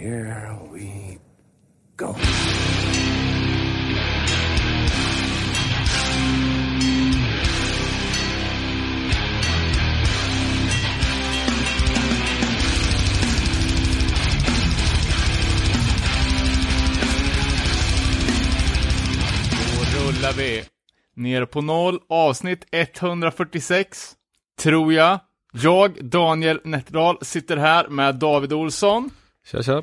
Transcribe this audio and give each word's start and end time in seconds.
here 0.00 0.56
we 0.72 1.18
go. 1.96 2.06
Då 19.66 19.98
rullar 19.98 20.32
vi. 20.32 20.64
Ner 21.14 21.44
på 21.44 21.60
noll, 21.60 22.00
avsnitt 22.08 22.64
146. 22.72 24.16
Tror 24.60 24.92
jag. 24.92 25.20
Jag, 25.52 26.04
Daniel 26.04 26.60
Nätterdal, 26.64 27.18
sitter 27.22 27.56
här 27.56 27.88
med 27.88 28.14
David 28.14 28.52
Olsson. 28.52 29.10
Tja, 29.46 29.62
tja. 29.62 29.82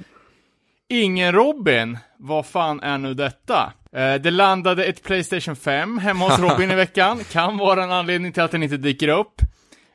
Ingen 0.89 1.31
Robin. 1.31 1.97
Vad 2.17 2.45
fan 2.45 2.79
är 2.79 2.97
nu 2.97 3.13
detta? 3.13 3.73
Eh, 3.91 4.15
det 4.15 4.31
landade 4.31 4.85
ett 4.85 5.03
Playstation 5.03 5.55
5 5.55 5.97
hemma 5.97 6.29
hos 6.29 6.39
Robin 6.39 6.71
i 6.71 6.75
veckan. 6.85 7.23
Kan 7.23 7.57
vara 7.57 7.83
en 7.83 7.91
anledning 7.91 8.31
till 8.33 8.43
att 8.43 8.51
den 8.51 8.63
inte 8.63 8.77
dyker 8.77 9.07
upp. 9.07 9.41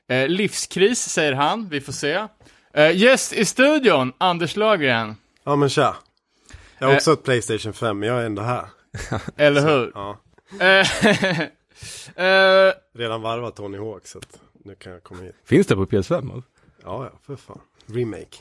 Eh, 0.08 0.28
livskris, 0.28 0.98
säger 1.00 1.32
han. 1.32 1.68
Vi 1.68 1.80
får 1.80 1.92
se. 1.92 2.26
Eh, 2.74 2.96
gäst 2.96 3.32
i 3.32 3.44
studion, 3.44 4.12
Anders 4.18 4.56
Löfgren. 4.56 5.16
Ja 5.44 5.56
men 5.56 5.68
tja. 5.68 5.96
Jag 6.78 6.86
har 6.86 6.92
Eh. 6.92 6.96
också 6.96 7.12
ett 7.12 7.22
Playstation 7.24 7.72
5 7.72 7.98
men 7.98 8.08
jag 8.08 8.20
är 8.22 8.26
ändå 8.26 8.42
här. 8.42 8.64
Eller 9.36 9.60
hur? 9.60 9.92
Ja. 9.94 10.18
Eh, 10.60 10.88
eh, 12.26 12.72
Redan 12.94 13.22
varvat 13.22 13.56
Tony 13.56 13.78
Hawk 13.78 14.06
så 14.06 14.18
att 14.18 14.38
nu 14.64 14.74
kan 14.74 14.92
jag 14.92 15.02
komma 15.02 15.22
hit. 15.22 15.34
Finns 15.44 15.66
det 15.66 15.74
på 15.76 15.86
PS5? 15.86 16.34
Alltså? 16.34 16.50
Ja 16.84 17.10
ja, 17.12 17.18
för 17.26 17.36
fan. 17.36 17.60
Remake. 17.86 18.36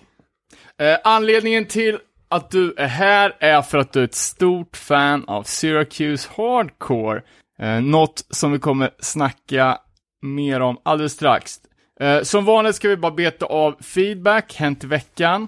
Eh, 0.77 0.97
anledningen 1.03 1.65
till 1.65 1.99
att 2.29 2.51
du 2.51 2.73
är 2.77 2.87
här 2.87 3.35
är 3.39 3.61
för 3.61 3.77
att 3.77 3.93
du 3.93 3.99
är 3.99 4.03
ett 4.03 4.15
stort 4.15 4.77
fan 4.77 5.25
av 5.27 5.43
Syracuse 5.43 6.29
Hardcore. 6.37 7.21
Eh, 7.59 7.81
något 7.81 8.25
som 8.29 8.51
vi 8.51 8.59
kommer 8.59 8.89
snacka 8.99 9.77
mer 10.21 10.59
om 10.59 10.77
alldeles 10.83 11.13
strax. 11.13 11.59
Eh, 11.99 12.21
som 12.21 12.45
vanligt 12.45 12.75
ska 12.75 12.89
vi 12.89 12.97
bara 12.97 13.11
beta 13.11 13.45
av 13.45 13.75
feedback, 13.81 14.55
hänt 14.55 14.83
i 14.83 14.87
veckan. 14.87 15.47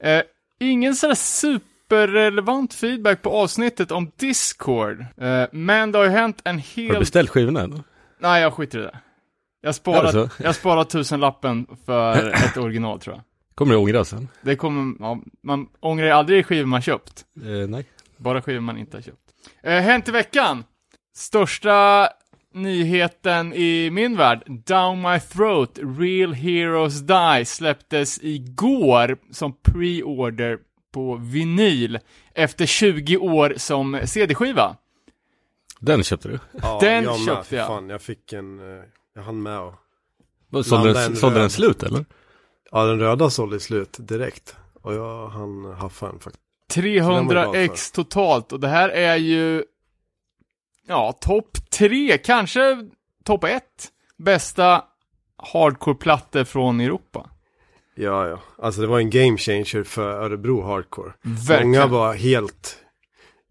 Eh, 0.00 0.22
ingen 0.60 0.94
sådär 0.94 1.14
superrelevant 1.14 2.74
feedback 2.74 3.22
på 3.22 3.30
avsnittet 3.30 3.90
om 3.90 4.10
Discord. 4.16 5.00
Eh, 5.00 5.44
men 5.52 5.92
det 5.92 5.98
har 5.98 6.04
ju 6.04 6.10
hänt 6.10 6.40
en 6.44 6.56
Har 6.56 6.62
du 6.76 6.82
hel... 6.82 6.98
beställt 6.98 7.30
skivorna 7.30 7.60
än? 7.60 7.82
Nej, 8.20 8.42
jag 8.42 8.52
skiter 8.52 8.78
i 8.78 8.82
det. 8.82 8.98
Jag 9.60 9.74
sparar, 9.74 10.30
jag 10.42 10.54
sparar 10.54 10.84
tusenlappen 10.84 11.66
för 11.86 12.28
ett 12.44 12.56
original 12.56 13.00
tror 13.00 13.16
jag. 13.16 13.22
Kommer 13.54 13.72
du 13.74 13.78
ångra 13.80 14.04
sen? 14.04 14.28
Det 14.42 14.56
kommer, 14.56 14.96
ja, 15.00 15.20
man 15.42 15.66
ångrar 15.80 16.06
ju 16.06 16.12
aldrig 16.12 16.46
skivor 16.46 16.66
man 16.66 16.82
köpt. 16.82 17.24
Eh, 17.42 17.68
nej. 17.68 17.84
Bara 18.16 18.42
skivor 18.42 18.60
man 18.60 18.78
inte 18.78 18.96
har 18.96 19.02
köpt. 19.02 19.18
Eh, 19.62 19.80
hänt 19.80 20.08
i 20.08 20.10
veckan. 20.10 20.64
Största 21.16 22.08
nyheten 22.54 23.52
i 23.54 23.90
min 23.90 24.16
värld, 24.16 24.42
Down 24.66 25.02
My 25.02 25.20
Throat, 25.20 25.78
Real 25.98 26.32
Heroes 26.32 27.00
Die, 27.00 27.44
släpptes 27.44 28.18
igår 28.22 29.16
som 29.30 29.52
pre-order 29.62 30.58
på 30.92 31.16
vinyl 31.16 31.98
efter 32.34 32.66
20 32.66 33.16
år 33.16 33.54
som 33.56 34.00
CD-skiva. 34.04 34.76
Den 35.80 36.02
köpte 36.04 36.28
du? 36.28 36.38
Ja, 36.62 36.78
Den 36.80 37.04
jag 37.04 37.20
köpte 37.24 37.56
jag. 37.56 37.66
Fan, 37.66 37.88
jag 37.88 38.02
fick 38.02 38.32
en, 38.32 38.58
eh, 38.78 38.84
jag 39.14 39.22
hann 39.22 39.42
med 39.42 39.60
och, 39.60 40.66
Sålde 40.66 40.92
den, 40.92 41.16
sålde 41.16 41.40
den 41.40 41.50
slut 41.50 41.82
eller? 41.82 42.04
Ja 42.74 42.84
den 42.84 42.98
röda 43.00 43.30
sålde 43.30 43.60
slut 43.60 43.96
direkt. 43.98 44.56
Och 44.82 44.94
jag 44.94 45.28
hann 45.28 45.64
haffa 45.64 46.06
den 46.06 46.18
faktiskt. 46.18 46.44
300 46.70 47.42
glad 47.42 47.56
x 47.56 47.92
totalt 47.92 48.52
och 48.52 48.60
det 48.60 48.68
här 48.68 48.88
är 48.88 49.16
ju 49.16 49.64
ja, 50.86 51.12
topp 51.20 51.70
tre, 51.70 52.18
kanske 52.18 52.88
topp 53.24 53.44
ett 53.44 53.88
bästa 54.16 54.84
hardcore-plattor 55.52 56.44
från 56.44 56.80
Europa. 56.80 57.30
Ja 57.94 58.28
ja, 58.28 58.38
alltså 58.58 58.80
det 58.80 58.86
var 58.86 58.98
en 58.98 59.10
game 59.10 59.38
changer 59.38 59.82
för 59.82 60.24
Örebro 60.24 60.62
Hardcore. 60.62 61.12
Verkligen. 61.22 61.70
Många 61.70 61.86
var 61.86 62.14
helt 62.14 62.78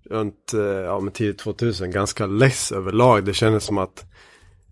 runt, 0.09 0.53
eh, 0.53 0.61
ja 0.61 0.99
men 0.99 1.13
tidigt 1.13 1.39
2000, 1.39 1.91
ganska 1.91 2.25
less 2.25 2.71
överlag. 2.71 3.25
Det 3.25 3.33
kändes 3.33 3.63
som 3.63 3.77
att 3.77 4.05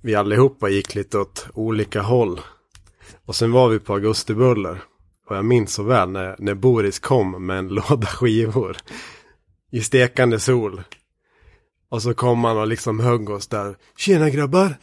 vi 0.02 0.16
allihopa 0.16 0.70
gick 0.70 0.96
lite 0.96 1.18
åt 1.18 1.48
olika 1.54 2.02
håll. 2.02 2.40
Och 3.32 3.36
sen 3.36 3.52
var 3.52 3.70
vi 3.70 3.80
på 3.80 3.94
Augustibuller. 3.94 4.84
Och 5.28 5.36
jag 5.36 5.46
minns 5.46 5.74
så 5.74 5.84
väl 5.84 6.10
när, 6.10 6.36
när 6.40 6.54
Boris 6.54 7.00
kom 7.00 7.46
med 7.46 7.58
en 7.58 7.68
låda 7.90 8.08
skivor. 8.08 8.78
I 9.72 9.82
stekande 9.82 10.40
sol. 10.40 10.82
Och 11.90 12.02
så 12.02 12.14
kom 12.14 12.44
han 12.44 12.58
och 12.58 12.68
liksom 12.68 13.00
högg 13.00 13.30
oss 13.30 13.48
där. 13.48 13.76
Tjena 13.98 14.30
grabbar! 14.30 14.78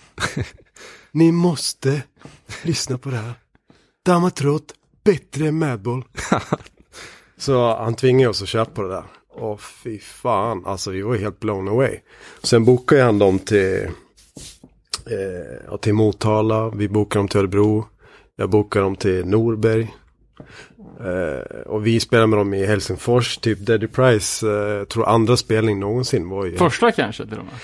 Ni 1.12 1.32
måste 1.32 2.02
lyssna 2.62 2.98
på 2.98 3.10
det 3.10 3.16
här. 3.16 3.32
Damatrot, 4.04 4.74
bättre 5.04 5.52
Madball. 5.52 6.04
Så 7.36 7.76
han 7.76 7.94
tvingade 7.94 8.30
oss 8.30 8.42
att 8.42 8.48
köpa 8.48 8.82
det 8.82 8.88
där. 8.88 9.04
Och 9.28 9.60
fy 9.60 9.98
fan, 9.98 10.66
alltså 10.66 10.90
vi 10.90 11.02
var 11.02 11.16
helt 11.16 11.40
blown 11.40 11.68
away. 11.68 12.00
Sen 12.42 12.64
bokade 12.64 13.02
han 13.02 13.18
dem 13.18 13.38
till, 13.38 13.88
eh, 15.06 15.76
till 15.76 15.94
Motala, 15.94 16.70
vi 16.70 16.88
bokade 16.88 17.20
dem 17.20 17.28
till 17.28 17.40
Örebro. 17.40 17.86
Jag 18.40 18.50
bokade 18.50 18.84
dem 18.84 18.96
till 18.96 19.26
Norberg. 19.26 19.94
Eh, 21.00 21.60
och 21.60 21.86
vi 21.86 22.00
spelade 22.00 22.26
med 22.26 22.38
dem 22.38 22.54
i 22.54 22.66
Helsingfors, 22.66 23.38
typ 23.38 23.58
Daddy 23.58 23.86
Price, 23.86 24.50
eh, 24.50 24.84
tror 24.84 25.08
andra 25.08 25.36
spelning 25.36 25.80
någonsin 25.80 26.28
var 26.28 26.46
ju. 26.46 26.56
Första 26.56 26.92
kanske 26.92 27.26
till 27.26 27.38
och 27.38 27.44
med. 27.44 27.54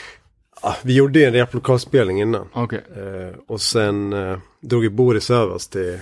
Ah, 0.62 0.74
vi 0.82 0.94
gjorde 0.94 1.24
en 1.24 1.32
replokalspelning 1.32 2.20
innan. 2.20 2.48
Okej. 2.52 2.84
Eh, 2.96 3.38
och 3.46 3.60
sen 3.60 4.12
eh, 4.12 4.38
drog 4.60 4.84
ju 4.84 4.90
Boris 4.90 5.30
över 5.30 5.54
oss 5.54 5.68
till, 5.68 6.00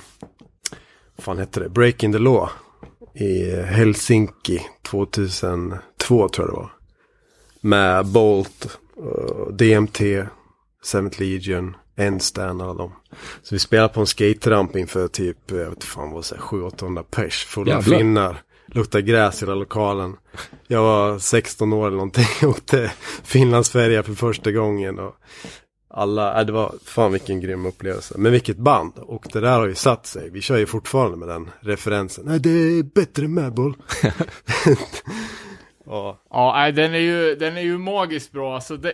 vad 1.17 1.25
fan 1.25 1.39
hette 1.39 1.61
det, 1.61 1.69
Breaking 1.69 2.13
the 2.13 2.19
Law. 2.19 2.49
I 3.15 3.51
Helsinki 3.51 4.61
2002 4.83 5.81
tror 6.09 6.31
jag 6.37 6.49
det 6.49 6.53
var. 6.53 6.71
Med 7.61 8.07
Bolt, 8.07 8.79
eh, 8.97 9.47
DMT, 9.53 10.01
Seventh 10.85 11.21
Legion, 11.21 11.77
Endstan 11.97 12.61
alla 12.61 12.75
dem. 12.75 12.93
Så 13.43 13.55
vi 13.55 13.59
spelade 13.59 13.95
på 13.95 14.01
en 14.01 14.07
skateramp 14.07 14.77
inför 14.77 15.09
typ, 15.09 15.51
jag 15.51 15.71
vet 15.71 15.85
fan 15.85 16.11
vad 16.11 16.25
det 16.25 16.37
var, 16.37 16.71
700-800 16.71 17.03
pers. 17.03 17.45
Fulla 17.45 17.83
finnar. 17.83 18.43
Luktade 18.67 19.03
gräs 19.03 19.43
i 19.43 19.47
hela 19.47 19.55
lokalen. 19.55 20.17
Jag 20.67 20.83
var 20.83 21.19
16 21.19 21.73
år 21.73 21.87
eller 21.87 21.97
någonting 21.97 22.27
och 22.43 22.49
åkte 22.49 22.93
Finlandsfärja 23.25 24.03
för 24.03 24.15
första 24.15 24.53
gången. 24.53 24.99
Och 24.99 25.17
alla, 25.89 26.41
äh, 26.41 26.47
det 26.47 26.53
var 26.53 26.75
fan 26.85 27.13
vilken 27.13 27.41
grym 27.41 27.67
upplevelse. 27.67 28.15
Men 28.19 28.33
vilket 28.33 28.57
band. 28.57 28.93
Och 28.99 29.27
det 29.33 29.41
där 29.41 29.59
har 29.59 29.67
ju 29.67 29.75
satt 29.75 30.07
sig. 30.07 30.31
Vi 30.31 30.41
kör 30.41 30.59
ju 30.59 30.67
fortfarande 30.67 31.17
med 31.17 31.29
den 31.29 31.51
referensen. 31.61 32.25
Nej, 32.27 32.41
det 32.41 32.51
är 32.51 32.83
bättre 32.83 33.29
med 33.29 33.55
boll. 33.55 33.75
ja, 35.87 36.19
Ja, 36.31 36.53
nej, 36.57 36.73
den 36.73 36.95
är 36.95 36.99
ju, 36.99 37.35
den 37.35 37.57
är 37.57 37.63
ju 37.63 37.79
magiskt 37.79 38.33
bra. 38.33 38.55
Alltså 38.55 38.77
det, 38.77 38.93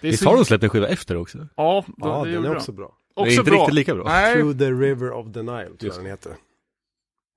Visst 0.00 0.22
så... 0.22 0.28
har 0.28 0.36
de 0.36 0.44
släppt 0.44 0.64
en 0.64 0.70
skiva 0.70 0.88
efter 0.88 1.16
också? 1.16 1.38
Ja, 1.56 1.84
de, 1.86 1.94
ja 1.98 2.24
det 2.24 2.30
den 2.32 2.44
är 2.44 2.56
också 2.56 2.72
bra. 2.72 2.92
Också 3.14 3.24
Det 3.24 3.30
är 3.30 3.38
inte 3.38 3.50
bra. 3.50 3.60
riktigt 3.60 3.74
lika 3.74 3.94
bra. 3.94 4.04
Nej, 4.04 4.34
Through 4.34 4.58
the 4.58 4.70
river 4.70 5.12
of 5.12 5.32
the 5.34 5.42
Nile, 5.42 5.64
tror 5.64 5.76
jag 5.92 5.94
den 5.96 6.06
heter. 6.06 6.30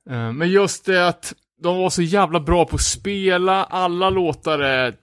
eh, 0.09 0.31
men 0.31 0.49
just 0.49 0.85
det 0.85 1.07
att 1.07 1.33
de 1.61 1.77
var 1.77 1.89
så 1.89 2.01
jävla 2.01 2.39
bra 2.39 2.65
på 2.65 2.75
att 2.75 2.81
spela, 2.81 3.63
alla 3.63 4.09
låtar 4.09 4.59
är, 4.59 4.95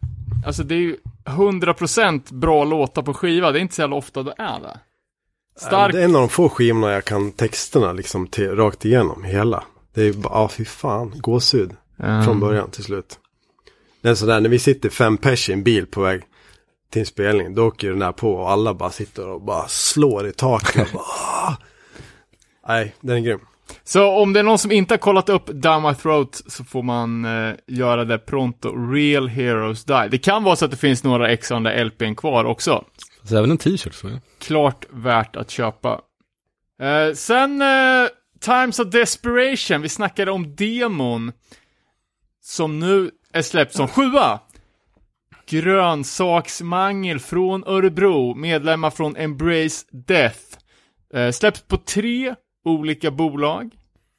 alltså 0.47 0.63
det 0.63 0.75
är 0.75 0.79
ju 0.79 0.97
100% 1.25 2.35
bra 2.35 2.65
låtar 2.65 3.03
på 3.03 3.15
skiva, 3.15 3.53
det 3.53 3.59
är 3.59 3.61
inte 3.61 3.75
så 3.75 3.81
jävla 3.83 3.97
ofta 3.97 4.23
det 4.23 4.35
är 4.39 4.61
det. 4.61 4.81
Stark, 5.57 5.93
Det 5.93 6.01
är 6.01 6.05
en 6.05 6.15
av 6.15 6.21
de 6.21 6.29
få 6.29 6.49
skivorna 6.49 6.93
jag 6.93 7.05
kan 7.05 7.33
texterna 7.33 7.93
liksom 7.93 8.27
till, 8.27 8.57
rakt 8.57 8.85
igenom, 8.85 9.25
hela. 9.25 9.65
Det 9.95 10.03
är 10.03 10.13
bara, 10.13 10.33
ja 10.35 10.49
fy 10.49 10.65
fan, 10.65 11.13
gåshud. 11.17 11.71
Mm. 12.03 12.25
Från 12.25 12.41
början 12.41 12.71
till 12.71 12.85
slut. 12.85 13.19
Det 14.03 14.09
är 14.09 14.15
sådär, 14.15 14.41
när 14.41 14.49
vi 14.49 14.59
sitter 14.59 14.89
fem 14.89 15.17
pers 15.17 15.49
i 15.51 15.53
en 15.53 15.63
bil 15.63 15.87
på 15.87 16.01
väg 16.01 16.23
till 16.91 17.01
en 17.01 17.07
spelning, 17.07 17.55
då 17.55 17.67
åker 17.67 17.87
ju 17.87 17.93
den 17.93 18.01
där 18.01 18.13
på 18.13 18.35
och 18.35 18.51
alla 18.51 18.75
bara 18.75 18.91
sitter 18.91 19.29
och 19.29 19.43
bara 19.43 19.69
slår 19.69 20.27
i 20.27 20.33
taket. 20.33 20.93
bara, 20.93 21.03
"Ah!" 21.03 21.57
Nej, 22.69 22.95
den 23.01 23.17
är 23.17 23.21
grym. 23.21 23.41
Så 23.85 24.09
om 24.09 24.33
det 24.33 24.41
är 24.41 24.45
någon 24.45 24.59
som 24.59 24.73
inte 24.73 24.95
har 24.95 24.99
kollat 24.99 25.29
upp 25.29 25.47
Down 25.47 25.83
My 25.83 25.95
Throat 25.95 26.43
så 26.47 26.65
får 26.65 26.83
man 26.83 27.25
eh, 27.25 27.55
göra 27.67 28.05
det 28.05 28.19
pronto. 28.19 28.93
Real 28.93 29.29
Heroes 29.29 29.85
Die. 29.85 30.09
Det 30.11 30.19
kan 30.19 30.45
vara 30.45 30.57
så 30.57 30.65
att 30.65 30.71
det 30.71 30.77
finns 30.77 31.05
några 31.05 31.29
extra 31.29 31.57
andra 31.57 31.85
LPn 31.85 32.15
kvar 32.15 32.45
också. 32.45 32.85
Så 33.25 33.37
även 33.37 33.51
en 33.51 33.59
t-shirt 33.59 33.95
så 33.95 34.09
jag. 34.09 34.21
Klart 34.39 34.87
värt 34.91 35.37
att 35.37 35.51
köpa. 35.51 36.01
Eh, 36.83 37.15
sen 37.15 37.63
eh, 37.63 38.09
Times 38.41 38.79
of 38.79 38.91
Desperation. 38.91 39.83
Vi 39.83 39.89
snackade 39.89 40.31
om 40.31 40.57
demon. 40.57 41.33
Som 42.43 42.79
nu 42.79 43.11
är 43.33 43.43
släppt 43.43 43.75
som 43.75 43.89
sjua. 43.89 44.41
Grönsaksmangel 45.51 47.19
från 47.19 47.65
Örebro. 47.67 48.35
Medlemmar 48.35 48.91
från 48.91 49.17
Embrace 49.17 49.87
Death. 49.91 50.41
Eh, 51.15 51.31
släpps 51.31 51.63
på 51.63 51.77
tre 51.77 52.35
olika 52.65 53.11
bolag. 53.11 53.71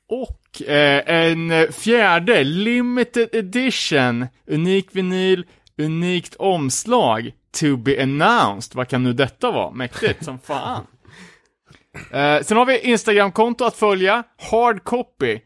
Och 0.10 0.62
eh, 0.70 1.04
en 1.16 1.74
fjärde, 1.74 2.44
limited 2.44 3.30
edition, 3.36 4.28
unik 4.48 4.88
vinyl, 4.92 5.46
unikt 5.78 6.36
omslag, 6.36 7.32
to 7.60 7.78
be 7.78 8.04
announced. 8.04 8.76
Vad 8.76 8.88
kan 8.88 9.04
nu 9.04 9.14
detta 9.14 9.52
vara? 9.52 9.72
Mäktigt 9.72 10.26
som 10.26 10.40
fan. 10.44 10.88
Eh, 12.12 12.42
sen 12.42 12.58
har 12.58 12.66
vi 12.66 12.80
Instagram-konto 12.80 13.66
att 13.66 13.76
följa, 13.76 14.24
Hard 14.52 14.84
Copy. 14.84 15.40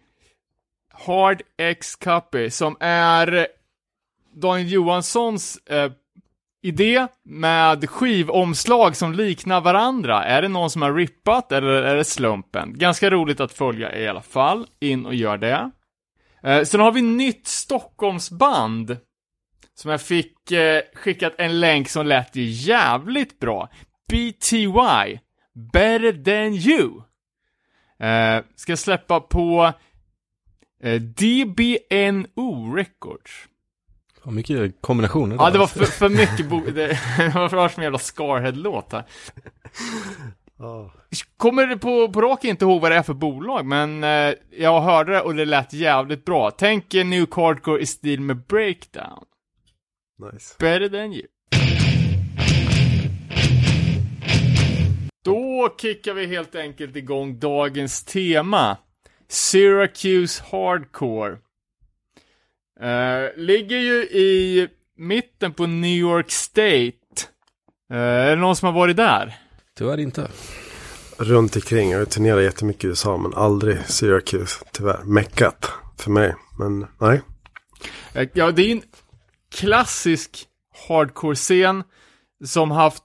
Hard 0.93 1.41
X 1.57 1.95
Copy, 1.95 2.49
som 2.49 2.77
är 2.79 3.47
Daniel 4.35 4.71
Johanssons 4.71 5.57
eh, 5.57 5.91
idé 6.61 7.07
med 7.23 7.89
skivomslag 7.89 8.95
som 8.95 9.13
liknar 9.13 9.61
varandra. 9.61 10.23
Är 10.23 10.41
det 10.41 10.47
någon 10.47 10.69
som 10.69 10.81
har 10.81 10.93
rippat 10.93 11.51
eller 11.51 11.69
är 11.69 11.95
det 11.95 12.03
slumpen? 12.03 12.77
Ganska 12.77 13.09
roligt 13.09 13.39
att 13.39 13.51
följa 13.51 13.99
i 13.99 14.07
alla 14.07 14.21
fall. 14.21 14.67
In 14.79 15.05
och 15.05 15.15
gör 15.15 15.37
det. 15.37 15.71
Eh, 16.43 16.63
sen 16.63 16.79
har 16.79 16.91
vi 16.91 17.01
nytt 17.01 17.47
Stockholmsband. 17.47 18.97
Som 19.73 19.91
jag 19.91 20.01
fick 20.01 20.51
eh, 20.51 20.81
skickat 20.93 21.33
en 21.37 21.59
länk 21.59 21.89
som 21.89 22.05
lät 22.07 22.35
ju 22.35 22.43
jävligt 22.43 23.39
bra. 23.39 23.69
BTY. 24.09 25.19
Better 25.71 26.23
than 26.23 26.53
you. 26.53 27.01
Eh, 27.99 28.43
ska 28.55 28.77
släppa 28.77 29.19
på 29.19 29.73
eh, 30.83 31.01
DBNO 31.01 32.75
Records. 32.75 33.47
Vad 34.25 34.33
mycket 34.33 34.81
kombinationer 34.81 35.35
Ja, 35.39 35.49
det 35.49 35.57
var 35.59 35.67
för, 35.67 35.85
för 35.85 36.09
mycket 36.09 36.49
bo- 36.49 36.71
det, 36.71 36.87
var 37.35 37.49
för 37.49 37.67
som 37.69 37.81
en 37.81 37.83
jävla 37.83 37.99
Scarhead-låt 37.99 38.91
här. 38.91 39.03
Ja. 40.59 40.93
Kommer 41.37 41.75
på, 41.75 42.09
på 42.11 42.21
rak 42.21 42.43
inte 42.43 42.65
ihåg 42.65 42.81
vad 42.81 42.91
det 42.91 42.95
är 42.97 43.03
för 43.03 43.13
bolag, 43.13 43.65
men 43.65 44.03
eh, 44.03 44.33
jag 44.57 44.81
hörde 44.81 45.13
det 45.13 45.21
och 45.21 45.35
det 45.35 45.45
lät 45.45 45.73
jävligt 45.73 46.25
bra. 46.25 46.51
Tänk 46.51 46.93
er 46.93 47.03
New 47.03 47.27
Hardcore 47.35 47.81
i 47.81 47.85
stil 47.85 48.21
med 48.21 48.37
Breakdown. 48.45 49.23
Nice. 50.33 50.55
Better 50.59 50.89
than 50.89 51.13
you. 51.13 51.27
Då 55.25 55.75
kickar 55.81 56.13
vi 56.13 56.25
helt 56.27 56.55
enkelt 56.55 56.95
igång 56.95 57.39
dagens 57.39 58.03
tema. 58.03 58.77
Syracuse 59.27 60.43
Hardcore. 60.51 61.37
Eh, 62.81 63.43
ligger 63.43 63.77
ju 63.77 63.93
i 64.03 64.67
mitten 64.97 65.53
på 65.53 65.65
New 65.67 65.97
York 65.97 66.31
State. 66.31 66.91
Eh, 67.91 67.97
är 67.97 68.29
det 68.29 68.35
någon 68.41 68.55
som 68.55 68.65
har 68.65 68.73
varit 68.73 68.97
där? 68.97 69.35
Tyvärr 69.77 69.99
inte. 69.99 70.27
Runt 71.17 71.55
omkring. 71.55 71.91
Jag 71.91 71.99
har 71.99 72.05
turnerat 72.05 72.43
jättemycket 72.43 72.83
i 72.83 72.87
USA 72.87 73.17
men 73.17 73.33
aldrig 73.33 73.77
Syracuse. 73.85 74.65
Tyvärr. 74.71 75.03
Meckat 75.03 75.71
för 75.97 76.11
mig. 76.11 76.35
Men 76.59 76.87
nej. 77.01 77.21
Eh, 78.13 78.27
Ja, 78.33 78.51
det 78.51 78.61
är 78.61 78.71
en 78.71 78.81
klassisk 79.55 80.45
hardcore-scen 80.87 81.83
som 82.45 82.71
haft 82.71 83.03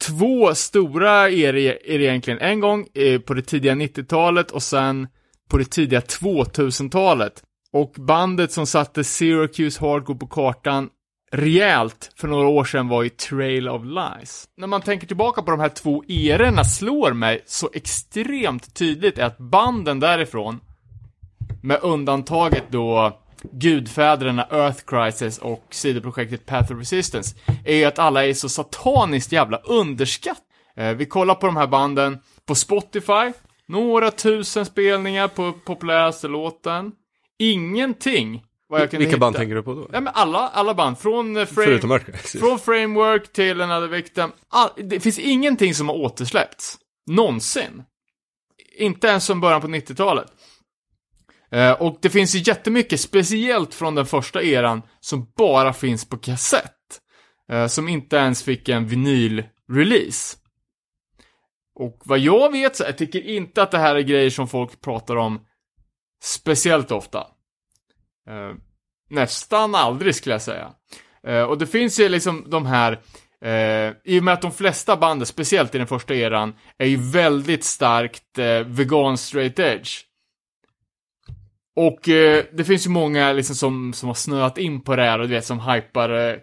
två 0.00 0.54
stora 0.54 1.30
erier 1.30 1.78
er 1.86 2.00
egentligen. 2.00 2.38
En 2.40 2.60
gång 2.60 2.86
på 3.26 3.34
det 3.34 3.42
tidiga 3.42 3.74
90-talet 3.74 4.50
och 4.50 4.62
sen 4.62 5.08
på 5.50 5.58
det 5.58 5.64
tidiga 5.64 6.00
2000-talet. 6.00 7.42
Och 7.76 7.92
bandet 7.96 8.52
som 8.52 8.66
satte 8.66 9.04
Syracuse 9.04 9.80
Hardcore 9.80 10.18
på 10.18 10.26
kartan 10.26 10.88
rejält 11.32 12.10
för 12.16 12.28
några 12.28 12.48
år 12.48 12.64
sedan 12.64 12.88
var 12.88 13.02
ju 13.02 13.08
Trail 13.08 13.68
of 13.68 13.82
Lies. 13.84 14.44
När 14.56 14.66
man 14.66 14.82
tänker 14.82 15.06
tillbaka 15.06 15.42
på 15.42 15.50
de 15.50 15.60
här 15.60 15.68
två 15.68 16.04
erorna 16.08 16.64
slår 16.64 17.12
mig 17.12 17.42
så 17.46 17.70
extremt 17.72 18.74
tydligt 18.74 19.18
är 19.18 19.24
att 19.24 19.38
banden 19.38 20.00
därifrån 20.00 20.60
med 21.62 21.78
undantaget 21.82 22.64
då 22.70 23.18
gudfäderna 23.52 24.46
Earth 24.50 24.84
Crisis 24.86 25.38
och 25.38 25.64
sidoprojektet 25.70 26.46
Path 26.46 26.72
of 26.72 26.78
Resistance, 26.78 27.36
är 27.64 27.76
ju 27.76 27.84
att 27.84 27.98
alla 27.98 28.26
är 28.26 28.34
så 28.34 28.48
sataniskt 28.48 29.32
jävla 29.32 29.58
underskatt. 29.58 30.42
Eh, 30.76 30.92
vi 30.92 31.06
kollar 31.06 31.34
på 31.34 31.46
de 31.46 31.56
här 31.56 31.66
banden 31.66 32.18
på 32.46 32.54
Spotify, 32.54 33.32
några 33.66 34.10
tusen 34.10 34.66
spelningar 34.66 35.28
på 35.28 35.52
populäraste 35.64 36.28
låten. 36.28 36.92
Ingenting 37.38 38.42
vad 38.68 38.80
jag 38.80 38.90
kunde 38.90 39.06
Vilka 39.06 39.18
band 39.18 39.34
hitta. 39.34 39.40
tänker 39.40 39.54
du 39.54 39.62
på 39.62 39.74
då? 39.74 39.88
Ja 39.92 40.00
men 40.00 40.12
alla, 40.16 40.38
alla 40.38 40.74
band, 40.74 40.98
från 40.98 41.36
eh, 41.36 41.44
frame, 41.44 42.00
från 42.24 42.58
Framework 42.58 43.32
till 43.32 43.60
Another 43.60 43.88
Victim. 43.88 44.32
All, 44.48 44.70
det 44.76 45.00
finns 45.00 45.18
ingenting 45.18 45.74
som 45.74 45.88
har 45.88 45.96
återsläppts. 45.96 46.78
Någonsin. 47.10 47.82
Inte 48.78 49.06
ens 49.06 49.24
som 49.24 49.40
början 49.40 49.60
på 49.60 49.68
90-talet. 49.68 50.26
Eh, 51.50 51.72
och 51.72 51.98
det 52.02 52.10
finns 52.10 52.34
ju 52.34 52.38
jättemycket, 52.38 53.00
speciellt 53.00 53.74
från 53.74 53.94
den 53.94 54.06
första 54.06 54.42
eran, 54.42 54.82
som 55.00 55.32
bara 55.36 55.72
finns 55.72 56.08
på 56.08 56.16
kassett. 56.16 56.72
Eh, 57.52 57.66
som 57.66 57.88
inte 57.88 58.16
ens 58.16 58.42
fick 58.42 58.68
en 58.68 58.86
vinyl-release. 58.88 60.36
Och 61.78 62.00
vad 62.04 62.18
jag 62.18 62.52
vet 62.52 62.76
så 62.76 62.84
jag 62.84 62.98
tycker 62.98 63.20
inte 63.22 63.62
att 63.62 63.70
det 63.70 63.78
här 63.78 63.96
är 63.96 64.00
grejer 64.00 64.30
som 64.30 64.48
folk 64.48 64.80
pratar 64.80 65.16
om 65.16 65.40
speciellt 66.22 66.90
ofta. 66.90 67.18
Eh, 68.28 68.54
nästan 69.10 69.74
aldrig 69.74 70.14
skulle 70.14 70.34
jag 70.34 70.42
säga. 70.42 70.72
Eh, 71.26 71.42
och 71.42 71.58
det 71.58 71.66
finns 71.66 72.00
ju 72.00 72.08
liksom 72.08 72.44
de 72.46 72.66
här, 72.66 72.92
eh, 73.40 73.94
i 74.04 74.20
och 74.20 74.24
med 74.24 74.34
att 74.34 74.42
de 74.42 74.52
flesta 74.52 74.96
banden, 74.96 75.26
speciellt 75.26 75.74
i 75.74 75.78
den 75.78 75.86
första 75.86 76.14
eran, 76.14 76.54
är 76.78 76.86
ju 76.86 76.96
väldigt 76.96 77.64
starkt 77.64 78.38
eh, 78.38 78.60
vegan 78.60 79.18
straight 79.18 79.58
edge. 79.58 80.06
Och 81.76 82.08
eh, 82.08 82.44
det 82.52 82.64
finns 82.64 82.86
ju 82.86 82.90
många 82.90 83.32
liksom 83.32 83.56
som, 83.56 83.92
som 83.92 84.08
har 84.08 84.14
snöat 84.14 84.58
in 84.58 84.80
på 84.80 84.96
det 84.96 85.02
här 85.02 85.18
och 85.18 85.28
du 85.28 85.34
vet 85.34 85.44
som 85.44 85.60
hypar 85.60 86.10
eh, 86.10 86.36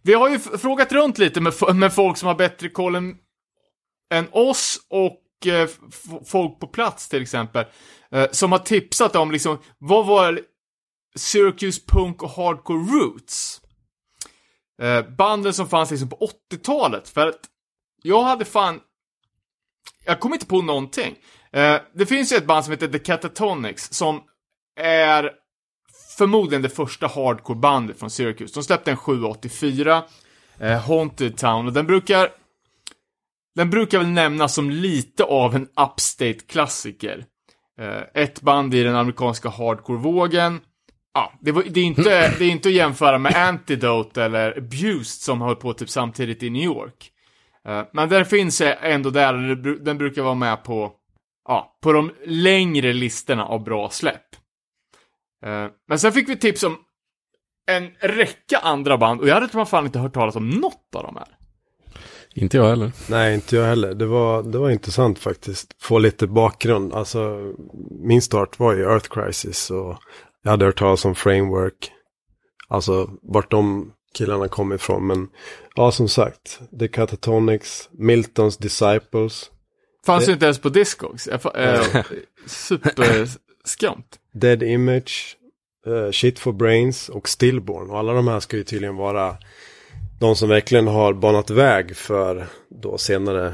Vi 0.01 0.13
har 0.13 0.29
ju 0.29 0.39
frågat 0.39 0.91
runt 0.91 1.17
lite 1.17 1.41
med, 1.41 1.53
med 1.75 1.93
folk 1.93 2.17
som 2.17 2.27
har 2.27 2.35
bättre 2.35 2.69
koll 2.69 2.95
än, 2.95 3.17
än 4.13 4.27
oss 4.31 4.79
och 4.89 5.47
eh, 5.47 5.69
folk 6.25 6.59
på 6.59 6.67
plats 6.67 7.09
till 7.09 7.21
exempel. 7.21 7.65
Eh, 8.11 8.31
som 8.31 8.51
har 8.51 8.59
tipsat 8.59 9.15
om 9.15 9.31
liksom, 9.31 9.57
vad 9.77 10.05
var 10.05 10.41
Syracuse 11.15 11.81
Punk 11.87 12.23
och 12.23 12.29
Hardcore 12.29 12.99
Roots? 12.99 13.61
Eh, 14.81 15.01
banden 15.17 15.53
som 15.53 15.67
fanns 15.67 15.91
liksom 15.91 16.09
på 16.09 16.29
80-talet. 16.51 17.09
För 17.09 17.27
att 17.27 17.39
jag 18.03 18.23
hade 18.23 18.45
fan, 18.45 18.79
jag 20.05 20.19
kom 20.19 20.33
inte 20.33 20.45
på 20.45 20.61
någonting. 20.61 21.15
Eh, 21.51 21.77
det 21.93 22.05
finns 22.05 22.31
ju 22.31 22.37
ett 22.37 22.45
band 22.45 22.65
som 22.65 22.71
heter 22.71 22.87
The 22.87 22.99
Catatonics 22.99 23.93
som 23.93 24.21
är 24.79 25.31
förmodligen 26.17 26.61
det 26.61 26.69
första 26.69 27.07
hardcore-bandet 27.07 27.99
från 27.99 28.09
Syracuse. 28.09 28.53
De 28.53 28.63
släppte 28.63 28.91
en 28.91 28.97
784, 28.97 30.03
eh, 30.59 30.79
Haunted 30.79 31.37
Town, 31.37 31.67
och 31.67 31.73
den 31.73 31.87
brukar 31.87 32.29
den 33.55 33.69
brukar 33.69 33.97
väl 33.99 34.07
nämnas 34.07 34.53
som 34.53 34.69
lite 34.69 35.23
av 35.23 35.55
en 35.55 35.67
upstate-klassiker. 35.75 37.25
Eh, 37.79 38.23
ett 38.23 38.41
band 38.41 38.73
i 38.73 38.83
den 38.83 38.95
amerikanska 38.95 39.49
hardcore-vågen. 39.49 40.59
Ja, 41.13 41.33
det, 41.41 41.51
var, 41.51 41.63
det, 41.63 41.79
är 41.79 41.83
inte, 41.83 42.35
det 42.39 42.45
är 42.45 42.49
inte 42.51 42.69
att 42.69 42.75
jämföra 42.75 43.17
med 43.17 43.35
Antidote 43.35 44.23
eller 44.23 44.57
Abused 44.57 45.21
som 45.21 45.41
höll 45.41 45.55
på 45.55 45.73
typ 45.73 45.89
samtidigt 45.89 46.43
i 46.43 46.49
New 46.49 46.63
York. 46.63 47.11
Eh, 47.67 47.83
men 47.93 48.09
där 48.09 48.23
finns 48.23 48.61
ändå 48.81 49.09
där, 49.09 49.33
den 49.83 49.97
brukar 49.97 50.21
vara 50.21 50.35
med 50.35 50.63
på, 50.63 50.91
ja, 51.47 51.79
på 51.81 51.93
de 51.93 52.11
längre 52.25 52.93
listorna 52.93 53.45
av 53.45 53.63
bra 53.63 53.89
släpp. 53.89 54.35
Eh, 55.45 55.67
men 55.87 55.99
sen 55.99 56.11
fick 56.11 56.29
vi 56.29 56.37
tips 56.37 56.63
om 56.63 56.77
en 57.71 57.91
räcka 57.99 58.57
andra 58.57 58.97
band 58.97 59.21
och 59.21 59.27
jag 59.27 59.33
hade 59.33 59.65
fan 59.65 59.85
inte 59.85 59.99
hört 59.99 60.13
talas 60.13 60.35
om 60.35 60.49
något 60.49 60.95
av 60.95 61.03
de 61.03 61.15
här. 61.15 61.44
Inte 62.35 62.57
jag 62.57 62.65
heller. 62.69 62.91
Nej, 63.09 63.35
inte 63.35 63.55
jag 63.55 63.65
heller. 63.65 63.93
Det 63.93 64.05
var, 64.05 64.43
det 64.43 64.57
var 64.57 64.69
intressant 64.69 65.19
faktiskt. 65.19 65.75
Få 65.81 65.97
lite 65.99 66.27
bakgrund. 66.27 66.93
Alltså, 66.93 67.53
min 68.01 68.21
start 68.21 68.59
var 68.59 68.73
ju 68.73 68.81
Earth 68.83 69.09
Crisis 69.09 69.71
och 69.71 69.97
jag 70.43 70.51
hade 70.51 70.65
hört 70.65 70.79
talas 70.79 71.05
om 71.05 71.15
Framework. 71.15 71.91
Alltså, 72.67 73.09
vart 73.21 73.51
de 73.51 73.91
killarna 74.17 74.47
kom 74.47 74.73
ifrån. 74.73 75.07
Men 75.07 75.27
ja, 75.75 75.91
som 75.91 76.07
sagt. 76.07 76.59
The 76.79 76.87
Catatonics, 76.87 77.89
Miltons 77.91 78.57
Disciples. 78.57 79.51
Fanns 80.05 80.25
Det- 80.25 80.29
ju 80.29 80.33
inte 80.33 80.45
ens 80.45 80.59
på 80.59 80.69
Discogs. 80.69 81.27
Fa- 81.29 81.57
eh, 81.95 82.03
Superskumt. 82.45 84.03
Dead 84.33 84.63
Image, 84.63 85.37
eh, 85.87 86.11
Shit 86.11 86.39
for 86.39 86.53
Brains 86.53 87.09
och 87.09 87.29
Stillborn. 87.29 87.89
Och 87.89 87.99
alla 87.99 88.13
de 88.13 88.27
här 88.27 88.39
ska 88.39 88.57
ju 88.57 88.63
tydligen 88.63 88.95
vara 88.95 89.37
de 90.19 90.35
som 90.35 90.49
verkligen 90.49 90.87
har 90.87 91.13
banat 91.13 91.49
väg 91.49 91.95
för 91.95 92.47
då 92.69 92.97
senare 92.97 93.45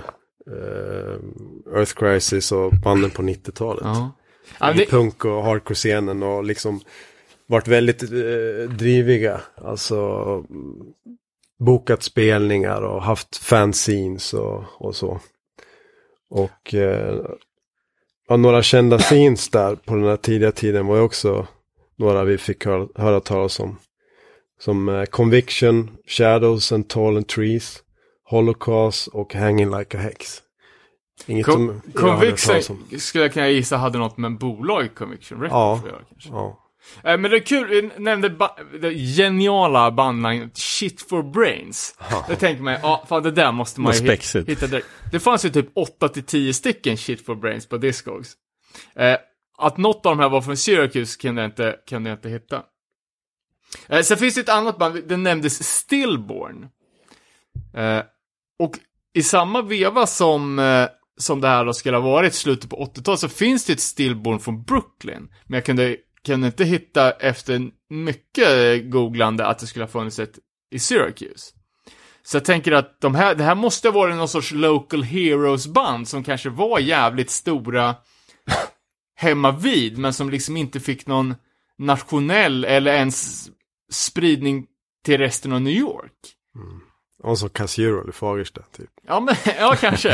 eh, 0.48 1.16
Earth 1.76 1.94
Crisis 1.94 2.52
och 2.52 2.74
banden 2.84 3.10
på 3.10 3.22
90-talet. 3.22 3.84
Ja. 3.86 4.12
Ja, 4.60 4.74
det, 4.74 4.86
punk 4.86 5.26
och 5.26 5.44
hardcore-scenen 5.44 6.24
och 6.24 6.44
liksom 6.44 6.80
varit 7.48 7.68
väldigt 7.68 8.04
eh, 8.04 8.70
driviga. 8.78 9.42
Alltså 9.56 10.44
bokat 11.60 12.04
spelningar 12.04 12.82
och 12.82 13.04
haft 13.04 13.38
fanzines 13.38 14.34
och, 14.34 14.64
och 14.78 14.96
så. 14.96 15.20
Och 16.30 16.74
eh, 16.74 17.22
ja, 18.28 18.38
några 18.38 18.64
kända 18.64 19.00
scenes 19.00 19.50
där 19.50 19.76
på 19.76 19.96
den 19.96 20.04
här 20.04 20.18
tidiga 20.18 20.52
tiden 20.52 20.88
var 20.88 20.96
ju 20.96 21.02
också 21.02 21.48
några 21.96 22.24
vi 22.24 22.38
fick 22.38 22.66
höra, 22.66 22.88
höra 22.96 23.20
talas 23.20 23.60
om. 23.60 23.78
Som 24.64 24.90
eh, 24.90 25.04
Conviction, 25.06 25.92
Shadows 26.08 26.72
and 26.72 26.90
Tall 26.90 27.18
and 27.18 27.28
Trees, 27.28 27.80
Holocaust 28.30 29.08
och 29.08 29.34
Hanging 29.34 29.78
Like 29.78 29.98
a 29.98 30.00
Hex. 30.02 30.42
Inget 31.26 31.46
Con- 31.48 31.82
som. 31.82 31.92
Conviction 31.94 32.78
skulle 33.00 33.24
jag 33.24 33.34
kunna 33.34 33.50
gissa 33.50 33.78
hade 33.78 33.98
något 33.98 34.18
med 34.18 34.28
en 34.28 34.38
bolag 34.38 34.96
Conviction 34.96 35.40
Records 35.42 35.52
Ja. 35.54 35.76
att 35.76 35.86
göra 35.92 36.02
kanske. 36.10 36.30
Ja. 36.30 36.58
Eh, 37.04 37.18
Men 37.18 37.32
det 37.32 37.38
är 37.38 37.42
kul, 37.42 37.68
vi 37.68 37.90
nämnde 38.04 38.30
det 38.82 38.94
geniala 38.94 39.92
bandnamnet 39.92 40.58
Shit 40.58 41.02
for 41.02 41.24
Brains. 41.24 41.96
Det 42.28 42.36
tänker 42.36 42.64
man 42.64 42.74
ja, 42.84 43.06
fan 43.10 43.24
det 43.24 43.32
där 43.32 43.52
måste 43.52 43.82
man 43.82 43.94
ju 43.94 44.00
hit- 44.00 44.08
spexigt. 44.08 44.50
hitta 44.50 44.68
direkt. 44.68 44.88
Det 45.12 45.20
fanns 45.20 45.46
ju 45.46 45.50
typ 45.50 45.70
8-10 45.76 46.52
stycken 46.54 46.98
Shit 46.98 47.26
for 47.26 47.36
Brains 47.36 47.66
på 47.70 47.78
Discogs. 47.78 48.34
Eh, 48.96 49.16
att 49.58 49.78
något 49.78 50.06
av 50.06 50.18
de 50.18 50.20
här 50.20 50.30
var 50.30 50.42
från 50.42 50.58
Syracuse 50.58 51.18
kunde 51.22 51.42
jag 51.42 51.50
inte, 51.52 51.76
kunde 51.90 52.10
jag 52.10 52.18
inte 52.18 52.30
hitta. 52.30 52.62
Eh, 53.88 54.02
sen 54.02 54.18
finns 54.18 54.36
det 54.36 54.42
ett 54.42 54.50
annat 54.50 54.78
band, 54.78 55.04
det 55.08 55.18
nämndes 55.18 55.64
Stillborn. 55.64 56.70
Eh, 57.74 58.04
och 58.60 58.78
i 59.14 59.24
samma 59.24 59.62
veva 59.62 60.08
som, 60.08 60.60
eh, 60.60 60.88
som 61.18 61.42
det 61.42 61.48
här 61.48 61.66
då 61.66 61.74
skulle 61.74 61.98
ha 61.98 62.04
varit, 62.04 62.34
slutet 62.34 62.70
på 62.70 62.76
80-talet, 62.76 63.20
så 63.20 63.30
finns 63.30 63.66
det 63.66 63.74
ett 63.74 63.80
Stillborn 63.80 64.40
från 64.40 64.64
Brooklyn. 64.64 65.30
Men 65.46 65.58
jag 65.58 65.66
kunde, 65.66 65.98
kunde 66.26 66.48
inte 66.48 66.64
hitta 66.64 67.12
efter 67.12 67.70
mycket 67.90 68.48
eh, 68.48 68.90
googlande 68.90 69.46
att 69.46 69.60
det 69.60 69.68
skulle 69.68 69.86
ha 69.86 69.90
funnits 69.92 70.20
ett 70.20 70.40
i 70.72 70.80
Syracuse. 70.80 71.54
Så 72.24 72.38
jag 72.38 72.46
tänker 72.46 72.72
att 72.72 73.02
de 73.02 73.16
här, 73.16 73.36
det 73.36 73.44
här 73.44 73.56
måste 73.56 73.88
ha 73.88 73.94
varit 73.94 74.16
någon 74.16 74.28
sorts 74.28 74.52
local 74.52 75.04
heroes-band 75.04 76.08
som 76.08 76.24
kanske 76.24 76.50
var 76.50 76.80
jävligt 76.80 77.30
stora 77.30 77.96
hemma 79.16 79.52
vid, 79.52 79.98
men 79.98 80.14
som 80.14 80.30
liksom 80.30 80.58
inte 80.58 80.80
fick 80.80 81.08
någon 81.08 81.36
nationell 81.78 82.66
eller 82.66 82.94
ens 82.94 83.50
spridning 83.92 84.68
till 85.06 85.18
resten 85.18 85.52
av 85.54 85.62
New 85.62 85.74
York. 85.74 86.14
Och 87.24 87.38
så 87.38 87.50
Cassiero 87.50 88.10
i 88.10 88.12
Fagersta 88.12 88.62
typ. 88.72 88.90
Ja, 89.08 89.20
men, 89.20 89.36
ja 89.60 89.76
kanske. 89.80 90.12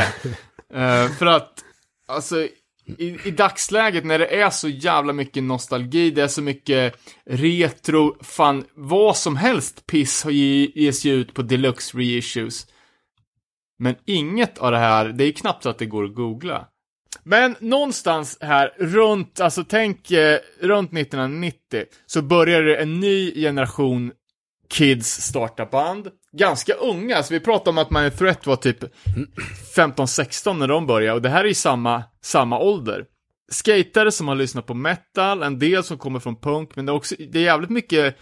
Eh, 0.74 1.08
för 1.08 1.26
att, 1.26 1.64
alltså, 2.08 2.48
i, 2.98 3.18
i 3.24 3.30
dagsläget 3.30 4.04
när 4.04 4.18
det 4.18 4.40
är 4.40 4.50
så 4.50 4.68
jävla 4.68 5.12
mycket 5.12 5.42
nostalgi, 5.42 6.10
det 6.10 6.22
är 6.22 6.28
så 6.28 6.42
mycket 6.42 6.94
retro, 7.26 8.16
fan, 8.20 8.64
vad 8.74 9.16
som 9.16 9.36
helst 9.36 9.86
piss 9.86 10.24
har 10.24 10.30
ges 10.30 11.04
ju 11.04 11.12
ut 11.12 11.34
på 11.34 11.42
deluxe 11.42 11.98
reissues. 11.98 12.66
Men 13.78 13.96
inget 14.04 14.58
av 14.58 14.70
det 14.70 14.78
här, 14.78 15.08
det 15.08 15.24
är 15.24 15.32
knappt 15.32 15.62
så 15.62 15.68
att 15.68 15.78
det 15.78 15.86
går 15.86 16.04
att 16.04 16.14
googla. 16.14 16.68
Men 17.28 17.56
någonstans 17.60 18.38
här 18.40 18.74
runt, 18.78 19.40
alltså 19.40 19.64
tänk 19.64 20.10
eh, 20.10 20.38
runt 20.60 20.92
1990 20.92 21.84
så 22.06 22.22
började 22.22 22.76
en 22.76 23.00
ny 23.00 23.34
generation 23.34 24.12
kids 24.68 25.20
starta 25.20 25.66
band. 25.66 26.08
Ganska 26.32 26.74
unga, 26.74 27.22
så 27.22 27.34
vi 27.34 27.40
pratar 27.40 27.70
om 27.70 27.78
att 27.78 27.90
My 27.90 28.10
Threat 28.10 28.46
var 28.46 28.56
typ 28.56 28.84
15-16 29.76 30.58
när 30.58 30.68
de 30.68 30.86
började 30.86 31.14
och 31.14 31.22
det 31.22 31.28
här 31.28 31.44
är 31.44 31.48
ju 31.48 31.54
samma, 31.54 32.04
samma 32.22 32.58
ålder. 32.58 33.04
Skatare 33.50 34.12
som 34.12 34.28
har 34.28 34.34
lyssnat 34.34 34.66
på 34.66 34.74
metal, 34.74 35.42
en 35.42 35.58
del 35.58 35.84
som 35.84 35.98
kommer 35.98 36.20
från 36.20 36.36
punk, 36.36 36.76
men 36.76 36.86
det 36.86 36.92
är 36.92 36.94
också, 36.96 37.14
det 37.18 37.38
är 37.38 37.42
jävligt 37.42 37.70
mycket 37.70 38.16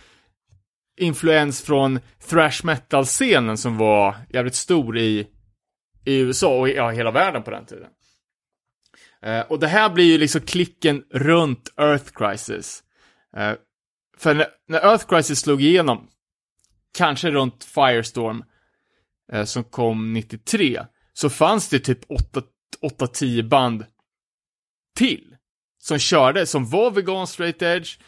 influens 1.00 1.62
från 1.62 2.00
thrash 2.30 2.64
metal-scenen 2.64 3.56
som 3.56 3.78
var 3.78 4.14
jävligt 4.30 4.54
stor 4.54 4.98
i, 4.98 5.26
i 6.04 6.18
USA 6.18 6.58
och 6.58 6.68
i 6.68 6.74
ja, 6.74 6.90
hela 6.90 7.10
världen 7.10 7.42
på 7.42 7.50
den 7.50 7.66
tiden. 7.66 7.88
Eh, 9.26 9.40
och 9.40 9.58
det 9.58 9.66
här 9.66 9.90
blir 9.90 10.04
ju 10.04 10.18
liksom 10.18 10.40
klicken 10.40 11.04
runt 11.10 11.72
Earth 11.76 12.12
Crisis. 12.12 12.82
Eh, 13.36 13.52
för 14.18 14.34
när, 14.34 14.46
när 14.68 14.78
Earth 14.78 15.06
Crisis 15.06 15.40
slog 15.40 15.62
igenom, 15.62 16.08
kanske 16.98 17.30
runt 17.30 17.64
Firestorm, 17.64 18.44
eh, 19.32 19.44
som 19.44 19.64
kom 19.64 20.12
93, 20.12 20.86
så 21.12 21.30
fanns 21.30 21.68
det 21.68 21.78
typ 21.78 22.00
8-10 22.82 23.48
band 23.48 23.86
till. 24.96 25.36
Som 25.78 25.98
körde, 25.98 26.46
som 26.46 26.70
var 26.70 26.90
vegan 26.90 27.26
straight 27.26 27.62
edge, 27.62 27.98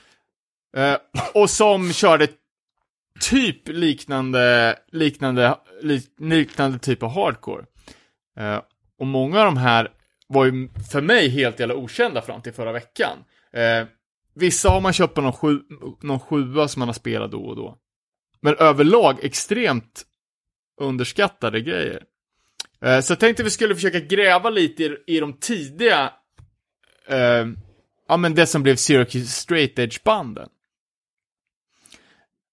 eh, 0.77 0.97
och 1.35 1.51
som 1.51 1.93
körde 1.93 2.29
typ 3.21 3.69
liknande, 3.69 4.79
liknande, 4.93 5.59
liknande 6.19 6.79
typ 6.79 7.03
av 7.03 7.11
hardcore. 7.11 7.65
Eh, 8.39 8.61
och 8.99 9.07
många 9.07 9.39
av 9.39 9.45
de 9.45 9.57
här 9.57 9.93
var 10.29 10.45
ju 10.45 10.69
för 10.91 11.01
mig 11.01 11.29
helt 11.29 11.61
jävla 11.61 11.75
okända 11.75 12.23
fram 12.23 12.43
till 12.43 12.53
förra 12.53 12.73
veckan. 12.73 13.19
Eh, 13.53 13.87
vissa 14.35 14.69
har 14.69 14.81
man 14.81 14.93
köpt 14.93 15.15
på 15.15 15.21
någon, 15.21 15.33
sju, 15.33 15.61
någon 16.03 16.21
sjua 16.21 16.69
som 16.69 16.81
man 16.81 16.89
har 16.89 16.95
spelat 16.95 17.31
då 17.31 17.45
och 17.45 17.57
då. 17.57 17.79
Men 18.41 18.55
överlag 18.55 19.25
extremt 19.25 20.05
underskattade 20.81 21.61
grejer. 21.61 22.05
Eh, 22.81 23.01
så 23.01 23.13
jag 23.13 23.21
tänkte 23.21 23.43
vi 23.43 23.51
skulle 23.51 23.75
försöka 23.75 24.01
gräva 24.01 24.51
lite 24.51 24.85
i, 24.85 24.97
i 25.07 25.21
de 25.21 25.33
tidiga, 25.33 26.13
eh, 27.07 27.47
ja 28.09 28.17
men 28.17 28.35
det 28.35 28.47
som 28.47 28.63
blev 28.63 28.77
Syracuse 28.77 29.27
Straight 29.27 29.79
Edge-banden. 29.79 30.49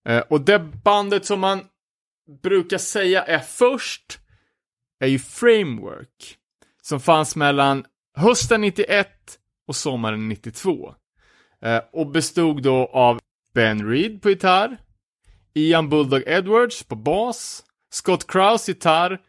Eh, 0.07 0.19
och 0.19 0.41
det 0.41 0.59
bandet 0.59 1.25
som 1.25 1.39
man 1.39 1.61
brukar 2.43 2.77
säga 2.77 3.23
är 3.23 3.39
först 3.39 4.19
är 4.99 5.07
ju 5.07 5.19
Framework. 5.19 6.37
Som 6.87 6.99
fanns 6.99 7.35
mellan 7.35 7.85
hösten 8.17 8.61
91 8.61 9.07
och 9.67 9.75
sommaren 9.75 10.29
92. 10.29 10.93
Eh, 11.61 11.81
och 11.93 12.11
bestod 12.11 12.63
då 12.63 12.89
av 12.93 13.19
Ben 13.53 13.89
Reed 13.89 14.21
på 14.21 14.29
gitarr, 14.29 14.77
Ian 15.53 15.89
Bulldog 15.89 16.23
Edwards 16.25 16.83
på 16.83 16.95
bas, 16.95 17.63
Scott 17.91 18.27
Krause 18.27 18.71
gitarr, 18.71 19.19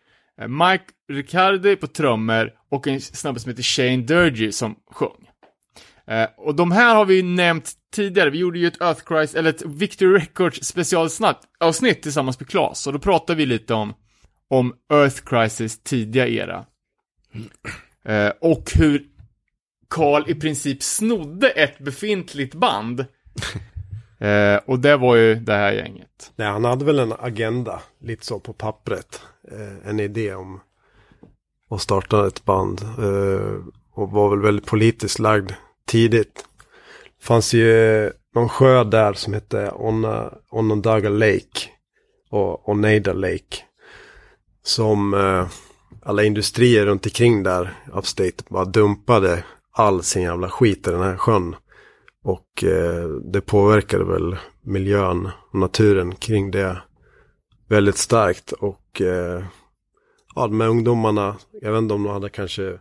eh, 0.40 0.48
Mike 0.48 0.84
Riccardi 1.12 1.76
på 1.76 1.86
trummor 1.86 2.52
och 2.70 2.86
en 2.86 3.00
snubbe 3.00 3.40
som 3.40 3.50
heter 3.50 3.62
Shane 3.62 4.02
Durgy 4.02 4.52
som 4.52 4.76
sjöng. 4.90 5.30
Eh, 6.06 6.28
och 6.36 6.54
de 6.54 6.72
här 6.72 6.94
har 6.94 7.04
vi 7.04 7.14
ju 7.14 7.22
nämnt 7.22 7.72
tidigare, 7.92 8.30
vi 8.30 8.38
gjorde 8.38 8.58
ju 8.58 8.66
ett 8.66 8.82
Earth 8.82 9.02
Christ, 9.08 9.34
eller 9.34 9.50
ett 9.50 9.62
Victory 9.62 10.18
Records 10.18 10.64
specialavsnitt 10.64 12.02
tillsammans 12.02 12.40
med 12.40 12.48
Klas 12.48 12.86
och 12.86 12.92
då 12.92 12.98
pratade 12.98 13.36
vi 13.36 13.46
lite 13.46 13.74
om, 13.74 13.94
om 14.50 14.74
Earth 14.92 15.22
Crisis 15.24 15.82
tidiga 15.82 16.28
era. 16.28 16.66
Eh, 18.04 18.32
och 18.40 18.72
hur 18.74 19.02
Carl 19.90 20.30
i 20.30 20.34
princip 20.34 20.82
snodde 20.82 21.50
ett 21.50 21.78
befintligt 21.78 22.54
band. 22.54 23.00
eh, 24.18 24.56
och 24.66 24.78
det 24.78 24.96
var 24.96 25.16
ju 25.16 25.34
det 25.34 25.52
här 25.54 25.72
gänget. 25.72 26.32
Nej, 26.36 26.48
han 26.48 26.64
hade 26.64 26.84
väl 26.84 26.98
en 26.98 27.14
agenda, 27.18 27.82
lite 28.00 28.26
så 28.26 28.40
på 28.40 28.52
pappret. 28.52 29.20
Eh, 29.52 29.88
en 29.90 30.00
idé 30.00 30.34
om 30.34 30.60
att 31.70 31.80
starta 31.80 32.26
ett 32.26 32.44
band. 32.44 32.82
Eh, 32.82 33.56
och 33.92 34.10
var 34.10 34.30
väl 34.30 34.40
väldigt 34.40 34.66
politiskt 34.66 35.18
lagd 35.18 35.52
tidigt. 35.86 36.44
fanns 37.22 37.54
ju 37.54 38.12
någon 38.34 38.48
sjö 38.48 38.84
där 38.84 39.12
som 39.12 39.32
hette 39.32 39.70
Onna, 39.70 40.32
Onondaga 40.50 41.08
Lake. 41.08 41.68
Och 42.30 42.68
Oneida 42.68 43.12
Lake. 43.12 43.56
Som 44.62 45.14
eh, 45.14 45.46
alla 46.06 46.24
industrier 46.24 46.86
runt 46.86 47.06
omkring 47.06 47.42
där, 47.42 47.74
upstate, 47.92 48.44
bara 48.48 48.64
dumpade 48.64 49.44
all 49.72 50.02
sin 50.02 50.22
jävla 50.22 50.50
skit 50.50 50.88
i 50.88 50.90
den 50.90 51.02
här 51.02 51.16
sjön. 51.16 51.56
Och 52.24 52.64
eh, 52.64 53.08
det 53.08 53.40
påverkade 53.40 54.04
väl 54.04 54.36
miljön 54.62 55.30
och 55.52 55.58
naturen 55.58 56.14
kring 56.14 56.50
det 56.50 56.82
väldigt 57.68 57.96
starkt. 57.96 58.52
Och 58.52 59.00
eh, 59.00 59.44
ja, 60.34 60.46
de 60.46 60.60
här 60.60 60.68
ungdomarna, 60.68 61.36
jag 61.62 61.72
vet 61.72 61.78
inte 61.78 61.94
om 61.94 62.02
de 62.02 62.12
hade 62.12 62.28
kanske 62.28 62.78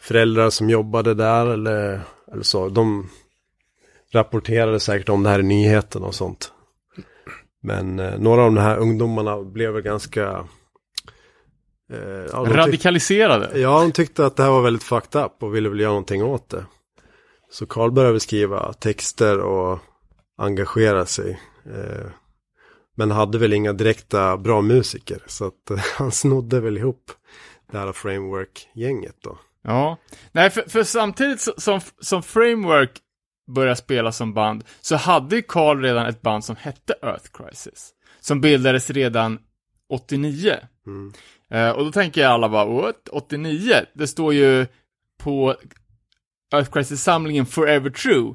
föräldrar 0.00 0.50
som 0.50 0.70
jobbade 0.70 1.14
där 1.14 1.46
eller, 1.46 2.00
eller 2.32 2.42
så. 2.42 2.68
De 2.68 3.08
rapporterade 4.12 4.80
säkert 4.80 5.08
om 5.08 5.22
det 5.22 5.28
här 5.28 5.40
i 5.40 5.42
nyheten 5.42 6.02
och 6.02 6.14
sånt. 6.14 6.52
Men 7.62 7.98
eh, 7.98 8.18
några 8.18 8.42
av 8.42 8.54
de 8.54 8.60
här 8.60 8.78
ungdomarna 8.78 9.42
blev 9.42 9.72
väl 9.72 9.82
ganska... 9.82 10.44
Eh, 11.92 12.26
ja, 12.32 12.46
Radikaliserade. 12.48 13.58
Ja, 13.58 13.80
de 13.80 13.92
tyckte 13.92 14.26
att 14.26 14.36
det 14.36 14.42
här 14.42 14.50
var 14.50 14.62
väldigt 14.62 14.82
fucked 14.82 15.24
up 15.24 15.42
och 15.42 15.54
ville 15.54 15.68
väl 15.68 15.80
göra 15.80 15.90
någonting 15.90 16.22
åt 16.22 16.48
det. 16.48 16.64
Så 17.50 17.66
Karl 17.66 17.90
började 17.90 18.20
skriva 18.20 18.72
texter 18.72 19.38
och 19.40 19.78
engagera 20.38 21.06
sig. 21.06 21.40
Eh, 21.66 22.06
men 22.96 23.10
hade 23.10 23.38
väl 23.38 23.52
inga 23.52 23.72
direkta 23.72 24.36
bra 24.36 24.60
musiker. 24.60 25.22
Så 25.26 25.46
att 25.46 25.70
eh, 25.70 25.78
han 25.96 26.12
snodde 26.12 26.60
väl 26.60 26.78
ihop 26.78 27.10
det 27.72 27.78
här 27.78 27.92
framework-gänget 27.92 29.16
då. 29.22 29.38
Ja. 29.62 29.96
Nej, 30.32 30.50
för, 30.50 30.62
för 30.62 30.82
samtidigt 30.82 31.40
som, 31.40 31.80
som 32.00 32.22
Framework 32.22 33.00
började 33.54 33.76
spela 33.76 34.12
som 34.12 34.34
band, 34.34 34.64
så 34.80 34.96
hade 34.96 35.42
Carl 35.42 35.82
redan 35.82 36.06
ett 36.06 36.22
band 36.22 36.44
som 36.44 36.56
hette 36.56 36.94
Earth 37.02 37.30
Crisis. 37.32 37.90
Som 38.20 38.40
bildades 38.40 38.90
redan 38.90 39.38
89. 39.88 40.56
Mm. 40.86 41.12
Eh, 41.50 41.70
och 41.70 41.84
då 41.84 41.92
tänker 41.92 42.20
jag 42.20 42.30
alla 42.30 42.48
bara, 42.48 42.64
what? 42.64 43.08
89? 43.08 43.74
Det 43.92 44.06
står 44.06 44.34
ju 44.34 44.66
på 45.18 45.56
Earth 46.54 46.70
Crisis-samlingen 46.70 47.46
Forever 47.46 47.90
True. 47.90 48.34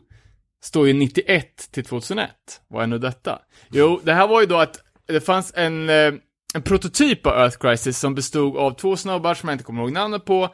Står 0.64 0.88
ju 0.88 0.94
91 0.94 1.72
till 1.72 1.86
2001. 1.86 2.30
Vad 2.68 2.84
är 2.84 2.88
nu 2.88 2.98
detta? 2.98 3.40
Jo, 3.72 4.02
det 4.04 4.14
här 4.14 4.28
var 4.28 4.42
ju 4.42 4.48
då 4.48 4.58
att 4.58 4.80
det 5.06 5.22
fanns 5.22 5.54
en, 5.56 5.90
eh, 5.90 6.14
en 6.54 6.62
prototyp 6.64 7.26
av 7.26 7.34
Earth 7.34 7.58
Crisis 7.58 8.00
som 8.00 8.16
bestod 8.16 8.58
av 8.58 8.72
två 8.72 8.96
snubbar 8.96 9.34
som 9.34 9.50
jag 9.50 9.54
inte 9.54 9.64
kommer 9.64 9.82
ihåg 9.82 9.92
namnet 9.92 10.26
på. 10.26 10.50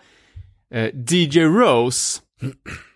Eh, 0.74 0.89
DJ 0.96 1.39
Rose, 1.39 2.22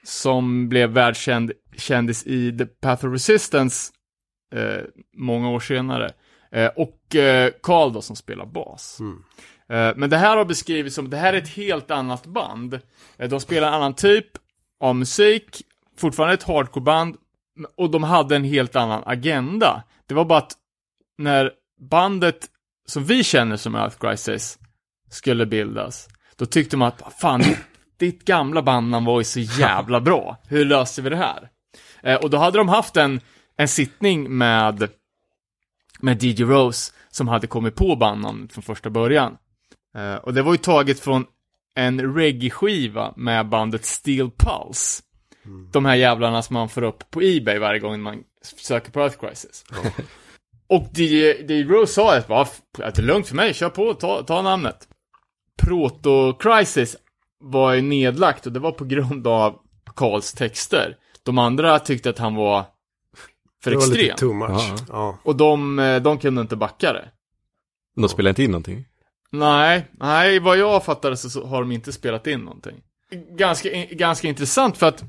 som 0.03 0.69
blev 0.69 0.89
världskänd 0.89 1.51
kändis 1.77 2.23
i 2.25 2.57
The 2.57 2.65
Path 2.65 3.05
of 3.05 3.13
Resistance 3.13 3.91
eh, 4.55 4.83
många 5.17 5.49
år 5.49 5.59
senare. 5.59 6.11
Eh, 6.51 6.67
och 6.75 7.15
eh, 7.15 7.51
Carl 7.63 7.93
då 7.93 8.01
som 8.01 8.15
spelar 8.15 8.45
bas. 8.45 8.99
Mm. 8.99 9.23
Eh, 9.69 9.91
men 9.95 10.09
det 10.09 10.17
här 10.17 10.37
har 10.37 10.45
beskrivits 10.45 10.95
som, 10.95 11.09
det 11.09 11.17
här 11.17 11.33
är 11.33 11.37
ett 11.37 11.49
helt 11.49 11.91
annat 11.91 12.25
band. 12.25 12.79
Eh, 13.17 13.29
de 13.29 13.39
spelar 13.39 13.67
en 13.67 13.73
annan 13.73 13.93
typ 13.93 14.27
av 14.79 14.95
musik, 14.95 15.61
fortfarande 15.97 16.33
ett 16.33 16.43
hardcore-band, 16.43 17.15
och 17.75 17.89
de 17.89 18.03
hade 18.03 18.35
en 18.35 18.43
helt 18.43 18.75
annan 18.75 19.03
agenda. 19.05 19.83
Det 20.05 20.13
var 20.13 20.25
bara 20.25 20.39
att 20.39 20.53
när 21.17 21.51
bandet 21.89 22.45
som 22.85 23.05
vi 23.05 23.23
känner 23.23 23.57
som 23.57 23.75
Earth 23.75 23.97
Crisis 23.97 24.59
skulle 25.09 25.45
bildas, 25.45 26.07
då 26.35 26.45
tyckte 26.45 26.77
man 26.77 26.87
att, 26.87 27.13
fan, 27.19 27.43
ditt 27.97 28.25
gamla 28.25 28.61
bandnamn 28.61 29.05
var 29.05 29.19
ju 29.19 29.23
så 29.23 29.39
jävla 29.39 30.01
bra. 30.01 30.37
Hur 30.47 30.65
löser 30.65 31.01
vi 31.01 31.09
det 31.09 31.15
här? 31.15 31.49
Eh, 32.03 32.15
och 32.15 32.29
då 32.29 32.37
hade 32.37 32.57
de 32.57 32.69
haft 32.69 32.97
en, 32.97 33.21
en 33.57 33.67
sittning 33.67 34.37
med, 34.37 34.89
med 35.99 36.23
DJ 36.23 36.43
Rose, 36.43 36.93
som 37.09 37.27
hade 37.27 37.47
kommit 37.47 37.75
på 37.75 37.95
bandnamnet 37.95 38.53
från 38.53 38.63
första 38.63 38.89
början. 38.89 39.37
Eh, 39.95 40.15
och 40.15 40.33
det 40.33 40.41
var 40.41 40.51
ju 40.51 40.57
taget 40.57 40.99
från 40.99 41.25
en 41.75 42.15
reggae-skiva 42.15 43.13
med 43.17 43.49
bandet 43.49 43.85
Steel 43.85 44.29
Pulse. 44.37 45.01
De 45.71 45.85
här 45.85 45.95
jävlarna 45.95 46.41
som 46.41 46.53
man 46.53 46.69
får 46.69 46.81
upp 46.81 47.11
på 47.11 47.21
Ebay 47.21 47.59
varje 47.59 47.79
gång 47.79 48.01
man 48.01 48.23
söker 48.41 48.91
på 48.91 48.99
Earth 48.99 49.17
Crisis. 49.19 49.65
och 50.69 50.87
DJ, 50.93 51.23
DJ 51.47 51.63
Rose 51.63 51.93
sa 51.93 52.15
att 52.17 52.27
bara, 52.27 52.41
"F- 52.41 52.61
att 52.83 52.95
det 52.95 53.01
är 53.01 53.05
lugnt 53.05 53.27
för 53.27 53.35
mig, 53.35 53.53
kör 53.53 53.69
på, 53.69 53.93
ta, 53.93 54.23
ta 54.23 54.41
namnet. 54.41 54.87
Proto-Crisis 55.61 56.95
var 57.39 57.73
ju 57.73 57.81
nedlagt 57.81 58.45
och 58.45 58.51
det 58.51 58.59
var 58.59 58.71
på 58.71 58.85
grund 58.85 59.27
av 59.27 59.59
Karls 59.95 60.33
texter. 60.33 60.97
De 61.23 61.37
andra 61.37 61.79
tyckte 61.79 62.09
att 62.09 62.17
han 62.19 62.35
var 62.35 62.65
för 63.63 63.71
Det 63.71 63.77
var 63.77 63.87
lite 63.87 63.99
extrem. 63.99 64.17
too 64.17 64.33
much. 64.33 64.61
Ja. 64.69 64.75
Ja. 64.89 65.17
Och 65.23 65.35
de, 65.35 65.79
eh, 65.79 66.01
de 66.01 66.17
kunde 66.17 66.41
inte 66.41 66.55
backa 66.55 66.93
det. 66.93 67.09
De 67.95 68.09
spelar 68.09 68.29
inte 68.29 68.43
in 68.43 68.51
någonting. 68.51 68.85
Nej, 69.39 69.87
nej, 69.99 70.39
vad 70.39 70.57
jag 70.57 70.85
fattade 70.85 71.17
så, 71.17 71.45
har 71.47 71.61
de 71.61 71.71
inte 71.71 71.91
spelat 71.93 72.27
in 72.27 72.39
någonting. 72.39 72.75
Ganska, 73.37 73.71
in- 73.71 73.97
ganska 73.97 74.27
intressant 74.27 74.77
för 74.77 74.87
att 74.87 75.03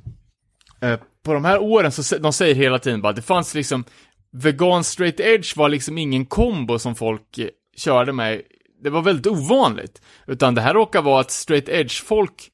eh, 0.80 0.98
på 1.24 1.32
de 1.32 1.44
här 1.44 1.58
åren 1.62 1.92
så 1.92 2.18
de 2.18 2.32
säger 2.32 2.54
hela 2.54 2.78
tiden 2.78 3.02
bara 3.02 3.08
att 3.10 3.16
det 3.16 3.22
fanns 3.22 3.54
liksom 3.54 3.84
vegan 4.32 4.84
straight 4.84 5.20
edge 5.20 5.56
var 5.56 5.68
liksom 5.68 5.98
ingen 5.98 6.26
kombo 6.26 6.78
som 6.78 6.94
folk 6.94 7.38
eh, 7.38 7.48
körde 7.76 8.12
med. 8.12 8.42
Det 8.82 8.90
var 8.90 9.02
väldigt 9.02 9.26
ovanligt. 9.26 10.02
Utan 10.26 10.54
det 10.54 10.60
här 10.60 10.74
råkar 10.74 11.02
vara 11.02 11.20
att 11.20 11.30
straight 11.30 11.68
edge 11.68 12.04
folk 12.04 12.50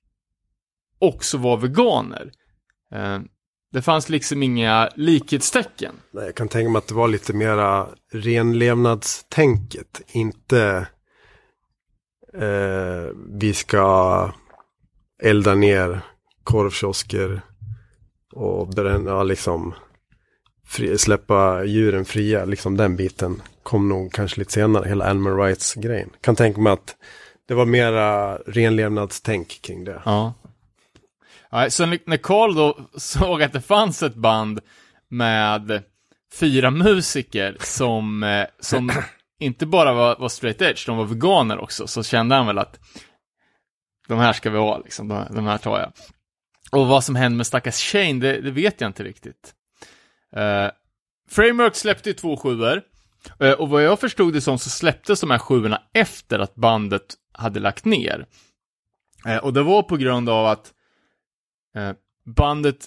också 0.99 1.39
var 1.39 1.57
veganer. 1.57 2.33
Eh, 2.95 3.19
det 3.73 3.83
fanns 3.83 4.09
liksom 4.09 4.43
inga 4.43 4.89
likhetstecken. 4.97 5.95
Nej, 6.11 6.25
jag 6.25 6.35
kan 6.35 6.49
tänka 6.49 6.71
mig 6.71 6.79
att 6.79 6.89
det 6.89 6.95
var 6.95 7.09
lite 7.09 7.33
mera 7.33 7.89
renlevnadstänket. 8.13 10.01
Inte 10.13 10.87
eh, 12.35 13.11
vi 13.29 13.55
ska 13.55 14.31
elda 15.23 15.55
ner 15.55 16.01
korvkiosker 16.45 17.41
och 18.33 18.69
bränna, 18.69 19.23
liksom 19.23 19.75
fri, 20.67 20.99
släppa 20.99 21.65
djuren 21.65 22.05
fria. 22.05 22.45
Liksom 22.45 22.77
den 22.77 22.97
biten 22.97 23.43
kom 23.63 23.89
nog 23.89 24.13
kanske 24.13 24.41
lite 24.41 24.53
senare, 24.53 24.89
hela 24.89 25.11
animal 25.11 25.37
rights-grejen. 25.37 26.11
Kan 26.21 26.37
tänka 26.37 26.61
mig 26.61 26.73
att 26.73 26.97
det 27.49 27.55
var 27.55 27.67
mera 27.67 28.37
renlevnadstänk 28.37 29.63
kring 29.63 29.85
det. 29.85 30.03
Ja. 30.05 30.35
ja 31.51 31.71
så 31.71 31.87
när 31.87 32.17
Carl 32.17 32.55
då 32.55 32.79
såg 32.97 33.43
att 33.43 33.53
det 33.53 33.61
fanns 33.61 34.03
ett 34.03 34.15
band 34.15 34.61
med 35.09 35.83
fyra 36.35 36.71
musiker 36.71 37.57
som, 37.61 38.23
eh, 38.23 38.47
som 38.61 38.93
inte 39.43 39.67
bara 39.67 39.93
var, 39.93 40.17
var 40.17 40.29
straight 40.29 40.63
edge, 40.63 40.87
de 40.87 40.97
var 40.97 41.05
veganer 41.05 41.59
också, 41.59 41.87
så 41.87 42.03
kände 42.03 42.35
han 42.35 42.47
väl 42.47 42.59
att 42.59 42.81
de 44.09 44.19
här 44.19 44.33
ska 44.33 44.51
vi 44.51 44.59
ha, 44.59 44.79
liksom, 44.79 45.09
de, 45.09 45.27
de 45.35 45.47
här 45.47 45.59
tar 45.59 45.79
jag. 45.81 45.93
Och 46.73 46.87
vad 46.87 47.05
som 47.05 47.17
hände 47.17 47.37
med 47.37 47.47
stackars 47.47 47.93
Shane, 47.93 48.21
det, 48.21 48.41
det 48.41 48.51
vet 48.51 48.81
jag 48.81 48.89
inte 48.89 49.05
riktigt. 49.05 49.55
Uh, 50.37 50.71
Framework 51.31 51.75
släppte 51.77 52.09
ju 52.09 52.15
två 52.15 52.37
sjuor, 52.37 52.83
uh, 53.43 53.53
och 53.53 53.69
vad 53.69 53.83
jag 53.83 54.01
förstod 54.01 54.33
det 54.33 54.41
som 54.41 54.59
så 54.59 54.71
släpptes 54.71 55.21
de 55.21 55.31
här 55.31 55.39
sjuorna 55.39 55.83
efter 55.93 56.39
att 56.39 56.55
bandet 56.55 57.15
hade 57.33 57.61
lagt 57.61 57.85
ner. 57.85 58.27
Uh, 59.27 59.37
och 59.37 59.53
det 59.53 59.63
var 59.63 59.83
på 59.83 59.97
grund 59.97 60.29
av 60.29 60.47
att 60.47 60.73
bandet 62.25 62.87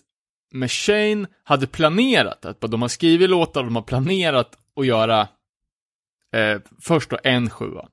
med 0.51 0.71
Shane 0.71 1.27
hade 1.43 1.67
planerat, 1.67 2.45
att 2.45 2.61
de 2.61 2.81
har 2.81 2.89
skrivit 2.89 3.29
låtar 3.29 3.63
de 3.63 3.75
har 3.75 3.83
planerat 3.83 4.57
att 4.75 4.85
göra 4.85 5.27
eh, 6.35 6.61
först 6.81 7.09
då 7.09 7.17
en 7.23 7.49
sjua. 7.49 7.87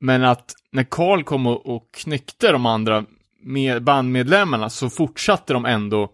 Men 0.00 0.24
att 0.24 0.52
när 0.72 0.84
Carl 0.84 1.24
kom 1.24 1.46
och, 1.46 1.74
och 1.74 1.92
knyckte 1.92 2.52
de 2.52 2.66
andra 2.66 3.04
med 3.42 3.82
bandmedlemmarna 3.82 4.70
så 4.70 4.90
fortsatte 4.90 5.52
de 5.52 5.64
ändå 5.64 6.12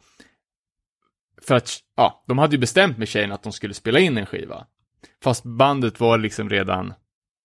för 1.43 1.55
att, 1.55 1.79
ja, 1.97 2.25
de 2.27 2.39
hade 2.39 2.55
ju 2.55 2.59
bestämt 2.61 2.99
med 2.99 3.09
Shane 3.09 3.35
att 3.35 3.43
de 3.43 3.53
skulle 3.53 3.75
spela 3.75 3.99
in 3.99 4.19
en 4.19 4.27
skiva. 4.27 4.67
Fast 5.23 5.45
bandet 5.45 6.01
var 6.01 6.19
liksom 6.19 6.51
redan 6.51 6.95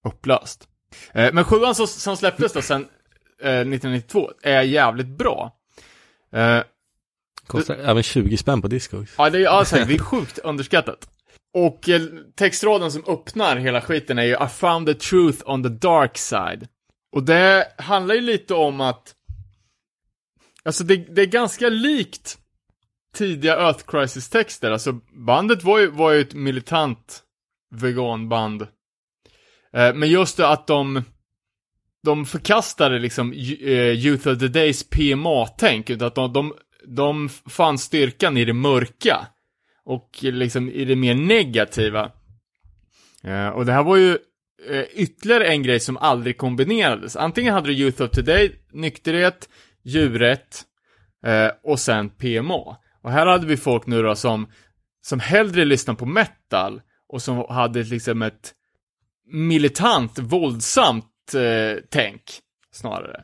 upplöst. 0.07 0.67
Eh, 1.13 1.33
men 1.33 1.43
sjuan 1.43 1.75
som, 1.75 1.87
som 1.87 2.17
släpptes 2.17 2.53
då 2.53 2.61
sen 2.61 2.81
eh, 3.41 3.49
1992 3.49 4.31
är 4.43 4.61
jävligt 4.61 5.07
bra. 5.07 5.55
Eh, 6.33 6.59
Kostar 7.47 7.75
även 7.75 8.03
20 8.03 8.37
spänn 8.37 8.61
på 8.61 8.67
Discogs. 8.67 9.15
ja, 9.17 9.29
det 9.29 9.43
är, 9.43 9.47
alltså, 9.47 9.75
det 9.75 9.93
är 9.93 9.97
sjukt 9.97 10.37
underskattat. 10.37 11.09
Och 11.53 11.89
eh, 11.89 12.01
textraden 12.35 12.91
som 12.91 13.03
öppnar 13.07 13.57
hela 13.57 13.81
skiten 13.81 14.19
är 14.19 14.23
ju 14.23 14.33
I 14.33 14.47
found 14.47 14.87
the 14.87 14.93
truth 14.93 15.49
on 15.49 15.63
the 15.63 15.69
dark 15.69 16.17
side. 16.17 16.67
Och 17.11 17.23
det 17.23 17.67
handlar 17.77 18.15
ju 18.15 18.21
lite 18.21 18.53
om 18.53 18.81
att 18.81 19.15
alltså 20.63 20.83
det, 20.83 20.95
det 20.95 21.21
är 21.21 21.25
ganska 21.25 21.69
likt 21.69 22.37
tidiga 23.13 23.55
Earth 23.55 23.85
Crisis-texter. 23.85 24.71
Alltså 24.71 24.99
bandet 25.13 25.63
var 25.63 25.79
ju, 25.79 25.87
var 25.87 26.11
ju 26.11 26.21
ett 26.21 26.33
militant 26.33 27.23
veganband. 27.75 28.61
Eh, 29.73 29.93
men 29.93 30.09
just 30.09 30.37
det 30.37 30.47
att 30.47 30.67
de, 30.67 31.03
de 32.03 32.25
förkastade 32.25 32.99
liksom 32.99 33.33
eh, 33.33 34.05
Youth 34.05 34.27
of 34.27 34.39
the 34.39 34.47
Days 34.47 34.89
PMA-tänk, 34.89 35.89
utan 35.89 36.07
att 36.07 36.15
de, 36.15 36.33
de, 36.33 36.53
de 36.85 37.29
fann 37.29 37.77
styrkan 37.77 38.37
i 38.37 38.45
det 38.45 38.53
mörka. 38.53 39.27
Och 39.91 40.19
liksom 40.21 40.69
i 40.69 40.85
det 40.85 40.95
mer 40.95 41.15
negativa. 41.15 42.11
Eh, 43.23 43.47
och 43.47 43.65
det 43.65 43.71
här 43.71 43.83
var 43.83 43.97
ju 43.97 44.17
eh, 44.69 44.85
ytterligare 44.93 45.47
en 45.47 45.63
grej 45.63 45.79
som 45.79 45.97
aldrig 45.97 46.37
kombinerades. 46.37 47.15
Antingen 47.15 47.53
hade 47.53 47.67
du 47.67 47.73
Youth 47.73 48.01
of 48.01 48.09
Today, 48.09 48.51
nykterhet, 48.71 49.49
djurrätt 49.83 50.63
eh, 51.25 51.51
och 51.63 51.79
sen 51.79 52.09
PMA. 52.09 52.77
Och 53.01 53.11
här 53.11 53.25
hade 53.25 53.47
vi 53.47 53.57
folk 53.57 53.85
nu 53.85 54.01
då 54.01 54.15
som, 54.15 54.47
som 55.01 55.19
hellre 55.19 55.65
lyssnade 55.65 55.99
på 55.99 56.05
metal 56.05 56.81
och 57.07 57.21
som 57.21 57.45
hade 57.49 57.83
liksom 57.83 58.21
ett 58.21 58.53
militant, 59.33 60.19
våldsamt 60.19 61.33
eh, 61.35 61.83
tänk, 61.89 62.21
snarare. 62.71 63.23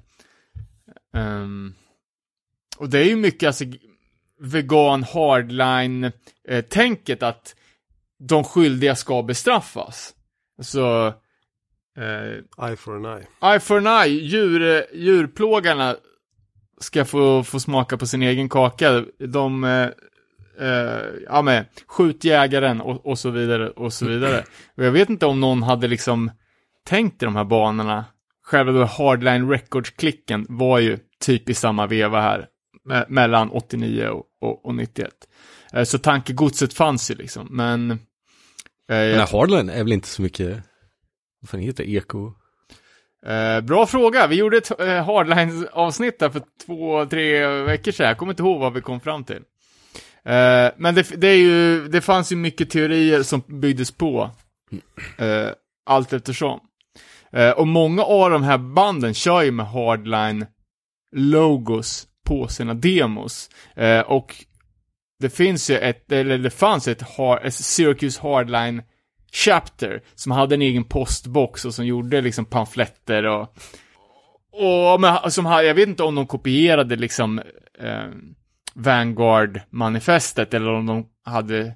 Um, 1.13 1.75
och 2.77 2.89
det 2.89 2.99
är 2.99 3.05
ju 3.05 3.15
mycket 3.15 3.47
alltså 3.47 3.65
vegan 4.39 5.03
hardline-tänket 5.03 7.23
att 7.23 7.55
de 8.19 8.43
skyldiga 8.43 8.95
ska 8.95 9.23
bestraffas. 9.23 10.13
Så... 10.61 11.13
Eh, 11.97 12.37
eye 12.67 12.75
for 12.75 12.95
an 12.95 13.05
eye. 13.05 13.27
Eye 13.53 13.59
for 13.59 13.77
an 13.77 13.87
eye. 13.87 14.13
Djur, 14.13 14.85
djurplågarna 14.93 15.95
ska 16.79 17.05
få, 17.05 17.43
få 17.43 17.59
smaka 17.59 17.97
på 17.97 18.07
sin 18.07 18.23
egen 18.23 18.49
kaka. 18.49 19.05
De, 19.19 19.63
eh, 19.63 19.89
eh, 20.59 21.01
ja 21.27 21.41
men, 21.41 21.65
skjut 21.87 22.23
jägaren 22.23 22.81
och, 22.81 23.05
och 23.05 23.19
så 23.19 23.29
vidare 23.29 23.69
och 23.69 23.93
så 23.93 24.05
vidare. 24.05 24.43
Och 24.75 24.85
jag 24.85 24.91
vet 24.91 25.09
inte 25.09 25.25
om 25.25 25.39
någon 25.39 25.63
hade 25.63 25.87
liksom 25.87 26.31
tänkt 26.85 27.23
i 27.23 27.25
de 27.25 27.35
här 27.35 27.43
banorna. 27.43 28.05
Själva 28.43 28.71
då 28.71 28.83
Hardline 28.83 29.49
Records-klicken 29.49 30.45
var 30.49 30.79
ju 30.79 30.97
typ 31.19 31.49
i 31.49 31.53
samma 31.53 31.87
veva 31.87 32.21
här. 32.21 32.47
Me 32.87 33.05
mellan 33.07 33.49
89 33.49 34.07
och, 34.07 34.25
och, 34.41 34.65
och 34.65 34.75
91. 34.75 35.13
Eh, 35.73 35.83
så 35.83 35.97
tankegodset 35.97 36.73
fanns 36.73 37.11
ju 37.11 37.15
liksom, 37.15 37.47
men... 37.51 37.91
Eh, 37.91 37.97
men 38.87 39.19
Hardline 39.19 39.69
är 39.69 39.83
väl 39.83 39.93
inte 39.93 40.07
så 40.07 40.21
mycket, 40.21 40.63
vad 41.41 41.49
fan 41.49 41.59
heter 41.59 41.83
eko? 41.83 42.33
Eh, 43.25 43.61
bra 43.61 43.85
fråga. 43.85 44.27
Vi 44.27 44.35
gjorde 44.35 44.57
ett 44.57 44.79
eh, 44.79 45.05
Hardlines-avsnitt 45.05 46.19
där 46.19 46.29
för 46.29 46.41
två, 46.65 47.05
tre 47.05 47.47
veckor 47.47 47.91
sedan. 47.91 48.07
Jag 48.07 48.17
kommer 48.17 48.31
inte 48.31 48.43
ihåg 48.43 48.59
vad 48.59 48.73
vi 48.73 48.81
kom 48.81 48.99
fram 48.99 49.23
till. 49.23 49.41
Eh, 50.25 50.69
men 50.77 50.95
det, 50.95 51.21
det, 51.21 51.27
är 51.27 51.37
ju, 51.37 51.87
det 51.87 52.01
fanns 52.01 52.31
ju 52.31 52.35
mycket 52.35 52.69
teorier 52.69 53.23
som 53.23 53.43
byggdes 53.47 53.91
på 53.91 54.31
eh, 55.17 55.49
allt 55.85 56.13
eftersom. 56.13 56.59
Eh, 57.31 57.51
och 57.51 57.67
många 57.67 58.03
av 58.03 58.31
de 58.31 58.43
här 58.43 58.57
banden 58.57 59.13
kör 59.13 59.41
ju 59.41 59.51
med 59.51 59.65
Hardline-logos 59.65 62.07
på 62.27 62.47
sina 62.47 62.73
demos. 62.73 63.49
Eh, 63.75 63.99
och 63.99 64.35
det 65.19 65.29
finns 65.29 65.69
ju 65.69 65.77
ett, 65.77 66.11
eller 66.11 66.37
det 66.37 66.49
fanns 66.49 66.87
ett, 66.87 67.01
hard, 67.01 67.45
ett 67.45 67.53
Syracuse 67.53 68.21
Hardline 68.21 68.83
Chapter 69.31 70.01
som 70.15 70.31
hade 70.31 70.55
en 70.55 70.61
egen 70.61 70.83
postbox 70.83 71.65
och 71.65 71.73
som 71.73 71.85
gjorde 71.85 72.21
liksom 72.21 72.45
pamfletter 72.45 73.23
och 73.23 73.57
och 74.51 75.01
men, 75.01 75.31
som 75.31 75.45
jag 75.45 75.73
vet 75.73 75.87
inte 75.87 76.03
om 76.03 76.15
de 76.15 76.27
kopierade 76.27 76.95
liksom 76.95 77.39
eh, 77.79 78.07
Vanguard-manifestet 78.73 80.53
eller 80.53 80.73
om 80.73 80.85
de 80.85 81.07
hade 81.25 81.75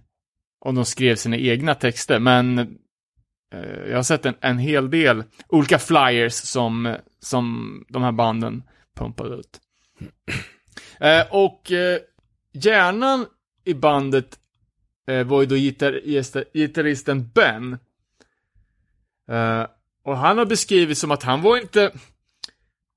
om 0.66 0.76
de 0.76 0.86
skrev 0.86 1.16
sina 1.16 1.38
egna 1.38 1.76
texter, 1.76 2.20
men 2.20 2.60
eh, 3.54 3.90
jag 3.90 3.96
har 3.96 4.04
sett 4.04 4.26
en, 4.26 4.36
en 4.42 4.58
hel 4.58 4.90
del 4.90 5.24
olika 5.48 5.80
flyers 5.80 6.34
som, 6.34 6.96
som 7.20 7.76
de 7.90 8.04
här 8.04 8.12
banden 8.12 8.64
pumpade 8.98 9.36
ut. 9.36 9.60
Eh, 11.00 11.26
och 11.30 11.72
eh, 11.72 12.00
hjärnan 12.54 13.26
i 13.64 13.74
bandet 13.74 14.40
eh, 15.08 15.24
var 15.24 15.42
ju 15.42 15.48
då 15.48 15.56
gitar 15.56 16.04
gitarristen 16.54 17.30
Ben. 17.34 17.78
Eh, 19.32 19.66
och 20.04 20.18
han 20.18 20.38
har 20.38 20.46
beskrivits 20.46 21.02
som 21.02 21.12
att 21.12 21.24
han 21.24 21.42
var 21.42 21.58
inte... 21.58 21.92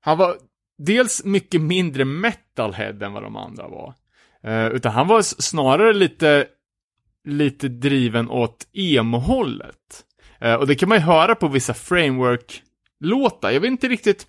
Han 0.01 0.17
var 0.17 0.37
dels 0.77 1.23
mycket 1.23 1.61
mindre 1.61 2.05
metalhead 2.05 3.05
än 3.05 3.13
vad 3.13 3.23
de 3.23 3.35
andra 3.35 3.67
var. 3.67 3.93
Eh, 4.43 4.67
utan 4.67 4.91
han 4.91 5.07
var 5.07 5.21
snarare 5.21 5.93
lite, 5.93 6.47
lite 7.23 7.67
driven 7.67 8.29
åt 8.29 8.67
emo-hållet. 8.73 10.05
Eh, 10.39 10.53
och 10.53 10.67
det 10.67 10.75
kan 10.75 10.89
man 10.89 10.97
ju 10.97 11.03
höra 11.03 11.35
på 11.35 11.47
vissa 11.47 11.73
framework-låtar. 11.73 13.51
Jag 13.51 13.61
vet 13.61 13.71
inte 13.71 13.87
riktigt... 13.87 14.27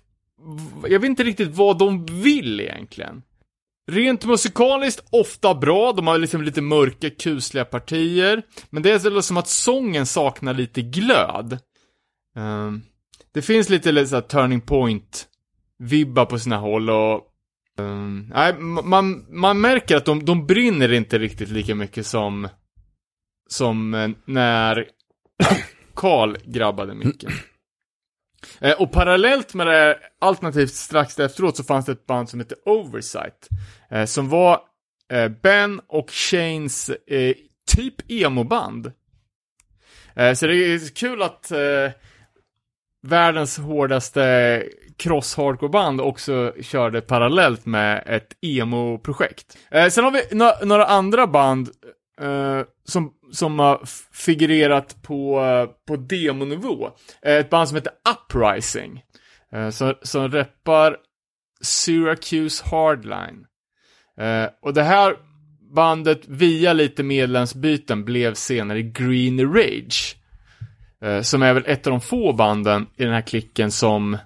Jag 0.83 0.99
vet 0.99 1.09
inte 1.09 1.23
riktigt 1.23 1.55
vad 1.55 1.77
de 1.77 2.05
vill 2.05 2.59
egentligen. 2.59 3.21
Rent 3.91 4.25
musikaliskt, 4.25 5.07
ofta 5.11 5.55
bra. 5.55 5.93
De 5.93 6.07
har 6.07 6.17
liksom 6.17 6.41
lite 6.41 6.61
mörka, 6.61 7.09
kusliga 7.09 7.65
partier. 7.65 8.43
Men 8.69 8.83
det 8.83 8.91
är 8.91 9.21
som 9.21 9.37
att 9.37 9.47
sången 9.47 10.05
saknar 10.05 10.53
lite 10.53 10.81
glöd. 10.81 11.59
Um, 12.35 12.81
det 13.33 13.41
finns 13.41 13.69
lite, 13.69 13.91
lite 13.91 14.07
såhär 14.07 14.21
turning 14.21 14.61
point-vibbar 14.61 16.25
på 16.25 16.39
sina 16.39 16.57
håll 16.57 16.89
och... 16.89 17.21
Um, 17.79 18.31
nej, 18.33 18.53
man, 18.59 19.25
man 19.29 19.61
märker 19.61 19.95
att 19.95 20.05
de, 20.05 20.25
de 20.25 20.45
brinner 20.45 20.93
inte 20.93 21.19
riktigt 21.19 21.49
lika 21.49 21.75
mycket 21.75 22.05
som... 22.05 22.47
Som 23.49 23.93
eh, 23.93 24.09
när 24.25 24.85
Karl 25.93 26.37
grabbade 26.45 26.95
mycket. 26.95 27.33
Eh, 28.59 28.81
och 28.81 28.91
parallellt 28.91 29.53
med 29.53 29.67
det, 29.67 29.99
alternativt 30.19 30.73
strax 30.73 31.19
efteråt, 31.19 31.57
så 31.57 31.63
fanns 31.63 31.85
det 31.85 31.91
ett 31.91 32.05
band 32.05 32.29
som 32.29 32.39
hette 32.39 32.55
Oversight. 32.65 33.47
Eh, 33.91 34.05
som 34.05 34.29
var 34.29 34.59
eh, 35.11 35.27
Ben 35.27 35.81
och 35.87 36.11
Shanes 36.11 36.89
eh, 36.89 37.35
typ 37.75 38.11
emo-band. 38.11 38.91
Eh, 40.15 40.33
så 40.33 40.47
det 40.47 40.55
är 40.55 40.95
kul 40.95 41.21
att 41.21 41.51
eh, 41.51 41.91
världens 43.01 43.57
hårdaste 43.57 44.63
cross-hardcore-band 44.97 46.01
också 46.01 46.53
körde 46.61 47.01
parallellt 47.01 47.65
med 47.65 48.03
ett 48.05 48.37
emo-projekt. 48.41 49.57
Eh, 49.71 49.87
sen 49.87 50.03
har 50.03 50.11
vi 50.11 50.35
några 50.65 50.85
andra 50.85 51.27
band 51.27 51.69
eh, 52.21 52.61
som 52.83 53.13
som 53.31 53.59
har 53.59 53.81
figurerat 54.11 55.03
på, 55.03 55.41
eh, 55.41 55.65
på 55.87 55.95
demonivå. 55.95 56.89
Eh, 57.21 57.35
ett 57.35 57.49
band 57.49 57.67
som 57.67 57.75
heter 57.75 57.93
Uprising. 58.09 59.03
Eh, 59.51 59.69
som, 59.69 59.93
som 60.01 60.31
reppar 60.31 60.97
Syracuse 61.61 62.63
Hardline. 62.69 63.45
Och 64.61 64.73
det 64.73 64.83
här 64.83 65.15
bandet, 65.75 66.21
via 66.27 66.73
lite 66.73 67.03
medlemsbyten, 67.03 68.05
blev 68.05 68.33
senare 68.33 68.81
Green 68.81 69.53
Rage. 69.53 70.15
Som 71.21 71.43
är 71.43 71.53
väl 71.53 71.63
ett 71.65 71.87
av 71.87 71.91
de 71.91 72.01
få 72.01 72.33
banden 72.33 72.87
i 72.95 73.03
den 73.03 73.13
här 73.13 73.21
klicken 73.21 73.71
som, 73.71 74.17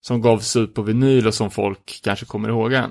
som 0.00 0.20
gavs 0.20 0.56
ut 0.56 0.74
på 0.74 0.82
vinyl 0.82 1.26
och 1.26 1.34
som 1.34 1.50
folk 1.50 2.00
kanske 2.04 2.26
kommer 2.26 2.48
ihåg 2.48 2.72
än. 2.72 2.90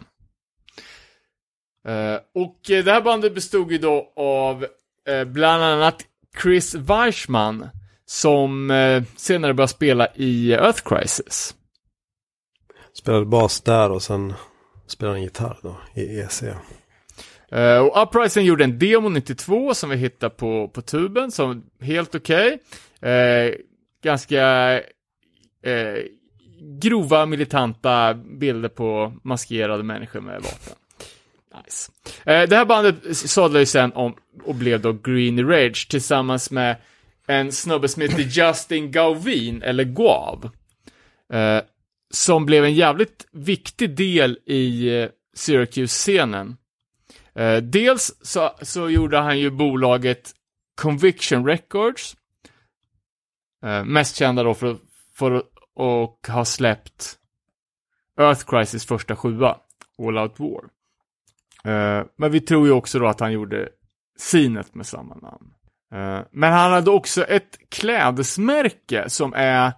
och 2.35 2.59
det 2.65 2.91
här 2.91 3.01
bandet 3.01 3.35
bestod 3.35 3.71
ju 3.71 3.77
då 3.77 4.13
av 4.15 4.65
Eh, 5.07 5.23
bland 5.23 5.63
annat 5.63 6.05
Chris 6.41 6.75
Weichman, 6.75 7.69
som 8.05 8.71
eh, 8.71 9.03
senare 9.15 9.53
började 9.53 9.73
spela 9.73 10.07
i 10.15 10.53
Earth 10.53 10.81
Crisis. 10.83 11.55
Spelade 12.93 13.25
bas 13.25 13.61
där 13.61 13.91
och 13.91 14.03
sen 14.03 14.33
spelade 14.87 15.17
han 15.17 15.23
gitarr 15.23 15.57
då 15.63 15.77
i 15.95 16.19
EC. 16.19 16.43
Uh, 17.53 17.77
och 17.77 18.03
Uprising 18.03 18.45
gjorde 18.45 18.63
en 18.63 18.79
demo 18.79 19.09
92 19.09 19.73
som 19.73 19.89
vi 19.89 19.95
hittade 19.95 20.35
på, 20.35 20.67
på 20.67 20.81
tuben, 20.81 21.31
som 21.31 21.63
helt 21.81 22.15
okej. 22.15 22.59
Okay. 23.01 23.49
Uh, 23.49 23.55
ganska 24.03 24.81
grova 26.81 27.25
militanta 27.25 28.13
bilder 28.13 28.69
på 28.69 29.13
maskerade 29.23 29.83
människor 29.83 30.21
med 30.21 30.41
vapen. 30.41 30.75
Nice. 31.65 31.91
Eh, 32.25 32.49
det 32.49 32.55
här 32.55 32.65
bandet 32.65 33.17
sadlade 33.17 33.59
ju 33.59 33.65
sen 33.65 33.93
om 33.93 34.15
och 34.43 34.55
blev 34.55 34.81
då 34.81 34.93
Green 34.93 35.47
Rage 35.47 35.87
tillsammans 35.89 36.51
med 36.51 36.75
en 37.27 37.51
snubbe 37.51 37.87
som 37.87 38.01
heter 38.01 38.19
Justin 38.19 38.91
Gauvin, 38.91 39.61
eller 39.61 39.83
Guav. 39.83 40.49
Eh, 41.33 41.61
som 42.09 42.45
blev 42.45 42.65
en 42.65 42.73
jävligt 42.73 43.27
viktig 43.31 43.95
del 43.95 44.39
i 44.45 44.97
eh, 45.01 45.09
Syracuse-scenen. 45.33 46.57
Eh, 47.35 47.57
dels 47.57 48.13
så, 48.21 48.51
så 48.61 48.89
gjorde 48.89 49.17
han 49.17 49.39
ju 49.39 49.49
bolaget 49.49 50.31
Conviction 50.81 51.45
Records. 51.45 52.15
Eh, 53.63 53.83
mest 53.83 54.15
kända 54.15 54.43
då 54.43 54.53
för, 54.53 54.77
för 55.15 55.31
att 55.35 56.27
ha 56.27 56.45
släppt 56.45 57.17
Earth 58.19 58.45
Crisis 58.45 58.85
första 58.85 59.15
sjua 59.15 59.57
All 59.97 60.17
Out 60.17 60.39
War. 60.39 60.63
Eh, 61.63 62.05
men 62.15 62.31
vi 62.31 62.41
tror 62.41 62.67
ju 62.67 62.73
också 62.73 62.99
då 62.99 63.07
att 63.07 63.19
han 63.19 63.31
gjorde 63.31 63.69
Sinet 64.17 64.75
med 64.75 64.85
samma 64.85 65.15
namn. 65.15 65.53
Eh, 65.93 66.25
men 66.31 66.53
han 66.53 66.71
hade 66.71 66.91
också 66.91 67.23
ett 67.23 67.57
klädesmärke 67.69 69.09
som 69.09 69.33
är, 69.33 69.73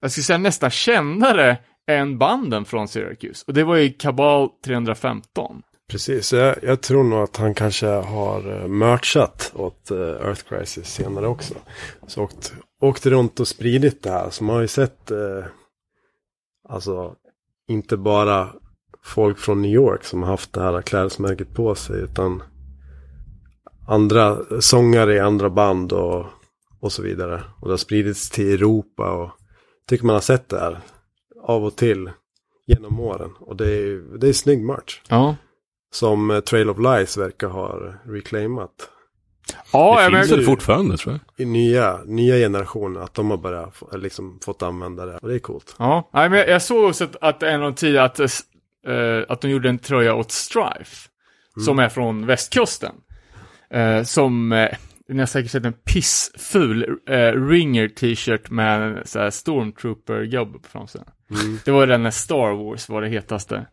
jag 0.00 0.10
skulle 0.10 0.24
säga 0.24 0.38
nästan 0.38 0.70
kändare 0.70 1.58
än 1.86 2.18
banden 2.18 2.64
från 2.64 2.88
Syracuse. 2.88 3.44
Och 3.46 3.54
det 3.54 3.64
var 3.64 3.76
ju 3.76 3.92
Kabal 3.92 4.48
315. 4.64 5.62
Precis, 5.88 6.32
jag, 6.32 6.56
jag 6.62 6.80
tror 6.80 7.04
nog 7.04 7.22
att 7.22 7.36
han 7.36 7.54
kanske 7.54 7.86
har 7.86 8.62
eh, 8.62 8.68
merchat 8.68 9.52
åt 9.54 9.90
eh, 9.90 9.98
Earth 9.98 10.42
Crisis 10.48 10.88
senare 10.88 11.26
också. 11.26 11.54
Så 12.06 12.22
åkt, 12.22 12.54
åkt 12.80 13.06
runt 13.06 13.40
och 13.40 13.48
spridit 13.48 14.02
det 14.02 14.10
här. 14.10 14.30
Så 14.30 14.44
man 14.44 14.54
har 14.54 14.62
ju 14.62 14.68
sett, 14.68 15.10
eh, 15.10 15.44
alltså 16.68 17.14
inte 17.68 17.96
bara 17.96 18.48
folk 19.02 19.38
från 19.38 19.62
New 19.62 19.70
York 19.70 20.04
som 20.04 20.22
har 20.22 20.30
haft 20.30 20.52
det 20.52 20.62
här 20.62 20.82
klädesmärket 20.82 21.54
på 21.54 21.74
sig. 21.74 22.00
Utan 22.00 22.42
andra 23.86 24.38
sångare 24.60 25.14
i 25.14 25.18
andra 25.18 25.50
band 25.50 25.92
och, 25.92 26.26
och 26.80 26.92
så 26.92 27.02
vidare. 27.02 27.42
Och 27.60 27.68
det 27.68 27.72
har 27.72 27.78
spridits 27.78 28.30
till 28.30 28.52
Europa 28.54 29.10
och 29.10 29.30
tycker 29.88 30.06
man 30.06 30.14
har 30.14 30.20
sett 30.20 30.48
det 30.48 30.60
här 30.60 30.80
av 31.42 31.64
och 31.64 31.76
till 31.76 32.10
genom 32.66 33.00
åren. 33.00 33.30
Och 33.40 33.56
det 33.56 33.70
är, 33.70 34.18
det 34.18 34.28
är 34.28 34.32
snygg 34.32 34.64
merch. 34.64 35.00
Ja. 35.08 35.36
Som 35.92 36.30
eh, 36.30 36.40
Trail 36.40 36.70
of 36.70 36.78
Lies 36.78 37.16
verkar 37.16 37.48
ha 37.48 37.78
reclaimat. 38.04 38.90
Ja, 39.72 39.96
det 39.96 40.02
jag 40.02 40.12
finns 40.12 40.30
men, 40.30 40.38
väl 40.38 40.46
fortfarande 40.46 40.96
tror 40.96 41.12
jag. 41.36 41.46
I 41.46 41.50
nya, 41.50 42.00
nya 42.06 42.34
generationer. 42.34 43.00
Att 43.00 43.14
de 43.14 43.30
har 43.30 43.36
börjat 43.36 43.82
liksom, 43.92 44.38
fått 44.44 44.62
använda 44.62 45.06
det. 45.06 45.18
Och 45.18 45.28
det 45.28 45.34
är 45.34 45.38
coolt. 45.38 45.74
Ja, 45.78 46.10
nej, 46.12 46.30
men 46.30 46.38
jag, 46.38 46.62
såg 46.62 46.88
också 46.88 47.04
att, 47.04 47.16
att 47.20 47.42
en 47.42 47.54
av 47.54 47.70
de 47.70 47.74
tidigare 47.74 48.04
att, 48.04 48.20
uh, 48.20 49.24
att 49.28 49.40
de 49.40 49.50
gjorde 49.50 49.68
en 49.68 49.78
tröja 49.78 50.14
åt 50.14 50.32
Strife. 50.32 51.08
Som 51.64 51.78
är 51.78 51.88
från 51.88 52.26
västkusten. 52.26 52.92
Uh, 53.74 54.02
som, 54.02 54.52
uh, 54.52 54.68
ni 55.08 55.18
har 55.18 55.26
säkert 55.26 55.50
sett 55.50 55.64
en 55.64 55.72
pissful 55.72 56.84
uh, 57.10 57.48
Ringer 57.48 57.88
t-shirt 57.88 58.50
med 58.50 58.82
en 58.82 59.06
så 59.06 59.18
här 59.18 59.30
Stormtrooper-gubbe 59.30 60.58
på 60.58 60.68
framsidan. 60.68 61.06
Det 61.64 61.70
var 61.70 61.86
den 61.86 62.02
när 62.02 62.10
Star 62.10 62.64
Wars 62.64 62.88
var 62.88 63.02
det 63.02 63.08
hetaste 63.08 63.66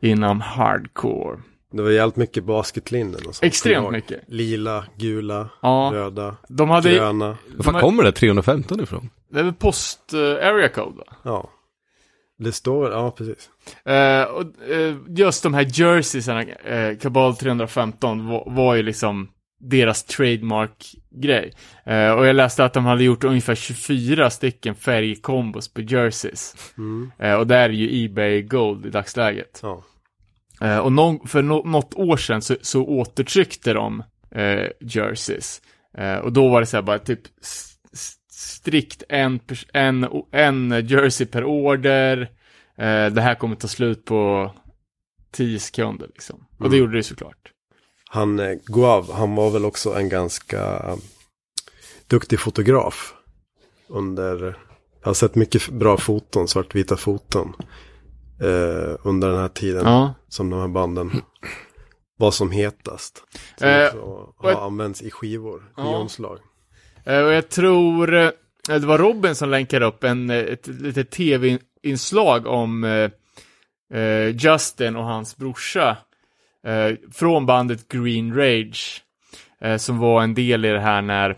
inom 0.00 0.40
hardcore. 0.40 1.38
Det 1.72 1.82
var 1.82 1.90
jävligt 1.90 2.16
mycket 2.16 2.44
basketlinnen 2.44 3.14
och 3.14 3.22
sånt. 3.34 3.42
Extremt 3.42 3.90
mycket. 3.90 4.20
Lila, 4.26 4.84
gula, 4.98 5.48
Ja. 5.62 5.90
röda, 5.94 6.36
De 6.48 6.70
hade, 6.70 6.94
gröna. 6.94 7.36
Var 7.56 7.64
fan 7.72 7.80
kommer 7.80 8.02
det 8.02 8.12
315 8.12 8.80
ifrån? 8.80 9.10
det 9.32 9.40
är 9.40 9.44
väl 9.44 9.52
post 9.54 10.00
uh, 10.14 10.20
area 10.20 10.68
code 10.68 10.96
va? 10.96 11.04
Ja. 11.22 11.50
Det 12.42 12.52
står, 12.52 12.90
ja 12.90 13.10
precis. 13.10 13.50
Eh, 13.84 14.22
och, 14.22 14.70
eh, 14.70 14.96
just 15.08 15.42
de 15.42 15.54
här 15.54 15.80
jerseysarna, 15.80 16.42
uh, 16.42 16.98
Cabal 16.98 17.36
315, 17.36 18.26
var, 18.26 18.44
var 18.46 18.74
ju 18.74 18.82
liksom 18.82 19.28
deras 19.62 20.04
trademark-grej. 20.04 21.52
Eh, 21.86 22.10
och 22.10 22.26
jag 22.26 22.36
läste 22.36 22.64
att 22.64 22.72
de 22.72 22.84
hade 22.84 23.04
gjort 23.04 23.24
ungefär 23.24 23.54
24 23.54 24.30
stycken 24.30 24.74
färgkombos 24.74 25.74
på 25.74 25.80
jerseys. 25.80 26.54
Eh, 27.18 27.34
och 27.34 27.46
där 27.46 27.68
är 27.68 27.68
ju 27.68 28.04
Ebay 28.04 28.42
Gold 28.42 28.86
i 28.86 28.90
dagsläget. 28.90 29.60
Ja. 29.62 29.82
Eh, 30.60 30.78
och 30.78 30.92
någon, 30.92 31.28
för 31.28 31.42
no, 31.42 31.68
något 31.68 31.94
år 31.94 32.16
sedan 32.16 32.42
så, 32.42 32.56
så 32.62 32.84
återtryckte 32.84 33.72
de 33.72 34.02
eh, 34.34 34.66
jerseys. 34.80 35.62
Eh, 35.98 36.16
och 36.16 36.32
då 36.32 36.48
var 36.48 36.60
det 36.60 36.66
så 36.66 36.76
här 36.76 36.82
bara 36.82 36.98
typ 36.98 37.20
strikt 38.42 39.02
en, 39.08 39.40
en, 39.72 40.06
en 40.30 40.86
jersey 40.88 41.26
per 41.26 41.44
order. 41.44 42.20
Eh, 42.78 43.06
det 43.06 43.20
här 43.22 43.34
kommer 43.34 43.56
ta 43.56 43.68
slut 43.68 44.04
på 44.04 44.50
10 45.30 45.58
sekunder 45.58 46.06
liksom. 46.06 46.46
Och 46.58 46.70
det 46.70 46.76
gjorde 46.76 46.96
det 46.96 47.02
såklart. 47.02 47.52
Han, 48.10 48.38
eh, 48.38 48.52
Guav, 48.66 49.12
han 49.12 49.34
var 49.34 49.50
väl 49.50 49.64
också 49.64 49.94
en 49.94 50.08
ganska 50.08 50.62
eh, 50.62 50.96
duktig 52.06 52.40
fotograf. 52.40 53.14
Under, 53.88 54.58
jag 55.00 55.06
har 55.08 55.14
sett 55.14 55.34
mycket 55.34 55.68
bra 55.68 55.96
foton, 55.96 56.48
svartvita 56.48 56.96
foton. 56.96 57.52
Eh, 58.40 58.96
under 59.02 59.28
den 59.28 59.38
här 59.38 59.48
tiden 59.48 59.82
Ja. 59.86 60.14
som 60.28 60.50
de 60.50 60.60
här 60.60 60.68
banden 60.68 61.10
var 62.18 62.30
som 62.30 62.50
hetast. 62.50 63.22
Som 63.58 63.68
Eh, 63.68 63.86
också 63.86 64.32
har 64.36 64.50
ett- 64.50 64.58
använts 64.58 65.02
i 65.02 65.10
skivor, 65.10 65.72
Ja. 65.76 65.82
skivomslag. 65.82 66.36
Eh, 66.38 66.42
Eh, 67.04 67.20
och 67.20 67.32
jag 67.32 67.48
tror, 67.48 68.14
eh, 68.14 68.30
det 68.66 68.86
var 68.86 68.98
Robin 68.98 69.34
som 69.34 69.50
länkade 69.50 69.86
upp 69.86 70.04
en, 70.04 70.30
eh, 70.30 70.36
ett 70.36 70.66
litet 70.66 71.10
tv-inslag 71.10 72.46
om 72.46 72.84
eh, 73.94 74.28
Justin 74.28 74.96
och 74.96 75.04
hans 75.04 75.36
brorsa 75.36 75.96
eh, 76.66 76.96
från 77.12 77.46
bandet 77.46 77.88
Green 77.88 78.34
Rage. 78.36 79.02
Eh, 79.60 79.76
som 79.76 79.98
var 79.98 80.22
en 80.22 80.34
del 80.34 80.64
i 80.64 80.68
det 80.68 80.80
här 80.80 81.02
när, 81.02 81.36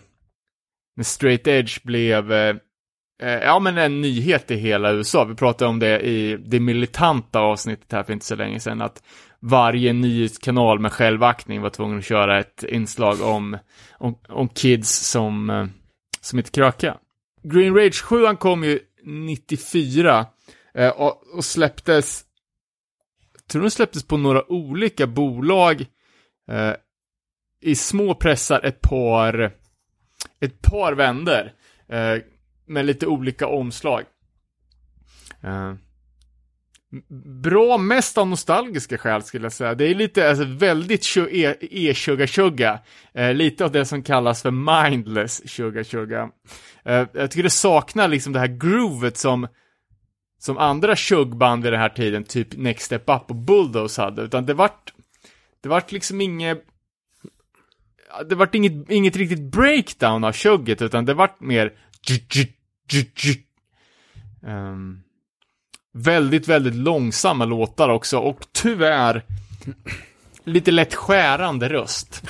när 0.96 1.04
Straight 1.04 1.46
Edge 1.46 1.82
blev 1.82 2.32
eh, 2.32 2.56
ja, 3.22 3.58
men 3.58 3.78
en 3.78 4.00
nyhet 4.00 4.50
i 4.50 4.56
hela 4.56 4.92
USA. 4.92 5.24
Vi 5.24 5.34
pratade 5.34 5.68
om 5.68 5.78
det 5.78 6.00
i 6.00 6.36
det 6.36 6.60
militanta 6.60 7.40
avsnittet 7.40 7.92
här 7.92 8.02
för 8.02 8.12
inte 8.12 8.26
så 8.26 8.36
länge 8.36 8.60
sedan. 8.60 8.82
Att 8.82 9.02
varje 9.44 9.92
nyhetskanal 9.92 10.78
med 10.78 10.92
självaktning 10.92 11.60
var 11.60 11.70
tvungen 11.70 11.98
att 11.98 12.04
köra 12.04 12.38
ett 12.38 12.62
inslag 12.62 13.22
om, 13.22 13.58
om, 13.92 14.18
om 14.28 14.48
kids 14.48 14.90
som, 14.90 15.50
eh, 15.50 15.66
som 16.20 16.38
inte 16.38 16.50
kröka. 16.50 16.98
Green 17.42 17.74
Rage 17.74 18.02
7 18.02 18.36
kom 18.36 18.64
ju 18.64 18.80
94 19.04 20.26
eh, 20.74 20.90
och, 20.90 21.22
och 21.34 21.44
släpptes, 21.44 22.24
jag 23.34 23.46
tror 23.46 23.62
den 23.62 23.70
släpptes 23.70 24.04
på 24.04 24.16
några 24.16 24.52
olika 24.52 25.06
bolag 25.06 25.86
eh, 26.50 26.72
i 27.60 27.74
små 27.74 28.14
pressar 28.14 28.60
ett 28.64 28.80
par, 28.80 29.52
ett 30.40 30.62
par 30.62 30.92
vänder 30.92 31.52
eh, 31.88 32.16
med 32.66 32.86
lite 32.86 33.06
olika 33.06 33.46
omslag. 33.46 34.04
Eh, 35.42 35.74
Bra 37.42 37.78
mest 37.78 38.18
av 38.18 38.28
nostalgiska 38.28 38.98
skäl 38.98 39.22
skulle 39.22 39.44
jag 39.44 39.52
säga. 39.52 39.74
Det 39.74 39.84
är 39.84 39.94
lite, 39.94 40.28
alltså 40.28 40.44
väldigt 40.44 41.02
tjo- 41.02 41.28
e- 41.30 41.56
e-tjugga-tjugga. 41.60 42.80
Eh, 43.14 43.34
lite 43.34 43.64
av 43.64 43.72
det 43.72 43.84
som 43.84 44.02
kallas 44.02 44.42
för 44.42 44.50
mindless 44.90 45.48
tjugga-tjugga. 45.48 46.30
Eh, 46.84 47.06
jag 47.12 47.30
tycker 47.30 47.42
det 47.42 47.50
saknar 47.50 48.08
liksom 48.08 48.32
det 48.32 48.38
här 48.38 48.46
groovet 48.46 49.16
som, 49.16 49.48
som 50.38 50.58
andra 50.58 50.96
tjuggband 50.96 51.62
vid 51.62 51.72
den 51.72 51.80
här 51.80 51.88
tiden, 51.88 52.24
typ 52.24 52.56
Next 52.56 52.86
Step 52.86 53.02
Up 53.06 53.30
och 53.30 53.36
Bulldoze 53.36 54.02
hade. 54.02 54.22
Utan 54.22 54.46
det 54.46 54.54
vart, 54.54 54.92
det 55.62 55.68
vart 55.68 55.92
liksom 55.92 56.20
inget, 56.20 56.64
det 58.28 58.34
vart 58.34 58.54
inget, 58.54 58.90
inget 58.90 59.16
riktigt 59.16 59.52
breakdown 59.52 60.24
av 60.24 60.32
tjugget, 60.32 60.82
utan 60.82 61.04
det 61.04 61.14
vart 61.14 61.40
mer 61.40 61.72
um, 64.42 65.00
väldigt, 65.94 66.48
väldigt 66.48 66.74
långsamma 66.74 67.44
låtar 67.44 67.88
också 67.88 68.18
och 68.18 68.46
tyvärr 68.52 69.22
lite 70.44 70.70
lätt 70.70 70.94
skärande 70.94 71.68
röst. 71.68 72.22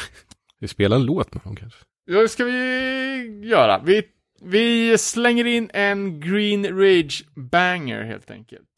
Vi 0.60 0.68
spelar 0.68 0.96
en 0.96 1.04
låt 1.04 1.34
med 1.34 1.42
dem 1.44 1.56
kanske. 1.56 1.78
Ja, 2.06 2.20
det 2.20 2.28
ska 2.28 2.44
vi 2.44 3.40
göra. 3.44 3.80
Vi, 3.84 4.02
vi 4.42 4.98
slänger 4.98 5.44
in 5.44 5.70
en 5.74 6.20
Green 6.20 6.78
Rage 6.78 7.24
banger 7.34 8.02
helt 8.04 8.30
enkelt. 8.30 8.68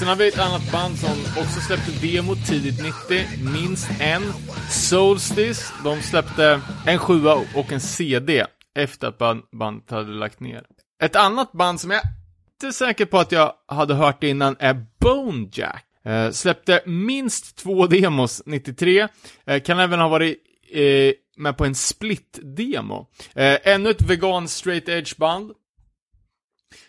Sen 0.00 0.08
har 0.08 0.16
vi 0.16 0.28
ett 0.28 0.38
annat 0.38 0.72
band 0.72 0.98
som 0.98 1.42
också 1.42 1.60
släppte 1.60 2.06
demo 2.06 2.34
tidigt 2.48 2.82
90, 3.08 3.26
minst 3.52 3.88
en. 4.00 4.22
Solstice, 4.70 5.72
de 5.84 6.02
släppte 6.02 6.60
en 6.86 6.98
sjua 6.98 7.34
och 7.34 7.72
en 7.72 7.80
CD 7.80 8.46
efter 8.74 9.08
att 9.08 9.50
bandet 9.52 9.90
hade 9.90 10.12
lagt 10.12 10.40
ner. 10.40 10.62
Ett 11.02 11.16
annat 11.16 11.52
band 11.52 11.80
som 11.80 11.90
jag 11.90 12.02
inte 12.52 12.66
är 12.66 12.70
säker 12.70 13.06
på 13.06 13.18
att 13.18 13.32
jag 13.32 13.52
hade 13.66 13.94
hört 13.94 14.24
innan 14.24 14.56
är 14.58 14.86
Bonejack. 15.00 15.84
Eh, 16.04 16.30
släppte 16.30 16.82
minst 16.86 17.56
två 17.56 17.86
demos 17.86 18.42
93, 18.46 19.08
eh, 19.46 19.62
kan 19.62 19.78
även 19.78 20.00
ha 20.00 20.08
varit 20.08 20.38
eh, 20.72 21.12
med 21.36 21.56
på 21.56 21.64
en 21.64 21.74
split-demo. 21.74 23.06
Eh, 23.34 23.58
ännu 23.64 23.90
ett 23.90 24.02
vegan 24.02 24.48
straight 24.48 24.88
edge-band. 24.88 25.50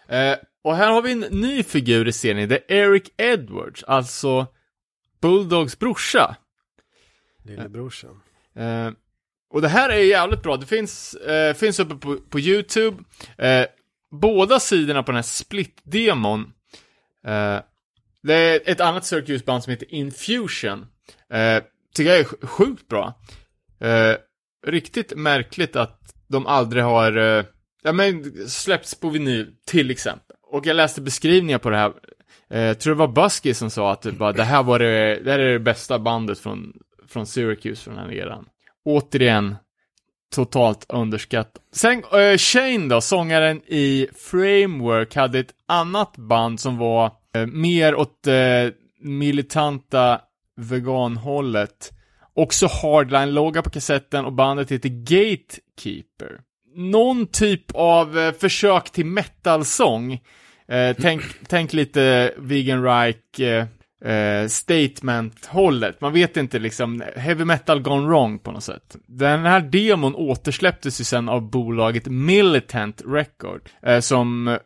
Eh, 0.07 0.35
och 0.63 0.75
här 0.75 0.91
har 0.91 1.01
vi 1.01 1.11
en 1.11 1.19
ny 1.19 1.63
figur 1.63 2.07
i 2.07 2.11
serien, 2.13 2.49
det 2.49 2.55
är 2.67 2.75
Eric 2.75 3.11
Edwards, 3.17 3.83
alltså 3.83 4.47
Bulldogs 5.21 5.79
brorsa. 5.79 6.35
Lillebrorsan. 7.45 8.21
Eh, 8.55 8.89
och 9.49 9.61
det 9.61 9.67
här 9.67 9.89
är 9.89 9.97
jävligt 9.99 10.43
bra, 10.43 10.57
det 10.57 10.65
finns, 10.65 11.13
eh, 11.13 11.53
finns 11.53 11.79
uppe 11.79 11.95
på, 11.95 12.17
på 12.29 12.39
YouTube. 12.39 13.03
Eh, 13.37 13.65
båda 14.11 14.59
sidorna 14.59 15.03
på 15.03 15.11
den 15.11 15.15
här 15.15 15.21
split-demon. 15.23 16.41
Eh, 17.25 17.59
det 18.23 18.33
är 18.33 18.61
ett 18.65 18.79
annat 18.81 19.03
Syracuse-band 19.05 19.63
som 19.63 19.71
heter 19.71 19.93
Infusion. 19.93 20.85
Eh, 21.29 21.63
tycker 21.95 22.11
jag 22.11 22.19
är 22.19 22.23
sj- 22.23 22.45
sjukt 22.47 22.87
bra. 22.87 23.21
Eh, 23.79 24.15
riktigt 24.67 25.15
märkligt 25.17 25.75
att 25.75 26.15
de 26.27 26.47
aldrig 26.47 26.83
har, 26.83 27.11
ja 27.83 27.91
men 27.93 28.47
släppts 28.49 28.95
på 28.95 29.09
vinyl, 29.09 29.55
till 29.65 29.91
exempel. 29.91 30.30
Och 30.51 30.65
jag 30.65 30.75
läste 30.75 31.01
beskrivningar 31.01 31.57
på 31.57 31.69
det 31.69 31.77
här, 31.77 31.93
eh, 32.49 32.61
jag 32.61 32.79
tror 32.79 32.93
det 32.95 32.99
var 32.99 33.07
Busky 33.07 33.53
som 33.53 33.69
sa 33.69 33.91
att 33.91 34.01
det, 34.01 34.11
bara, 34.11 34.31
det 34.31 34.43
här 34.43 34.63
var 34.63 34.79
det, 34.79 35.19
det 35.23 35.31
här 35.31 35.39
är 35.39 35.53
det 35.53 35.59
bästa 35.59 35.99
bandet 35.99 36.39
från, 36.39 36.73
från 37.07 37.25
Syracuse 37.25 37.83
från 37.83 37.95
den 37.95 38.05
här 38.05 38.13
eran. 38.13 38.45
Återigen, 38.85 39.55
totalt 40.35 40.85
underskattat. 40.89 41.61
Sen, 41.73 42.03
eh, 42.13 42.37
Shane 42.37 42.87
då, 42.87 43.01
sångaren 43.01 43.61
i 43.67 44.07
Framework, 44.15 45.15
hade 45.15 45.39
ett 45.39 45.53
annat 45.65 46.17
band 46.17 46.59
som 46.59 46.77
var 46.77 47.11
eh, 47.35 47.45
mer 47.45 47.95
åt 47.95 48.27
eh, 48.27 48.33
militanta 49.01 50.21
veganhållet. 50.57 51.91
Också 52.33 52.67
hardline-logga 52.67 53.61
på 53.61 53.69
kassetten 53.69 54.25
och 54.25 54.33
bandet 54.33 54.71
heter 54.71 54.89
Gatekeeper. 54.89 56.41
Någon 56.75 57.27
typ 57.27 57.71
av 57.73 58.17
eh, 58.17 58.33
försök 58.33 58.89
till 58.89 59.05
metal-sång. 59.05 60.19
Eh, 60.71 60.95
tänk, 61.01 61.23
tänk 61.47 61.73
lite 61.73 62.33
Vegan 62.37 62.83
Reich 62.83 63.39
eh, 63.39 63.65
eh, 64.11 64.47
statement-hållet. 64.47 66.01
Man 66.01 66.13
vet 66.13 66.37
inte 66.37 66.59
liksom, 66.59 67.03
heavy 67.15 67.45
metal 67.45 67.81
gone 67.81 68.07
wrong 68.07 68.39
på 68.39 68.51
något 68.51 68.63
sätt. 68.63 68.95
Den 69.07 69.45
här 69.45 69.61
demon 69.61 70.15
återsläpptes 70.15 71.01
ju 71.01 71.03
sen 71.03 71.29
av 71.29 71.49
bolaget 71.49 72.07
Militant 72.07 73.01
Record, 73.05 73.69
eh, 73.81 73.99
som 73.99 74.57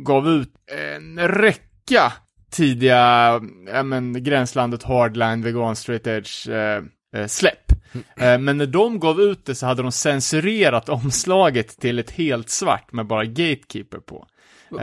gav 0.00 0.28
ut 0.28 0.52
en 0.96 1.18
räcka 1.28 2.12
tidiga, 2.50 3.40
ja 3.66 3.82
men, 3.82 4.24
gränslandet 4.24 4.82
hardline, 4.82 5.42
vegan, 5.42 5.76
straight 5.76 6.06
edge, 6.06 6.48
eh, 6.48 7.26
släpp. 7.26 7.72
Eh, 8.16 8.38
men 8.38 8.58
när 8.58 8.66
de 8.66 9.00
gav 9.00 9.20
ut 9.20 9.46
det 9.46 9.54
så 9.54 9.66
hade 9.66 9.82
de 9.82 9.92
censurerat 9.92 10.88
omslaget 11.04 11.80
till 11.80 11.98
ett 11.98 12.10
helt 12.10 12.50
svart 12.50 12.92
med 12.92 13.06
bara 13.06 13.24
Gatekeeper 13.24 13.98
på. 13.98 14.26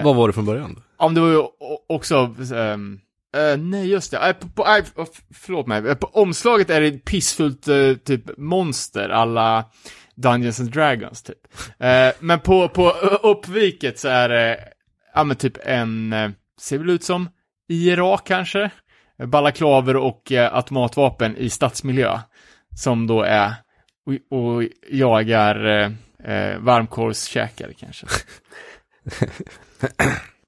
Vad 0.04 0.16
var 0.16 0.28
det 0.28 0.34
från 0.34 0.46
början? 0.46 0.84
Om 0.98 1.14
det 1.14 1.22
var 1.22 1.30
ju 1.30 1.42
också, 1.90 2.36
ehm, 2.56 3.00
eh, 3.38 3.58
nej 3.58 3.90
just 3.90 4.12
det, 4.12 4.18
äh, 4.18 4.34
på, 4.34 4.64
på, 4.96 5.02
f- 5.02 5.22
förlåt 5.34 5.68
mig, 5.68 5.88
Eh, 5.88 5.96
på 5.96 6.08
omslaget 6.08 6.70
är 6.70 6.82
det 6.82 6.92
pissfullt 7.06 7.68
eh, 7.68 7.94
typ 8.06 8.38
monster 8.38 9.10
alla 9.10 9.66
Dungeons 10.16 10.60
and 10.60 10.72
Dragons 10.72 11.24
typ. 11.24 11.38
Eh, 11.80 12.10
men 12.20 12.40
på, 12.40 12.70
på 12.70 12.90
uppviket 13.24 14.00
så 14.00 14.08
är 14.08 14.30
det, 14.30 14.60
ja 15.14 15.24
men 15.24 15.36
typ 15.38 15.58
en, 15.66 16.14
eh, 16.14 16.30
ser 16.60 16.78
väl 16.78 16.90
ut 16.90 17.04
som 17.04 17.30
IRA 17.70 18.18
kanske? 18.18 18.70
Balaklaver 19.26 19.96
och 19.96 20.32
eh, 20.32 20.56
automatvapen 20.56 21.38
i 21.38 21.50
stadsmiljö. 21.50 22.20
Som 22.76 23.08
då 23.08 23.22
är, 23.22 23.54
och, 24.06 24.38
och 24.40 24.64
jagar 24.92 25.66
eh, 25.66 25.92
eh, 26.34 26.58
varmkorvskäkare 26.60 27.74
kanske. 27.74 28.08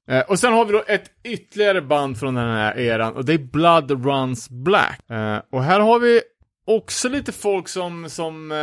Eh, 0.09 0.21
och 0.21 0.39
sen 0.39 0.53
har 0.53 0.65
vi 0.65 0.71
då 0.71 0.83
ett 0.87 1.11
ytterligare 1.23 1.81
band 1.81 2.19
från 2.19 2.33
den 2.33 2.49
här 2.49 2.77
eran 2.77 3.13
och 3.13 3.25
det 3.25 3.33
är 3.33 3.37
Blood 3.37 4.05
Runs 4.05 4.49
Black. 4.49 4.99
Eh, 5.09 5.37
och 5.51 5.63
här 5.63 5.79
har 5.79 5.99
vi 5.99 6.21
också 6.67 7.09
lite 7.09 7.31
folk 7.31 7.67
som, 7.67 8.09
som 8.09 8.51
eh, 8.51 8.57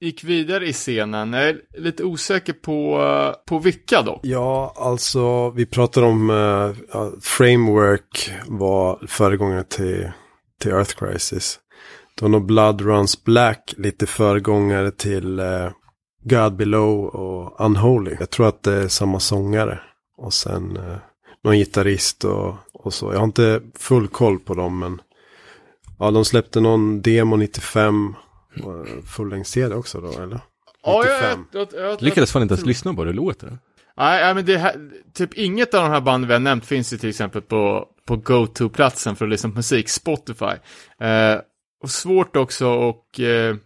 gick 0.00 0.24
vidare 0.24 0.66
i 0.66 0.72
scenen. 0.72 1.32
Jag 1.32 1.48
är 1.48 1.60
lite 1.78 2.04
osäker 2.04 2.52
på, 2.52 3.00
eh, 3.02 3.46
på 3.46 3.58
vilka 3.58 4.02
då. 4.02 4.20
Ja, 4.22 4.74
alltså 4.76 5.50
vi 5.50 5.66
pratade 5.66 6.06
om 6.06 6.30
eh, 6.30 7.08
Framework 7.20 8.32
var 8.46 9.06
föregångare 9.06 9.64
till, 9.64 10.10
till 10.60 10.72
Earth 10.72 10.94
Crisis. 10.96 11.58
Då 12.14 12.24
var 12.24 12.30
nog 12.30 12.46
Blood 12.46 12.80
Runs 12.80 13.24
Black 13.24 13.74
lite 13.76 14.06
föregångare 14.06 14.90
till 14.90 15.38
eh, 15.38 15.70
God 16.28 16.56
Below 16.56 17.06
och 17.06 17.60
Unholy. 17.66 18.16
Jag 18.20 18.30
tror 18.30 18.48
att 18.48 18.62
det 18.62 18.72
är 18.72 18.88
samma 18.88 19.20
sångare. 19.20 19.80
Och 20.16 20.34
sen 20.34 20.76
uh, 20.76 20.96
någon 21.44 21.56
gitarrist 21.56 22.24
och, 22.24 22.54
och 22.72 22.94
så. 22.94 23.12
Jag 23.12 23.18
har 23.18 23.24
inte 23.24 23.60
full 23.74 24.08
koll 24.08 24.38
på 24.38 24.54
dem 24.54 24.78
men 24.78 25.00
ja, 25.98 26.10
de 26.10 26.24
släppte 26.24 26.60
någon 26.60 27.02
demo 27.02 27.36
95. 27.36 28.14
Uh, 28.66 28.84
Fullängds-CD 29.06 29.74
också 29.74 30.00
då 30.00 30.22
eller? 30.22 30.40
Ja, 30.82 31.04
jag, 31.06 31.38
95. 31.38 31.46
jag, 31.52 31.68
jag, 31.72 31.90
jag, 31.90 32.02
Lyckades 32.02 32.32
fan 32.32 32.42
inte 32.42 32.54
ens 32.54 32.66
lyssna 32.66 32.94
på 32.94 33.04
det, 33.04 33.12
låter. 33.12 33.58
Nej, 33.96 34.24
nej, 34.24 34.34
men 34.34 34.44
det 34.44 34.58
här, 34.58 34.90
typ 35.14 35.34
inget 35.34 35.74
av 35.74 35.82
de 35.82 35.90
här 35.90 36.00
banden 36.00 36.28
vi 36.28 36.34
har 36.34 36.40
nämnt 36.40 36.66
finns 36.66 36.92
ju 36.92 36.98
till 36.98 37.08
exempel 37.08 37.42
på, 37.42 37.88
på 38.06 38.16
go-to-platsen 38.16 39.16
för 39.16 39.24
att 39.24 39.30
lyssna 39.30 39.50
på 39.50 39.56
musik, 39.56 39.88
Spotify. 39.88 40.54
Eh, 41.00 41.38
och 41.82 41.90
svårt 41.90 42.36
också 42.36 42.68
och 42.68 43.20
eh, 43.20 43.56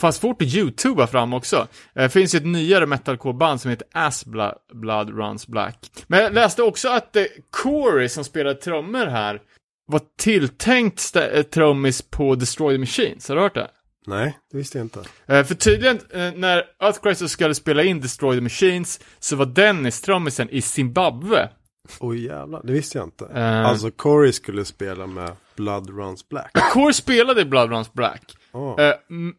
Fast 0.00 0.20
svårt 0.20 0.42
att 0.42 0.54
youtuba 0.54 1.06
fram 1.06 1.34
också. 1.34 1.66
Det 1.94 2.08
finns 2.08 2.34
ju 2.34 2.36
ett 2.36 2.46
nyare 2.46 2.86
metalcore-band 2.86 3.60
som 3.60 3.70
heter 3.70 3.86
As 3.92 4.24
Blood, 4.72 5.18
Runs 5.18 5.46
Black. 5.46 5.90
Men 6.06 6.22
jag 6.22 6.34
läste 6.34 6.62
också 6.62 6.88
att 6.88 7.16
eh, 7.16 7.24
Corey 7.50 8.08
som 8.08 8.24
spelar 8.24 8.54
trummor 8.54 9.06
här 9.06 9.40
var 9.86 10.00
tilltänkt 10.18 11.16
eh, 11.16 11.42
trummis 11.42 12.02
på 12.02 12.34
Destroy 12.34 12.74
the 12.74 12.78
Machines. 12.78 13.28
Har 13.28 13.36
du 13.36 13.42
hört 13.42 13.54
det? 13.54 13.70
Nej, 14.06 14.38
det 14.50 14.56
visste 14.58 14.78
jag 14.78 14.84
inte. 14.84 15.02
Eh, 15.26 15.44
för 15.44 15.54
tydligen, 15.54 15.96
eh, 15.96 16.32
när 16.34 16.64
Earth 16.82 17.00
Crisis 17.02 17.30
skulle 17.30 17.54
spela 17.54 17.82
in 17.82 18.00
Destroy 18.00 18.36
the 18.36 18.40
Machines, 18.40 19.00
så 19.18 19.36
var 19.36 19.46
Dennis 19.46 20.00
trummisen 20.00 20.50
i 20.50 20.62
Zimbabwe. 20.62 21.48
Oj 22.00 22.24
jävlar, 22.24 22.60
det 22.64 22.72
visste 22.72 22.98
jag 22.98 23.06
inte. 23.06 23.26
Eh. 23.34 23.66
Alltså 23.66 23.90
Corey 23.90 24.32
skulle 24.32 24.64
spela 24.64 25.06
med 25.06 25.30
Blood 25.56 25.90
Runs 25.90 26.28
Black. 26.28 26.52
Core 26.72 26.92
spelade 26.92 27.40
i 27.40 27.44
Blood 27.44 27.70
Runs 27.70 27.92
Black. 27.92 28.36
Oh. 28.54 28.80
Eh, 28.80 28.94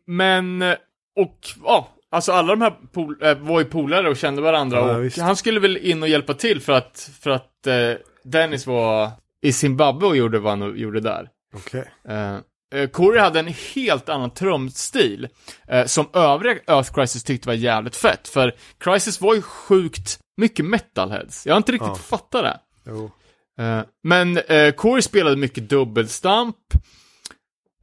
men, 0.08 0.62
eh, 0.62 0.76
och, 1.16 1.40
ja, 1.64 1.90
alltså 2.12 2.32
alla 2.32 2.48
de 2.56 2.62
här 2.62 2.74
pol- 2.94 3.24
eh, 3.24 3.38
var 3.38 3.60
ju 3.60 3.66
polare 3.66 4.10
och 4.10 4.18
kände 4.18 4.42
varandra 4.42 4.78
Ja, 4.78 4.96
och 4.98 5.04
visst. 5.04 5.18
han 5.18 5.36
skulle 5.36 5.60
väl 5.60 5.78
in 5.78 6.04
och 6.04 6.10
hjälpa 6.10 6.34
till 6.34 6.62
för 6.62 6.74
att, 6.74 7.10
för 7.22 7.30
att 7.32 7.68
eh, 7.68 7.92
Dennis 8.24 8.68
var 8.68 9.12
i 9.42 9.54
Zimbabwe 9.54 10.08
och 10.08 10.18
gjorde 10.18 10.40
vad 10.40 10.58
han 10.60 10.78
gjorde 10.78 11.00
där. 11.00 11.30
Okej. 11.56 11.86
Uh, 12.10 12.40
Corey 12.92 13.20
hade 13.22 13.40
en 13.40 13.54
helt 13.76 14.10
annan 14.10 14.30
trumstil 14.32 15.28
eh, 15.68 15.86
som 15.86 16.10
övriga 16.14 16.60
Earth 16.68 16.94
Crisis 16.94 17.24
tyckte 17.24 17.48
var 17.48 17.54
jävligt 17.56 17.96
fett. 17.96 18.28
För 18.28 18.54
Crisis 18.78 19.22
var 19.22 19.36
ju 19.36 19.42
sjukt 19.42 20.20
mycket 20.38 20.66
metalheads. 20.66 21.46
Jag 21.46 21.54
har 21.54 21.58
inte 21.58 21.72
riktigt 21.72 21.88
Ja. 21.88 21.96
fattat 21.96 22.44
det. 22.44 22.60
Eh, 23.64 23.82
men 24.04 24.38
uh, 24.38 24.72
Corey 24.72 25.02
spelade 25.02 25.36
mycket 25.36 25.70
dubbelstamp. 25.70 26.56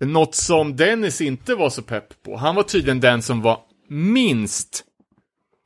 Något 0.07 0.34
som 0.34 0.76
Dennis 0.76 1.20
inte 1.20 1.55
var 1.55 1.70
så 1.70 1.82
pepp 1.82 2.22
på. 2.22 2.36
Han 2.36 2.55
var 2.55 2.62
tydligen 2.62 3.00
den 3.00 3.22
som 3.22 3.42
var 3.42 3.61
minst 3.88 4.84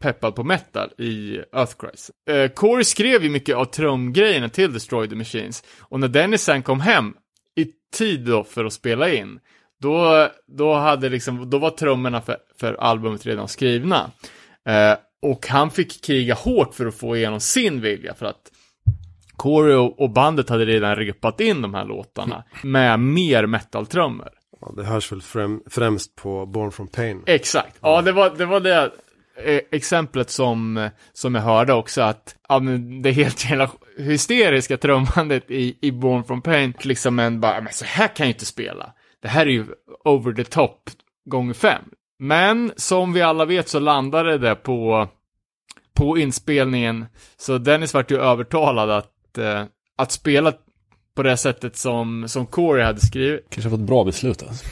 peppad 0.03 0.35
på 0.35 0.45
metal 0.45 0.91
i 0.99 1.37
Earth 1.37 1.75
Crisis. 1.79 2.11
Uh, 2.31 2.49
Corey 2.49 2.85
skrev 2.85 3.23
ju 3.23 3.31
mycket 3.31 3.57
av 3.57 3.65
trumgrejerna 3.65 4.49
till 4.49 4.73
Destroy 4.73 5.09
the 5.09 5.15
Machines. 5.15 5.65
Och 5.81 6.01
när 6.01 6.09
Dennis 6.09 6.43
sen 6.43 6.63
kom 6.63 6.81
hem 6.81 7.15
i 7.57 7.67
tid 7.93 8.21
då 8.21 8.45
för 8.45 8.65
att 8.65 8.73
spela 8.73 9.11
in, 9.11 9.41
då, 9.81 10.29
då, 10.47 10.75
hade 10.75 11.09
liksom, 11.09 11.51
då 11.51 11.59
var 11.59 11.71
trummorna 11.71 12.21
för, 12.21 12.37
för 12.61 12.75
albumet 12.75 13.27
redan 13.27 13.49
skrivna. 13.49 14.11
Eh, 14.69 14.95
och 15.23 15.47
han 15.47 15.71
fick 15.71 16.05
kriga 16.05 16.35
hårt 16.35 16.75
för 16.75 16.87
att 16.87 16.95
få 16.95 17.17
igenom 17.17 17.41
sin 17.41 17.81
vilja, 17.81 18.15
för 18.15 18.27
att 18.27 18.53
Corey 19.37 19.75
och, 19.75 20.01
och 20.01 20.11
bandet 20.11 20.49
hade 20.49 20.65
redan 20.65 20.97
repat 20.97 21.41
in 21.41 21.63
de 21.63 21.75
här 21.75 21.85
låtarna 21.85 22.45
med 22.63 23.01
mer 23.01 23.47
metal-trummor. 23.47 24.29
Ja, 24.61 24.73
det 24.77 24.85
hörs 24.85 25.13
väl 25.13 25.21
främ- 25.21 25.61
främst 25.71 26.15
på 26.17 26.47
Born 26.47 26.73
from 26.73 26.89
Pain. 26.89 27.23
Exakt, 27.27 27.79
ja 27.81 28.03
det 28.03 28.13
var 28.13 28.31
det, 28.31 28.47
var 28.47 28.61
det 28.61 28.91
eh, 29.45 29.61
exemplet 29.71 30.31
som, 30.31 30.89
som 31.13 31.35
jag 31.35 31.43
hörde 31.43 31.73
också 31.73 32.03
att 32.03 32.37
ja, 32.49 32.59
men 32.59 33.03
det 33.03 33.11
helt 33.11 33.51
jävla 33.51 33.71
hysteriska 33.99 34.77
trummandet 34.77 35.51
i, 35.51 35.79
i 35.81 35.93
Born 35.93 36.25
from 36.25 36.43
Pain, 36.43 36.75
liksom 36.81 37.19
en 37.19 37.41
bara, 37.41 37.61
men 37.61 37.73
så 37.73 37.85
här 37.85 38.09
kan 38.09 38.27
jag 38.27 38.35
inte 38.35 38.47
spela. 38.47 38.93
Det 39.23 39.29
här 39.29 39.47
är 39.47 39.51
ju 39.51 39.67
over 40.05 40.33
the 40.33 40.45
top 40.45 40.91
gånger 41.25 41.55
fem. 41.55 41.83
Men 42.19 42.73
som 42.77 43.13
vi 43.13 43.23
alla 43.23 43.45
vet 43.45 43.69
så 43.69 43.79
landade 43.79 44.39
det 44.39 44.55
på, 44.55 45.09
på 45.95 46.19
inspelningen, 46.19 47.07
så 47.37 47.59
Dennis 47.59 47.95
vart 47.95 48.11
ju 48.11 48.19
övertalad 48.21 48.91
att, 48.91 49.11
eh, 49.39 49.65
att 49.99 50.13
spela 50.13 50.53
på 51.17 51.23
det 51.23 51.37
sättet 51.37 51.77
som, 51.77 52.29
som 52.29 52.47
Corey 52.47 52.85
hade 52.85 53.01
skrivit. 53.01 53.47
Kanske 53.51 53.71
fått 53.71 53.81
bra 53.81 54.05
beslut 54.05 54.43
alltså. 54.43 54.67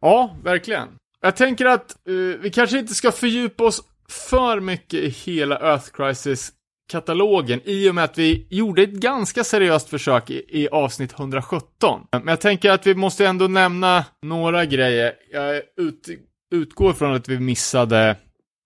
Ja, 0.00 0.36
verkligen. 0.44 0.88
Jag 1.20 1.36
tänker 1.36 1.66
att 1.66 1.96
uh, 2.08 2.36
vi 2.40 2.50
kanske 2.50 2.78
inte 2.78 2.94
ska 2.94 3.12
fördjupa 3.12 3.64
oss 3.64 3.82
för 4.08 4.60
mycket 4.60 5.00
i 5.00 5.08
hela 5.08 5.58
Earth 5.58 5.90
Crisis-katalogen 5.92 7.60
i 7.64 7.90
och 7.90 7.94
med 7.94 8.04
att 8.04 8.18
vi 8.18 8.46
gjorde 8.50 8.82
ett 8.82 8.90
ganska 8.90 9.44
seriöst 9.44 9.88
försök 9.88 10.30
i, 10.30 10.44
i, 10.48 10.68
avsnitt 10.68 11.12
117. 11.12 12.00
Men 12.12 12.28
jag 12.28 12.40
tänker 12.40 12.70
att 12.70 12.86
vi 12.86 12.94
måste 12.94 13.26
ändå 13.26 13.48
nämna 13.48 14.04
några 14.22 14.64
grejer. 14.64 15.12
Jag 15.32 15.62
ut, 15.76 16.08
utgår 16.54 16.92
från 16.92 17.14
att 17.14 17.28
vi 17.28 17.38
missade 17.38 18.16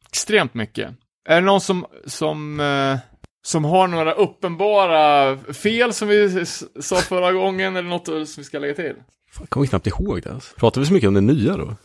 extremt 0.09 0.55
mycket. 0.55 0.91
Är 1.29 1.41
det 1.41 1.47
någon 1.47 1.61
som, 1.61 1.87
som, 2.07 2.61
uh, 2.61 2.99
som 3.47 3.65
har 3.65 3.89
några 3.89 4.13
uppenbara 4.13 5.37
fel 5.37 5.93
som 5.93 6.09
vi 6.09 6.47
sa 6.81 6.97
förra 6.97 7.33
gången 7.33 7.77
eller 7.77 7.89
något 7.89 8.07
som 8.07 8.25
vi 8.37 8.45
ska 8.45 8.59
lägga 8.59 8.75
till? 8.75 8.95
Jag 9.39 9.51
kommer 9.51 9.67
knappt 9.67 9.87
ihåg 9.87 10.23
det. 10.23 10.33
Alltså. 10.33 10.55
Pratar 10.57 10.81
vi 10.81 10.87
så 10.87 10.93
mycket 10.93 11.09
om 11.09 11.15
det 11.15 11.21
nya 11.21 11.57
då? 11.57 11.77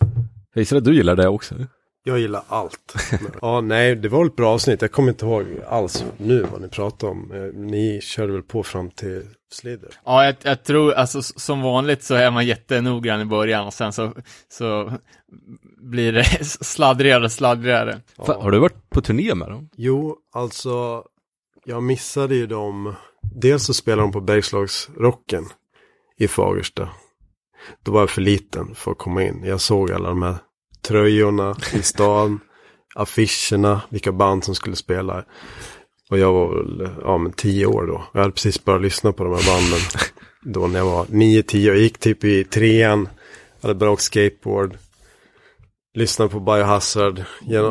Jag 0.54 0.62
gissar 0.62 0.78
att 0.78 0.84
du 0.84 0.96
gillar 0.96 1.16
det 1.16 1.28
också. 1.28 1.56
Jag 2.04 2.20
gillar 2.20 2.44
allt. 2.48 2.96
ja, 3.42 3.62
nej, 3.62 3.96
det 3.96 4.10
var 4.10 4.26
ett 4.26 4.36
bra 4.36 4.54
avsnitt. 4.54 4.82
Jag 4.82 4.92
kommer 4.92 5.10
inte 5.10 5.26
ihåg 5.26 5.46
alls 5.70 6.06
nu 6.18 6.46
vad 6.52 6.62
ni 6.62 6.68
pratade 6.68 7.12
om. 7.12 7.32
Eh, 7.32 7.60
ni 7.60 8.02
körde 8.02 8.34
väl 8.34 8.44
på 8.44 8.64
fram 8.64 8.90
till 8.92 9.24
Slither? 9.52 9.90
Ja, 10.06 10.26
jag, 10.26 10.36
jag, 10.42 10.64
tror, 10.64 10.94
alltså 10.94 11.22
som 11.22 11.62
vanligt 11.62 12.04
så 12.04 12.16
är 12.16 12.32
man 12.32 12.46
jättenoggrann 12.46 13.22
i 13.22 13.26
början 13.26 13.68
och 13.68 13.74
sen 13.74 13.94
så, 13.94 14.14
så 14.50 14.94
blir 15.82 16.14
det 16.14 16.24
sladdrigare 16.44 17.24
och 17.24 17.32
sladdrigare. 17.32 18.00
Ja. 18.18 18.42
Har 18.42 18.52
du 18.52 18.60
varit 18.60 18.90
på 18.90 19.02
turné 19.02 19.36
med 19.36 19.50
dem? 19.50 19.70
Jo, 19.76 20.18
alltså 20.34 21.04
jag 21.72 21.84
missade 21.84 22.36
ju 22.36 22.48
dem. 22.48 22.96
Dels 23.36 23.66
så 23.66 23.74
spelade 23.74 24.02
de 24.02 24.12
på 24.12 24.22
Bergslagsrocken 24.22 25.46
i 26.18 26.28
Fagersta. 26.28 26.90
Då 27.84 27.92
var 27.92 28.00
jag 28.00 28.10
för 28.10 28.22
liten 28.22 28.76
för 28.76 28.92
att 28.92 28.98
komma 28.98 29.24
in. 29.24 29.44
Jag 29.44 29.62
såg 29.62 29.92
alla 29.92 30.10
de 30.10 30.22
här 30.22 30.36
tröjorna 30.82 31.56
i 31.74 31.82
stan, 31.82 32.40
affischerna, 32.96 33.82
vilka 33.90 34.12
band 34.12 34.44
som 34.44 34.56
skulle 34.56 34.76
spela. 34.76 35.26
Och 36.10 36.18
jag 36.18 36.34
var 36.34 36.56
väl, 36.56 36.90
ja 37.02 37.18
men 37.18 37.32
tio 37.32 37.66
år 37.66 37.88
då. 37.88 38.04
Jag 38.14 38.22
hade 38.22 38.34
precis 38.34 38.66
börjat 38.66 38.82
lyssna 38.82 39.12
på 39.12 39.24
de 39.24 39.34
här 39.34 39.46
banden. 39.46 39.80
Då 40.42 40.68
när 40.68 40.80
jag 40.80 40.86
var 40.86 41.06
nio, 41.10 41.44
tio. 41.44 41.68
Jag 41.72 41.82
gick 41.82 41.98
typ 41.98 42.24
i 42.24 42.44
trean. 42.44 43.10
Hade 43.62 43.90
åka 43.90 44.02
skateboard. 44.02 44.78
Lyssnade 45.94 46.32
på 46.32 46.40
Biohazard 46.40 47.24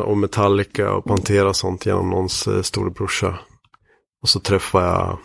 och 0.03 0.17
Metallica 0.17 0.93
och 0.93 1.05
Pantera 1.05 1.49
och 1.49 1.55
sånt 1.55 1.85
genom 1.85 2.09
någons 2.09 2.47
eh, 2.47 2.61
storebrorsa. 2.61 3.39
Och 4.21 4.29
så 4.29 4.39
träffade 4.39 4.85
jag 4.85 5.19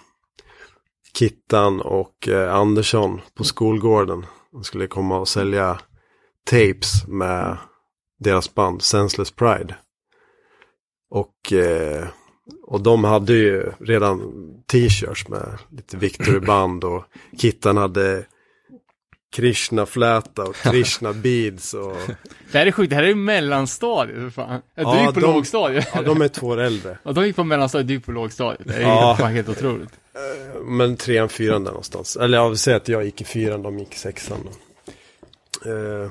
Kittan 1.18 1.80
och 1.80 2.28
eh, 2.28 2.55
Andersson 2.55 3.20
på 3.34 3.44
skolgården. 3.44 4.26
De 4.53 4.64
skulle 4.64 4.86
komma 4.86 5.18
och 5.18 5.28
sälja 5.28 5.80
tapes 6.44 7.07
med 7.07 7.57
deras 8.18 8.55
band 8.55 8.82
Senseless 8.82 9.30
Pride. 9.30 9.76
Och, 11.11 11.53
eh, 11.53 12.07
och 12.62 12.80
de 12.80 13.05
hade 13.05 13.32
ju 13.32 13.72
redan 13.80 14.20
t-shirts 14.66 15.28
med 15.28 15.59
lite 15.70 15.97
Victory-band 15.97 16.84
och 16.84 17.05
Kittan 17.38 17.76
hade 17.76 18.26
Krishna-fläta 19.33 20.43
och 20.45 20.57
Krishna-beads 20.57 21.74
och... 21.74 21.97
Det 22.53 22.59
här 22.59 22.66
är 22.66 22.72
sjukt, 22.72 22.91
det 22.91 22.97
här 22.97 23.03
är 23.03 23.09
ju 23.09 23.14
mellanstadiet 23.14 24.18
för 24.18 24.31
fan. 24.31 24.61
Du 24.74 24.83
ja, 24.83 25.01
gick 25.01 25.14
på 25.14 25.20
de, 25.20 25.35
lågstadiet. 25.35 25.89
Ja, 25.95 26.03
de 26.03 26.22
är 26.22 26.29
två 26.29 26.47
år 26.47 26.61
äldre. 26.61 26.99
Ja, 27.03 27.12
de 27.12 27.27
gick 27.27 27.37
på 27.37 27.45
mellanstadiet, 27.45 27.89
du 27.89 27.95
gick 27.95 28.05
på 28.05 28.12
lågstadiet. 28.12 28.61
Det 28.64 28.74
är 28.74 28.81
ja. 28.83 29.16
fan 29.18 29.33
helt 29.33 29.49
otroligt. 29.49 29.91
Eh, 30.14 30.61
men 30.62 30.97
trean, 30.97 31.29
fyran 31.29 31.64
där 31.64 31.70
någonstans. 31.70 32.16
Eller 32.16 32.39
jag 32.39 32.49
vill 32.49 32.59
säga 32.59 32.77
att 32.77 32.89
jag 32.89 33.05
gick 33.05 33.20
i 33.20 33.24
fyran, 33.24 33.62
de 33.62 33.79
gick 33.79 33.95
i 33.95 33.99
sexan. 33.99 34.39
Eh, 35.64 36.11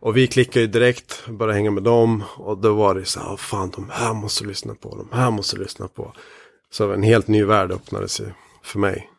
och 0.00 0.16
vi 0.16 0.26
klickade 0.26 0.60
ju 0.60 0.66
direkt, 0.66 1.26
började 1.28 1.54
hänga 1.54 1.70
med 1.70 1.82
dem. 1.82 2.24
Och 2.36 2.58
då 2.58 2.74
var 2.74 2.94
det 2.94 3.04
så 3.04 3.20
här, 3.20 3.36
fan 3.36 3.70
de 3.70 3.90
här 3.90 4.14
måste 4.14 4.44
lyssna 4.44 4.74
på, 4.74 4.96
de 4.96 5.18
här 5.18 5.30
måste 5.30 5.56
lyssna 5.56 5.88
på. 5.88 6.12
Så 6.72 6.92
en 6.92 7.02
helt 7.02 7.28
ny 7.28 7.44
värld 7.44 7.72
öppnade 7.72 8.08
sig 8.08 8.26
för 8.62 8.78
mig. 8.78 9.09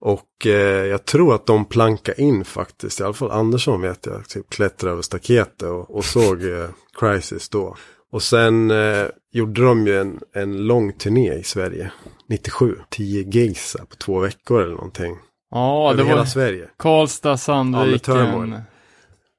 Och 0.00 0.46
eh, 0.46 0.86
jag 0.86 1.04
tror 1.04 1.34
att 1.34 1.46
de 1.46 1.64
plankade 1.64 2.22
in 2.22 2.44
faktiskt, 2.44 3.00
i 3.00 3.04
alla 3.04 3.12
fall 3.12 3.30
Andersson 3.30 3.80
vet 3.80 4.06
jag, 4.06 4.28
typ 4.28 4.50
klättrade 4.50 4.92
över 4.92 5.02
staketet 5.02 5.62
och, 5.62 5.96
och 5.96 6.04
såg 6.04 6.44
eh, 6.44 6.68
Crisis 6.98 7.48
då. 7.48 7.76
Och 8.12 8.22
sen 8.22 8.70
eh, 8.70 9.06
gjorde 9.32 9.64
de 9.64 9.86
ju 9.86 10.00
en, 10.00 10.20
en 10.32 10.66
lång 10.66 10.92
turné 10.92 11.34
i 11.34 11.42
Sverige, 11.42 11.90
97. 12.28 12.76
10 12.90 13.22
gigs 13.22 13.76
på 13.88 13.96
två 13.96 14.20
veckor 14.20 14.62
eller 14.62 14.74
någonting. 14.74 15.16
Ja, 15.50 15.94
det 15.96 16.02
var 16.02 16.10
hela 16.10 16.26
Sverige. 16.26 16.68
Karlstad, 16.76 17.36
Sandviken. 17.36 18.50
Ja, 18.50 18.60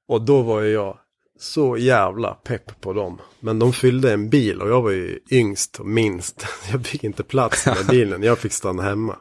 och 0.07 0.21
då 0.21 0.41
var 0.41 0.61
ju 0.61 0.71
jag 0.71 0.97
så 1.39 1.77
jävla 1.77 2.33
pepp 2.33 2.81
på 2.81 2.93
dem. 2.93 3.21
Men 3.39 3.59
de 3.59 3.73
fyllde 3.73 4.13
en 4.13 4.29
bil 4.29 4.61
och 4.61 4.69
jag 4.69 4.81
var 4.81 4.91
ju 4.91 5.19
yngst 5.31 5.79
och 5.79 5.85
minst. 5.85 6.45
Jag 6.71 6.85
fick 6.85 7.03
inte 7.03 7.23
plats 7.23 7.65
med 7.65 7.85
bilen, 7.89 8.23
jag 8.23 8.37
fick 8.37 8.53
stanna 8.53 8.83
hemma. 8.83 9.15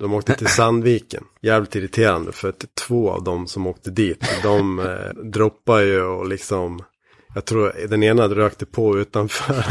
De 0.00 0.14
åkte 0.14 0.34
till 0.34 0.46
Sandviken. 0.46 1.24
Jävligt 1.42 1.74
irriterande 1.74 2.32
för 2.32 2.48
att 2.48 2.64
två 2.74 3.10
av 3.10 3.24
dem 3.24 3.46
som 3.46 3.66
åkte 3.66 3.90
dit, 3.90 4.24
de 4.42 4.78
eh, 4.78 5.22
droppade 5.24 5.84
ju 5.84 6.02
och 6.02 6.28
liksom 6.28 6.82
jag 7.34 7.44
tror 7.44 7.72
den 7.88 8.02
ena 8.02 8.28
rökte 8.28 8.66
på 8.66 8.98
utanför. 8.98 9.64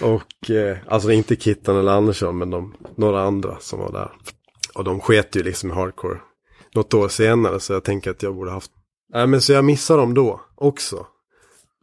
och 0.00 0.50
eh, 0.50 0.76
alltså 0.88 1.10
inte 1.10 1.36
Kittan 1.36 1.76
eller 1.76 1.92
Andersson 1.92 2.38
men 2.38 2.50
de, 2.50 2.74
några 2.96 3.22
andra 3.22 3.56
som 3.60 3.78
var 3.78 3.92
där. 3.92 4.10
Och 4.74 4.84
de 4.84 5.00
sket 5.00 5.36
ju 5.36 5.42
liksom 5.42 5.70
i 5.70 5.74
hardcore 5.74 6.18
något 6.74 6.94
år 6.94 7.08
senare 7.08 7.60
så 7.60 7.72
jag 7.72 7.84
tänker 7.84 8.10
att 8.10 8.22
jag 8.22 8.34
borde 8.34 8.50
haft. 8.50 8.70
Nej 9.12 9.26
men 9.26 9.40
så 9.40 9.52
jag 9.52 9.64
missade 9.64 10.00
dem 10.00 10.14
då 10.14 10.40
också. 10.54 11.06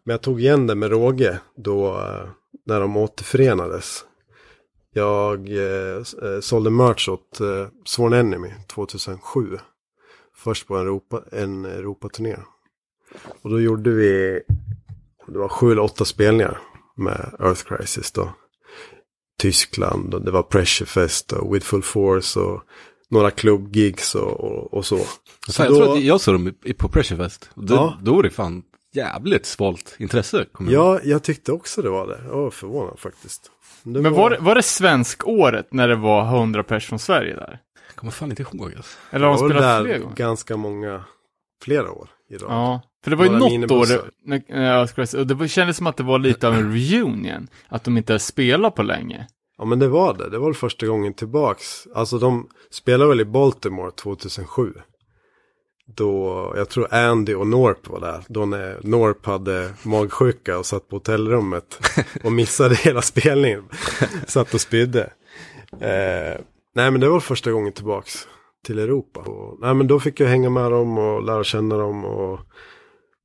Men 0.06 0.14
jag 0.14 0.22
tog 0.22 0.42
igen 0.42 0.68
det 0.68 0.76
med 0.76 0.90
råge 0.90 1.40
då 1.56 1.88
eh, 1.88 2.30
när 2.66 2.80
de 2.80 2.98
återförenades. 2.98 4.04
Jag 4.98 5.50
eh, 5.50 5.98
eh 5.98 6.40
sålde 6.42 6.70
merch 6.70 7.10
åt 7.10 7.40
eh, 7.40 7.68
Sworn 7.86 8.14
Enemy 8.14 8.50
2007. 8.68 9.58
Först 10.36 10.68
på 10.68 10.76
en, 10.76 10.82
Europa, 10.82 11.24
en 11.32 11.66
Europaturné. 11.66 12.38
Och 13.42 13.50
då 13.50 13.62
gjorde 13.62 13.90
vi, 13.90 14.42
det 15.28 15.38
var 15.38 15.50
sju 15.50 15.72
eller 15.72 15.82
åtta 15.82 16.06
spelningar 16.06 16.60
med 16.96 17.36
Earth 17.40 17.64
Crisis 17.64 18.12
då. 18.12 18.30
Tyskland 19.40 20.14
och 20.14 20.22
det 20.22 20.32
var 20.32 20.44
Pressure 20.44 20.88
Fest 20.88 21.32
och 21.32 21.56
With 21.56 21.66
Full 21.66 21.84
Force 21.84 22.40
och 22.40 22.62
några 23.10 23.32
klubbgigs 23.32 24.16
och, 24.16 24.40
och, 24.40 24.74
och, 24.74 24.86
så. 24.86 25.00
så 25.48 25.62
jag 25.64 25.72
då... 25.72 25.76
tror 25.76 25.98
att 25.98 26.04
jag 26.04 26.22
såg 26.22 26.36
dem 26.36 26.54
på 26.78 26.90
Pressure 26.90 27.18
Fest. 27.18 27.50
Då, 27.56 27.76
ja. 27.76 28.00
då 28.02 28.16
var 28.16 28.24
det 28.24 28.30
fan 28.30 28.64
jävligt 28.94 29.46
svalt 29.46 29.96
intresse. 30.00 30.46
Ja, 30.70 31.00
jag 31.04 31.24
tyckte 31.24 31.52
också 31.52 31.82
det 31.82 31.90
var 31.90 32.08
det. 32.08 32.22
Jag 32.28 32.38
var 32.38 32.50
förvånad 32.50 33.00
faktiskt. 33.00 33.52
Det 33.94 34.02
Men 34.02 34.14
var... 34.14 34.30
det, 34.30 34.38
var 34.40 34.56
det 34.56 34.64
svensk-året 34.64 35.74
när 35.74 35.88
det 35.88 35.96
var 35.96 36.26
100 36.26 36.64
pers 36.64 36.86
från 36.88 37.00
Sverige 37.00 37.36
där? 37.36 37.60
Jag 37.88 37.96
kommer 37.96 38.12
fan 38.12 38.30
inte 38.30 38.42
ihåg. 38.42 38.74
Alltså. 38.76 38.98
Eller 39.12 39.28
har 39.28 39.38
de 39.38 39.50
spelat 39.50 39.86
fler 39.86 40.00
gånger? 40.00 40.16
ganska 40.16 40.58
många, 40.58 41.04
flera 41.64 41.92
år 41.92 42.10
i 42.30 42.38
rad. 42.38 42.52
Ja, 42.52 42.82
för 43.04 43.12
det 43.12 43.18
var 43.18 43.26
ju 43.26 43.32
något 43.32 43.72
år, 43.72 44.12
när, 44.24 45.20
och 45.20 45.28
det 45.28 45.48
kändes 45.48 45.78
som 45.78 45.88
att 45.88 45.98
det 45.98 46.04
var 46.04 46.20
lite 46.20 46.48
av 46.48 46.54
en 46.54 46.74
reunion. 46.92 47.48
Att 47.68 47.84
de 47.84 47.98
inte 47.98 48.20
spelat 48.20 48.76
på 48.76 48.84
länge. 48.84 49.28
Ja 49.58 49.66
men 49.66 49.80
det 49.80 49.88
var 49.88 50.14
det, 50.14 50.30
det 50.30 50.38
var 50.38 50.46
väl 50.46 50.56
första 50.56 50.86
gången 50.86 51.14
tillbaks. 51.14 51.88
Alltså 51.96 52.20
de 52.20 52.50
spelade 52.72 53.10
väl 53.10 53.22
i 53.22 53.26
Baltimore 53.26 53.92
2007. 53.92 54.74
Då, 55.96 56.54
jag 56.56 56.70
tror 56.70 56.94
Andy 56.94 57.34
och 57.34 57.48
Norp 57.48 57.88
var 57.88 58.00
där. 58.00 58.24
Då 58.28 58.46
när 58.46 58.80
Norp 58.84 59.26
hade 59.26 59.74
magsjuka 59.84 60.58
och 60.58 60.66
satt 60.66 60.90
på 60.90 60.96
hotellrummet. 60.96 61.80
Och 62.24 62.32
missade 62.32 62.76
hela 62.84 63.02
spelningen. 63.02 63.64
satt 64.28 64.54
och 64.54 64.62
spydde. 64.62 65.04
Eh, 65.72 66.42
nej 66.76 66.92
men 66.92 67.00
det 67.00 67.10
var 67.10 67.20
första 67.20 67.52
gången 67.52 67.74
tillbaks 67.74 68.28
till 68.66 68.80
Europa. 68.80 69.20
Och, 69.20 69.58
nej 69.62 69.74
men 69.74 69.88
då 69.88 70.00
fick 70.00 70.20
jag 70.20 70.28
hänga 70.28 70.50
med 70.50 70.72
dem 70.72 70.98
och 70.98 71.24
lära 71.24 71.44
känna 71.44 71.78
dem 71.78 72.06
och 72.06 72.40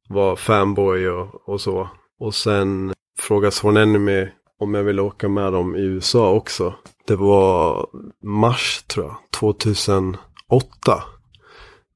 vara 0.09 0.37
fanboy 0.37 1.09
och, 1.09 1.49
och 1.49 1.61
så. 1.61 1.89
Och 2.21 2.35
sen 2.35 2.93
frågade 3.19 3.53
Sworn 3.53 3.77
Enemy 3.77 4.29
om 4.59 4.75
jag 4.75 4.83
ville 4.83 5.03
åka 5.03 5.29
med 5.29 5.53
dem 5.53 5.77
i 5.77 5.81
USA 5.81 6.31
också. 6.31 6.75
Det 7.07 7.17
var 7.17 7.87
mars 8.23 8.83
tror 8.83 9.07
jag, 9.07 9.17
2008. 9.31 10.19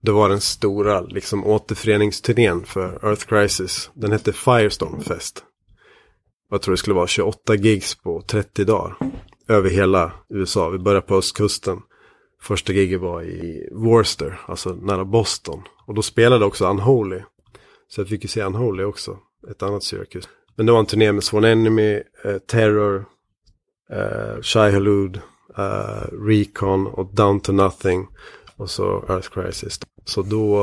Det 0.01 0.13
var 0.13 0.29
den 0.29 0.41
stora 0.41 1.01
liksom 1.01 1.47
återföreningsturnén 1.47 2.65
för 2.65 3.07
Earth 3.09 3.27
Crisis. 3.27 3.91
Den 3.95 4.13
hette 4.13 4.33
Firestorm 4.33 5.01
Fest. 5.01 5.45
Jag 6.51 6.63
tror 6.63 6.73
det 6.73 6.79
skulle 6.79 6.95
vara 6.95 7.07
28 7.07 7.55
gigs 7.55 7.95
på 7.95 8.23
30 8.27 8.65
dagar. 8.65 8.97
Över 9.49 9.71
hela 9.71 10.13
USA. 10.29 10.69
Vi 10.69 10.79
började 10.79 11.07
på 11.07 11.17
östkusten. 11.17 11.81
Första 12.43 12.73
giget 12.73 13.01
var 13.01 13.23
i 13.23 13.69
Worcester, 13.73 14.41
alltså 14.47 14.75
nära 14.75 15.05
Boston. 15.05 15.63
Och 15.87 15.95
då 15.95 16.03
spelade 16.03 16.45
också 16.45 16.67
Unholy. 16.67 17.21
Så 17.89 18.01
jag 18.01 18.09
fick 18.09 18.23
ju 18.23 18.29
se 18.29 18.43
Unholy 18.43 18.85
också, 18.85 19.19
ett 19.51 19.63
annat 19.63 19.83
cirkus. 19.83 20.29
Men 20.57 20.67
det 20.67 20.73
var 20.73 20.79
en 20.79 20.87
turné 20.87 21.13
med 21.13 21.25
Swan 21.25 21.45
Enemy, 21.45 22.03
eh, 22.25 22.39
Terror, 22.39 23.05
eh, 23.91 24.43
Shy 24.43 24.59
Halud, 24.59 25.21
eh, 25.59 26.27
Recon 26.27 26.87
och 26.87 27.15
Down 27.15 27.41
to 27.41 27.53
Nothing. 27.53 28.07
Och 28.57 28.71
så 28.71 29.05
Earth 29.09 29.31
Crisis. 29.31 29.81
Så 30.05 30.23
då, 30.23 30.59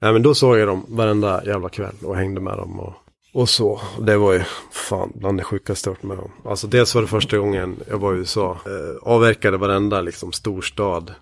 ja, 0.00 0.12
men 0.12 0.22
då 0.22 0.34
såg 0.34 0.58
jag 0.58 0.68
dem 0.68 0.86
varenda 0.88 1.44
jävla 1.44 1.68
kväll 1.68 1.94
och 2.02 2.16
hängde 2.16 2.40
med 2.40 2.58
dem. 2.58 2.80
Och, 2.80 2.94
och 3.34 3.48
så. 3.48 3.80
Det 4.00 4.16
var 4.16 4.32
ju 4.32 4.42
fan 4.70 5.12
bland 5.14 5.38
det 5.38 5.44
sjukaste 5.44 5.88
jag 5.88 5.94
varit 5.94 6.02
med 6.02 6.18
om. 6.18 6.30
Alltså 6.44 6.66
dels 6.66 6.94
var 6.94 7.02
det 7.02 7.08
första 7.08 7.38
gången 7.38 7.76
jag 7.88 7.98
var 7.98 8.14
i 8.14 8.18
USA. 8.18 8.58
Eh, 8.66 9.02
avverkade 9.02 9.56
varenda 9.56 10.00
liksom 10.00 10.32
storstad. 10.32 11.14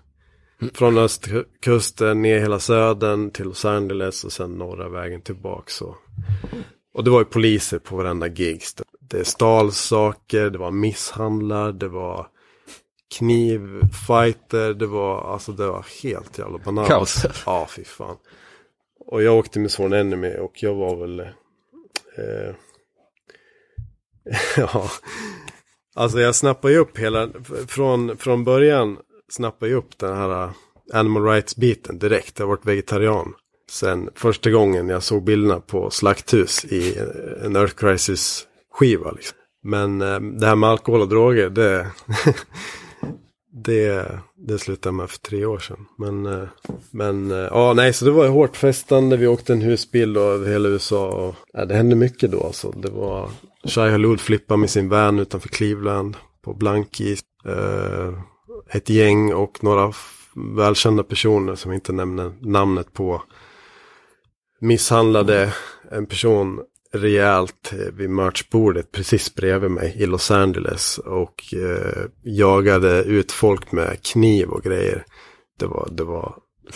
Från 0.73 0.97
östkusten 0.97 2.21
ner 2.21 2.39
hela 2.39 2.59
södern 2.59 3.31
till 3.31 3.45
Los 3.45 3.65
Angeles 3.65 4.23
och 4.23 4.31
sen 4.31 4.51
norra 4.51 4.89
vägen 4.89 5.21
tillbaks. 5.21 5.81
Och, 5.81 5.95
och 6.93 7.03
det 7.03 7.09
var 7.09 7.19
ju 7.19 7.25
poliser 7.25 7.79
på 7.79 7.95
varenda 7.95 8.27
gigs. 8.27 8.75
Det 8.99 9.27
stals 9.27 9.77
saker, 9.77 10.49
det 10.49 10.57
var 10.57 10.71
misshandlar, 10.71 11.71
det 11.71 11.87
var 11.87 12.27
knivfighter, 13.11 14.73
det 14.73 14.87
var, 14.87 15.33
alltså 15.33 15.51
det 15.51 15.67
var 15.67 15.85
helt 16.03 16.37
jävla 16.37 16.57
bananas. 16.57 16.89
Kaos. 16.89 17.25
Ja, 17.45 17.67
fy 17.69 17.83
fan. 17.83 18.17
Och 19.05 19.23
jag 19.23 19.37
åkte 19.37 19.59
med 19.59 19.71
Sworn 19.71 19.93
Enemy 19.93 20.37
och 20.37 20.63
jag 20.63 20.75
var 20.75 20.95
väl, 20.95 21.19
eh, 21.19 22.55
ja, 24.57 24.91
alltså 25.95 26.19
jag 26.19 26.35
snappade 26.35 26.73
ju 26.73 26.79
upp 26.79 26.97
hela, 26.97 27.29
från, 27.67 28.17
från 28.17 28.43
början 28.43 28.97
snappade 29.29 29.71
jag 29.71 29.77
upp 29.77 29.97
den 29.97 30.17
här 30.17 30.49
animal 30.93 31.23
rights-biten 31.23 31.99
direkt. 31.99 32.39
Jag 32.39 32.45
har 32.45 32.55
varit 32.55 32.65
vegetarian. 32.65 33.33
Sen 33.69 34.09
första 34.15 34.51
gången 34.51 34.89
jag 34.89 35.03
såg 35.03 35.23
bilderna 35.23 35.59
på 35.59 35.89
Slakthus 35.89 36.65
i 36.65 36.97
en 37.43 37.55
Earth 37.55 37.75
Crisis-skiva. 37.75 39.11
Liksom. 39.11 39.37
Men 39.63 40.01
eh, 40.01 40.19
det 40.19 40.47
här 40.47 40.55
med 40.55 40.69
alkohol 40.69 41.01
och 41.01 41.09
droger, 41.09 41.49
det, 41.49 41.87
det, 43.53 44.19
det 44.35 44.59
slutade 44.59 44.93
med 44.93 45.09
för 45.09 45.17
tre 45.19 45.45
år 45.45 45.59
sedan. 45.59 45.85
Men, 45.97 46.25
eh, 46.25 46.47
men 46.91 47.31
eh, 47.31 47.37
ja, 47.37 47.73
nej, 47.73 47.93
så 47.93 48.05
det 48.05 48.11
var 48.11 48.27
hårt 48.27 48.57
festande. 48.57 49.17
Vi 49.17 49.27
åkte 49.27 49.53
en 49.53 49.61
husbil 49.61 50.17
över 50.17 50.51
hela 50.51 50.69
USA. 50.69 51.09
Och, 51.09 51.35
ja, 51.53 51.65
det 51.65 51.75
hände 51.75 51.95
mycket 51.95 52.31
då 52.31 52.43
alltså. 52.43 52.71
Det 52.71 52.89
var 52.89 53.29
Shai 53.63 53.91
Halud 53.91 54.19
flippa 54.19 54.57
med 54.57 54.69
sin 54.69 54.89
van 54.89 55.19
utanför 55.19 55.49
Cleveland 55.49 56.17
på 56.41 56.53
blankis. 56.53 57.21
Eh, 57.45 58.13
ett 58.69 58.89
gäng 58.89 59.33
och 59.33 59.63
några 59.63 59.93
välkända 60.57 61.03
personer 61.03 61.55
som 61.55 61.71
inte 61.71 61.93
nämner 61.93 62.31
namnet 62.41 62.93
på 62.93 63.21
misshandlade 64.59 65.53
en 65.91 66.05
person 66.05 66.59
rejält 66.91 67.73
eh, 67.73 67.93
vid 67.93 68.09
merchbordet 68.09 68.91
precis 68.91 69.35
bredvid 69.35 69.71
mig 69.71 69.95
i 69.97 70.05
Los 70.05 70.31
Angeles 70.31 70.97
och 70.97 71.53
eh, 71.53 72.05
jagade 72.23 73.03
ut 73.03 73.31
folk 73.31 73.71
med 73.71 74.03
kniv 74.03 74.49
och 74.49 74.63
grejer. 74.63 75.05
Det 75.59 75.65
var, 75.65 75.87
det 75.91 76.03
var 76.03 76.35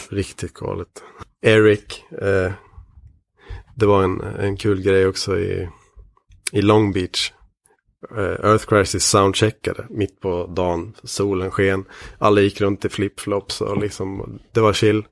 riktigt 0.09 0.53
galet. 0.53 1.03
Eric, 1.41 2.03
eh, 2.21 2.51
det 3.75 3.85
var 3.85 4.03
en, 4.03 4.21
en 4.21 4.57
kul 4.57 4.81
grej 4.81 5.07
också 5.07 5.37
i, 5.39 5.69
i 6.51 6.61
Long 6.61 6.93
Beach. 6.93 7.31
Eh, 8.11 8.45
Earth 8.45 8.65
Crisis 8.65 9.05
soundcheckade 9.05 9.85
mitt 9.89 10.19
på 10.19 10.47
dagen, 10.47 10.93
solen 11.03 11.51
sken. 11.51 11.85
Alla 12.17 12.41
gick 12.41 12.61
runt 12.61 12.85
i 12.85 12.89
flipflops 12.89 13.61
och 13.61 13.77
liksom, 13.77 14.39
det 14.51 14.61
var 14.61 14.73
chill. 14.73 15.05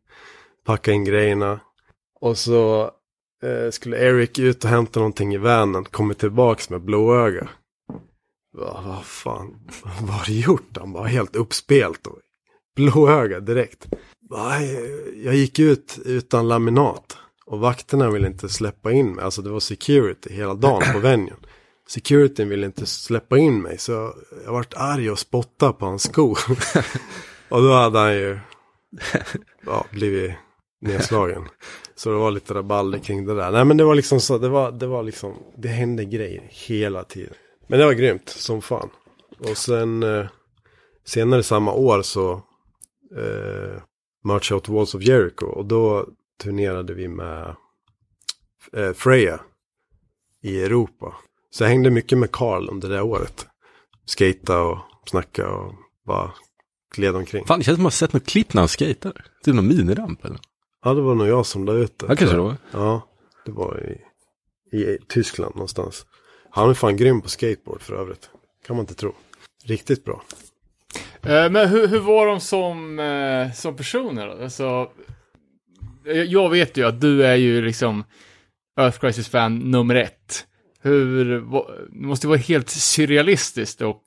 Packa 0.65 0.91
in 0.91 1.05
grejerna. 1.05 1.59
Och 2.19 2.37
så 2.37 2.91
eh, 3.43 3.71
skulle 3.71 3.97
Eric 3.97 4.39
ut 4.39 4.63
och 4.63 4.69
hämta 4.69 4.99
någonting 4.99 5.33
i 5.33 5.37
vanen, 5.37 5.85
kommer 5.85 6.13
tillbaks 6.13 6.69
med 6.69 6.81
blåöga. 6.81 7.49
Vad 8.53 8.83
va 8.83 9.01
fan, 9.03 9.69
vad 9.83 10.09
har 10.09 10.25
du 10.25 10.39
gjort? 10.39 10.77
Han 10.79 10.91
var 10.91 11.05
helt 11.05 11.35
uppspelt 11.35 12.07
och 12.07 12.17
blåöga 12.75 13.39
direkt. 13.39 13.87
Va, 14.29 14.61
jag 15.23 15.35
gick 15.35 15.59
ut 15.59 15.99
utan 16.05 16.47
laminat 16.47 17.17
och 17.45 17.59
vakterna 17.59 18.09
ville 18.09 18.27
inte 18.27 18.49
släppa 18.49 18.91
in 18.91 19.15
mig. 19.15 19.25
Alltså 19.25 19.41
det 19.41 19.49
var 19.49 19.59
security 19.59 20.33
hela 20.33 20.53
dagen 20.53 20.93
på 20.93 20.99
venuen. 20.99 21.37
Securityn 21.87 22.49
ville 22.49 22.65
inte 22.65 22.85
släppa 22.85 23.37
in 23.37 23.61
mig 23.61 23.77
så 23.77 24.13
jag 24.45 24.51
vart 24.51 24.73
arg 24.73 25.11
och 25.11 25.19
spottade 25.19 25.73
på 25.73 25.85
hans 25.85 26.03
skor. 26.03 26.39
och 27.49 27.61
då 27.61 27.73
hade 27.73 27.99
han 27.99 28.15
ju 28.15 28.39
ja, 29.65 29.85
blivit 29.91 30.31
nedslagen. 30.81 31.43
Så 31.95 32.09
det 32.09 32.15
var 32.15 32.31
lite 32.31 32.53
rabalder 32.53 32.99
kring 32.99 33.25
det 33.25 33.35
där. 33.35 33.51
Nej 33.51 33.65
men 33.65 33.77
det 33.77 33.83
var 33.83 33.95
liksom 33.95 34.19
så, 34.19 34.37
det 34.37 34.49
var, 34.49 34.71
det 34.71 34.87
var 34.87 35.03
liksom, 35.03 35.33
det 35.57 35.67
hände 35.67 36.05
grejer 36.05 36.43
hela 36.49 37.03
tiden. 37.03 37.33
Men 37.67 37.79
det 37.79 37.85
var 37.85 37.93
grymt 37.93 38.29
som 38.29 38.61
fan. 38.61 38.89
Och 39.39 39.57
sen 39.57 40.03
eh, 40.03 40.25
senare 41.05 41.43
samma 41.43 41.73
år 41.73 42.01
så 42.01 42.31
eh, 43.17 43.81
March 44.23 44.51
Out 44.51 44.69
Walls 44.69 44.95
of 44.95 45.03
Jericho. 45.03 45.45
Och 45.45 45.65
då 45.65 46.05
turnerade 46.43 46.93
vi 46.93 47.07
med 47.07 47.55
eh, 48.73 48.93
Freja 48.93 49.39
i 50.41 50.63
Europa. 50.63 51.15
Så 51.49 51.63
jag 51.63 51.69
hängde 51.69 51.89
mycket 51.89 52.17
med 52.17 52.31
Carl 52.31 52.69
under 52.69 52.89
det 52.89 53.01
året. 53.01 53.47
Skata 54.05 54.61
och 54.61 54.77
snacka 55.05 55.49
och 55.49 55.73
bara 56.05 56.31
gled 56.95 57.15
omkring. 57.15 57.45
Fan, 57.45 57.59
det 57.59 57.65
känns 57.65 57.75
som 57.75 57.81
att 57.81 57.83
man 57.83 57.85
har 57.85 57.91
sett 57.91 58.13
något 58.13 58.25
klipp 58.25 58.53
när 58.53 58.61
han 58.61 58.67
skejtar. 58.67 59.25
Typ 59.43 59.55
någon 59.55 59.67
miniramp 59.67 60.25
eller? 60.25 60.39
Ja, 60.83 60.93
det 60.93 61.01
var 61.01 61.15
nog 61.15 61.27
jag 61.27 61.45
som 61.45 61.65
la 61.65 61.73
ut 61.73 61.99
det. 61.99 62.05
Ja, 62.09 62.15
kanske 62.15 62.35
det 62.35 62.41
var. 62.41 62.55
Ja, 62.71 63.07
det 63.45 63.51
var 63.51 63.97
i, 64.71 64.77
i 64.77 64.97
Tyskland 65.09 65.55
någonstans. 65.55 66.05
Han 66.49 66.69
är 66.69 66.73
fan 66.73 66.97
grym 66.97 67.21
på 67.21 67.29
skateboard 67.29 67.81
för 67.81 67.93
övrigt. 67.95 68.29
Kan 68.67 68.75
man 68.75 68.83
inte 68.83 68.93
tro. 68.93 69.13
Riktigt 69.65 70.05
bra. 70.05 70.23
Eh, 71.21 71.49
men 71.49 71.69
hur, 71.69 71.87
hur 71.87 71.99
var 71.99 72.27
de 72.27 72.39
som, 72.39 72.99
eh, 72.99 73.51
som 73.53 73.75
personer 73.75 74.27
då? 74.27 74.43
Alltså, 74.43 74.89
eh, 76.07 76.21
jag 76.21 76.49
vet 76.49 76.77
ju 76.77 76.87
att 76.87 77.01
du 77.01 77.25
är 77.25 77.35
ju 77.35 77.61
liksom 77.61 78.03
Earth 78.79 78.99
Crisis-fan 78.99 79.57
nummer 79.59 79.95
ett. 79.95 80.45
Hur, 80.81 81.37
va- 81.39 81.65
det 81.89 82.05
måste 82.07 82.27
vara 82.27 82.37
helt 82.37 82.69
surrealistiskt 82.69 83.81
att 83.81 83.97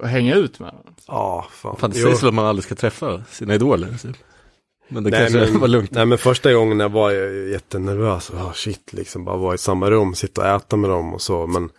att 0.00 0.08
hänga 0.10 0.34
ut 0.34 0.58
med 0.60 0.68
dem. 0.68 0.94
Ja, 1.06 1.46
fan. 1.50 1.76
Fan, 1.76 1.90
det 1.90 1.98
Jo. 1.98 2.06
sägs 2.08 2.22
väl 2.22 2.28
att 2.28 2.34
man 2.34 2.46
aldrig 2.46 2.64
ska 2.64 2.74
träffa 2.74 3.24
sina 3.24 3.54
idoler. 3.54 3.88
Typ. 4.02 4.16
Men 4.92 5.04
det 5.04 5.10
Nej 5.10 5.20
kanske 5.20 5.52
men, 5.52 5.60
var 5.60 5.68
lugnt. 5.68 5.90
nej 5.90 6.06
men 6.06 6.18
första 6.18 6.52
gången 6.52 6.80
jag 6.80 6.88
var 6.88 7.10
jag 7.10 7.48
jättenervös. 7.48 8.30
Oh, 8.30 8.52
shit 8.52 8.92
liksom, 8.92 9.24
bara 9.24 9.36
vara 9.36 9.54
i 9.54 9.58
samma 9.58 9.90
rum, 9.90 10.14
sitta 10.14 10.40
och 10.40 10.46
äta 10.46 10.76
med 10.76 10.90
dem 10.90 11.14
och 11.14 11.22
så. 11.22 11.46
Men 11.46 11.70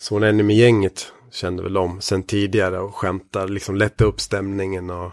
så 0.00 0.18
en 0.18 0.46
med 0.46 0.56
gänget 0.56 1.12
kände 1.32 1.62
väl 1.62 1.76
om 1.76 2.00
sen 2.00 2.22
tidigare 2.22 2.78
och 2.78 2.94
skämtar, 2.94 3.48
liksom 3.48 3.76
lätta 3.76 4.04
upp 4.04 4.20
stämningen 4.20 4.90
och 4.90 5.12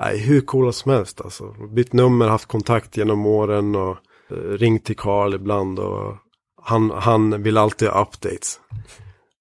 nej, 0.00 0.18
hur 0.18 0.40
coola 0.40 0.72
som 0.72 0.92
helst 0.92 1.20
alltså. 1.20 1.54
Bytt 1.74 1.92
nummer, 1.92 2.28
haft 2.28 2.48
kontakt 2.48 2.96
genom 2.96 3.26
åren 3.26 3.76
och 3.76 3.96
eh, 4.30 4.34
ringt 4.36 4.84
till 4.84 4.96
Carl 4.96 5.34
ibland 5.34 5.78
och 5.78 6.16
han, 6.62 6.90
han 6.90 7.42
vill 7.42 7.56
alltid 7.56 7.88
ha 7.88 8.02
updates. 8.02 8.60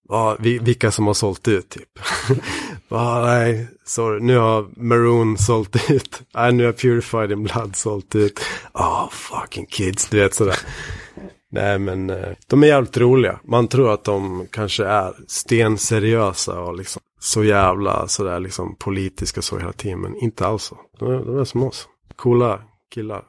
Ja, 0.09 0.37
vi, 0.39 0.59
vilka 0.59 0.91
som 0.91 1.07
har 1.07 1.13
sålt 1.13 1.47
ut 1.47 1.69
typ. 1.69 1.99
ja, 2.89 3.21
nej, 3.25 3.67
sorry, 3.85 4.19
nu 4.19 4.37
har 4.37 4.67
Maroon 4.75 5.37
sålt 5.37 5.91
ut. 5.91 6.21
Nej, 6.33 6.51
nu 6.51 6.65
har 6.65 6.73
Purified 6.73 7.31
in 7.31 7.43
Blood 7.43 7.75
sålt 7.75 8.15
ut. 8.15 8.39
Ah, 8.71 9.09
fucking 9.09 9.65
kids, 9.65 10.09
du 10.09 10.19
vet 10.19 10.33
sådär. 10.33 10.59
Nej, 11.51 11.79
men 11.79 12.09
eh, 12.09 12.33
de 12.47 12.63
är 12.63 12.67
jävligt 12.67 12.97
roliga. 12.97 13.39
Man 13.43 13.67
tror 13.67 13.93
att 13.93 14.03
de 14.03 14.47
kanske 14.51 14.85
är 14.85 15.13
stenseriösa 15.27 16.59
och 16.59 16.77
liksom 16.77 17.01
så 17.19 17.43
jävla 17.43 18.07
sådär 18.07 18.39
liksom 18.39 18.75
politiska 18.75 19.41
så 19.41 19.57
hela 19.57 19.73
tiden. 19.73 20.01
Men 20.01 20.15
inte 20.15 20.47
alls 20.47 20.63
så. 20.63 20.77
De 20.99 21.11
är, 21.11 21.25
de 21.25 21.39
är 21.39 21.45
som 21.45 21.63
oss. 21.63 21.87
Coola 22.15 22.61
killar. 22.93 23.23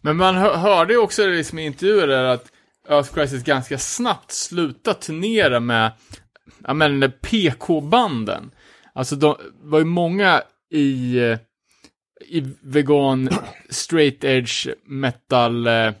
Men 0.00 0.16
man 0.16 0.34
hör, 0.34 0.56
hörde 0.56 0.92
ju 0.92 0.98
också 0.98 1.26
liksom 1.26 1.58
i 1.58 1.66
intervjuer 1.66 2.06
där 2.06 2.24
att 2.24 2.44
Earth 2.88 3.14
Crisis 3.14 3.44
ganska 3.44 3.78
snabbt 3.78 4.32
slutat 4.32 5.00
turnera 5.00 5.60
med, 5.60 5.92
ja 6.66 6.74
men 6.74 7.12
PK-banden. 7.20 8.50
Alltså 8.94 9.16
de 9.16 9.36
var 9.62 9.78
ju 9.78 9.84
många 9.84 10.42
i, 10.70 11.18
eh, 11.18 11.38
i 12.28 12.44
vegan 12.62 13.28
straight 13.70 14.24
edge 14.24 14.68
metal 14.86 15.66
eh, 15.66 15.92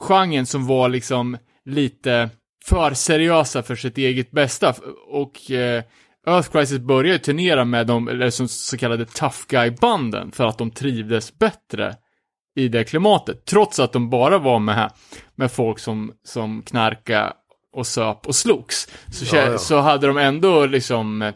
genren 0.00 0.46
som 0.46 0.66
var 0.66 0.88
liksom 0.88 1.38
lite 1.64 2.30
för 2.64 2.94
seriösa 2.94 3.62
för 3.62 3.76
sitt 3.76 3.98
eget 3.98 4.30
bästa. 4.30 4.74
Och 5.08 5.50
eh, 5.50 5.82
Earth 6.26 6.50
Crisis 6.50 6.78
började 6.78 7.18
turnera 7.18 7.64
med 7.64 7.86
de, 7.86 8.08
eller 8.08 8.30
som 8.30 8.48
så 8.48 8.78
kallade 8.78 9.04
tough 9.04 9.38
guy-banden 9.48 10.32
för 10.32 10.46
att 10.46 10.58
de 10.58 10.70
trivdes 10.70 11.38
bättre 11.38 11.96
i 12.56 12.68
det 12.68 12.84
klimatet. 12.84 13.44
Trots 13.44 13.80
att 13.80 13.92
de 13.92 14.10
bara 14.10 14.38
var 14.38 14.58
med, 14.58 14.92
med 15.34 15.52
folk 15.52 15.78
som, 15.78 16.12
som 16.24 16.62
knarka 16.62 17.32
och 17.72 17.86
söp 17.86 18.26
och 18.26 18.34
slogs. 18.34 18.88
Så, 19.12 19.36
Ja, 19.36 19.42
ja. 19.42 19.58
så 19.58 19.80
hade 19.80 20.06
de 20.06 20.16
ändå 20.16 20.66
liksom 20.66 21.32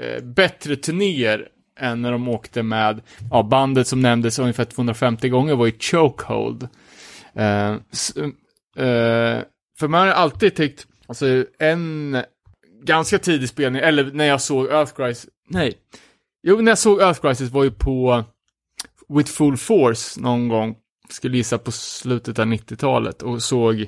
eh, 0.00 0.22
bättre 0.24 0.76
turnéer 0.76 1.48
än 1.80 2.02
när 2.02 2.12
de 2.12 2.28
åkte 2.28 2.62
med, 2.62 3.00
ja, 3.30 3.42
bandet 3.42 3.86
som 3.88 4.00
nämndes 4.00 4.38
ungefär 4.38 4.64
250 4.64 5.28
gånger 5.28 5.54
var 5.54 5.66
ju 5.66 5.72
Chokehold. 5.78 6.68
Eh, 7.34 7.76
s- 7.92 8.16
eh, 8.76 9.42
för 9.78 9.88
man 9.88 10.00
har 10.06 10.14
alltid 10.14 10.54
tyckt, 10.56 10.86
alltså 11.06 11.44
en 11.58 12.16
ganska 12.82 13.18
tidig 13.18 13.48
spelning, 13.48 13.82
eller 13.82 14.12
när 14.12 14.24
jag 14.24 14.40
såg 14.40 14.66
Earth 14.66 14.94
Crisis, 14.94 15.28
nej. 15.48 15.74
Jo, 16.42 16.60
när 16.60 16.70
jag 16.70 16.78
såg 16.78 17.00
Earth 17.00 17.20
Crisis 17.20 17.50
var 17.50 17.64
ju 17.64 17.70
på 17.70 18.24
With 19.08 19.30
Full 19.32 19.56
Force 19.56 20.20
någon 20.20 20.48
gång, 20.48 20.76
skulle 21.08 21.36
gissa 21.36 21.58
på 21.58 21.72
slutet 21.72 22.38
av 22.38 22.46
90-talet 22.46 23.22
och 23.22 23.42
såg 23.42 23.86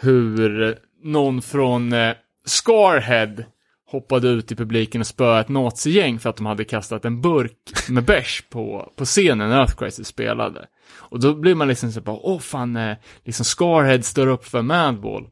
hur 0.00 0.78
någon 1.02 1.42
från 1.42 1.92
eh, 1.92 2.14
Scarhead 2.46 3.34
hoppade 3.86 4.28
ut 4.28 4.52
i 4.52 4.56
publiken 4.56 5.00
och 5.00 5.06
spöade 5.06 5.40
ett 5.40 5.48
nazigäng 5.48 6.18
för 6.18 6.30
att 6.30 6.36
de 6.36 6.46
hade 6.46 6.64
kastat 6.64 7.04
en 7.04 7.20
burk 7.20 7.56
med 7.88 8.04
bärs 8.04 8.44
på, 8.50 8.92
på 8.96 9.04
scenen 9.04 9.48
när 9.48 9.60
Earth 9.60 9.76
Crisis 9.76 10.06
spelade. 10.08 10.66
Och 10.96 11.20
då 11.20 11.34
blir 11.34 11.54
man 11.54 11.68
liksom 11.68 11.92
så 11.92 12.00
bara, 12.00 12.16
åh 12.22 12.38
fan, 12.38 12.76
eh, 12.76 12.96
liksom 13.24 13.44
Scarhead 13.44 14.02
står 14.02 14.26
upp 14.26 14.44
för 14.46 14.62
Madball. 14.62 15.28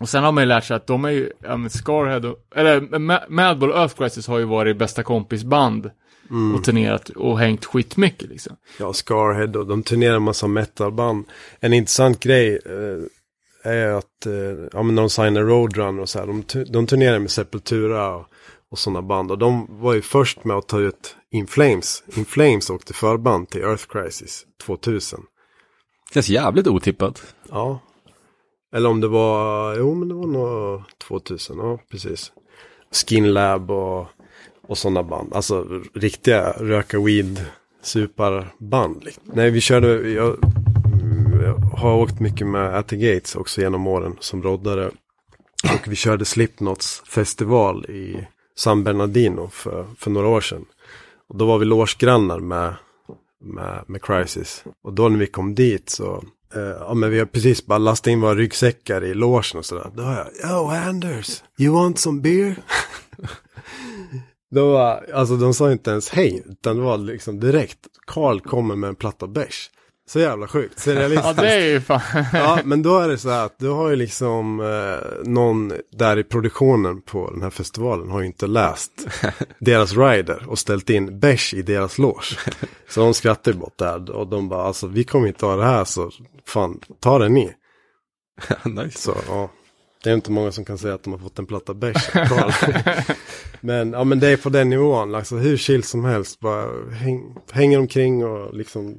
Och 0.00 0.08
sen 0.08 0.24
har 0.24 0.32
man 0.32 0.42
ju 0.42 0.48
lärt 0.48 0.64
sig 0.64 0.76
att 0.76 0.86
de 0.86 1.04
är 1.04 1.10
ju, 1.10 1.32
ja 1.42 1.56
men 1.56 1.70
Scarhead 1.70 2.20
och, 2.28 2.36
eller 2.56 2.80
Ma- 2.80 3.24
Madball 3.28 3.70
och 3.70 3.78
Earth 3.78 3.94
Crisis 3.94 4.26
har 4.26 4.38
ju 4.38 4.44
varit 4.44 4.76
bästa 4.76 5.02
kompisband 5.02 5.90
och 6.56 6.64
turnerat 6.64 7.08
och 7.08 7.38
hängt 7.38 7.64
skitmycket 7.64 8.28
liksom. 8.28 8.56
Ja, 8.78 8.92
Scarhead 8.92 9.58
och 9.58 9.66
de 9.66 9.82
turnerar 9.82 10.18
massa 10.18 10.46
metalband. 10.46 11.24
En 11.60 11.72
intressant 11.72 12.20
grej 12.20 12.58
eh, 12.66 13.04
är 13.62 13.88
att 13.88 14.26
eh, 14.26 14.32
ja, 14.72 14.82
men 14.82 14.94
när 14.94 15.02
de 15.02 15.10
signar 15.10 15.42
Roadrunner 15.42 16.02
och 16.02 16.08
så 16.08 16.18
här, 16.18 16.26
de, 16.26 16.44
de 16.72 16.86
turnerar 16.86 17.18
med 17.18 17.30
Sepultura 17.30 18.16
och, 18.16 18.26
och 18.70 18.78
sådana 18.78 19.02
band. 19.02 19.30
Och 19.30 19.38
de 19.38 19.66
var 19.70 19.94
ju 19.94 20.02
först 20.02 20.44
med 20.44 20.56
att 20.56 20.68
ta 20.68 20.80
ut 20.80 21.16
In 21.30 21.46
Flames. 21.46 22.02
In 22.16 22.24
Flames 22.24 22.70
åkte 22.70 22.92
förband 22.92 23.48
till 23.48 23.62
Earth 23.62 23.86
Crisis 23.88 24.46
2000. 24.64 25.20
Känns 26.14 26.28
jävligt 26.28 26.66
otippat. 26.66 27.34
Ja. 27.50 27.80
Eller 28.74 28.88
om 28.88 29.00
det 29.00 29.08
var, 29.08 29.76
jo 29.78 29.94
men 29.94 30.08
det 30.08 30.14
var 30.14 30.26
nog 30.26 30.82
2000, 31.08 31.58
ja 31.58 31.78
precis. 31.90 32.32
Skin 32.92 33.32
Lab 33.32 33.70
och, 33.70 34.06
och 34.68 34.78
sådana 34.78 35.02
band. 35.02 35.32
Alltså 35.34 35.82
riktiga 35.94 36.52
röka 36.52 37.00
weed 37.00 37.44
suparband. 37.82 39.04
liksom. 39.04 39.22
Nej 39.26 39.50
vi 39.50 39.60
körde, 39.60 40.10
jag 40.10 40.36
Eh, 41.48 41.78
har 41.78 41.94
åkt 41.94 42.20
mycket 42.20 42.46
med 42.46 42.76
At 42.76 42.88
the 42.88 42.96
Gates 42.96 43.36
också 43.36 43.60
genom 43.60 43.86
åren 43.86 44.16
som 44.20 44.42
roddare. 44.42 44.90
Och 45.74 45.88
vi 45.88 45.96
körde 45.96 46.24
Slipknots 46.24 47.02
festival 47.06 47.84
i 47.84 48.26
San 48.56 48.84
Bernardino 48.84 49.48
för, 49.52 49.86
för 49.98 50.10
några 50.10 50.28
år 50.28 50.40
sedan. 50.40 50.64
Och 51.28 51.36
då 51.36 51.46
var 51.46 51.58
vi 51.58 51.64
logegrannar 51.64 52.38
med, 52.38 52.74
med, 53.40 53.84
med 53.86 54.02
Crisis. 54.02 54.64
Och 54.84 54.92
då 54.92 55.08
när 55.08 55.18
vi 55.18 55.26
kom 55.26 55.54
dit 55.54 55.90
så, 55.90 56.24
eh, 56.54 56.60
ja 56.60 56.94
men 56.94 57.10
vi 57.10 57.18
har 57.18 57.26
precis 57.26 57.66
bara 57.66 57.78
lastat 57.78 58.06
in 58.06 58.20
våra 58.20 58.34
ryggsäckar 58.34 59.04
i 59.04 59.14
logen 59.14 59.58
och 59.58 59.64
sådär. 59.64 59.90
Då 59.94 60.02
har 60.02 60.16
jag, 60.42 60.50
yo 60.50 60.68
Anders, 60.68 61.42
you 61.58 61.74
want 61.74 61.98
some 61.98 62.20
beer? 62.20 62.56
då 64.50 64.72
var, 64.72 65.06
alltså 65.14 65.36
de 65.36 65.54
sa 65.54 65.72
inte 65.72 65.90
ens 65.90 66.08
hej, 66.08 66.42
utan 66.46 66.76
det 66.76 66.82
var 66.82 66.98
liksom 66.98 67.40
direkt, 67.40 67.78
Carl 68.06 68.40
kommer 68.40 68.76
med 68.76 68.88
en 68.88 68.96
platta 68.96 69.26
bärs. 69.26 69.70
Så 70.08 70.20
jävla 70.20 70.48
sjukt, 70.48 70.74
Ja, 70.76 70.82
surrealistiskt. 70.82 71.36
det 71.36 71.54
är 71.54 71.68
ju 71.68 71.80
fan. 71.80 72.00
Ja, 72.32 72.58
men 72.64 72.82
då 72.82 72.98
är 72.98 73.08
det 73.08 73.18
så 73.18 73.30
här 73.30 73.46
att 73.46 73.58
du 73.58 73.68
har 73.68 73.90
ju 73.90 73.96
liksom 73.96 74.60
eh, 74.60 75.28
någon 75.28 75.72
där 75.92 76.18
i 76.18 76.24
produktionen 76.24 77.00
på 77.00 77.30
den 77.30 77.42
här 77.42 77.50
festivalen 77.50 78.10
har 78.10 78.20
ju 78.20 78.26
inte 78.26 78.46
läst 78.46 78.92
deras 79.60 79.96
rider 79.96 80.46
och 80.48 80.58
ställt 80.58 80.90
in 80.90 81.20
bärs 81.20 81.54
i 81.54 81.62
deras 81.62 81.98
loge. 81.98 82.38
Så 82.88 83.00
de 83.00 83.14
skrattar 83.14 83.52
ju 83.52 83.58
bort 83.58 83.78
där 83.78 84.10
och 84.10 84.26
de 84.26 84.48
bara 84.48 84.62
alltså 84.62 84.86
vi 84.86 85.04
kommer 85.04 85.28
inte 85.28 85.46
ha 85.46 85.56
det 85.56 85.64
här 85.64 85.84
så 85.84 86.10
fan 86.46 86.80
ta 87.00 87.18
det 87.18 87.28
ni. 87.28 87.52
nice. 88.64 88.98
Så 88.98 89.16
ja, 89.28 89.50
det 90.04 90.10
är 90.10 90.14
inte 90.14 90.30
många 90.30 90.52
som 90.52 90.64
kan 90.64 90.78
säga 90.78 90.94
att 90.94 91.02
de 91.02 91.12
har 91.12 91.20
fått 91.20 91.38
en 91.38 91.46
platta 91.46 91.74
bärs. 91.74 92.10
men 93.60 93.92
ja 93.92 94.04
men 94.04 94.20
det 94.20 94.28
är 94.28 94.36
på 94.36 94.48
den 94.48 94.70
nivån, 94.70 95.14
alltså 95.14 95.36
hur 95.36 95.56
chill 95.56 95.82
som 95.82 96.04
helst 96.04 96.40
bara 96.40 96.90
häng, 96.92 97.36
hänger 97.50 97.78
omkring 97.78 98.24
och 98.26 98.54
liksom 98.54 98.96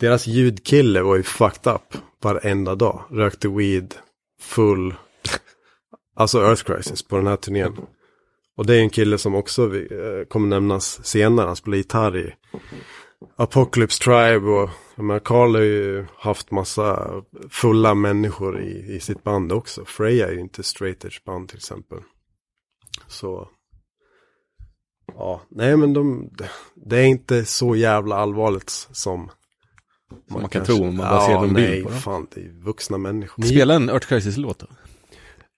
deras 0.00 0.26
ljudkille 0.26 1.02
var 1.02 1.16
ju 1.16 1.22
fucked 1.22 1.72
up 1.74 1.94
varenda 2.22 2.74
dag. 2.74 3.04
Rökte 3.10 3.48
weed, 3.48 3.94
full, 4.40 4.94
alltså 6.16 6.40
Earth 6.42 6.64
Crisis 6.64 7.02
på 7.02 7.16
den 7.16 7.26
här 7.26 7.36
turnén. 7.36 7.76
Och 8.56 8.66
det 8.66 8.76
är 8.76 8.80
en 8.80 8.90
kille 8.90 9.18
som 9.18 9.34
också 9.34 9.76
eh, 9.76 10.24
kommer 10.28 10.48
nämnas 10.48 11.06
senare, 11.06 11.46
han 11.46 11.56
spelar 11.56 11.76
gitarr 11.76 12.16
i 12.16 12.34
Apocalypse 13.36 14.02
Tribe 14.02 14.50
och 14.50 14.70
jag 14.94 15.04
menar, 15.04 15.20
Carl 15.20 15.54
har 15.54 15.62
ju 15.62 16.06
haft 16.16 16.50
massa 16.50 17.10
fulla 17.50 17.94
människor 17.94 18.60
i, 18.60 18.94
i 18.94 19.00
sitt 19.00 19.24
band 19.24 19.52
också. 19.52 19.84
Freja 19.84 20.28
är 20.28 20.32
ju 20.32 20.40
inte 20.40 20.62
straight 20.62 21.04
edge 21.04 21.24
band 21.24 21.48
till 21.48 21.58
exempel. 21.58 21.98
Så. 23.06 23.48
Ja, 25.14 25.40
nej 25.48 25.76
men 25.76 25.92
de, 25.92 26.30
det 26.74 26.98
är 26.98 27.06
inte 27.06 27.44
så 27.44 27.76
jävla 27.76 28.16
allvarligt 28.16 28.88
som 28.90 29.30
man 30.30 30.48
kan 30.48 30.64
tro 30.64 30.74
om 30.76 30.96
man 30.96 30.96
bara 30.96 31.26
ser 31.26 31.34
någon 31.34 31.54
bild 31.54 31.68
nej, 31.68 31.82
på 31.82 31.88
dem. 31.88 31.98
fan 31.98 32.26
det 32.34 32.40
är 32.40 32.64
vuxna 32.64 32.98
människor. 32.98 33.42
Spela 33.42 33.74
en 33.74 33.88
Earth 33.88 34.06
Crisis-låt 34.06 34.58
då. 34.58 34.66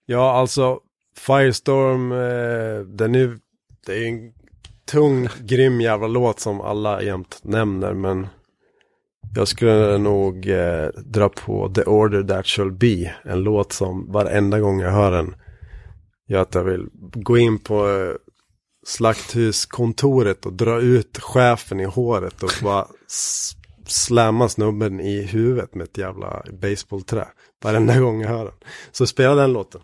Ja, 0.06 0.32
alltså 0.32 0.80
Firestorm, 1.16 2.12
eh, 2.12 2.86
den 2.86 3.14
är, 3.14 3.38
det 3.86 3.92
är 3.92 4.08
en 4.08 4.32
tung, 4.90 5.28
grym 5.40 5.80
jävla 5.80 6.06
låt 6.06 6.40
som 6.40 6.60
alla 6.60 7.02
jämt 7.02 7.38
nämner, 7.42 7.94
men 7.94 8.26
jag 9.34 9.48
skulle 9.48 9.98
nog 9.98 10.48
eh, 10.48 10.86
dra 11.04 11.28
på 11.28 11.72
The 11.74 11.82
Order 11.82 12.22
That 12.22 12.46
Shall 12.46 12.72
Be, 12.72 13.14
en 13.24 13.42
låt 13.42 13.72
som 13.72 14.12
varenda 14.12 14.60
gång 14.60 14.80
jag 14.80 14.90
hör 14.90 15.12
den 15.12 15.34
gör 16.32 16.40
att 16.40 16.54
jag 16.54 16.64
vill 16.64 16.88
gå 17.14 17.38
in 17.38 17.58
på 17.58 17.88
eh, 17.88 18.14
slakthuskontoret 18.86 20.46
och 20.46 20.52
dra 20.52 20.80
ut 20.80 21.18
chefen 21.18 21.80
i 21.80 21.84
håret 21.84 22.42
och 22.42 22.50
bara 22.62 22.86
slamma 23.86 24.48
snubben 24.48 25.00
i 25.00 25.22
huvudet 25.22 25.74
med 25.74 25.84
ett 25.84 25.98
jävla 25.98 26.42
baseballträ. 26.52 27.28
Varenda 27.64 28.00
gång 28.00 28.20
jag 28.20 28.28
hör 28.28 28.44
den. 28.44 28.54
Så 28.92 29.06
spela 29.06 29.34
den 29.34 29.52
låten. 29.52 29.80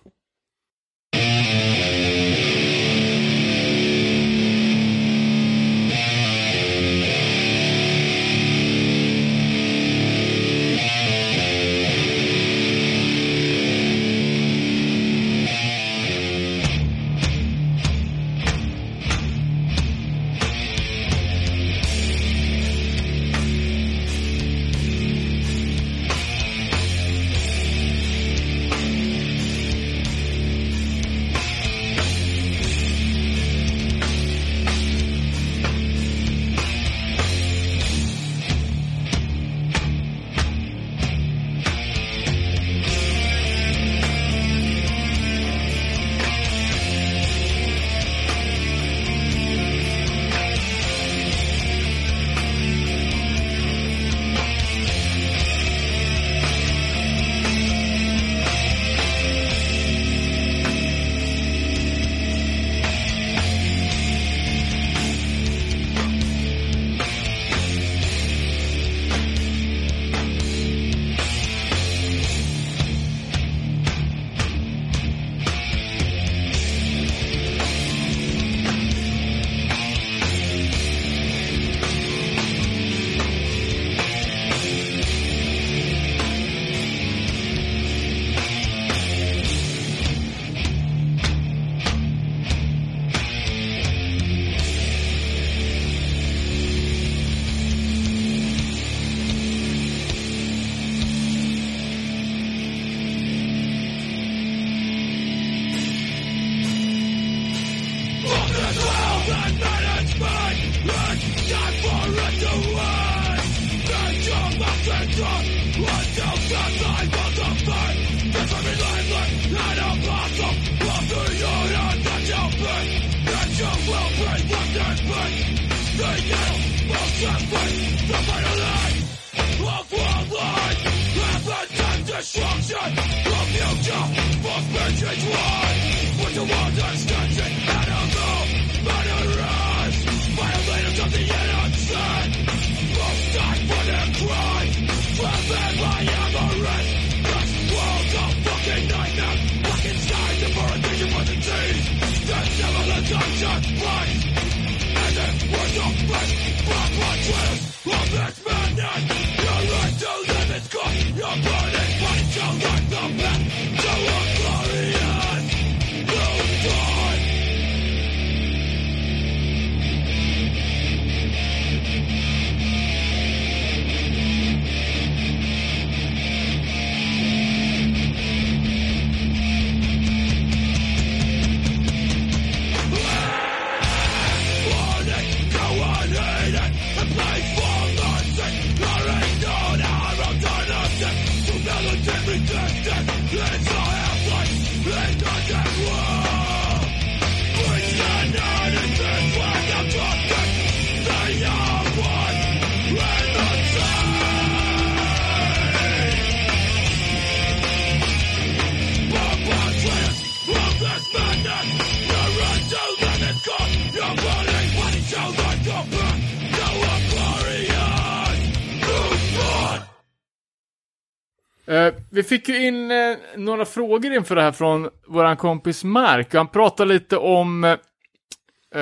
Vi 222.18 222.22
fick 222.22 222.48
ju 222.48 222.66
in 222.66 222.90
eh, 222.90 223.16
några 223.36 223.64
frågor 223.64 224.12
inför 224.12 224.36
det 224.36 224.42
här 224.42 224.52
från 224.52 224.88
våran 225.06 225.36
kompis 225.36 225.84
Mark. 225.84 226.34
Han 226.34 226.48
pratade 226.48 226.94
lite 226.94 227.16
om 227.16 227.64
eh, 227.64 227.70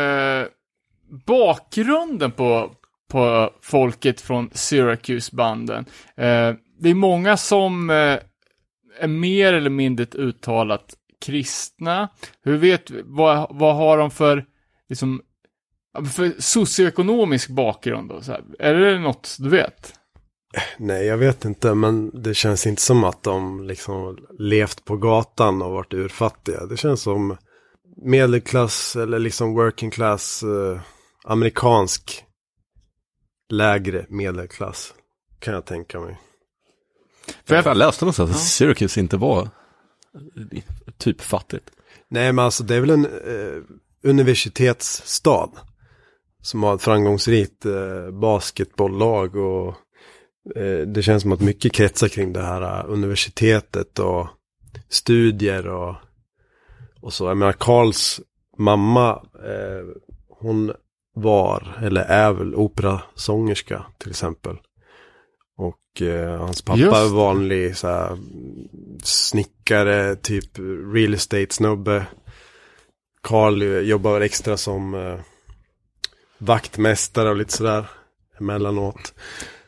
eh 0.01 0.47
bakgrunden 1.27 2.31
på, 2.33 2.71
på 3.09 3.51
folket 3.63 4.21
från 4.21 4.51
Syracuse-banden. 4.51 5.85
Eh, 6.17 6.55
det 6.79 6.91
är 6.91 6.95
många 6.95 7.37
som 7.37 7.91
eh, 7.91 8.19
är 9.01 9.09
mer 9.09 9.53
eller 9.53 9.71
mindre 9.71 10.07
uttalat 10.15 10.95
kristna. 11.27 12.09
Hur 12.43 12.57
vet 12.57 12.91
vad, 13.05 13.47
vad 13.51 13.77
har 13.77 13.99
de 13.99 14.11
för, 14.11 14.45
liksom, 14.89 15.23
för 16.17 16.41
socioekonomisk 16.41 17.49
bakgrund? 17.49 18.09
Då, 18.09 18.23
så 18.23 18.33
här? 18.33 18.43
Är 18.59 18.75
det 18.75 18.99
något 18.99 19.37
du 19.39 19.49
vet? 19.49 19.95
Nej, 20.79 21.07
jag 21.07 21.19
vet 21.19 21.45
inte, 21.45 21.75
men 21.75 22.23
det 22.23 22.35
känns 22.35 22.67
inte 22.67 22.83
som 22.83 23.05
att 23.05 23.23
de 23.23 23.67
liksom 23.67 24.19
levt 24.39 24.85
på 24.85 24.97
gatan 24.97 25.63
och 25.63 25.71
varit 25.71 25.95
urfattiga. 25.95 26.67
Det 26.67 26.77
känns 26.77 27.03
som 27.03 27.37
medelklass 27.97 28.97
eller 28.97 29.19
liksom 29.19 29.55
working 29.55 29.91
class 29.91 30.43
eh, 30.43 30.81
amerikansk 31.25 32.25
lägre 33.49 34.07
medelklass. 34.09 34.95
Kan 35.39 35.55
jag 35.55 35.65
tänka 35.65 36.01
mig. 36.01 36.21
För 37.45 37.55
jag, 37.55 37.67
jag 37.67 37.77
läste 37.77 38.05
någonstans 38.05 38.31
att 38.31 38.41
Syracuse 38.41 39.01
inte 39.01 39.17
var 39.17 39.49
typ 40.99 41.21
fattigt. 41.21 41.71
Nej, 42.09 42.33
men 42.33 42.45
alltså 42.45 42.65
det 42.65 42.75
är 42.75 42.81
väl 42.81 42.91
en 42.91 43.05
eh, 43.05 43.63
universitetsstad. 44.03 45.51
Som 46.43 46.63
har 46.63 46.75
ett 46.75 46.83
framgångsrikt 46.83 47.67
eh, 47.67 48.11
basketbolllag 48.21 49.37
och 49.37 49.69
Eh, 49.69 49.86
det 50.87 51.03
känns 51.03 51.23
som 51.23 51.33
att 51.33 51.41
mycket 51.41 51.73
kretsar 51.73 52.09
kring 52.09 52.33
det 52.33 52.43
här 52.43 52.63
eh, 52.63 52.93
universitetet 52.93 53.99
och 53.99 54.27
studier 54.89 55.67
och, 55.69 55.95
och 57.01 57.13
så. 57.13 57.27
Jag 57.27 57.37
menar, 57.37 57.53
Karls 57.53 58.21
mamma, 58.59 59.11
eh, 59.35 59.87
hon 60.29 60.73
var, 61.15 61.79
eller 61.83 62.03
är 62.03 62.33
väl 62.33 62.55
operasångerska 62.55 63.87
till 63.99 64.11
exempel. 64.11 64.57
Och 65.57 66.03
eh, 66.03 66.41
hans 66.41 66.63
pappa 66.63 66.79
Just. 66.79 66.97
är 66.97 67.09
vanlig 67.09 67.77
så 67.77 67.89
här, 67.89 68.19
snickare, 69.03 70.17
typ 70.17 70.59
real 70.95 71.15
estate 71.15 71.55
snubbe. 71.55 72.07
Karl 73.21 73.63
jobbar 73.63 74.21
extra 74.21 74.57
som 74.57 74.95
eh, 74.95 75.19
vaktmästare 76.39 77.31
och 77.31 77.37
lite 77.37 77.53
sådär 77.53 77.87
emellanåt. 78.41 79.15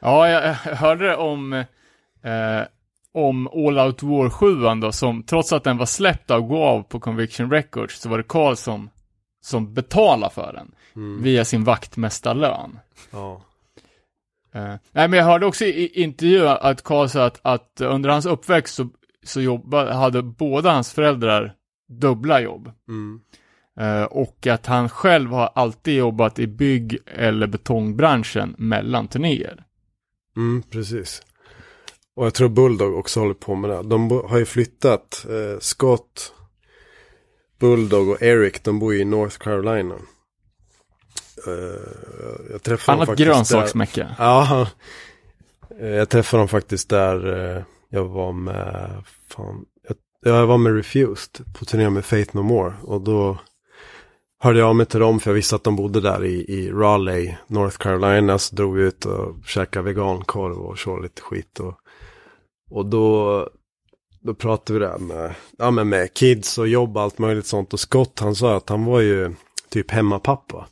Ja, 0.00 0.28
jag 0.28 0.54
hörde 0.54 1.16
om, 1.16 1.52
eh, 2.22 2.62
om 3.12 3.48
All 3.48 3.78
Out 3.78 4.02
War 4.02 4.30
7 4.30 4.80
då, 4.80 4.92
som 4.92 5.22
trots 5.22 5.52
att 5.52 5.64
den 5.64 5.78
var 5.78 5.86
släppt 5.86 6.30
av 6.30 6.48
Guav 6.48 6.82
på 6.82 7.00
Conviction 7.00 7.50
Records 7.50 8.00
så 8.00 8.08
var 8.08 8.18
det 8.18 8.28
Carl 8.28 8.56
som, 8.56 8.90
som 9.40 9.74
betalade 9.74 10.34
för 10.34 10.52
den. 10.52 10.70
Mm. 10.96 11.22
Via 11.22 11.44
sin 11.44 11.64
vaktmästarlön. 11.64 12.78
Ja. 13.10 13.42
Eh, 14.54 14.74
nej, 14.92 15.08
men 15.08 15.12
jag 15.12 15.24
hörde 15.24 15.46
också 15.46 15.64
i 15.64 16.02
intervju 16.02 16.48
att 16.48 16.84
Carl 16.84 17.08
sa 17.08 17.24
att, 17.24 17.40
att 17.42 17.80
under 17.80 18.08
hans 18.08 18.26
uppväxt 18.26 18.74
så, 18.74 18.88
så 19.24 19.40
jobba, 19.40 19.92
hade 19.92 20.22
båda 20.22 20.70
hans 20.70 20.92
föräldrar 20.92 21.54
dubbla 21.88 22.40
jobb. 22.40 22.72
Mm. 22.88 23.20
Uh, 23.80 24.02
och 24.02 24.46
att 24.46 24.66
han 24.66 24.88
själv 24.88 25.30
har 25.30 25.50
alltid 25.54 25.96
jobbat 25.96 26.38
i 26.38 26.46
bygg 26.46 26.98
eller 27.06 27.46
betongbranschen 27.46 28.54
mellan 28.58 29.08
turnéer. 29.08 29.64
Mm, 30.38 30.62
precis. 30.70 31.22
Och 32.16 32.26
jag 32.26 32.34
tror 32.34 32.48
Bulldog 32.48 32.98
också 32.98 33.20
håller 33.20 33.34
på 33.34 33.54
med 33.54 33.70
det. 33.70 33.82
De 33.82 34.10
har 34.10 34.38
ju 34.38 34.44
flyttat. 34.44 35.26
Eh, 35.30 35.58
Scott, 35.60 36.32
Bulldog 37.60 38.08
och 38.08 38.22
Eric, 38.22 38.60
de 38.62 38.78
bor 38.78 38.94
ju 38.94 39.00
i 39.00 39.04
North 39.04 39.38
Carolina. 39.38 39.94
Eh, 41.46 42.50
jag 42.50 42.62
träffade 42.62 43.02
Annat 43.02 43.18
grönsaksmäcke. 43.18 44.14
Ja, 44.18 44.66
eh, 45.80 45.88
jag 45.88 46.08
träffade 46.08 46.40
dem 46.40 46.48
faktiskt 46.48 46.88
där 46.88 47.56
eh, 47.56 47.62
jag 47.88 48.04
var 48.04 48.32
med, 48.32 49.02
fan, 49.28 49.64
jag, 49.88 49.96
jag 50.34 50.46
var 50.46 50.58
med 50.58 50.76
Refused 50.76 51.54
på 51.54 51.64
turné 51.64 51.90
med 51.90 52.04
Faith 52.04 52.36
No 52.36 52.42
More. 52.42 52.74
Och 52.82 53.00
då 53.00 53.38
hörde 54.40 54.58
jag 54.58 54.68
av 54.68 54.76
mig 54.76 54.86
till 54.86 55.00
dem 55.00 55.20
för 55.20 55.30
jag 55.30 55.34
visste 55.34 55.56
att 55.56 55.64
de 55.64 55.76
bodde 55.76 56.00
där 56.00 56.24
i, 56.24 56.44
i 56.48 56.70
Raleigh, 56.70 57.34
North 57.46 57.76
Carolina. 57.78 58.38
Så 58.38 58.54
drog 58.54 58.74
vi 58.74 58.82
ut 58.82 59.04
och 59.04 59.36
käkade 59.46 59.84
vegankorv 59.84 60.58
och 60.58 60.78
körde 60.78 61.02
lite 61.02 61.22
skit. 61.22 61.60
Och, 61.60 61.74
och 62.70 62.86
då, 62.86 63.48
då 64.20 64.34
pratade 64.34 64.78
vi 64.78 64.84
där 64.84 64.98
med, 64.98 65.34
ja, 65.58 65.70
men 65.70 65.88
med 65.88 66.14
kids 66.14 66.58
och 66.58 66.68
jobb 66.68 66.96
och 66.96 67.02
allt 67.02 67.18
möjligt 67.18 67.46
sånt. 67.46 67.72
Och 67.72 67.80
Scott 67.80 68.20
han 68.20 68.34
sa 68.34 68.56
att 68.56 68.68
han 68.68 68.84
var 68.84 69.00
ju 69.00 69.34
typ 69.68 69.90
hemmapappa. 69.90 70.66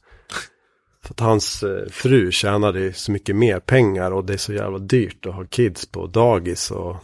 För 1.03 1.14
att 1.14 1.21
hans 1.21 1.62
eh, 1.62 1.89
fru 1.91 2.33
tjänade 2.33 2.93
så 2.93 3.12
mycket 3.12 3.37
mer 3.37 3.61
pengar 3.61 4.11
och 4.11 4.25
det 4.25 4.33
är 4.33 4.39
så 4.39 4.53
jävla 4.53 4.79
dyrt 4.79 5.27
att 5.27 5.35
ha 5.35 5.45
kids 5.45 5.87
på 5.87 6.07
dagis 6.07 6.71
och 6.71 6.97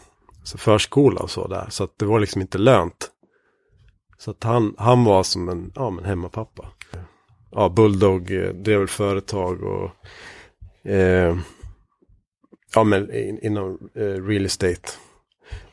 så 0.45 0.59
förskola 0.59 1.21
och 1.21 1.31
så 1.31 1.49
där. 1.49 1.67
Så 1.71 1.85
att 1.85 1.99
det 1.99 2.05
var 2.05 2.21
liksom 2.21 2.41
inte 2.41 2.59
lönt. 2.59 3.12
Så 4.23 4.31
att 4.31 4.45
han, 4.45 4.75
han 4.79 5.05
var 5.05 5.23
som 5.23 5.49
en, 5.49 5.73
ja, 5.75 5.91
men 5.91 6.05
hemmapappa. 6.05 6.69
Ja, 7.51 7.69
Bulldog 7.69 8.31
eh, 8.31 8.53
drev 8.53 8.79
väl 8.79 8.89
företag 8.89 9.63
och 9.63 9.91
eh, 10.91 11.37
ja, 12.75 12.85
men 12.85 13.15
in, 13.15 13.39
inom 13.43 13.91
eh, 13.95 14.03
real 14.03 14.45
estate. 14.45 14.91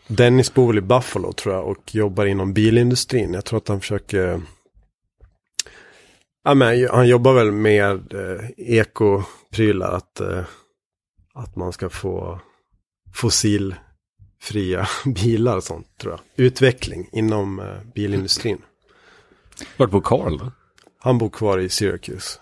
Dennis 0.08 0.54
bor 0.54 0.68
väl 0.68 0.78
i 0.78 0.82
Buffalo 0.82 1.34
tror 1.34 1.56
jag 1.56 1.68
och 1.68 1.96
jobbar 1.96 2.26
inom 2.26 2.54
bilindustrin. 2.54 3.34
Jag 3.34 3.46
tror 3.46 3.58
att 3.58 3.68
han 3.68 3.80
försöker 3.80 4.42
Ja, 6.44 6.54
men 6.54 6.88
han 6.90 7.08
jobbar 7.08 7.34
väl 7.34 7.52
med 7.52 8.14
eh, 8.14 8.50
ekoprylar, 8.58 9.92
att, 9.92 10.20
eh, 10.20 10.44
att 11.34 11.56
man 11.56 11.74
ska 11.74 11.90
få 11.90 12.40
fossil 13.14 13.76
fria 14.42 14.88
bilar 15.06 15.58
och 15.58 15.64
sånt 15.64 15.98
tror 15.98 16.14
jag. 16.14 16.46
Utveckling 16.46 17.10
inom 17.12 17.60
eh, 17.60 17.66
bilindustrin. 17.96 18.62
Vart 19.78 19.92
bor 19.92 20.02
Carl 20.02 20.38
då? 20.38 20.52
Han 21.00 21.18
bor 21.18 21.30
kvar 21.30 21.58
i 21.58 21.70
Syracuse. 21.70 22.40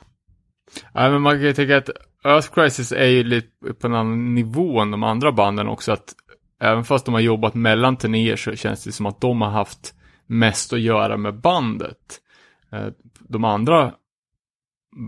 Ja, 0.93 1.09
men 1.11 1.21
man 1.21 1.33
kan 1.33 1.41
ju 1.41 1.53
tänka 1.53 1.77
att 1.77 1.89
Earth 2.23 2.53
Crisis 2.53 2.91
är 2.91 3.05
ju 3.05 3.23
lite 3.23 3.73
på 3.73 3.87
en 3.87 3.95
annan 3.95 4.35
nivå 4.35 4.79
än 4.79 4.91
de 4.91 5.03
andra 5.03 5.31
banden 5.31 5.67
också. 5.67 5.91
Att 5.91 6.15
även 6.59 6.83
fast 6.83 7.05
de 7.05 7.13
har 7.13 7.21
jobbat 7.21 7.53
mellan 7.53 7.97
turnéer 7.97 8.35
så 8.35 8.55
känns 8.55 8.83
det 8.83 8.91
som 8.91 9.05
att 9.05 9.21
de 9.21 9.41
har 9.41 9.49
haft 9.49 9.93
mest 10.25 10.73
att 10.73 10.81
göra 10.81 11.17
med 11.17 11.39
bandet. 11.39 12.21
Eh, 12.71 12.87
de 13.19 13.43
andra 13.43 13.93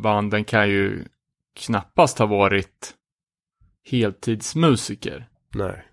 banden 0.03 0.43
kan 0.43 0.69
ju 0.69 1.05
knappast 1.55 2.19
ha 2.19 2.25
varit 2.25 2.93
heltidsmusiker. 3.85 5.27
Nej. 5.55 5.88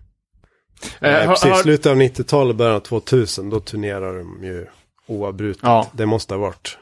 Eh, 0.83 1.11
Nej 1.11 1.27
precis, 1.27 1.51
har- 1.51 1.57
slutet 1.57 1.85
av 1.85 1.97
90-talet, 1.97 2.55
början 2.55 2.75
av 2.75 2.79
2000, 2.79 3.49
då 3.49 3.59
turnerar 3.59 4.17
de 4.17 4.43
ju 4.43 4.65
oavbrutet. 5.07 5.63
Ja. 5.63 5.87
Det 5.93 6.05
måste 6.05 6.33
ha 6.33 6.41
varit 6.41 6.77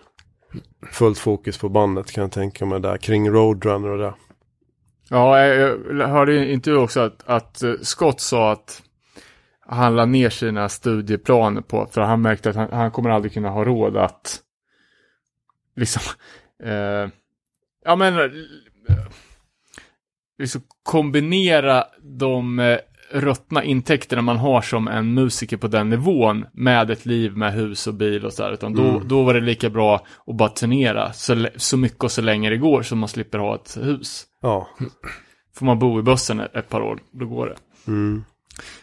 fullt 0.91 1.17
fokus 1.19 1.57
på 1.57 1.69
bandet 1.69 2.11
kan 2.11 2.21
jag 2.21 2.31
tänka 2.31 2.65
mig 2.65 2.79
där, 2.79 2.97
kring 2.97 3.29
Roadrunner 3.29 3.89
och 3.89 3.97
det. 3.97 4.13
Ja, 5.09 5.39
jag 5.45 6.07
hörde 6.07 6.51
inte 6.51 6.69
du 6.69 6.77
också 6.77 6.99
att, 6.99 7.23
att 7.25 7.63
eh, 7.63 7.73
Scott 7.81 8.21
sa 8.21 8.51
att 8.51 8.81
han 9.67 9.95
la 9.95 10.05
ner 10.05 10.29
sina 10.29 10.69
studieplaner 10.69 11.61
på, 11.61 11.87
för 11.91 12.01
han 12.01 12.21
märkte 12.21 12.49
att 12.49 12.55
han, 12.55 12.71
han 12.71 12.91
kommer 12.91 13.09
aldrig 13.09 13.33
kunna 13.33 13.49
ha 13.49 13.65
råd 13.65 13.97
att 13.97 14.39
liksom, 15.75 16.01
eh, 16.63 17.09
ja 17.85 17.95
men, 17.95 18.19
eh, 18.19 18.31
liksom 20.37 20.61
kombinera 20.83 21.85
de 22.01 22.59
ruttna 23.21 23.63
intäkterna 23.63 24.21
man 24.21 24.37
har 24.37 24.61
som 24.61 24.87
en 24.87 25.13
musiker 25.13 25.57
på 25.57 25.67
den 25.67 25.89
nivån 25.89 26.45
med 26.53 26.91
ett 26.91 27.05
liv 27.05 27.37
med 27.37 27.53
hus 27.53 27.87
och 27.87 27.93
bil 27.93 28.25
och 28.25 28.33
sådär. 28.33 28.51
Utan 28.53 28.73
då, 28.73 28.83
Mm. 28.89 29.07
då 29.07 29.23
var 29.23 29.33
det 29.33 29.39
lika 29.41 29.69
bra 29.69 30.05
att 30.27 30.35
bara 30.35 30.49
turnera 30.49 31.13
så, 31.13 31.47
så 31.55 31.77
mycket 31.77 32.03
och 32.03 32.11
så 32.11 32.21
länge 32.21 32.49
det 32.49 32.57
går 32.57 32.81
så 32.81 32.95
man 32.95 33.09
slipper 33.09 33.37
ha 33.39 33.55
ett 33.55 33.77
hus. 33.81 34.25
Ja. 34.41 34.67
Får 35.55 35.65
man 35.65 35.79
bo 35.79 35.99
i 35.99 36.03
bussen 36.03 36.39
ett, 36.39 36.69
par 36.69 36.81
år, 36.81 36.99
då 37.11 37.25
går 37.25 37.45
det. 37.47 37.55
Mm. 37.91 38.23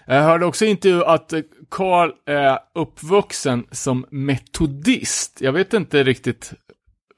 Jag 0.07 0.22
hörde 0.22 0.47
också 0.47 0.64
inte 0.64 1.07
att 1.07 1.33
Carl 1.70 2.11
är 2.26 2.59
uppvuxen 2.74 3.64
som 3.70 4.07
metodist. 4.11 5.39
Jag 5.41 5.53
vet 5.53 5.74
inte 5.74 6.05
riktigt 6.05 6.53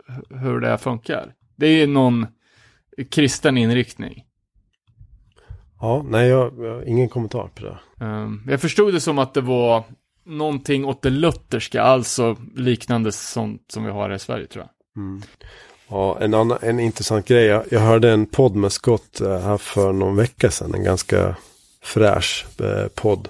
hu- 0.08 0.38
hur 0.38 0.60
det 0.60 0.68
här 0.68 0.76
funkar. 0.76 1.32
Det 1.56 1.66
är 1.66 1.86
någon 1.86 2.26
kristen 3.10 3.58
inriktning. 3.58 4.24
Ja, 5.84 6.04
nej 6.08 6.28
jag, 6.28 6.64
jag 6.64 6.84
ingen 6.84 7.08
kommentar 7.08 7.50
på 7.54 7.62
det. 7.64 8.04
Um, 8.04 8.42
jag 8.48 8.60
förstod 8.60 8.94
det 8.94 9.00
som 9.00 9.18
att 9.18 9.34
det 9.34 9.40
var 9.40 9.84
någonting 10.26 10.84
åt 10.84 11.02
det 11.02 11.10
lutherska, 11.10 11.82
alltså 11.82 12.36
liknande 12.54 13.12
sånt 13.12 13.62
som 13.68 13.84
vi 13.84 13.90
har 13.90 14.08
här 14.08 14.16
i 14.16 14.18
Sverige 14.18 14.46
tror 14.46 14.64
jag. 14.64 15.02
Mm. 15.02 15.22
Ja, 15.88 16.18
en, 16.20 16.34
annan, 16.34 16.58
en 16.62 16.80
intressant 16.80 17.26
grej. 17.26 17.44
Jag, 17.44 17.64
jag 17.70 17.80
hörde 17.80 18.10
en 18.10 18.26
podd 18.26 18.56
med 18.56 18.72
Scott 18.72 19.20
eh, 19.20 19.40
här 19.40 19.56
för 19.56 19.92
någon 19.92 20.16
vecka 20.16 20.50
sedan. 20.50 20.74
En 20.74 20.84
ganska 20.84 21.36
fräsch 21.82 22.46
eh, 22.60 22.88
podd. 22.88 23.28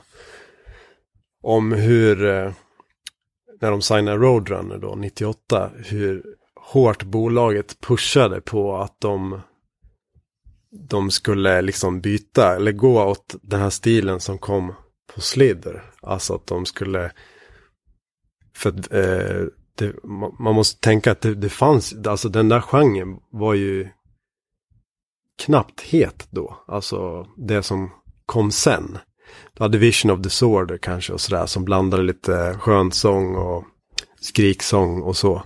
Om 1.42 1.72
hur, 1.72 2.26
eh, 2.26 2.52
när 3.60 3.70
de 3.70 3.82
signade 3.82 4.16
Roadrunner 4.16 4.78
då, 4.78 4.94
98, 4.94 5.70
hur 5.84 6.22
hårt 6.60 7.02
bolaget 7.02 7.80
pushade 7.80 8.40
på 8.40 8.76
att 8.76 9.00
de, 9.00 9.40
de 10.74 11.10
skulle 11.10 11.62
liksom 11.62 12.00
byta, 12.00 12.56
eller 12.56 12.72
gå 12.72 13.02
åt 13.04 13.34
den 13.42 13.60
här 13.60 13.70
stilen 13.70 14.20
som 14.20 14.38
kom 14.38 14.74
på 15.14 15.20
Slider. 15.20 15.84
Alltså 16.02 16.34
att 16.34 16.46
de 16.46 16.66
skulle, 16.66 17.12
för 18.54 18.70
att, 18.70 18.92
eh, 18.92 19.46
det, 19.78 20.04
man 20.38 20.54
måste 20.54 20.80
tänka 20.80 21.12
att 21.12 21.20
det, 21.20 21.34
det 21.34 21.48
fanns, 21.48 21.94
alltså 22.06 22.28
den 22.28 22.48
där 22.48 22.60
genren 22.60 23.18
var 23.30 23.54
ju 23.54 23.88
knappt 25.38 25.80
het 25.80 26.26
då. 26.30 26.64
Alltså 26.66 27.26
det 27.36 27.62
som 27.62 27.90
kom 28.26 28.50
sen. 28.50 28.98
Du 29.54 29.62
hade 29.62 29.78
Vision 29.78 30.10
of 30.10 30.20
Disorder 30.20 30.78
kanske 30.78 31.12
och 31.12 31.20
sådär 31.20 31.46
som 31.46 31.64
blandade 31.64 32.02
lite 32.02 32.56
skönsång 32.58 33.36
och 33.36 33.64
skriksång 34.20 35.02
och 35.02 35.16
så. 35.16 35.42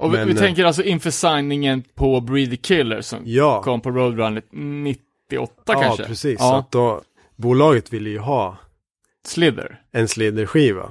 Och 0.00 0.12
vi, 0.14 0.16
Men, 0.18 0.28
vi 0.28 0.34
eh, 0.34 0.38
tänker 0.38 0.64
alltså 0.64 0.82
inför 0.82 1.10
signingen 1.10 1.82
på 1.94 2.26
the 2.50 2.56
Killer 2.56 3.00
som 3.00 3.18
Ja, 3.24 3.62
kom 3.62 3.80
på 3.80 3.90
Roadrunner 3.90 4.42
98 4.50 5.54
ja 5.66 5.80
kanske? 5.80 6.04
precis. 6.04 6.36
Ja, 6.40 6.58
att 6.58 6.70
då, 6.70 7.00
bolaget 7.36 7.92
ville 7.92 8.10
ju 8.10 8.18
ha 8.18 8.56
Slither. 9.24 9.82
en 9.92 10.08
Slither-skiva. 10.08 10.90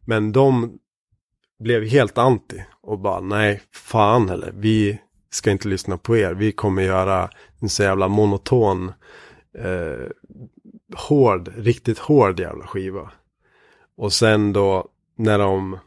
Men 0.00 0.32
de 0.32 0.78
blev 1.58 1.84
helt 1.84 2.18
anti 2.18 2.62
och 2.80 2.98
bara 2.98 3.20
nej, 3.20 3.62
fan 3.72 4.28
heller. 4.28 4.52
Vi 4.54 4.98
ska 5.30 5.50
inte 5.50 5.68
lyssna 5.68 5.98
på 5.98 6.16
er. 6.16 6.34
Vi 6.34 6.52
kommer 6.52 6.82
göra 6.82 7.30
en 7.60 7.68
så 7.68 7.82
jävla 7.82 8.08
monoton, 8.08 8.92
eh, 9.58 10.06
hård, 10.96 11.52
riktigt 11.56 11.98
hård 11.98 12.40
jävla 12.40 12.66
skiva. 12.66 13.10
Och 13.96 14.12
sen 14.12 14.52
då 14.52 14.88
när 15.16 15.38
de, 15.38 15.78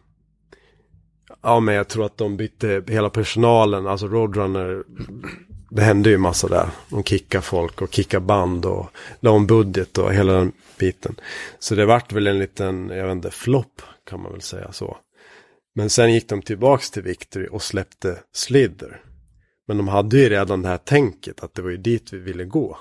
ja 1.41 1.59
men 1.59 1.75
jag 1.75 1.87
tror 1.87 2.05
att 2.05 2.17
de 2.17 2.37
bytte 2.37 2.83
hela 2.87 3.09
personalen, 3.09 3.87
alltså 3.87 4.07
Roadrunner, 4.07 4.83
det 5.69 5.81
hände 5.81 6.09
ju 6.09 6.17
massa 6.17 6.47
där. 6.47 6.69
De 6.89 7.03
kickade 7.03 7.41
folk 7.41 7.81
och 7.81 7.93
kickade 7.93 8.25
band 8.25 8.65
och 8.65 8.89
la 9.19 9.31
om 9.31 9.47
budget 9.47 9.97
och 9.97 10.13
hela 10.13 10.33
den 10.33 10.51
biten. 10.79 11.15
Så 11.59 11.75
det 11.75 11.85
vart 11.85 12.11
väl 12.11 12.27
en 12.27 12.39
liten, 12.39 12.89
jag 12.89 13.05
vet 13.05 13.11
inte, 13.11 13.31
flopp 13.31 13.81
kan 14.09 14.21
man 14.21 14.31
väl 14.31 14.41
säga 14.41 14.71
så. 14.71 14.97
Men 15.75 15.89
sen 15.89 16.13
gick 16.13 16.29
de 16.29 16.41
tillbaks 16.41 16.91
till 16.91 17.03
Victory 17.03 17.47
och 17.51 17.61
släppte 17.61 18.19
Slither. 18.33 19.01
Men 19.67 19.77
de 19.77 19.87
hade 19.87 20.17
ju 20.17 20.29
redan 20.29 20.61
det 20.61 20.69
här 20.69 20.77
tänket 20.77 21.43
att 21.43 21.53
det 21.53 21.61
var 21.61 21.69
ju 21.69 21.77
dit 21.77 22.13
vi 22.13 22.19
ville 22.19 22.45
gå. 22.45 22.77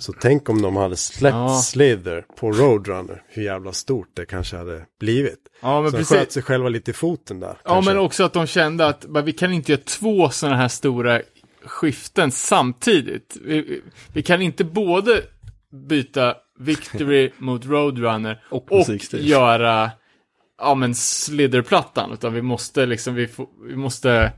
Så 0.00 0.12
tänk 0.12 0.48
om 0.48 0.62
de 0.62 0.76
hade 0.76 0.96
släppt 0.96 1.34
Ja. 1.34 1.60
Slither 1.62 2.24
på 2.40 2.52
Roadrunner, 2.52 3.22
hur 3.28 3.42
jävla 3.42 3.72
stort 3.72 4.08
det 4.14 4.26
kanske 4.26 4.56
hade 4.56 4.86
blivit. 5.00 5.38
Ja, 5.60 5.80
men 5.82 5.90
Så 5.90 5.96
de 5.96 6.02
precis. 6.02 6.16
sköt 6.18 6.32
sig 6.32 6.42
själva 6.42 6.68
lite 6.68 6.90
i 6.90 6.94
foten 6.94 7.40
där. 7.40 7.48
Ja, 7.48 7.56
kanske. 7.74 7.90
men 7.92 8.00
också 8.00 8.24
att 8.24 8.32
de 8.32 8.46
kände 8.46 8.86
att 8.86 9.04
bara, 9.06 9.24
vi 9.24 9.32
kan 9.32 9.52
inte 9.52 9.72
göra 9.72 9.82
två 9.84 10.30
sådana 10.30 10.56
här 10.56 10.68
stora 10.68 11.20
skiften 11.64 12.30
samtidigt. 12.30 13.36
Vi, 13.44 13.82
vi- 14.12 14.22
kan 14.22 14.42
inte 14.42 14.64
både 14.64 15.22
byta 15.88 16.34
Victory 16.58 17.30
mot 17.38 17.66
Roadrunner 17.66 18.44
Och 18.50 18.72
och 18.72 18.86
göra 19.12 19.90
ja, 20.58 20.74
men 20.74 20.94
Slither-plattan, 20.94 22.12
utan 22.12 22.34
vi 22.34 22.42
måste 22.42 22.86
liksom, 22.86 23.14
vi, 23.14 23.26
får, 23.26 23.48
vi 23.68 23.76
måste 23.76 24.32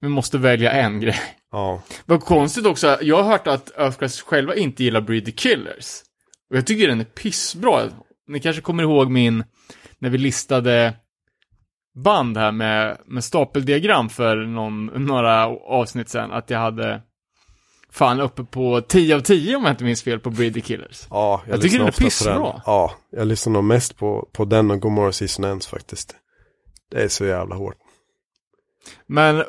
vi 0.00 0.08
måste 0.08 0.38
välja 0.38 0.70
en 0.72 1.00
grej. 1.00 1.20
Ja, 1.56 1.82
Vad 2.06 2.20
konstigt 2.20 2.66
också, 2.66 2.98
jag 3.02 3.22
har 3.22 3.30
hört 3.30 3.46
att 3.46 3.78
Earthquakes 3.78 4.22
själva 4.22 4.54
inte 4.54 4.84
gillar 4.84 5.00
Breed 5.00 5.24
the 5.24 5.32
Killers. 5.32 6.02
Och 6.50 6.56
jag 6.56 6.66
tycker 6.66 6.88
den 6.88 7.00
är 7.00 7.04
pissbra. 7.04 7.82
Ni 8.28 8.40
kanske 8.40 8.62
kommer 8.62 8.82
ihåg 8.82 9.10
min, 9.10 9.44
när 9.98 10.10
vi 10.10 10.18
listade 10.18 10.94
band 12.04 12.36
här 12.36 12.52
med, 12.52 12.98
med 13.06 13.24
stapeldiagram 13.24 14.08
för 14.08 14.36
någon, 14.36 14.86
några 14.86 15.46
avsnitt 15.46 16.08
sen, 16.08 16.32
att 16.32 16.50
jag 16.50 16.58
hade 16.58 17.02
fan 17.90 18.20
uppe 18.20 18.44
på 18.44 18.80
10 18.80 19.16
av 19.16 19.20
10 19.20 19.56
om 19.56 19.64
jag 19.64 19.72
inte 19.72 19.84
minns 19.84 20.02
fel 20.02 20.20
på 20.20 20.30
Breed 20.30 20.54
the 20.54 20.60
Killers. 20.60 21.06
ja 21.10 21.42
Jag 21.46 21.62
tycker 21.62 21.78
lyssnar 21.78 21.78
den 21.78 21.88
är 21.88 21.92
pissbra. 21.92 22.62
Ja, 22.66 22.92
jag 23.10 23.26
lyssnar 23.26 23.52
nog 23.52 23.64
mest 23.64 23.96
på, 23.96 24.28
på 24.32 24.44
den 24.44 24.70
och 24.70 24.80
Gomorrah 24.80 25.10
Season 25.10 25.44
Ends 25.44 25.66
faktiskt. 25.66 26.16
Det 26.90 27.02
är 27.02 27.08
så 27.08 27.24
jävla 27.24 27.54
hårt. 27.54 27.76
Men 29.06 29.44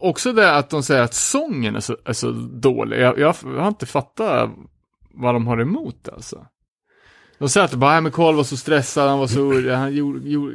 också 0.00 0.32
det 0.32 0.56
att 0.56 0.70
de 0.70 0.82
säger 0.82 1.02
att 1.02 1.14
sången 1.14 1.76
är 1.76 1.80
så, 1.80 1.96
är 2.04 2.12
så 2.12 2.30
dålig. 2.52 3.00
Jag, 3.00 3.18
jag, 3.18 3.36
jag 3.42 3.60
har 3.60 3.68
inte 3.68 3.86
fattat 3.86 4.50
vad 5.14 5.34
de 5.34 5.46
har 5.46 5.60
emot 5.60 6.08
alltså. 6.08 6.46
De 7.38 7.48
säger 7.48 7.64
att 7.64 7.74
bara, 7.74 8.00
men 8.00 8.12
Karl 8.12 8.34
var 8.34 8.44
så 8.44 8.56
stressad, 8.56 9.08
han 9.08 9.18
var 9.18 9.26
så, 9.26 9.70
han 9.74 9.94
gjorde, 9.94 10.28
gjorde, 10.28 10.54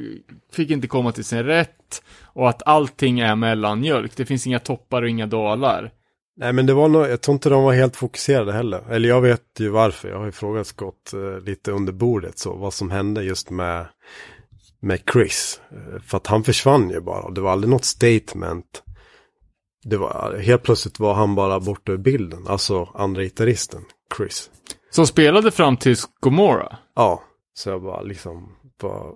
fick 0.52 0.72
inte 0.72 0.88
komma 0.88 1.12
till 1.12 1.26
sin 1.26 1.44
rätt. 1.44 2.04
Och 2.24 2.50
att 2.50 2.64
allting 2.66 3.20
är 3.20 3.36
mellanmjölk. 3.36 4.16
Det 4.16 4.26
finns 4.26 4.48
inga 4.48 4.60
toppar 4.60 5.02
och 5.02 5.10
inga 5.10 5.28
dalar. 5.28 5.92
Nej 6.38 6.54
men 6.54 6.66
det 6.66 6.74
var 6.74 6.90
nog, 6.90 7.08
jag 7.08 7.22
tror 7.22 7.34
inte 7.34 7.50
de 7.50 7.64
var 7.64 7.74
helt 7.74 7.96
fokuserade 7.96 8.54
heller. 8.54 8.92
Eller 8.92 9.10
jag 9.10 9.22
vet 9.22 9.42
ju 9.60 9.70
varför, 9.70 10.10
jag 10.10 10.18
har 10.18 10.26
ju 10.26 10.32
frågat 10.32 10.68
Scott 10.68 11.14
eh, 11.14 11.44
lite 11.44 11.72
under 11.72 11.94
bordet 11.94 12.40
så, 12.40 12.56
vad 12.56 12.74
som 12.74 12.92
hände 12.92 13.24
just 13.24 13.50
med, 13.50 13.86
med 14.80 15.00
Chris. 15.14 15.62
Eh, 15.72 16.02
för 16.02 16.18
att 16.18 16.28
han 16.28 16.44
försvann 16.44 16.90
ju 16.90 17.02
bara, 17.02 17.30
det 17.30 17.42
var 17.42 17.52
aldrig 17.52 17.72
något 17.72 17.86
statement. 17.86 18.84
Det 19.90 19.98
var, 19.98 20.38
helt 20.42 20.64
plötsligt 20.64 21.00
var 21.00 21.14
han 21.14 21.36
bara 21.36 21.60
borta 21.60 21.92
ur 21.92 21.98
bilden, 21.98 22.48
alltså 22.48 22.90
andra 22.94 23.24
gitarristen, 23.24 23.82
Chris. 24.18 24.50
Som 24.90 25.08
spelade 25.08 25.52
fram 25.52 25.78
till 25.78 25.96
Gomorra. 26.20 26.78
Ja, 26.96 27.24
så 27.54 27.70
jag 27.70 27.84
bara 27.84 28.02
liksom, 28.02 28.56
bara, 28.82 29.14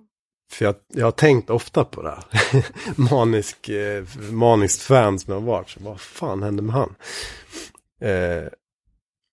för 0.51 0.65
jag, 0.65 0.75
jag 0.87 1.05
har 1.05 1.11
tänkt 1.11 1.49
ofta 1.49 1.83
på 1.83 2.01
det 2.01 2.09
här. 2.09 2.23
Manisk, 3.13 3.69
eh, 3.69 4.03
maniskt 4.31 4.81
fan 4.81 5.19
som 5.19 5.33
jag 5.33 5.41
har 5.41 5.47
varit. 5.47 5.69
Så 5.69 5.79
vad 5.83 5.99
fan 5.99 6.43
hände 6.43 6.61
med 6.61 6.75
han? 6.75 6.95
Eh, 8.01 8.47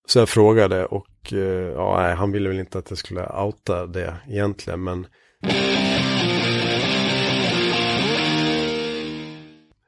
så 0.07 0.19
jag 0.19 0.29
frågade 0.29 0.85
och 0.85 1.33
eh, 1.33 1.73
ja, 1.73 2.01
nej, 2.01 2.15
han 2.15 2.31
ville 2.31 2.49
väl 2.49 2.59
inte 2.59 2.77
att 2.79 2.89
jag 2.89 2.97
skulle 2.97 3.29
outa 3.29 3.85
det 3.85 4.17
egentligen. 4.27 4.83
Men 4.83 5.07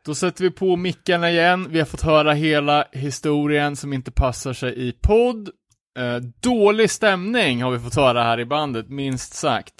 Då 0.06 0.16
sätter 0.16 0.44
vi 0.44 0.52
på 0.52 0.76
mickarna 0.76 1.32
igen. 1.32 1.68
Vi 1.70 1.80
har 1.80 1.86
fått 1.86 2.02
höra 2.02 2.34
hela 2.34 2.86
historien 2.92 3.76
som 3.76 3.94
inte 3.94 4.12
passar 4.12 4.54
sig 4.54 4.88
i 4.88 4.92
podd. 4.92 5.50
Eh, 5.98 6.16
dålig 6.40 6.92
stämning 6.92 7.64
har 7.64 7.72
vi 7.72 7.80
fått 7.80 7.96
höra 7.96 8.24
här 8.24 8.40
i 8.40 8.46
bandet, 8.46 8.90
minst 8.90 9.34
sagt. 9.34 9.74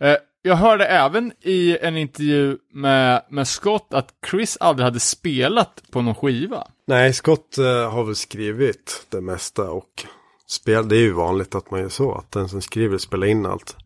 Eh, 0.00 0.16
jag 0.42 0.56
hörde 0.56 0.86
även 0.86 1.32
i 1.40 1.78
en 1.82 1.96
intervju 1.96 2.58
med, 2.72 3.22
med 3.28 3.48
Scott 3.48 3.94
att 3.94 4.08
Chris 4.30 4.56
aldrig 4.60 4.84
hade 4.84 5.00
spelat 5.00 5.82
på 5.90 6.02
någon 6.02 6.14
skiva. 6.14 6.66
Nej, 6.86 7.12
Scott 7.12 7.58
eh, 7.58 7.90
har 7.90 8.04
väl 8.04 8.16
skrivit 8.16 9.06
det 9.10 9.20
mesta 9.20 9.70
och 9.70 10.04
spel, 10.46 10.88
det 10.88 10.96
är 10.96 11.00
ju 11.00 11.12
vanligt 11.12 11.54
att 11.54 11.70
man 11.70 11.80
gör 11.80 11.88
så, 11.88 12.14
att 12.14 12.30
den 12.30 12.48
som 12.48 12.62
skriver 12.62 12.98
spelar 12.98 13.26
in 13.26 13.46
allt. 13.46 13.76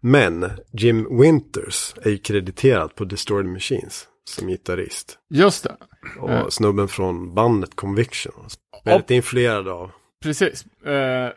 Men 0.00 0.50
Jim 0.72 1.20
Winters 1.20 1.94
är 2.02 2.10
ju 2.10 2.18
krediterad 2.18 2.94
på 2.94 3.04
Distorted 3.04 3.52
Machines 3.52 4.08
som 4.24 4.48
gitarrist. 4.48 5.18
Just 5.30 5.64
det. 5.64 5.76
Och 6.20 6.30
Eh. 6.30 6.48
snubben 6.48 6.88
från 6.88 7.34
bandet 7.34 7.74
Conviction. 7.76 8.32
Väldigt 8.84 9.10
influerad 9.10 9.68
av. 9.68 9.90
Precis. 10.22 10.64
Eh, 10.86 11.30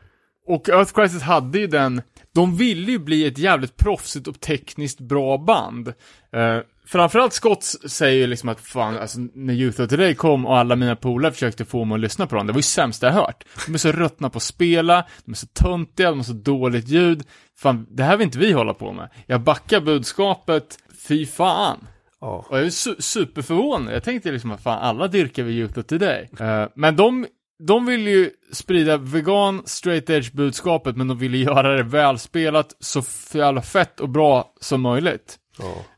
och 0.48 0.70
Earth 0.70 0.94
Crisis 0.94 1.22
hade 1.22 1.60
ju 1.60 1.68
den, 1.68 2.02
de 2.34 2.56
ville 2.58 2.92
ju 2.92 3.00
bli 3.00 3.26
ett 3.28 3.38
jävligt 3.38 3.78
proffsigt 3.78 4.28
och 4.28 4.40
tekniskt 4.40 5.00
bra 5.00 5.38
band. 5.38 5.88
Eh, 6.34 6.58
framförallt 6.86 7.34
Scott 7.34 7.64
säger 7.64 8.18
ju 8.18 8.28
liksom 8.28 8.50
att 8.50 8.60
fan, 8.60 8.98
alltså 8.98 9.20
när 9.34 9.54
Youth 9.54 9.82
of 9.82 9.90
Today 9.90 10.16
kom 10.16 10.46
och 10.46 10.58
alla 10.58 10.76
mina 10.76 10.96
polare 10.96 11.32
försökte 11.34 11.66
få 11.66 11.86
mig 11.86 11.96
att 11.96 12.02
lyssna 12.02 12.28
på 12.28 12.36
dem, 12.36 12.48
det 12.48 12.54
var 12.54 12.60
ju 12.60 12.64
sämst 12.64 13.02
jag 13.02 13.12
hört. 13.12 13.44
De 13.66 13.74
är 13.74 13.78
så 13.78 13.92
ruttna 13.92 14.30
på 14.30 14.38
att 14.38 14.44
spela, 14.44 15.06
de 15.26 15.32
är 15.32 15.36
så 15.36 15.48
töntiga, 15.48 16.10
de 16.10 16.20
har 16.20 16.24
så 16.24 16.34
dåligt 16.34 16.88
ljud. 16.88 17.24
Fan, 17.58 17.88
det 17.90 18.04
här 18.04 18.18
vill 18.18 18.26
inte 18.26 18.40
vi 18.40 18.52
hålla 18.52 18.74
på 18.74 18.92
med. 18.94 19.10
Jag 19.26 19.42
backar 19.42 19.82
budskapet, 19.82 20.78
fy 21.08 21.26
fan. 21.26 21.88
Ja. 22.22 22.46
Och 22.50 22.58
jag 22.58 22.66
är 22.66 22.70
su 22.70 22.96
superförvånad. 23.00 23.94
Jag 23.94 24.04
tänkte 24.04 24.32
liksom 24.32 24.52
att 24.52 24.64
fan, 24.64 24.80
alla 24.80 25.08
dyrkar 25.08 25.44
vi 25.44 25.54
Youth 25.54 25.80
of 25.80 25.86
Today. 25.86 26.30
Eh, 26.40 26.68
men 26.76 26.96
de, 26.96 27.28
de 27.60 27.86
vill 27.86 28.08
ju 28.08 28.32
sprida 28.52 28.98
vegan 28.98 29.62
straight 29.66 30.10
edge 30.10 30.34
budskapet, 30.34 30.98
men 30.98 31.08
de 31.08 31.18
ville 31.18 31.38
göra 31.38 31.76
det 31.78 31.84
välspelat, 31.84 32.76
så 32.80 33.04
jävla 33.34 33.62
fett 33.62 34.00
och 34.00 34.10
bra 34.10 34.54
som 34.60 34.82
möjligt. 34.82 35.38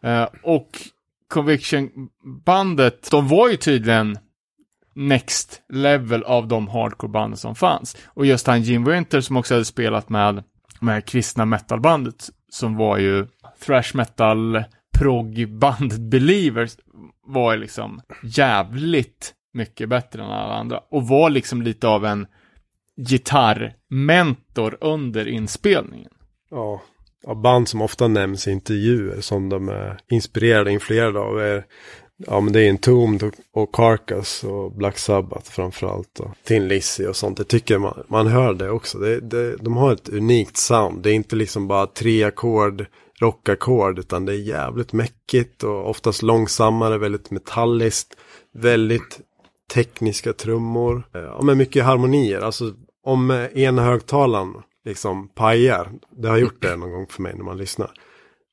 ja. 0.01 0.09
Eh, 0.09 0.27
och 0.43 0.69
Conviction-bandet, 1.33 3.11
de 3.11 3.27
var 3.27 3.49
ju 3.49 3.57
tydligen 3.57 4.17
next 4.95 5.61
level 5.69 6.23
av 6.23 6.47
de 6.47 6.67
hardcore-banden 6.67 7.37
som 7.37 7.55
fanns. 7.55 7.97
Och 8.05 8.25
just 8.25 8.47
han 8.47 8.61
Jim 8.61 8.85
Winter 8.85 9.21
som 9.21 9.37
också 9.37 9.53
hade 9.53 9.65
spelat 9.65 10.09
med, 10.09 10.43
med 10.79 11.05
kristna 11.05 11.45
metalbandet, 11.45 12.29
som 12.49 12.75
var 12.75 12.97
ju 12.97 13.27
thrash 13.65 13.95
metal 13.95 14.63
proggband-believers 14.97 16.77
var 17.25 17.57
liksom 17.57 18.01
jävligt 18.23 19.33
mycket 19.53 19.89
bättre 19.89 20.23
än 20.23 20.29
alla 20.29 20.53
andra. 20.53 20.79
Och 20.89 21.07
var 21.07 21.29
liksom 21.29 21.61
lite 21.61 21.87
av 21.87 22.05
en 22.05 22.27
gitarrmentor 23.07 24.77
under 24.81 25.27
inspelningen. 25.27 26.11
Ja. 26.49 26.81
ja, 27.23 27.35
band 27.35 27.69
som 27.69 27.81
ofta 27.81 28.07
nämns 28.07 28.47
i 28.47 28.51
intervjuer 28.51 29.21
som 29.21 29.49
de 29.49 29.69
är 29.69 29.99
inspirerade 30.09 30.69
och 30.69 30.73
influerade 30.73 31.19
av 31.19 31.39
är 31.39 31.65
Ja 32.27 32.39
men 32.39 32.53
det 32.53 32.61
är 32.61 32.69
Entombed 32.69 33.23
och, 33.23 33.33
och 33.61 33.75
Carcass 33.75 34.43
och 34.43 34.71
Black 34.71 34.97
Sabbath 34.97 35.51
framförallt. 35.51 36.19
Och 36.19 36.29
Tin 36.43 36.67
Lizzy 36.67 37.05
och 37.05 37.15
sånt. 37.15 37.37
Det 37.37 37.43
tycker 37.43 37.77
man, 37.77 38.03
man 38.07 38.27
hör 38.27 38.53
det 38.53 38.69
också. 38.69 38.97
Det, 38.97 39.19
det, 39.19 39.55
de 39.55 39.77
har 39.77 39.93
ett 39.93 40.09
unikt 40.09 40.57
sound. 40.57 41.03
Det 41.03 41.11
är 41.11 41.13
inte 41.13 41.35
liksom 41.35 41.67
bara 41.67 41.87
tre 41.87 42.23
ackord, 42.23 42.85
rockackord. 43.19 43.99
Utan 43.99 44.25
det 44.25 44.33
är 44.33 44.37
jävligt 44.37 44.93
mäckigt 44.93 45.63
och 45.63 45.89
oftast 45.89 46.21
långsammare, 46.21 46.97
väldigt 46.97 47.31
metalliskt. 47.31 48.17
Väldigt 48.53 49.19
tekniska 49.73 50.33
trummor. 50.33 51.03
Eh, 51.15 51.21
Ja 51.21 51.41
men 51.43 51.57
mycket 51.57 51.85
harmonier. 51.85 52.41
Alltså 52.41 52.73
om 53.03 53.31
eh, 53.31 53.45
ena 53.45 53.81
högtalaren 53.83 54.53
liksom 54.85 55.27
pajar. 55.27 55.91
Det 56.17 56.27
har 56.29 56.37
gjort 56.37 56.61
det 56.61 56.75
någon 56.75 56.91
gång 56.91 57.07
för 57.09 57.21
mig 57.21 57.33
när 57.35 57.43
man 57.43 57.57
lyssnar. 57.57 57.91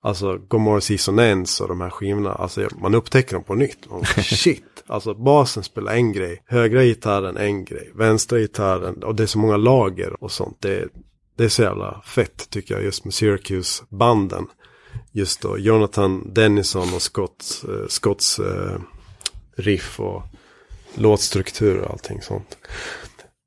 Alltså 0.03 0.39
Gomorrah 0.49 0.81
Season 0.81 1.19
Ends 1.19 1.61
och 1.61 1.69
de 1.69 1.81
här 1.81 1.91
skivorna. 1.91 2.33
Alltså 2.33 2.69
man 2.81 2.95
upptäcker 2.95 3.35
dem 3.35 3.45
på 3.45 3.55
nytt. 3.55 3.91
Man, 3.91 4.05
shit. 4.23 4.85
Alltså 4.87 5.15
basen 5.15 5.63
spelar 5.63 5.93
en 5.93 6.13
grej. 6.13 6.43
Högra 6.47 6.85
gitarren 6.85 7.37
en 7.37 7.65
grej. 7.65 7.91
Vänstra 7.95 8.39
gitarren. 8.39 9.03
Och 9.03 9.15
det 9.15 9.23
är 9.23 9.27
så 9.27 9.39
många 9.39 9.57
lager 9.57 10.23
och 10.25 10.33
sånt. 10.33 10.57
Det, 10.61 10.89
det 11.37 11.45
är 11.45 11.49
så 11.49 11.63
jävla 11.63 12.03
fett 12.05 12.51
tycker 12.51 12.75
jag 12.75 12.85
just 12.85 13.05
med 13.05 13.15
Syracuse-banden. 13.15 14.47
Just 15.13 15.41
då 15.41 15.59
Jonathan 15.59 16.35
Dennison 16.35 16.95
och 16.95 17.03
Scott, 17.03 17.65
eh, 17.69 17.89
Scotts 17.89 18.39
eh, 18.39 18.81
riff 19.57 20.01
och 20.01 20.23
låtstruktur 20.95 21.79
och 21.79 21.91
allting 21.91 22.23
sånt. 22.23 22.59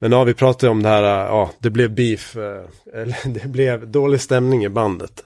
Men 0.01 0.11
ja, 0.11 0.23
vi 0.23 0.33
pratade 0.33 0.71
om 0.71 0.83
det 0.83 0.89
här, 0.89 1.03
eh, 1.03 1.27
ja, 1.27 1.51
det 1.59 1.69
blev 1.69 1.95
beef, 1.95 2.35
eh, 2.35 2.65
eller 2.93 3.17
det 3.25 3.47
blev 3.47 3.91
dålig 3.91 4.21
stämning 4.21 4.65
i 4.65 4.69
bandet. 4.69 5.25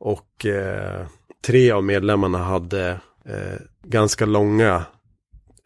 Och 0.00 0.46
eh, 0.46 1.06
tre 1.46 1.70
av 1.70 1.84
medlemmarna 1.84 2.38
hade 2.38 2.90
eh, 3.24 3.60
ganska 3.84 4.26
långa 4.26 4.84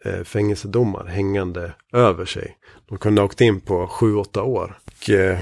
eh, 0.05 0.23
fängelsedomar 0.23 1.05
hängande 1.05 1.73
över 1.93 2.25
sig. 2.25 2.57
De 2.89 2.97
kunde 2.97 3.21
ha 3.21 3.25
åkt 3.25 3.41
in 3.41 3.61
på 3.61 3.87
sju, 3.87 4.15
åtta 4.15 4.43
år. 4.43 4.79
Och, 4.85 5.09
eh, 5.09 5.39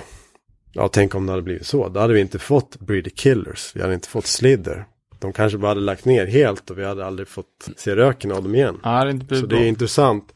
ja, 0.73 0.87
tänk 0.87 1.15
om 1.15 1.25
det 1.25 1.31
hade 1.31 1.41
blivit 1.41 1.65
så. 1.65 1.89
Då 1.89 1.99
hade 1.99 2.13
vi 2.13 2.19
inte 2.19 2.39
fått 2.39 2.79
Breedy 2.79 3.09
Killers. 3.09 3.71
Vi 3.75 3.81
hade 3.81 3.93
inte 3.93 4.09
fått 4.09 4.25
Slither. 4.25 4.85
De 5.19 5.33
kanske 5.33 5.57
bara 5.57 5.67
hade 5.67 5.81
lagt 5.81 6.05
ner 6.05 6.25
helt 6.25 6.69
och 6.69 6.77
vi 6.77 6.85
hade 6.85 7.05
aldrig 7.05 7.27
fått 7.27 7.69
se 7.77 7.95
röken 7.95 8.31
av 8.31 8.43
dem 8.43 8.55
igen. 8.55 8.79
Ja, 8.83 9.05
det 9.05 9.35
Så 9.35 9.45
det 9.45 9.57
är 9.57 9.67
intressant. 9.67 10.33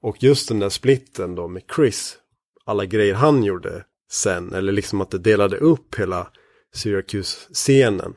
Och 0.00 0.22
just 0.22 0.48
den 0.48 0.58
där 0.58 0.68
splitten 0.68 1.34
då 1.34 1.48
med 1.48 1.62
Chris. 1.76 2.16
Alla 2.64 2.84
grejer 2.84 3.14
han 3.14 3.44
gjorde 3.44 3.84
sen. 4.10 4.52
Eller 4.52 4.72
liksom 4.72 5.00
att 5.00 5.10
det 5.10 5.18
delade 5.18 5.56
upp 5.56 5.94
hela 5.98 6.28
Syracuse-scenen. 6.74 8.14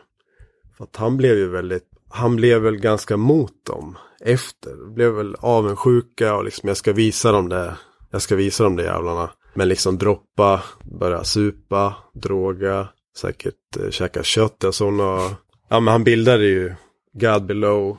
För 0.77 0.83
att 0.83 0.95
han 0.95 1.17
blev 1.17 1.37
ju 1.37 1.47
väldigt, 1.47 1.87
han 2.09 2.35
blev 2.35 2.61
väl 2.61 2.77
ganska 2.77 3.17
mot 3.17 3.65
dem 3.65 3.97
efter. 4.21 4.93
Blev 4.93 5.11
väl 5.11 5.35
avundsjuka 5.39 6.35
och 6.35 6.43
liksom 6.43 6.67
jag 6.67 6.77
ska 6.77 6.93
visa 6.93 7.31
dem 7.31 7.49
det. 7.49 7.75
Jag 8.11 8.21
ska 8.21 8.35
visa 8.35 8.63
dem 8.63 8.75
det 8.75 8.83
jävlarna. 8.83 9.29
Men 9.59 9.67
liksom 9.69 9.97
droppa, 9.97 10.63
börja 10.83 11.23
supa, 11.23 11.95
droga, 12.13 12.87
säkert 13.17 13.77
eh, 13.79 13.89
käka 13.89 14.23
kött. 14.23 14.63
Alltså 14.63 14.85
hon 14.85 14.99
har, 14.99 15.31
ja 15.69 15.79
men 15.79 15.91
han 15.91 16.03
bildade 16.03 16.45
ju 16.45 16.73
God 17.13 17.45
Below 17.45 17.97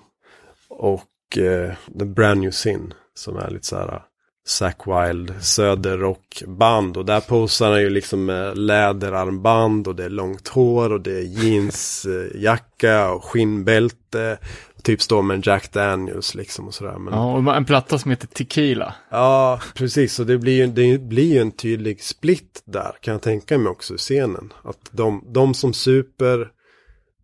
och 0.68 1.38
eh, 1.38 1.72
The 1.98 2.04
Brand 2.04 2.40
New 2.40 2.50
Sin 2.50 2.94
som 3.14 3.36
är 3.36 3.50
lite 3.50 3.66
så 3.66 3.76
här 3.76 3.88
eh, 3.88 4.02
Zack 4.46 4.80
Wild 4.86 5.34
söderrockband 5.40 6.96
och 6.96 7.04
där 7.04 7.20
posar 7.20 7.70
han 7.70 7.80
ju 7.80 7.90
liksom 7.90 8.24
med 8.24 8.58
läderarmband 8.58 9.88
och 9.88 9.96
det 9.96 10.04
är 10.04 10.11
långt 10.11 10.48
hår 10.48 10.92
och 10.92 11.00
det 11.00 11.18
är 11.18 11.44
jeansjacka 11.44 13.11
och 13.11 13.24
skinnbälte. 13.24 14.38
Typ 14.83 15.03
står 15.03 15.22
med 15.22 15.35
en 15.35 15.43
Jack 15.45 15.72
Daniels 15.72 16.35
liksom 16.35 16.66
och 16.66 16.74
sådär. 16.74 16.99
Men, 16.99 17.14
Ja, 17.14 17.33
och 17.33 17.57
en 17.57 17.64
platta 17.64 17.99
som 17.99 18.11
heter 18.11 18.26
Tequila. 18.26 18.95
Ja, 19.11 19.61
precis. 19.74 20.14
Så 20.14 20.24
det 20.24 20.39
blir 20.39 20.57
ju 20.57 20.66
det 20.66 20.99
blir 20.99 21.33
ju 21.33 21.39
en 21.39 21.53
tydlig 21.53 22.03
split 22.03 22.62
där, 22.64 22.93
kan 23.01 23.12
jag 23.12 23.22
tänka 23.22 23.59
mig 23.59 23.70
också 23.70 23.95
i 23.95 23.99
scenen. 23.99 24.53
Att 24.62 24.91
de, 24.91 25.24
de 25.26 25.55
som 25.55 25.72
super 25.72 26.49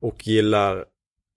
och 0.01 0.27
gillar 0.27 0.85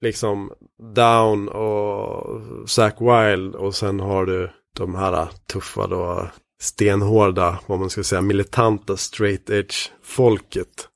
liksom 0.01 0.51
Down 0.95 1.49
och 1.49 2.41
Zack 2.69 2.95
Wild 3.01 3.55
och 3.55 3.75
sen 3.75 3.99
har 3.99 4.25
du 4.25 4.51
de 4.75 4.95
här 4.95 5.27
tuffa 5.47 5.87
då 5.87 6.27
stenhårda, 6.61 7.59
vad 7.67 7.79
man 7.79 7.89
ska 7.89 8.03
säga, 8.03 8.21
militanta 8.21 8.97
straight 8.97 9.49
edge 9.49 9.91
folket. 10.03 10.87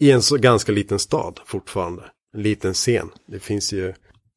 I 0.00 0.10
en 0.10 0.22
så 0.22 0.36
ganska 0.36 0.72
liten 0.72 0.98
stad 0.98 1.40
fortfarande. 1.44 2.02
En 2.34 2.42
liten 2.42 2.74
scen. 2.74 3.10
Det 3.26 3.40
finns 3.40 3.72
ju 3.72 3.94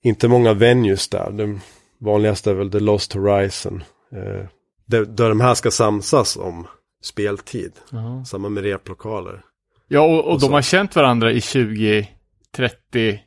inte 0.07 0.27
många 0.27 0.53
venues 0.53 1.07
där. 1.07 1.31
Den 1.31 1.59
vanligaste 1.99 2.51
är 2.51 2.55
väl 2.55 2.71
The 2.71 2.79
Lost 2.79 3.13
Horizon. 3.13 3.83
Eh, 4.11 4.47
där, 4.85 5.05
där 5.05 5.29
de 5.29 5.41
här 5.41 5.53
ska 5.53 5.71
samsas 5.71 6.37
om 6.37 6.67
speltid. 7.03 7.71
Ja, 7.91 8.25
Samma 8.25 8.49
med 8.49 8.63
replokaler. 8.63 9.41
ja 9.87 10.01
och, 10.01 10.25
och, 10.25 10.33
Och 10.33 10.39
de 10.39 10.53
har 10.53 10.61
känt 10.61 10.95
varandra 10.95 11.31
i 11.31 11.41
20, 11.41 12.09
30 12.55 13.19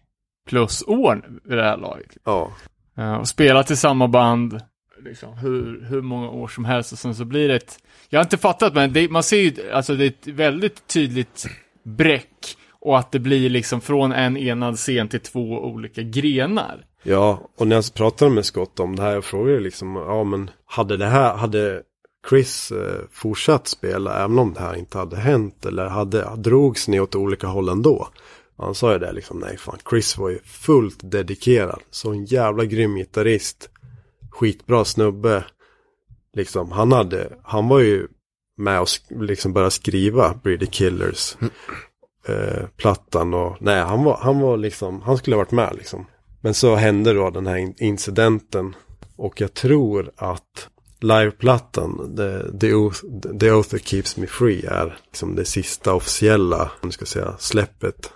plus 0.49 0.83
år 0.87 1.41
vid 1.45 1.59
det 1.59 1.65
här 1.65 1.77
laget. 1.77 2.17
Ja, 2.25 2.53
Eh, 3.01 3.15
och 3.15 3.29
spelat 3.29 3.71
i 3.71 3.77
samma 3.77 4.09
band 4.09 4.61
liksom, 5.05 5.39
hur, 5.39 5.87
hur 5.89 6.03
många 6.03 6.31
år 6.31 6.49
som 6.49 6.65
helst 6.65 6.93
och 6.93 6.99
sen 6.99 7.15
så 7.15 7.25
blir 7.25 7.49
det 7.49 7.57
ett, 7.57 7.79
jag 8.09 8.19
har 8.19 8.25
inte 8.25 8.39
fattat 8.39 8.75
men 8.75 8.93
det, 8.93 9.11
man 9.11 9.23
ser 9.23 9.37
ju, 9.37 9.71
alltså 9.73 9.95
det 9.95 10.05
är 10.05 10.09
ett 10.09 10.27
väldigt 10.27 10.87
tydligt 10.87 11.47
bräck 11.83 12.57
och 12.81 12.99
att 12.99 13.13
det 13.13 13.19
blir 13.19 13.51
liksom 13.51 13.81
från 13.81 14.13
en 14.13 14.37
enad 14.37 14.77
scen 14.77 15.09
till 15.09 15.21
två 15.21 15.41
olika 15.65 16.03
grenar. 16.03 16.85
ja, 17.03 17.51
och 17.59 17.67
när 17.67 17.77
jag 17.77 17.95
pratade 17.95 18.31
med 18.31 18.45
Scott 18.45 18.81
om 18.81 18.97
det 18.97 19.03
här, 19.03 19.13
jag 19.13 19.25
frågade 19.25 19.61
liksom, 19.61 19.97
ja 19.97 20.25
men 20.25 20.51
hade 20.65 20.97
det 20.97 21.07
här, 21.07 21.37
hade 21.37 21.83
Chris 22.29 22.71
eh, 22.73 23.01
fortsatt 23.13 23.69
spela 23.69 24.25
även 24.25 24.39
om 24.39 24.55
det 24.55 24.61
här 24.61 24.75
inte 24.77 24.99
hade 24.99 25.17
hänt 25.17 25.67
eller 25.67 25.87
hade, 25.89 26.29
drogs 26.37 26.89
ni 26.89 27.01
åt 27.01 27.15
olika 27.15 27.47
håll 27.47 27.69
ändå? 27.69 28.09
Han 28.59 28.75
sa 28.75 28.93
ju 28.93 28.99
det 28.99 29.13
liksom, 29.13 29.39
nej 29.39 29.57
fan, 29.59 29.79
Chris 29.91 30.19
var 30.19 30.29
ju 30.29 30.39
fullt 30.45 30.99
dedikerad, 31.03 31.81
så 31.91 32.11
en 32.11 32.25
jävla 32.25 32.65
grym 32.65 32.95
gitarrist. 32.97 33.71
skitbra 34.31 34.85
snubbe. 34.85 35.45
Liksom, 36.37 36.73
han 36.73 36.93
hade, 36.93 37.33
han 37.43 37.69
var 37.69 37.79
ju 37.81 38.09
med 38.57 38.81
och 38.81 38.87
sk- 38.87 39.23
liksom 39.23 39.53
började 39.53 39.71
skriva 39.71 40.35
Breedy 40.43 40.67
Killers. 40.67 41.37
Eh, 42.29 42.67
plattan 42.77 43.35
och, 43.35 43.57
nej 43.61 43.81
han 43.83 44.05
var, 44.05 44.17
han 44.17 44.41
var 44.41 44.57
liksom, 44.57 45.03
han 45.03 45.17
skulle 45.19 45.37
ha 45.37 45.41
varit 45.43 45.51
med 45.51 45.75
liksom. 45.77 46.07
Men 46.41 46.55
så 46.55 46.75
hände 46.75 47.13
då 47.13 47.31
den 47.31 47.47
här 47.47 47.57
in- 47.57 47.75
incidenten. 47.79 48.75
Och 49.17 49.41
jag 49.41 49.55
tror 49.55 50.11
att 50.17 50.69
liveplattan, 51.01 52.17
The, 52.17 52.59
the, 52.59 52.75
Oath, 52.75 53.01
the 53.41 53.53
Oath 53.53 53.69
That 53.69 53.87
Keeps 53.87 54.17
Me 54.17 54.27
Free 54.27 54.67
är 54.67 54.99
liksom 55.05 55.35
det 55.37 55.45
sista 55.45 55.95
officiella, 55.95 56.71
om 56.81 56.93
ska 56.93 57.05
säga, 57.05 57.35
släppet. 57.39 58.13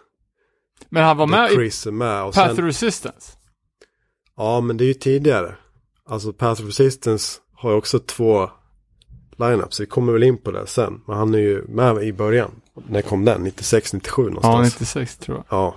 Men 0.89 1.05
han 1.05 1.17
var 1.17 1.27
med 1.27 1.39
Där 1.39 1.53
i 1.53 1.55
Chris 1.55 1.87
är 1.87 1.91
med. 1.91 2.23
Och 2.25 2.35
Path 2.35 2.53
of 2.53 2.59
Resistance. 2.59 3.33
ja, 4.37 4.61
men 4.61 4.77
det 4.77 4.85
är 4.85 4.87
ju 4.89 4.95
tidigare. 4.95 5.55
Alltså 6.09 6.33
Path 6.33 6.63
of 6.63 6.67
Resistance 6.67 7.41
har 7.55 7.71
ju 7.71 7.77
också 7.77 7.99
två 7.99 8.51
lineups. 9.39 9.81
Vi 9.81 9.87
kommer 9.87 10.13
väl 10.13 10.23
in 10.23 10.39
på 10.39 10.51
det 10.51 10.67
sen. 10.67 11.01
Men 11.07 11.17
han 11.17 11.35
är 11.35 11.39
ju 11.39 11.65
med 11.69 12.03
i 12.03 12.13
början. 12.13 12.51
När 12.89 13.03
kom 13.03 13.25
den? 13.25 13.43
96, 13.43 13.93
97 13.93 14.23
Ja, 14.23 14.29
någonstans. 14.29 14.75
96 14.75 15.17
tror 15.17 15.37
jag. 15.37 15.45
Ja, 15.49 15.75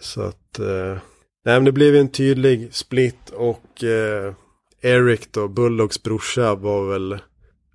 så 0.00 0.20
att... 0.22 0.58
Eh, 0.58 0.98
nej, 1.44 1.54
men 1.54 1.64
det 1.64 1.72
blev 1.72 1.96
en 1.96 2.08
tydlig 2.08 2.74
split 2.74 3.30
och 3.30 3.84
eh, 3.84 4.34
Eric 4.82 5.32
då, 5.32 5.48
Bulldogs 5.48 6.02
brorsa, 6.02 6.54
var 6.54 6.92
väl 6.92 7.18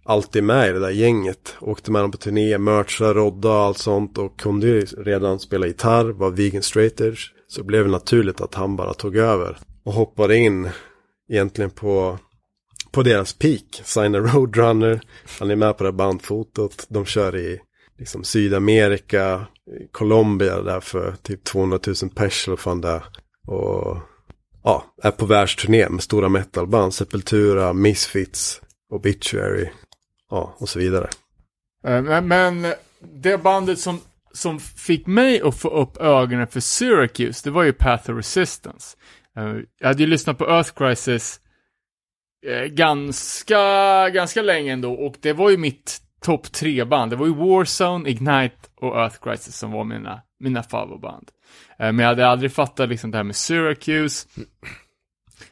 alltid 0.03 0.43
med 0.43 0.69
i 0.69 0.71
det 0.71 0.79
där 0.79 0.89
gänget. 0.89 1.55
Åkte 1.59 1.91
med 1.91 2.01
dem 2.03 2.11
på 2.11 2.17
turné, 2.17 2.57
mercha, 2.57 3.13
rodda 3.13 3.49
och 3.49 3.55
allt 3.55 3.77
sånt 3.77 4.17
och 4.17 4.39
kunde 4.39 4.67
ju 4.67 4.81
redan 4.81 5.39
spela 5.39 5.67
gitarr, 5.67 6.05
var 6.05 6.31
vegan 6.31 6.61
straight 6.61 7.01
edge. 7.01 7.31
Så 7.47 7.61
det 7.61 7.67
blev 7.67 7.87
naturligt 7.87 8.41
att 8.41 8.55
han 8.55 8.75
bara 8.75 8.93
tog 8.93 9.15
över 9.15 9.57
och 9.83 9.93
hoppade 9.93 10.37
in 10.37 10.69
egentligen 11.29 11.71
på, 11.71 12.19
på 12.91 13.03
deras 13.03 13.33
peak. 13.33 13.81
Signa 13.83 14.19
Roadrunner, 14.19 15.01
han 15.39 15.51
är 15.51 15.55
med 15.55 15.77
på 15.77 15.83
det 15.83 15.89
här 15.89 15.97
bandfotot. 15.97 16.85
De 16.89 17.05
kör 17.05 17.35
i 17.35 17.59
liksom 17.99 18.23
Sydamerika, 18.23 19.47
Colombia 19.91 20.61
där 20.61 20.79
för 20.79 21.15
typ 21.21 21.43
200 21.43 21.79
000 21.87 21.95
pers 22.15 22.47
eller 22.47 22.57
fan 22.57 22.81
det. 22.81 23.03
Och 23.47 23.97
ja, 24.63 24.85
är 25.03 25.11
på 25.11 25.25
världsturné 25.25 25.89
med 25.89 26.03
stora 26.03 26.29
metalband, 26.29 26.93
Sepultura, 26.93 27.73
Misfits, 27.73 28.61
Obituary, 28.89 29.69
ja 30.29 30.55
och 30.57 30.69
så 30.69 30.79
vidare. 30.79 31.09
Eh, 31.87 32.01
men, 32.01 32.27
men 32.27 32.73
det 32.99 33.37
bandet 33.37 33.79
som, 33.79 33.99
som 34.33 34.59
fick 34.59 35.07
mig 35.07 35.41
att 35.41 35.57
få 35.57 35.69
upp 35.69 35.97
ögonen 35.97 36.47
för 36.47 36.59
Syracuse, 36.59 37.41
det 37.43 37.51
var 37.51 37.63
ju 37.63 37.73
Path 37.73 38.11
of 38.11 38.17
Resistance. 38.17 38.97
Eh, 39.37 39.55
jag 39.79 39.87
hade 39.87 40.03
ju 40.03 40.09
lyssnat 40.09 40.37
på 40.37 40.45
Earth 40.49 40.71
Crisis 40.73 41.39
eh, 42.45 42.65
ganska, 42.65 44.09
ganska 44.09 44.41
länge 44.41 44.73
ändå 44.73 44.93
och 44.93 45.15
det 45.21 45.33
var 45.33 45.49
ju 45.49 45.57
mitt 45.57 46.01
topp 46.25 46.51
tre 46.51 46.83
band. 46.85 47.11
Det 47.11 47.15
var 47.15 47.25
ju 47.25 47.33
Warzone, 47.35 48.09
Ignite 48.09 48.55
och 48.81 48.97
Earth 48.99 49.17
Crisis 49.23 49.55
som 49.57 49.71
var 49.71 49.83
mina, 49.83 50.21
mina 50.39 50.63
favoritband. 50.63 51.29
Eh, 51.79 51.91
Men 51.91 51.99
jag 51.99 52.07
hade 52.07 52.27
aldrig 52.27 52.51
fattat 52.51 52.89
liksom 52.89 53.11
det 53.11 53.17
här 53.17 53.23
med 53.23 53.35
Syracuse. 53.35 54.27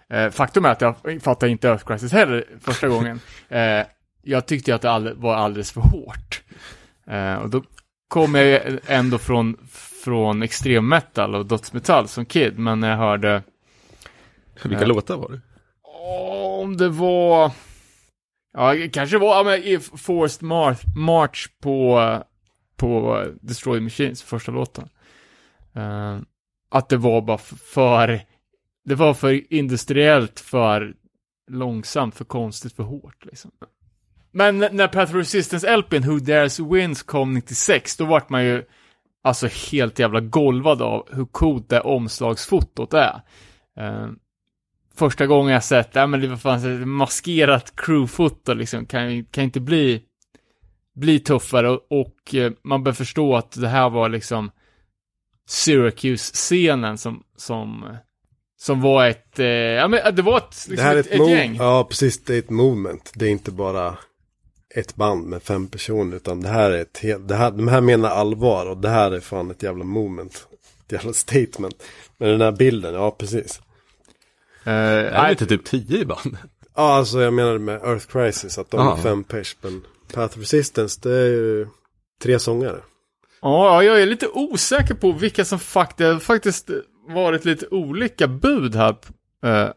Eh, 0.10 0.30
Faktum 0.30 0.66
är 0.66 0.70
att 0.70 0.82
jag 0.82 0.95
fattade 1.22 1.52
inte 1.52 1.68
Earth 1.68 1.86
Crisis 1.86 2.12
heller 2.12 2.45
första 2.62 2.88
gången. 2.88 3.20
Eh, 3.50 3.86
Jag 4.24 4.45
tyckte 4.45 4.76
att 4.76 4.82
det 4.82 5.14
var 5.16 5.36
alldeles 5.36 5.72
för 5.72 5.82
hårt. 5.82 6.41
Och 7.41 7.50
då 7.50 7.64
kom 8.08 8.36
jag 8.36 8.62
ändå 8.88 9.18
från, 9.18 9.58
från 10.04 10.44
extrem 10.44 10.88
metal 10.90 11.36
och 11.36 11.45
dödsmetall 11.45 12.08
som 12.08 12.26
kid, 12.26 12.60
men 12.60 12.80
när 12.80 12.90
jag 12.90 12.98
hörde 12.98 13.44
Vilka 14.64 14.86
låtar 14.86 15.18
var 15.18 15.30
det? 15.30 15.41
om 16.62 16.78
det 16.78 16.90
var... 16.90 17.52
Ja, 18.54 18.74
det 18.74 18.90
kanske 18.90 19.18
var 19.18 19.36
ja, 19.36 19.44
men 19.44 19.64
i 19.64 19.80
Forced 19.80 20.44
March, 20.44 20.80
March 20.96 21.48
på, 21.62 22.00
på 22.78 23.26
Destroy 23.42 23.80
Machines, 23.80 24.24
första 24.24 24.52
låten. 24.52 24.90
Uh, 25.78 26.20
att 26.70 26.90
det 26.90 26.98
var 26.98 27.22
bara 27.22 27.38
för... 27.38 28.22
Det 28.86 28.96
var 28.96 29.14
för 29.14 29.54
industriellt, 29.54 30.40
för 30.40 30.94
långsamt, 31.52 32.16
för 32.16 32.26
konstigt, 32.26 32.74
för 32.74 32.84
hårt 32.84 33.26
liksom. 33.26 33.52
Men 34.32 34.58
när 34.58 34.88
Path 34.88 35.12
of 35.12 35.16
Resistance 35.16 35.78
LPn 35.78 36.04
Who 36.10 36.20
Dares 36.20 36.60
Wins 36.60 37.04
kom 37.04 37.34
96, 37.34 37.98
då 37.98 38.06
vart 38.06 38.30
man 38.30 38.46
ju 38.46 38.64
alltså 39.24 39.48
helt 39.72 40.00
jävla 40.00 40.20
golvad 40.20 40.82
av 40.82 41.08
hur 41.12 41.26
coolt 41.26 41.70
det 41.70 41.82
omslagsfotot 41.82 42.94
är. 42.94 43.22
Uh, 43.80 44.12
första 44.95 45.28
gången 45.28 45.53
jag 45.53 45.64
sett, 45.64 45.90
ja 45.94 46.07
men 46.07 46.22
det 46.22 46.28
var 46.28 46.38
fan 46.38 46.82
ett 46.82 46.88
maskerat 46.88 47.74
crewfoto 47.76 48.53
liksom, 48.53 48.86
kan, 48.86 49.26
kan 49.26 49.44
inte 49.44 49.60
bli, 49.60 50.02
bli 50.95 51.20
tuffare 51.20 51.70
och, 51.70 51.86
och 51.90 52.36
eh, 52.36 52.52
man 52.64 52.84
bör 52.84 52.94
förstå 52.94 53.36
att 53.36 53.52
det 53.52 53.68
här 53.68 53.90
var 53.90 54.10
liksom 54.10 54.52
Syracuse-scenen 55.48 56.98
som, 56.98 57.24
som, 57.38 57.98
som 58.57 58.82
var 58.82 59.07
ett, 59.07 59.40
eh, 59.40 59.45
ja 59.45 59.88
men 59.88 60.15
det 60.15 60.22
var 60.22 60.38
ett, 60.38 60.44
liksom 60.70 60.76
det 60.76 60.82
här 60.82 60.95
är 60.95 60.99
ett, 60.99 61.07
ett, 61.07 61.22
ett, 61.22 61.30
gäng. 61.30 61.56
Ja, 61.56 61.88
precis. 61.90 62.24
Det 62.24 62.36
är 62.36 62.40
ett 62.40 62.49
movement. 62.49 63.11
Det 63.15 63.26
är 63.26 63.30
inte 63.30 63.52
bara 63.52 63.98
ett 64.76 64.95
band 64.95 65.28
med 65.28 65.44
fem 65.44 65.68
personer. 65.68 66.15
Utan 66.15 66.41
det 66.41 66.49
här 66.49 66.72
är 66.72 66.82
ett 66.82 66.98
helt, 66.98 67.28
det 67.28 67.36
här, 67.36 67.52
de 67.52 67.68
här 67.68 67.82
menar 67.82 68.10
allvar. 68.10 68.65
Och 68.65 68.78
det 68.78 68.90
här 68.90 69.11
är 69.11 69.20
fan 69.20 69.52
ett 69.52 69.64
jävla 69.64 69.84
movement. 69.84 70.48
Ett 70.86 70.91
jävla 70.91 71.14
statement. 71.14 71.84
Men 72.18 72.30
den 72.30 72.41
här 72.41 72.52
bilden, 72.52 72.94
ja 72.94 73.11
precis. 73.11 73.61
Eh, 74.64 74.73
Är 74.73 75.23
det 75.26 75.31
inte 75.31 75.45
typ 75.45 75.64
tio 75.65 75.98
i 76.02 76.06
bandet? 76.06 76.40
Ja, 76.76 76.94
alltså 76.95 77.22
jag 77.22 77.34
menade 77.34 77.60
med 77.60 77.76
Earth 77.84 78.07
Crisis. 78.07 78.57
Att 78.57 78.72
de 78.72 78.80
Ah. 78.88 78.98
är 78.98 79.02
fem 79.02 79.23
pers. 79.23 79.56
Men 79.61 79.81
Path 80.14 80.38
of 80.38 80.38
Resistance, 80.38 80.99
det 81.03 81.15
är 81.18 81.26
ju 81.27 81.68
tre 82.23 82.40
sångare. 82.40 82.80
Ja, 83.41 83.84
jag 83.84 84.02
är 84.02 84.06
lite 84.06 84.27
osäker 84.34 84.94
på 84.94 85.11
vilka 85.11 85.45
som 85.45 85.60
faktiskt, 85.60 85.98
det 85.98 86.06
har 86.06 86.19
faktiskt 86.19 86.69
varit 87.07 87.45
lite 87.45 87.68
olika 87.72 88.27
bud 88.27 88.76
här 88.76 88.95
eh, 89.45 89.69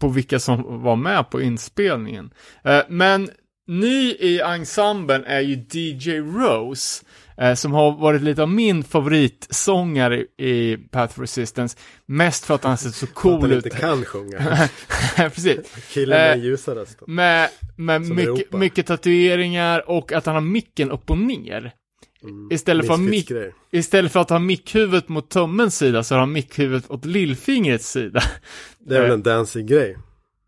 på 0.00 0.08
vilka 0.08 0.38
som 0.38 0.82
var 0.82 0.96
med 0.96 1.30
på 1.30 1.40
inspelningen. 1.40 2.30
Eh, 2.64 2.80
men 2.88 3.30
ny 3.66 4.10
i 4.12 4.40
ensemblen 4.40 5.24
är 5.24 5.40
ju 5.40 5.54
DJ 5.70 6.18
Rose, 6.20 7.04
eh, 7.04 7.25
som 7.56 7.72
har 7.72 7.92
varit 7.92 8.22
lite 8.22 8.42
av 8.42 8.48
min 8.50 8.84
favoritsångare 8.84 10.20
i 10.38 10.76
Path 10.76 11.12
of 11.12 11.18
Resistance. 11.18 11.78
Mest 12.06 12.44
för 12.44 12.54
att 12.54 12.64
han 12.64 12.78
ser 12.78 12.90
så 12.90 13.04
Att 13.06 13.14
cool 13.14 13.40
han 13.40 13.50
ut. 13.52 13.66
inte 13.66 13.78
kan 13.78 14.04
sjunga. 14.04 14.68
Precis. 15.16 15.58
Killen 15.88 16.18
med 16.18 16.38
Eh, 16.38 16.44
ljusa 16.44 16.74
rösten. 16.74 17.14
Med, 17.14 17.48
med 17.76 18.02
mycket, 18.02 18.52
mycket 18.52 18.86
tatueringar 18.86 19.90
och 19.90 20.12
att 20.12 20.26
han 20.26 20.34
har 20.34 20.42
micken 20.42 20.90
upp 20.90 21.10
och 21.10 21.18
ner. 21.18 21.72
Mm. 22.22 22.48
Istället 22.52 22.86
för, 22.86 22.94
att 22.94 23.00
mick, 23.00 23.30
istället 23.70 24.12
för 24.12 24.20
att 24.20 24.30
ha 24.30 24.38
mickhuvudet 24.38 25.08
mot 25.08 25.30
tummens 25.30 25.78
sida 25.78 26.02
så 26.04 26.14
har 26.14 26.20
han 26.20 26.32
mickhuvudet 26.32 26.90
åt 26.90 27.04
lillfingrets 27.04 27.90
sida. 27.90 28.22
Det 28.78 28.96
är 28.96 29.00
väl 29.00 29.10
Eh. 29.10 29.14
en 29.14 29.22
Danzig-grej. 29.22 29.96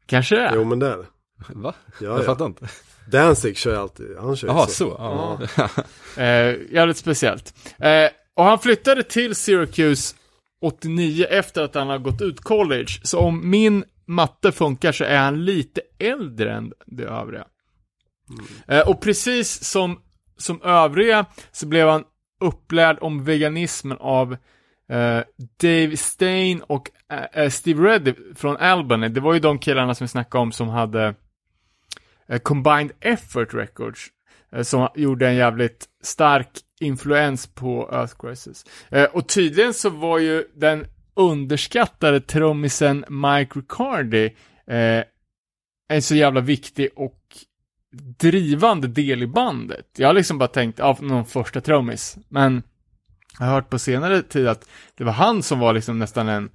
Kanske 0.06 0.34
det 0.36 0.42
är. 0.42 0.54
Jo 0.54 0.64
men 0.64 0.78
det 0.78 0.86
är 0.86 0.96
det. 0.98 1.06
Va? 1.54 1.74
Ja, 2.00 2.06
jag 2.06 2.18
ja. 2.18 2.22
fattar 2.22 2.46
inte. 2.46 2.68
Danzig 3.10 3.56
kör 3.56 3.76
alltid. 3.76 4.16
Han 4.20 4.36
kör 4.36 4.48
Jaha, 4.48 4.66
så. 4.66 4.72
så. 4.72 4.96
Ja. 4.98 5.38
Eh, 6.16 6.56
jävligt 6.70 6.96
speciellt. 6.96 7.54
Eh, 7.78 8.10
och 8.34 8.44
han 8.44 8.58
flyttade 8.58 9.02
till 9.02 9.34
Syracuse 9.34 10.16
89 10.60 11.26
efter 11.30 11.62
att 11.62 11.74
han 11.74 11.88
har 11.88 11.98
gått 11.98 12.22
ut 12.22 12.40
college. 12.40 12.88
Så 13.02 13.18
om 13.18 13.50
min 13.50 13.84
matte 14.06 14.52
funkar 14.52 14.92
så 14.92 15.04
är 15.04 15.18
han 15.18 15.44
lite 15.44 15.80
äldre 15.98 16.52
än 16.52 16.72
de 16.86 17.04
övriga. 17.04 17.44
Eh, 18.68 18.88
och 18.88 19.00
precis 19.00 19.64
som, 19.64 20.00
som 20.36 20.62
övriga 20.62 21.26
så 21.52 21.66
blev 21.66 21.88
han 21.88 22.04
upplärd 22.40 22.98
om 23.00 23.24
veganismen 23.24 23.98
av 24.00 24.32
eh, 24.90 25.20
Dave 25.62 25.96
Stein 25.96 26.62
och 26.62 26.90
eh, 27.32 27.50
Steve 27.50 27.88
Reddy 27.88 28.14
från 28.34 28.56
Albany. 28.56 29.08
Det 29.08 29.20
var 29.20 29.34
ju 29.34 29.40
de 29.40 29.58
killarna 29.58 29.94
som 29.94 30.04
vi 30.04 30.08
snackade 30.08 30.42
om 30.42 30.52
som 30.52 30.68
hade 30.68 31.14
Eh, 32.28 32.38
Combined 32.38 32.92
Effort 33.00 33.54
Records. 33.54 34.00
Eh, 34.52 34.62
som 34.62 34.88
gjorde 34.94 35.28
en 35.28 35.36
jävligt 35.36 35.86
stark 36.02 36.48
influens 36.80 37.46
på 37.46 37.90
Earth 37.92 38.14
Crisis. 38.20 38.64
Eh, 38.88 39.04
och 39.04 39.28
tydligen 39.28 39.74
så 39.74 39.90
var 39.90 40.18
ju 40.18 40.44
den 40.54 40.86
underskattade 41.14 42.20
trummisen 42.20 43.04
Mike 43.08 43.58
Riccardi 43.58 44.34
en 45.88 46.02
så 46.02 46.14
jävla 46.14 46.40
viktig 46.40 46.88
och 46.96 47.18
drivande 48.18 48.88
del 48.88 49.22
i 49.22 49.26
bandet. 49.26 49.86
Jag 49.96 50.08
har 50.08 50.14
liksom 50.14 50.38
bara 50.38 50.48
tänkt, 50.48 50.78
ja, 50.78 50.98
någon 51.00 51.26
första 51.26 51.60
trummis. 51.60 52.18
Men 52.28 52.62
jag 53.38 53.46
har 53.46 53.54
hört 53.54 53.70
på 53.70 53.78
senare 53.78 54.22
tid 54.22 54.48
att 54.48 54.68
det 54.94 55.04
var 55.04 55.12
han 55.12 55.42
som 55.42 55.58
var 55.58 55.72
liksom 55.72 55.98
nästan 55.98 56.28
en, 56.28 56.50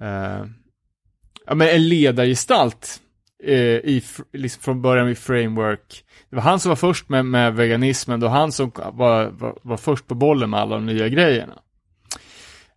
eh, 0.00 0.46
ja 1.46 1.54
men 1.54 1.68
en 1.68 1.88
ledargestalt 1.88 3.00
i, 3.50 4.00
fr- 4.00 4.24
liksom 4.32 4.62
från 4.62 4.82
början 4.82 5.06
vid 5.06 5.18
Framework. 5.18 6.04
Det 6.30 6.36
var 6.36 6.42
han 6.42 6.60
som 6.60 6.68
var 6.68 6.76
först 6.76 7.08
med, 7.08 7.26
med 7.26 7.54
veganismen, 7.54 8.20
då 8.20 8.28
han 8.28 8.52
som 8.52 8.72
var, 8.92 9.26
var, 9.30 9.58
var 9.62 9.76
först 9.76 10.06
på 10.06 10.14
bollen 10.14 10.50
med 10.50 10.60
alla 10.60 10.74
de 10.74 10.86
nya 10.86 11.08
grejerna. 11.08 11.58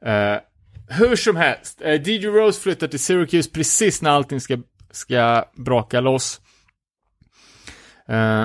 Eh, 0.06 0.38
hur 0.90 1.16
som 1.16 1.36
helst, 1.36 1.82
eh, 1.82 2.02
DJ 2.10 2.28
Rose 2.28 2.62
flyttar 2.62 2.88
till 2.88 3.00
Syracuse 3.00 3.50
precis 3.50 4.02
när 4.02 4.10
allting 4.12 4.42
ska 4.42 4.58
ska 4.92 5.46
braka 5.56 6.00
loss. 6.02 6.42
Eh, 8.08 8.44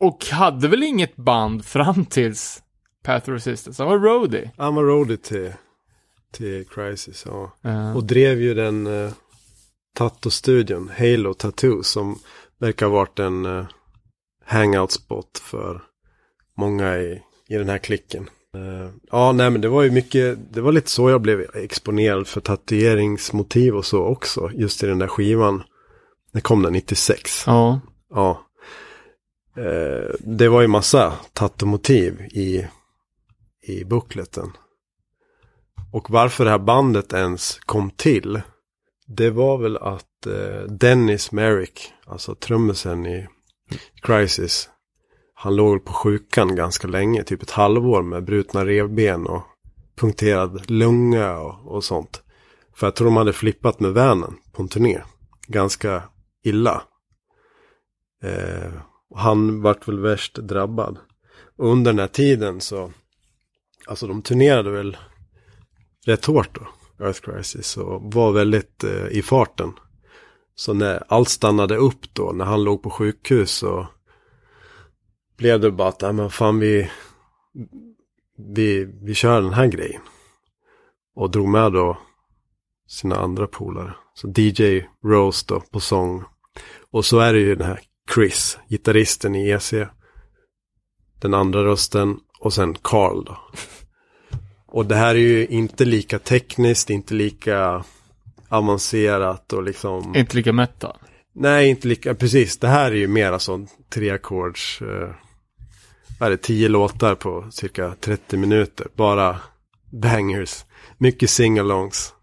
och 0.00 0.26
hade 0.26 0.68
väl 0.68 0.82
inget 0.82 1.16
band 1.16 1.64
fram 1.64 2.04
tills 2.04 2.62
Path 3.02 3.22
of 3.30 3.34
Resistance. 3.34 3.82
Han 3.82 3.90
var 3.90 3.98
roadie. 3.98 4.50
Han 4.56 4.74
var 4.74 4.82
roadie 4.84 5.16
till, 5.16 5.52
till 6.32 6.66
Crisis, 6.68 7.24
ja. 7.26 7.52
Eh, 7.64 7.96
Och 7.96 8.04
drev 8.04 8.40
ju 8.40 8.54
den 8.54 8.86
uh, 8.86 9.10
Tattoo-studion, 9.94 10.90
Halo 10.98 11.34
Tattoo, 11.34 11.82
som 11.82 12.18
verkar 12.58 12.86
ha 12.86 12.92
varit 12.92 13.18
en 13.18 13.46
uh, 13.46 13.66
hangout-spot 14.44 15.38
för 15.38 15.82
många 16.56 16.98
i, 16.98 17.22
i 17.48 17.54
den 17.54 17.68
här 17.68 17.78
klicken. 17.78 18.30
Eh, 18.54 18.90
ja, 19.10 19.32
nej 19.32 19.50
men 19.50 19.60
det 19.60 19.68
var 19.68 19.82
ju 19.82 19.90
mycket, 19.90 20.38
det 20.52 20.60
var 20.60 20.72
lite 20.72 20.90
så 20.90 21.10
jag 21.10 21.20
blev 21.20 21.46
exponerad 21.54 22.26
för 22.26 22.40
tatueringsmotiv 22.40 23.76
och 23.76 23.86
så 23.86 24.04
också, 24.04 24.50
just 24.54 24.82
i 24.82 24.86
den 24.86 24.98
där 24.98 25.06
skivan. 25.06 25.62
Det 26.32 26.40
kom 26.40 26.62
den 26.62 26.72
96. 26.72 27.44
ja. 27.46 27.80
Ja. 28.14 28.46
Eh, 29.56 30.14
det 30.20 30.48
var 30.48 30.60
ju 30.60 30.68
massa 30.68 31.12
tattomotiv 31.32 32.20
i, 32.20 32.66
i 33.66 33.84
bookleten. 33.84 34.52
Och 35.92 36.10
varför 36.10 36.44
det 36.44 36.50
här 36.50 36.58
bandet 36.58 37.12
ens 37.12 37.58
kom 37.58 37.90
till. 37.90 38.40
Det 39.06 39.30
var 39.30 39.58
väl 39.58 39.76
att 39.76 40.26
eh, 40.26 40.62
Dennis 40.68 41.32
Merrick, 41.32 41.92
alltså 42.06 42.34
trummisen 42.34 43.06
i 43.06 43.28
Crisis. 44.02 44.68
Han 45.34 45.56
låg 45.56 45.84
på 45.84 45.92
sjukan 45.92 46.56
ganska 46.56 46.88
länge, 46.88 47.22
typ 47.24 47.42
ett 47.42 47.50
halvår 47.50 48.02
med 48.02 48.24
brutna 48.24 48.66
revben 48.66 49.26
och 49.26 49.42
punkterad 49.96 50.70
lunga 50.70 51.38
och, 51.38 51.74
och 51.74 51.84
sånt. 51.84 52.22
För 52.74 52.86
jag 52.86 52.94
tror 52.94 53.04
de 53.04 53.16
hade 53.16 53.32
flippat 53.32 53.80
med 53.80 53.92
vanen 53.92 54.34
på 54.52 54.62
en 54.62 54.68
turné. 54.68 55.00
Ganska 55.46 56.02
illa. 56.42 56.82
Eh, 58.22 58.72
och 59.10 59.18
han 59.18 59.62
vart 59.62 59.88
väl 59.88 60.00
värst 60.00 60.34
drabbad. 60.34 60.98
Och 61.56 61.68
under 61.68 61.92
den 61.92 61.98
här 61.98 62.08
tiden 62.08 62.60
så, 62.60 62.92
alltså 63.86 64.06
de 64.06 64.22
turnerade 64.22 64.70
väl 64.70 64.96
rätt 66.06 66.24
hårt 66.24 66.54
då, 66.54 66.68
Earth 67.00 67.20
Crisis, 67.20 67.76
och 67.76 68.02
var 68.14 68.32
väldigt 68.32 68.84
eh, 68.84 69.06
i 69.06 69.22
farten. 69.22 69.72
Så 70.54 70.74
när 70.74 71.02
allt 71.08 71.28
stannade 71.28 71.76
upp 71.76 72.14
då, 72.14 72.32
när 72.32 72.44
han 72.44 72.64
låg 72.64 72.82
på 72.82 72.90
sjukhus 72.90 73.50
så 73.50 73.86
blev 75.36 75.60
det 75.60 75.70
bara 75.70 75.88
att, 75.88 76.00
nej 76.00 76.12
men 76.12 76.30
fan 76.30 76.58
vi, 76.58 76.90
vi, 78.54 78.84
vi 78.84 79.14
kör 79.14 79.42
den 79.42 79.52
här 79.52 79.66
grejen. 79.66 80.02
Och 81.14 81.30
drog 81.30 81.48
med 81.48 81.72
då 81.72 81.98
sina 82.88 83.16
andra 83.16 83.46
polare. 83.46 83.94
Så 84.14 84.28
DJ 84.36 84.84
Rose 85.04 85.44
då 85.48 85.60
på 85.60 85.80
sång. 85.80 86.24
Och 86.90 87.04
så 87.04 87.18
är 87.18 87.32
det 87.32 87.38
ju 87.40 87.54
den 87.54 87.66
här 87.66 87.80
Chris, 88.14 88.58
gitarristen 88.68 89.34
i 89.34 89.50
EC. 89.50 89.74
Den 91.20 91.34
andra 91.34 91.64
rösten 91.64 92.18
och 92.40 92.52
sen 92.52 92.74
Carl 92.74 93.24
då. 93.24 93.38
Och 94.72 94.86
det 94.86 94.94
här 94.94 95.14
är 95.14 95.18
ju 95.18 95.46
inte 95.46 95.84
lika 95.84 96.18
tekniskt, 96.18 96.90
inte 96.90 97.14
lika 97.14 97.84
avancerat 98.48 99.52
och 99.52 99.62
liksom... 99.62 100.16
Inte 100.16 100.36
lika 100.36 100.52
metal. 100.52 100.96
Nej, 101.32 101.68
inte 101.68 101.88
lika, 101.88 102.14
precis. 102.14 102.58
Det 102.58 102.68
här 102.68 102.90
är 102.90 102.96
ju 102.96 103.08
mer 103.08 103.32
alltså 103.32 103.66
treackords, 103.88 104.82
eh, 104.82 105.14
vad 106.18 106.26
är 106.26 106.30
det, 106.30 106.36
tio 106.36 106.68
låtar 106.68 107.14
på 107.14 107.48
cirka 107.50 107.94
30 108.00 108.36
minuter. 108.36 108.86
Bara 108.96 109.40
bangers. 109.90 110.64
Mycket 110.98 111.30
singalongs. 111.30 112.14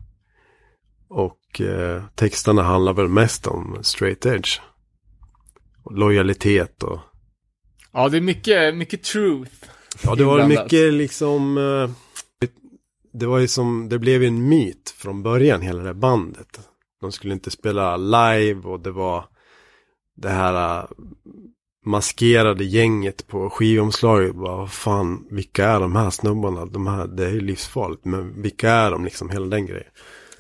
Och 1.10 1.62
eh, 1.62 2.04
texterna 2.16 2.64
handlar 2.64 2.94
väl 2.94 3.08
mest 3.08 3.48
om 3.48 3.78
straight 3.82 4.26
edge. 4.26 4.60
Och 5.84 5.98
lojalitet 5.98 6.84
och... 6.84 7.00
Ja, 7.92 8.10
det 8.10 8.18
är 8.18 8.22
mycket, 8.22 8.76
mycket 8.76 9.04
truth. 9.04 9.52
Ja, 10.04 10.16
det 10.16 10.24
var 10.24 10.48
mycket 10.48 10.94
liksom... 10.94 11.58
Eh, 11.58 12.09
det 13.20 13.26
var 13.28 13.40
ju 13.40 13.48
som, 13.48 13.90
det 13.90 14.00
blev 14.00 14.22
ju 14.22 14.28
en 14.28 14.50
myt 14.50 14.96
från 14.98 15.24
början, 15.24 15.62
hela 15.62 15.84
det 15.84 15.94
bandet. 15.94 16.60
De 17.02 17.12
skulle 17.12 17.34
inte 17.34 17.52
spela 17.52 17.98
live 17.98 18.62
och 18.70 18.80
det 18.80 18.92
var 18.92 19.26
det 20.18 20.30
här 20.30 20.80
äh, 20.80 20.86
maskerade 21.86 22.64
gänget 22.64 23.28
på 23.28 23.50
skivomslaget. 23.50 24.36
Bara, 24.36 24.56
Vad 24.58 24.72
fan, 24.72 25.28
vilka 25.32 25.68
är 25.68 25.80
de 25.80 25.96
här 25.96 26.10
snubbarna? 26.10 26.66
De 26.66 26.88
här, 26.88 27.08
det 27.08 27.26
är 27.26 27.32
ju 27.32 27.40
livsfarligt, 27.42 28.06
men 28.06 28.42
vilka 28.42 28.70
är 28.72 28.92
de 28.92 29.06
liksom? 29.06 29.30
Hela 29.30 29.46
den 29.46 29.66
grejen. 29.66 29.92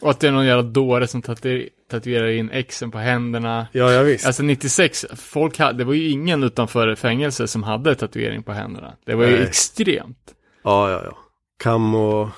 Och 0.01 0.09
att 0.09 0.19
det 0.19 0.27
är 0.27 0.31
någon 0.31 0.45
jävla 0.45 0.63
dåre 0.63 1.07
som 1.07 1.21
tatuer- 1.21 1.69
tatuerar 1.91 2.27
in 2.27 2.63
Xen 2.69 2.91
på 2.91 2.97
händerna. 2.97 3.67
Ja, 3.71 3.91
jag 3.91 4.03
visst. 4.03 4.25
Alltså 4.25 4.43
96, 4.43 5.05
folk 5.15 5.59
hade, 5.59 5.77
det 5.77 5.83
var 5.83 5.93
ju 5.93 6.09
ingen 6.09 6.43
utanför 6.43 6.95
fängelse 6.95 7.47
som 7.47 7.63
hade 7.63 7.95
tatuering 7.95 8.43
på 8.43 8.51
händerna. 8.51 8.93
Det 9.05 9.15
var 9.15 9.25
ju 9.25 9.31
Nej. 9.31 9.43
extremt. 9.43 10.33
Ja, 10.63 10.91
ja, 10.91 11.01
ja. 11.05 11.17
Kam 11.63 11.95
och 11.95 12.29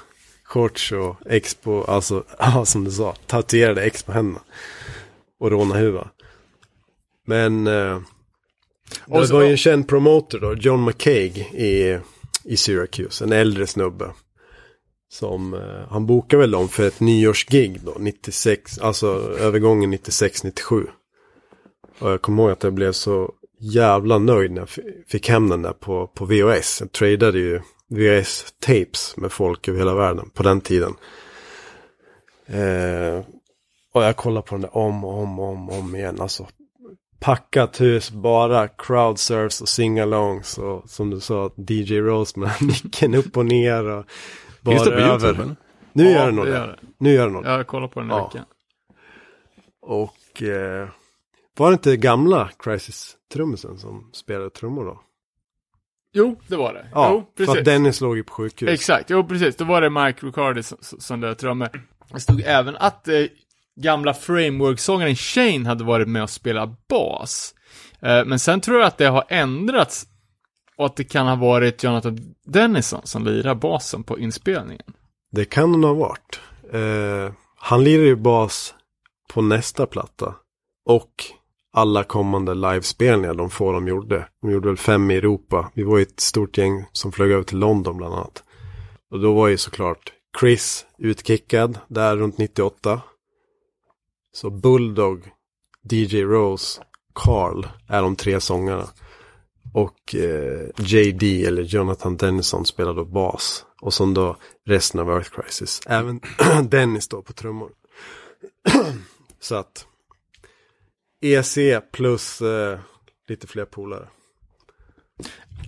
shorts 0.52 0.91
och 0.91 1.15
X 1.30 1.56
på, 1.56 1.84
alltså, 1.84 2.23
ja, 2.40 2.65
som 2.65 2.84
du 2.84 2.91
sa, 2.91 3.15
tatuerade 3.28 3.84
X 3.84 4.03
på 4.03 4.11
händerna. 4.11 4.41
Och 5.40 5.52
råna 5.52 5.76
huva. 5.76 6.10
Men 7.28 7.68
eh, 7.68 7.99
Och 9.07 9.22
det 9.22 9.34
var 9.34 9.41
ju 9.41 9.52
en 9.52 9.57
känd 9.57 9.88
promoter 9.88 10.40
då, 10.40 10.53
John 10.53 10.86
McCaig 10.86 11.38
i, 11.38 11.99
i 12.44 12.57
Syracuse, 12.57 13.23
en 13.23 13.32
äldre 13.32 13.68
snubbe. 13.68 14.11
Som, 15.10 15.53
eh, 15.53 15.90
han 15.90 16.06
bokade 16.06 16.41
väl 16.41 16.52
dem 16.52 16.69
för 16.69 16.88
ett 16.88 16.99
nyårsgig 16.99 17.82
då, 17.82 17.95
96, 17.99 18.80
alltså 18.80 19.07
övergången 19.40 19.94
96-97. 19.94 20.88
Och 21.99 22.11
jag 22.11 22.22
kommer 22.22 22.44
ihåg 22.44 22.52
att 22.52 22.64
jag 22.64 22.73
blev 22.73 22.91
så 22.91 23.34
jävla 23.60 24.18
nöjd 24.18 24.52
när 24.52 24.61
jag 24.61 24.69
fick 25.07 25.30
hem 25.30 25.49
den 25.49 25.61
där 25.61 25.73
på, 25.73 26.07
på 26.07 26.26
VHS. 26.26 26.82
Jag 26.82 26.91
tradade 26.91 27.40
ju 27.40 27.61
VHS-tapes 27.92 29.18
med 29.18 29.32
folk 29.32 29.68
över 29.68 29.80
hela 29.80 29.96
världen 29.96 30.30
på 30.34 30.44
den 30.44 30.62
tiden. 30.62 30.94
Eh, 32.46 33.26
och 33.94 34.04
jag 34.04 34.16
kollade 34.16 34.48
på 34.48 34.56
den 34.56 34.62
där 34.62 34.78
om 34.78 35.04
och 35.04 35.20
om 35.20 35.40
och 35.40 35.48
om, 35.50 35.70
om 35.70 35.96
igen. 35.96 36.22
Alltså 36.22 36.48
packat 37.20 37.82
hus, 37.82 38.12
bara 38.12 38.68
crowdsurfs 38.68 39.62
och 39.62 39.70
singalongs 39.70 40.58
och 40.58 40.90
som 40.90 41.10
du 41.10 41.20
sa 41.20 41.52
DJ 41.70 42.00
Rose 42.00 42.40
med 42.40 42.52
micken 42.62 43.14
upp 43.16 43.38
och 43.38 43.46
ner 43.46 43.84
och 43.86 44.06
bara 44.62 44.76
Finns 44.76 44.84
det 44.88 44.92
på 44.92 44.98
över. 44.98 45.12
YouTube? 45.28 45.44
eller? 45.44 45.56
Nu 45.94 46.04
Ja, 46.04 46.12
gör 46.12 46.26
det 46.26 46.32
nog 46.32 46.46
det. 46.46 46.80
Nu 46.98 47.14
gör 47.14 47.28
det 47.28 47.34
nog 47.34 47.44
det. 47.44 47.50
Jag 47.52 47.68
kollar 47.68 47.88
på 47.88 48.00
den 48.00 48.10
här 48.10 48.18
Ja. 48.18 48.26
veckan. 48.28 48.46
Och 49.82 50.42
eh, 50.44 50.88
var 51.58 51.70
det 51.70 51.74
inte 51.74 51.98
gamla 51.98 52.50
Crisis-trummisen 52.60 53.78
som 53.78 54.10
spelade 54.14 54.50
trummor 54.50 54.86
då? 54.86 55.02
Jo, 56.14 56.36
det 56.48 56.56
var 56.56 56.74
det. 56.74 56.88
Ja, 56.92 57.10
jo, 57.12 57.20
för 57.38 57.46
precis. 57.46 57.60
att 57.60 57.66
Dennis 57.66 58.02
låg 58.02 58.18
ju 58.18 58.24
på 58.24 58.34
sjukhus. 58.34 58.70
Exakt, 58.70 59.10
jo 59.10 59.28
precis. 59.28 59.56
Då 59.56 59.66
var 59.66 59.82
det 59.82 59.90
Mike 59.90 60.26
Ricardi 60.26 60.64
som, 60.64 60.78
som 60.82 61.22
där 61.22 61.34
trummor. 61.34 61.88
Det 62.14 62.20
stod 62.20 62.42
även 62.46 62.76
att 62.76 63.08
eh, 63.08 63.26
gamla 63.82 64.14
Framework-sångaren 64.14 65.16
Shane 65.16 65.68
hade 65.68 65.84
varit 65.84 66.08
med 66.08 66.24
och 66.24 66.30
spelat 66.30 66.88
bas. 66.88 67.56
Eh, 68.02 68.26
men 68.26 68.40
sen 68.40 68.62
tror 68.62 68.80
jag 68.80 68.88
att 68.88 68.98
det 68.98 69.06
har 69.06 69.24
ändrats 69.30 70.06
och 70.78 70.86
att 70.86 70.96
det 70.96 71.04
kan 71.04 71.28
ha 71.28 71.36
varit 71.36 71.84
Jonathan 71.84 72.18
Dennison 72.46 73.02
som 73.04 73.26
lirar 73.26 73.56
basen 73.56 74.04
på 74.04 74.20
inspelningen. 74.20 74.94
Det 75.32 75.46
kan 75.46 75.72
hon 75.72 75.84
ha 75.84 75.94
varit. 75.94 76.40
Eh, 76.74 77.34
han 77.56 77.84
lirar 77.84 78.04
ju 78.04 78.16
bas 78.16 78.74
på 79.34 79.42
nästa 79.42 79.86
platta. 79.86 80.36
Och 80.86 81.26
alla 81.73 82.03
kommande 82.03 82.53
livespelningar 82.53 83.34
de 83.34 83.49
får 83.49 83.73
de 83.73 83.88
gjorde. 83.88 84.27
De 84.41 84.52
gjorde 84.52 84.68
väl 84.68 84.77
fem 84.77 85.11
i 85.11 85.15
Europa. 85.15 85.72
Vi 85.73 85.84
var 85.84 85.98
ju 85.98 86.03
ett 86.03 86.19
stort 86.19 86.57
gäng 86.57 86.85
som 86.91 87.11
flög 87.11 87.31
över 87.31 87.43
till 87.43 87.57
London 87.57 87.98
bland 87.98 88.14
annat. 88.14 88.43
Och 89.11 89.19
då 89.19 89.34
var 89.34 89.48
ju 89.48 89.57
såklart 89.57 90.14
Chris 90.39 90.85
utkickad 90.98 91.80
där 91.88 92.18
runt 92.18 92.38
98. 92.38 93.02
Så 94.34 94.49
Bulldog, 94.49 95.23
DJ 95.91 96.22
Rose, 96.22 96.81
Carl 97.14 97.68
är 97.88 98.02
de 98.02 98.15
tre 98.15 98.39
sångarna. 98.39 98.88
Och 99.73 100.15
eh, 100.15 100.69
JD 100.77 101.45
eller 101.45 101.61
Jonathan 101.61 102.18
Dennison 102.18 102.65
spelar 102.65 102.93
då 102.93 103.06
bas. 103.06 103.65
Och 103.81 103.93
som 103.93 104.14
då 104.14 104.38
resten 104.65 104.99
av 104.99 105.10
Earth 105.10 105.30
Crisis. 105.30 105.81
Även 105.88 106.22
Dennis 106.69 107.07
då 107.07 107.22
på 107.22 107.34
trummor. 107.34 107.72
Så 109.39 109.56
att 109.56 109.85
EC 111.22 111.57
plus 111.91 112.41
eh, 112.41 112.80
lite 113.27 113.48
fler 113.48 113.65
polare. 113.65 114.07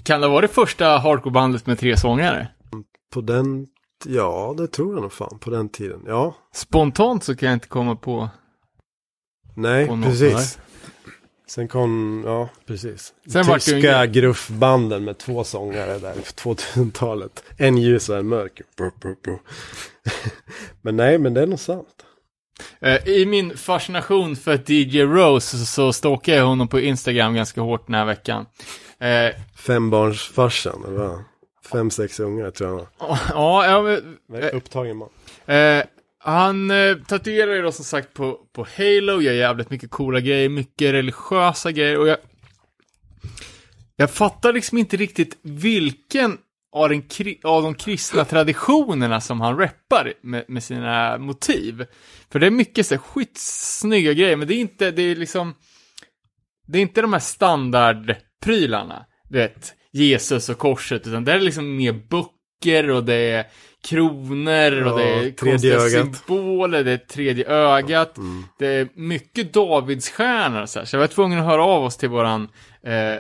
Kan 0.04 0.22
det 0.22 0.28
vara 0.28 0.42
det 0.42 0.48
första 0.48 0.98
hardcore-bandet 0.98 1.66
med 1.66 1.80
tre 1.80 1.98
sångare? 1.98 2.48
På 3.14 3.22
den, 3.22 3.68
ja 4.06 4.56
det 4.58 4.68
tror 4.68 4.94
jag 4.94 5.02
nog 5.02 5.14
fan 5.14 5.40
på 5.40 5.50
den 5.50 5.70
tiden. 5.70 6.02
Ja, 6.08 6.36
Spontant 6.54 7.24
så 7.24 7.36
kan 7.36 7.50
jag 7.50 7.56
inte 7.56 7.68
komma 7.68 7.96
på... 7.96 8.30
nej 9.56 9.88
något 9.88 10.06
precis. 10.06 10.60
Sen 11.48 11.68
kom, 11.68 12.24
ja 12.26 12.50
precis. 12.66 13.14
Sen 13.28 13.46
Tyska 13.46 13.80
grej. 13.80 14.08
gruffbanden 14.08 15.04
med 15.04 15.18
två 15.18 15.44
sångare 15.44 16.00
där 16.00 16.14
på 16.14 16.20
2000-talet. 16.54 17.44
En 17.58 17.78
ljus 17.78 18.10
och 18.10 18.18
en 18.18 18.28
mörk. 18.28 18.62
Men 20.82 20.96
nej, 20.96 21.18
men 21.18 21.34
det 21.34 21.42
är 21.42 21.48
nog 21.48 21.60
sant. 21.60 22.03
Eh, 22.82 23.08
I 23.08 23.26
min 23.26 23.58
fascination 23.58 24.36
för 24.36 24.72
DJ 24.72 25.02
Rose 25.02 25.58
så, 25.58 25.94
stalkade 25.94 26.38
jag 26.38 26.46
honom 26.46 26.68
på 26.68 26.80
Instagram 26.80 27.34
ganska 27.36 27.62
hårt 27.62 27.88
den 27.88 27.96
här 27.96 28.06
veckan. 28.06 28.46
Eh, 29.00 29.42
Fembarnsfarsan, 29.56 30.84
eller 30.88 30.98
vad? 30.98 31.24
Fem, 31.72 31.92
sex 31.92 32.20
ungar 32.20 32.52
tror 32.52 32.70
jag 32.70 32.88
ja, 33.30 33.66
ja, 33.66 33.82
men, 33.82 34.18
Nej, 34.30 34.52
Upptagen 34.52 34.98
man. 34.98 35.10
Eh, 35.46 35.84
han 36.18 36.72
eh, 36.72 36.96
tatuerar 37.08 37.54
ju 37.54 37.62
då 37.62 37.72
som 37.72 37.86
sagt 37.86 38.14
på, 38.14 38.40
på 38.54 38.68
Halo, 38.78 39.22
gör 39.22 39.34
jävligt 39.34 39.70
mycket 39.70 39.92
coola 39.92 40.20
grejer, 40.20 40.50
mycket 40.50 40.94
religiösa 40.94 41.72
grejer 41.72 42.00
och 42.00 42.08
jag... 42.08 42.18
Jag 43.96 44.12
fattar 44.12 44.54
liksom 44.54 44.78
inte 44.78 44.98
riktigt 44.98 45.38
vilken 45.42 46.38
av, 46.74 46.90
den, 46.90 47.04
av 47.44 47.64
de 47.64 47.76
kristna 47.76 48.26
traditionerna 48.26 49.22
som 49.22 49.42
han 49.42 49.58
reppar 49.58 50.14
med, 50.22 50.46
med 50.48 50.64
sina 50.64 51.18
motiv. 51.18 51.86
För 52.32 52.40
det 52.40 52.48
är 52.48 52.52
mycket 52.52 52.88
så 52.88 52.98
skitsnygga 52.98 54.14
grejer, 54.14 54.36
men 54.36 54.48
det 54.48 54.54
är 54.56 54.60
inte, 54.60 54.92
det 54.92 55.02
är 55.02 55.16
liksom... 55.16 55.56
Det 56.68 56.78
är 56.78 56.82
inte 56.82 57.02
de 57.02 57.14
här 57.14 57.20
standardprylarna, 57.20 59.06
du 59.30 59.38
vet, 59.38 59.74
Jesus 59.92 60.50
och 60.50 60.58
korset, 60.58 61.08
utan 61.08 61.24
det 61.24 61.34
är 61.34 61.40
liksom 61.40 61.76
mer 61.76 61.94
böcker 61.94 62.90
och 62.90 63.04
det 63.04 63.14
är 63.16 63.46
kronor 63.88 64.82
och 64.82 65.00
Ja, 65.00 65.06
det 65.06 65.28
är 65.28 65.32
konstiga 65.32 65.76
ögat. 65.76 65.92
symboler, 65.92 66.84
det 66.84 66.92
är 66.92 66.98
tredje 66.98 67.46
ögat. 67.48 68.16
Det 68.60 68.68
är 68.68 68.88
mycket 68.96 69.54
Davidsstjärnor 69.54 70.66
så 70.66 70.80
här. 70.80 70.86
Så 70.86 70.96
jag 70.96 71.02
var 71.02 71.08
tvungen 71.08 71.40
att 71.40 71.46
höra 71.46 71.64
av 71.64 71.84
oss 71.84 71.98
till 71.98 72.10
våran, 72.10 72.50
eh, 72.84 73.20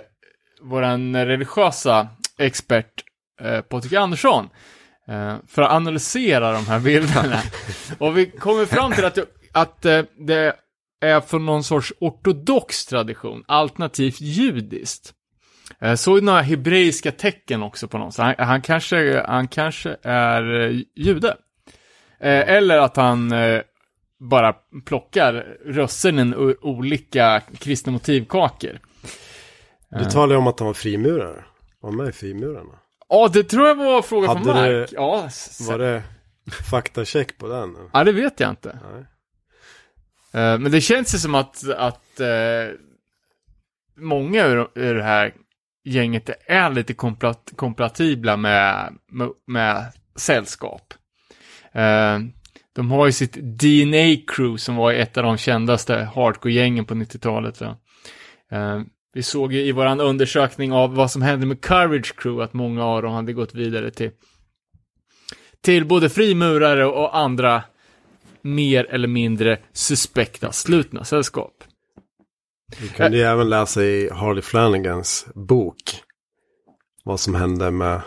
våran 0.62 1.26
religiösa 1.26 2.08
expert 2.38 3.03
eh, 3.42 3.62
Patrik 3.62 3.94
Andersson. 3.94 4.50
Eh, 5.08 5.36
för 5.48 5.62
att 5.62 5.72
analysera 5.72 6.52
de 6.52 6.66
här 6.66 6.80
bilderna. 6.80 7.40
och 7.98 8.18
vi 8.18 8.26
kommer 8.26 8.66
fram 8.66 8.92
till 8.92 9.06
att, 9.06 9.18
att 9.52 9.86
eh, 9.86 10.02
det 10.18 10.56
är 11.02 11.22
från 11.22 11.46
någon 11.46 11.64
sorts 11.64 11.94
ortodox 12.00 12.86
tradition, 12.86 13.44
alternativt 13.48 14.22
judiskt. 14.22 15.14
Såg 15.96 16.24
några 16.24 16.42
hebreiska 16.42 17.12
tecken 17.12 17.64
också 17.64 17.88
på 17.88 17.98
någon, 17.98 18.12
så 18.12 18.22
han, 18.22 18.36
han, 18.38 18.62
kanske, 18.62 19.24
han 19.28 19.48
kanske 19.48 19.98
är 20.04 20.44
jude. 20.96 21.38
Eller 22.20 22.78
att 22.78 22.96
han 22.96 23.34
bara 24.30 24.56
plockar 24.86 25.58
russinen 25.66 26.34
ur 26.34 26.66
olika 26.66 27.42
kristna 27.60 27.92
motivkakor. 27.92 28.80
Du 29.90 30.06
talade 30.06 30.38
om 30.38 30.48
att 30.48 30.60
han 30.60 30.66
var 30.66 30.74
frimurare. 30.74 31.44
Var 31.80 31.92
med 31.92 32.10
i 32.10 32.12
frimurarna? 32.12 32.80
Ja, 33.14 33.30
det 33.34 33.44
tror 33.44 33.68
jag 33.68 33.76
var 33.76 34.02
fråga 34.02 34.28
från 34.28 34.38
Hade 34.48 34.70
det- 34.72 34.80
Mark. 34.80 34.90
Ja, 34.94 35.24
s- 35.28 35.68
Var 35.70 35.80
det 35.80 36.04
faktacheck 36.70 37.38
på 37.38 37.48
den? 37.48 37.76
ja, 37.94 38.04
det 38.04 38.12
vet 38.12 38.40
jag 38.40 38.50
inte. 38.50 38.80
Nej. 38.92 39.06
Eh, 40.44 40.60
men 40.60 40.72
det 40.72 40.82
känns 40.82 41.16
ju 41.16 41.18
som 41.18 41.36
att, 41.36 41.70
att 41.70 42.20
eh, 42.20 42.76
många 43.98 44.46
ur, 44.46 44.94
det 44.94 45.04
här 45.04 45.34
gänget 45.86 46.30
är 46.48 46.70
lite 46.70 46.94
komplat, 46.94 47.52
kompatibla 47.56 48.38
med, 48.38 48.94
med, 49.12 49.30
med 49.48 49.86
sällskap. 50.16 50.94
Eh, 51.72 52.20
de 52.76 52.92
har 52.92 53.06
ju 53.06 53.12
sitt 53.12 53.36
DNA-crew 53.36 54.58
som 54.58 54.76
var 54.76 54.94
ett 54.94 55.18
av 55.18 55.24
de 55.24 55.38
kändaste 55.38 55.96
hardcore-gängen 56.16 56.86
på 56.86 56.94
90-talet. 56.94 57.62
Eh, 59.14 59.18
vi 59.18 59.24
såg 59.24 59.54
ju 59.54 59.62
i 59.62 59.72
våran 59.72 60.02
undersökning 60.02 60.74
av 60.74 60.96
vad 60.96 61.12
som 61.12 61.22
hände 61.22 61.46
med 61.46 61.62
Courage 61.62 62.16
Crew 62.16 62.44
att 62.44 62.54
många 62.54 62.86
av 62.86 63.02
dem 63.02 63.14
hade 63.14 63.34
gått 63.34 63.54
vidare 63.56 63.92
till, 63.92 64.12
till 65.62 65.86
både 65.86 66.10
frimurare 66.10 66.86
och 66.86 67.18
andra 67.18 67.64
mer 68.42 68.86
eller 68.86 69.08
mindre 69.08 69.60
suspekta 69.74 70.52
slutna 70.52 71.04
sällskap. 71.04 71.64
Vi 72.82 72.88
kunde 72.90 73.18
ju 73.18 73.24
även 73.24 73.50
läsa 73.50 73.84
i 73.84 74.10
Harley 74.10 74.42
Flanagans 74.42 75.26
bok. 75.36 76.04
Vad 77.04 77.20
som 77.20 77.36
hände 77.36 77.72
med 77.72 78.02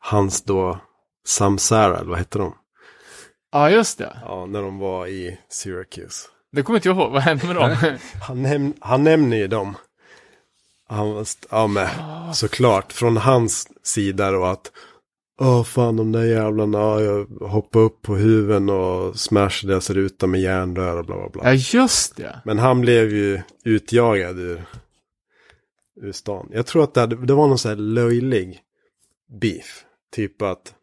hans 0.00 0.42
då 0.42 0.78
Samsara, 1.26 1.98
eller 1.98 2.08
vad 2.10 2.18
hette 2.18 2.38
de? 2.38 2.54
Ja, 3.52 3.70
just 3.70 3.98
det. 3.98 4.16
Ja, 4.24 4.46
när 4.46 4.62
de 4.62 4.78
var 4.78 5.06
i 5.06 5.38
Syracuse. 5.48 6.28
Det 6.52 6.62
kommer 6.62 6.78
inte 6.78 6.88
jag 6.88 6.96
ihåg. 6.96 7.12
Vad 7.12 7.22
hände 7.22 7.46
med 7.46 7.56
dem? 7.56 7.76
Han, 8.28 8.46
näm- 8.46 8.76
han 8.80 9.04
nämner 9.04 9.36
ju 9.36 9.46
dem. 9.48 9.76
Han 10.88 11.24
ja 11.50 11.66
men 11.66 11.88
såklart, 12.34 12.92
från 12.92 13.16
hans 13.16 13.68
sida 13.82 14.30
då 14.30 14.44
att 14.44 14.72
Åh 15.38 15.64
fan 15.64 15.96
de 15.96 16.12
där 16.12 16.24
jävlarna, 16.24 16.78
ja, 16.78 17.00
jag 17.00 17.24
hoppade 17.48 17.84
upp 17.84 18.02
på 18.02 18.16
huven 18.16 18.70
och 18.70 19.16
smashade 19.18 19.72
deras 19.72 19.90
ruta 19.90 20.26
med 20.26 20.40
järnrör 20.40 20.96
och 20.98 21.04
bla 21.04 21.16
bla 21.16 21.28
bla. 21.28 21.42
ja, 21.44 21.52
just 21.52 22.16
det. 22.16 22.40
Men 22.44 22.58
han 22.58 22.80
blev 22.80 23.10
ju 23.10 23.40
utjagad 23.64 24.38
ur, 24.38 24.64
ur 26.02 26.12
stan. 26.12 26.48
Jag 26.52 26.66
tror 26.66 26.84
att 26.84 26.94
det, 26.94 27.00
hade, 27.00 27.26
det 27.26 27.34
var 27.34 27.48
någon 27.48 27.58
sån 27.58 27.68
här 27.68 27.76
löjlig 27.76 28.60
beef. 29.40 29.84
Typ 30.12 30.42
att 30.42 30.74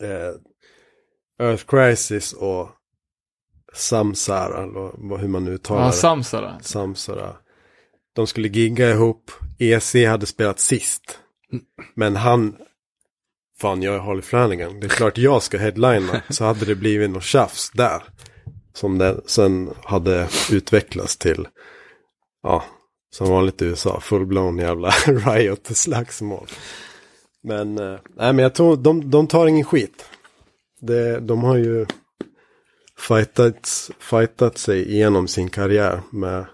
eh, 0.00 1.46
Earth 1.46 1.64
Crisis 1.66 2.32
och 2.32 2.68
Samsara, 3.74 4.62
eller 4.62 5.16
hur 5.16 5.28
man 5.28 5.44
nu 5.44 5.50
uttalar 5.50 5.84
Ja. 5.84 5.92
Samsara. 5.92 6.58
Samsara. 6.60 7.36
De 8.16 8.26
skulle 8.26 8.48
gigga 8.48 8.90
ihop. 8.90 9.30
EC 9.58 9.94
hade 9.94 10.26
spelat 10.26 10.60
sist. 10.60 11.18
Men 11.94 12.16
han, 12.16 12.56
fan 13.60 13.82
jag 13.82 13.94
är 13.94 13.98
Harley 13.98 14.22
Flanagan. 14.22 14.80
Det 14.80 14.86
är 14.86 14.88
klart 14.88 15.18
jag 15.18 15.42
ska 15.42 15.58
headlina. 15.58 16.22
Så 16.28 16.44
hade 16.44 16.64
det 16.64 16.74
blivit 16.74 17.10
något 17.10 17.22
tjafs 17.22 17.70
där. 17.70 18.02
Som 18.74 18.98
det 18.98 19.20
sen 19.26 19.70
hade 19.84 20.28
utvecklats 20.52 21.16
till, 21.16 21.48
ja, 22.42 22.64
som 23.10 23.30
vanligt 23.30 23.62
i 23.62 23.64
USA, 23.64 24.00
full-blown 24.00 24.60
jävla 24.60 24.90
riot-slagsmål. 25.06 26.46
Men, 27.42 27.78
eh, 27.78 27.98
nej 28.16 28.32
men 28.32 28.38
jag 28.38 28.54
tror, 28.54 28.76
de, 28.76 29.10
de 29.10 29.26
tar 29.26 29.46
ingen 29.46 29.64
skit. 29.64 30.04
Det, 30.80 31.20
de 31.20 31.44
har 31.44 31.56
ju 31.56 31.86
fightat, 32.98 33.90
fightat 33.98 34.58
sig 34.58 34.92
igenom 34.92 35.28
sin 35.28 35.48
karriär 35.50 36.00
med 36.12 36.46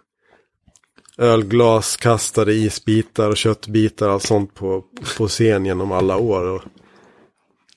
ölglas, 1.23 1.97
kastade 1.97 2.53
isbitar 2.53 3.28
och 3.31 3.36
köttbitar 3.36 4.07
och 4.07 4.12
allt 4.12 4.23
sånt 4.23 4.55
på, 4.55 4.85
på 5.19 5.28
scen 5.28 5.66
genom 5.66 5.93
alla 5.93 6.16
år. 6.16 6.44
Och 6.44 6.62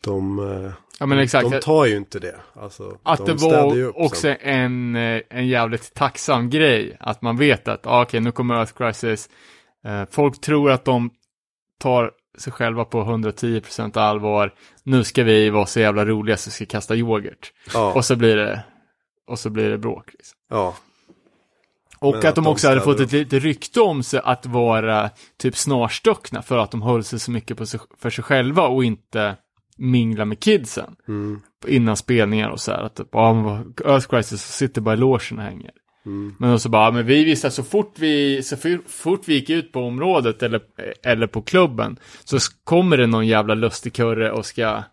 de, 0.02 0.40
eh, 0.40 0.72
Ja, 1.00 1.06
men 1.06 1.20
exakt. 1.20 1.52
de 1.52 1.60
tar 1.60 1.86
ju 1.86 1.98
inte 1.98 2.20
det. 2.20 2.36
Alltså, 2.54 2.98
Att 3.04 3.26
de 3.26 3.26
det 3.26 3.34
var 3.34 4.02
också 4.02 4.22
sen. 4.22 4.38
en, 4.42 4.96
eh, 4.96 5.22
en 5.30 5.48
jävligt 5.48 5.94
tacksam 5.94 6.50
grej. 6.50 6.98
Att 7.00 7.22
man 7.22 7.38
vet 7.38 7.68
att, 7.68 7.88
ah, 7.88 8.02
okej, 8.02 8.20
nu 8.20 8.32
kommer 8.32 8.56
Earth 8.56 8.74
Crisis. 8.74 9.30
Eh, 9.86 10.04
folk 10.12 10.42
tror 10.42 10.72
att 10.72 10.86
de 10.86 11.10
tar 11.80 12.12
sig 12.38 12.54
själva 12.54 12.86
på 12.86 13.02
110% 13.04 13.98
allvar. 13.98 14.54
Nu 14.84 15.04
ska 15.04 15.24
vi 15.24 15.50
vara 15.50 15.66
så 15.66 15.80
jävla 15.80 16.06
roliga 16.06 16.38
så 16.38 16.48
vi 16.48 16.52
ska 16.52 16.66
kasta 16.66 16.96
yoghurt. 16.96 17.52
Ja, 17.74 17.94
Och 17.94 18.06
så 18.06 18.16
blir 18.16 18.36
det, 18.36 18.64
och 19.28 19.40
så 19.40 19.50
blir 19.50 19.70
det 19.70 19.78
bråk. 19.78 20.14
Liksom. 20.14 20.38
ja, 20.50 20.76
Och 22.10 22.16
att, 22.18 22.26
att 22.26 22.36
de 22.36 22.48
också 22.48 22.68
hade 22.68 22.82
fått 22.82 23.00
ett 23.00 23.12
litet 23.12 23.44
rykte 23.44 23.82
om 23.82 24.04
sig 24.04 24.20
att 24.24 24.46
vara 24.46 25.10
typ 25.38 25.58
snarstuckna 25.58 26.42
för 26.42 26.58
att 26.58 26.72
de 26.72 26.82
höll 26.82 27.04
sig 27.04 27.20
så 27.20 27.32
mycket 27.32 27.58
på 27.58 27.66
sig, 27.66 27.80
för 28.00 28.10
sig 28.10 28.24
själva 28.24 28.68
och 28.68 28.84
inte 28.84 29.36
mingla 29.78 30.26
med 30.26 30.40
kidsen. 30.40 30.96
mm, 31.08 31.42
Innan 31.68 31.98
spelningar 31.98 32.50
och 32.50 32.60
så 32.60 32.72
här. 32.72 32.82
Att 32.84 32.98
men 33.14 33.44
vad- 33.44 33.82
Earth 33.86 34.08
Crisis 34.08 34.42
sitter 34.42 34.82
bara 34.82 34.94
i 34.94 34.98
logen 34.98 35.38
och 35.38 35.44
hänger. 35.44 35.72
mm, 36.06 36.36
Men 36.40 36.60
så 36.60 36.70
bara, 36.70 36.92
men 36.92 37.06
vi 37.06 37.24
visste 37.24 37.48
att 37.48 37.54
så 37.54 37.64
fort 37.64 37.94
vi, 38.00 38.44
så 38.44 38.58
for- 38.58 38.88
fort 38.90 39.22
vi 39.26 39.34
gick 39.34 39.50
ut 39.50 39.72
på 39.72 39.80
området 39.80 40.44
eller, 40.44 40.62
eller 41.04 41.28
på 41.28 41.42
klubben 41.42 42.00
så 42.24 42.38
kommer 42.64 42.98
det 42.98 43.08
någon 43.08 43.28
jävla 43.28 43.54
lustigkurre 43.54 44.32
och 44.32 44.46
ska, 44.46 44.84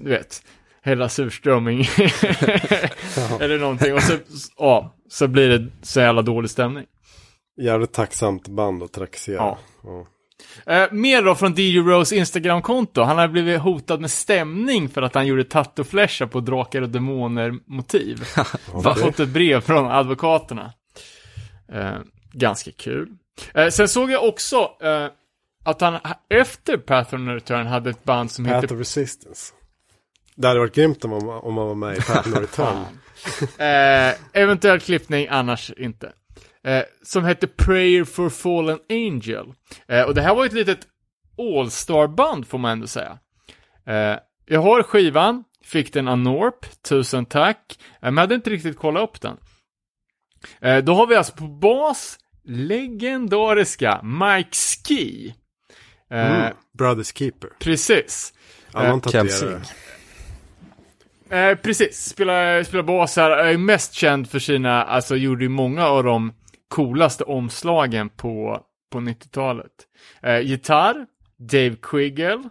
du 0.00 0.08
vet, 0.10 0.42
hälla 0.82 1.08
surströmming 1.08 1.80
eller 3.40 3.58
någonting 3.58 3.94
och 3.94 4.02
så, 4.02 4.12
ja, 4.56 4.96
så 5.08 5.28
blir 5.28 5.48
det 5.48 5.66
så 5.82 6.00
jävla 6.00 6.22
dålig 6.22 6.50
stämning. 6.50 6.84
jävligt 7.60 7.92
tacksamt 7.92 8.48
band 8.48 8.82
att 8.82 8.92
trakassera. 8.92 9.36
Ja. 9.36 9.58
Ja. 9.84 10.06
Eh, 10.66 10.92
mer 10.92 11.22
då 11.22 11.34
från 11.34 11.54
DJ 11.56 11.78
Rose 11.78 12.16
Instagram-konto. 12.16 13.02
Han 13.02 13.18
har 13.18 13.28
blivit 13.28 13.60
hotad 13.60 14.00
med 14.00 14.10
stämning 14.10 14.88
för 14.88 15.02
att 15.02 15.14
han 15.14 15.26
gjorde 15.26 15.44
tattoo-flashar 15.44 16.26
på 16.26 16.40
Drakar 16.40 16.82
och 16.82 16.88
Demoner-motiv. 16.88 18.24
Har 18.72 18.94
fått 18.94 19.20
ett 19.20 19.28
brev 19.28 19.60
från 19.60 19.86
advokaterna. 19.86 20.72
Eh, 21.72 21.96
ganska 22.32 22.70
kul. 22.72 23.08
Eh, 23.54 23.68
sen 23.68 23.88
såg 23.88 24.10
jag 24.10 24.28
också 24.28 24.70
eh, 24.82 25.06
att 25.64 25.80
han 25.80 25.98
efter 26.30 26.76
Path 26.76 27.14
of 27.14 27.20
Return 27.20 27.66
hade 27.66 27.90
ett 27.90 28.04
band 28.04 28.30
som 28.30 28.44
Path 28.44 28.60
heter... 28.60 28.74
of 28.74 28.80
Resistance. 28.80 29.52
Det 30.38 30.48
hade 30.48 30.60
varit 30.60 30.74
grymt 30.74 31.04
om 31.04 31.10
man, 31.10 31.22
om 31.28 31.54
man 31.54 31.66
var 31.66 31.74
med 31.74 31.96
i 31.96 32.00
Path 32.00 32.18
of 32.18 32.26
No 32.34 32.40
Return. 32.40 32.84
Eh, 33.58 34.14
eventuell 34.32 34.80
klippning, 34.80 35.26
annars 35.30 35.70
inte. 35.76 36.12
Eh, 36.64 36.82
som 37.02 37.24
hette 37.24 37.46
Prayer 37.46 38.04
for 38.04 38.28
Fallen 38.30 38.78
Angel. 38.90 39.52
Eh, 39.88 40.02
och 40.02 40.14
det 40.14 40.22
här 40.22 40.34
var 40.34 40.46
ett 40.46 40.52
litet 40.52 40.78
All-star-band 41.38 42.46
får 42.48 42.58
man 42.58 42.70
ändå 42.72 42.86
säga. 42.86 43.18
Eh, 43.86 44.18
jag 44.46 44.60
har 44.60 44.82
skivan, 44.82 45.44
fick 45.64 45.92
den 45.92 46.08
Anorp, 46.08 46.82
tusen 46.82 47.26
tack. 47.26 47.78
Eh, 47.80 47.86
Men 48.00 48.14
jag 48.14 48.20
hade 48.20 48.34
inte 48.34 48.50
riktigt 48.50 48.76
kollat 48.78 49.02
upp 49.02 49.20
den. 49.20 49.36
Eh, 50.60 50.78
Då 50.84 50.94
har 50.94 51.06
vi 51.06 51.14
alltså 51.16 51.32
på 51.32 51.44
bas 51.46 52.18
legendariska 52.44 54.00
Mike 54.02 54.50
Ski. 54.56 55.34
Eh, 56.10 56.36
Mm. 56.42 56.56
Brothers 56.78 57.12
Keeper. 57.14 57.50
Precis. 57.60 58.32
Annan 58.72 59.02
Kelsey. 59.02 59.48
Eh, 61.30 61.54
precis, 61.54 62.04
spelar, 62.04 62.62
spelar 62.62 62.84
bas 62.84 63.16
här, 63.16 63.30
är 63.30 63.56
mest 63.56 63.94
känd 63.94 64.30
för 64.30 64.38
sina, 64.38 64.84
alltså 64.84 65.16
gjorde 65.16 65.44
ju 65.44 65.48
många 65.48 65.86
av 65.86 66.04
de 66.04 66.32
coolaste 66.68 67.24
omslagen 67.24 68.08
på, 68.08 68.62
på 68.92 68.98
90-talet. 68.98 69.72
Eh, 70.22 70.40
gitarr, 70.40 71.06
Dave 71.38 71.76
Quiggle, 71.82 72.42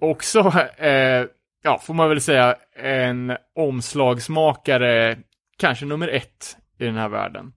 också, 0.00 0.52
eh, 0.76 1.24
ja, 1.62 1.78
får 1.82 1.94
man 1.94 2.08
väl 2.08 2.20
säga, 2.20 2.56
en 2.76 3.36
omslagsmakare, 3.56 5.18
kanske 5.58 5.86
nummer 5.86 6.08
ett 6.08 6.56
i 6.78 6.84
den 6.84 6.96
här 6.96 7.08
världen. 7.08 7.52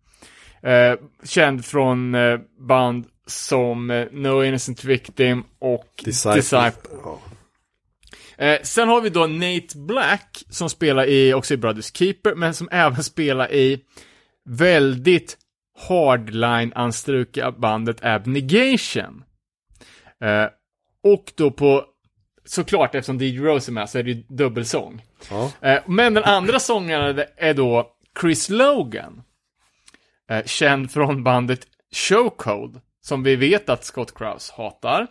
Eh, 0.63 0.95
känd 1.23 1.65
från 1.65 2.15
eh, 2.15 2.39
band 2.59 3.05
som 3.25 3.91
eh, 3.91 4.07
No 4.11 4.43
Innocent 4.43 4.83
Victim 4.83 5.43
och 5.59 6.03
Disciple. 6.05 6.35
Disciple. 6.35 6.97
Eh, 8.37 8.61
sen 8.63 8.87
har 8.87 9.01
vi 9.01 9.09
då 9.09 9.27
Nate 9.27 9.77
Black 9.77 10.43
som 10.49 10.69
spelar 10.69 11.05
i, 11.05 11.33
också 11.33 11.53
i 11.53 11.57
Brothers 11.57 11.91
Keeper, 11.93 12.35
men 12.35 12.53
som 12.53 12.69
även 12.71 13.03
spelar 13.03 13.51
i 13.51 13.79
väldigt 14.45 15.37
hardline-anstruka 15.87 17.51
bandet 17.51 18.05
Abnegation. 18.05 19.23
Eh, 20.23 20.45
och 21.03 21.31
då 21.35 21.51
på, 21.51 21.85
såklart 22.45 22.95
eftersom 22.95 23.17
DJ 23.21 23.39
Rose 23.39 23.71
är 23.71 23.73
med 23.73 23.89
så 23.89 23.99
är 23.99 24.03
det 24.03 24.11
ju 24.11 24.23
dubbelsång. 24.29 25.01
Ja. 25.29 25.51
Eh, 25.61 25.79
men 25.85 26.13
den 26.13 26.23
andra 26.23 26.59
sångaren 26.59 27.23
är 27.37 27.53
då 27.53 27.91
Chris 28.21 28.49
Logan. 28.49 29.21
Eh, 30.29 30.45
känd 30.45 30.91
från 30.91 31.23
bandet 31.23 31.67
Showcode. 31.91 32.79
Som 33.07 33.23
vi 33.23 33.35
vet 33.35 33.69
att 33.69 33.85
Scott 33.85 34.17
Krause 34.17 34.53
hatar. 34.57 35.07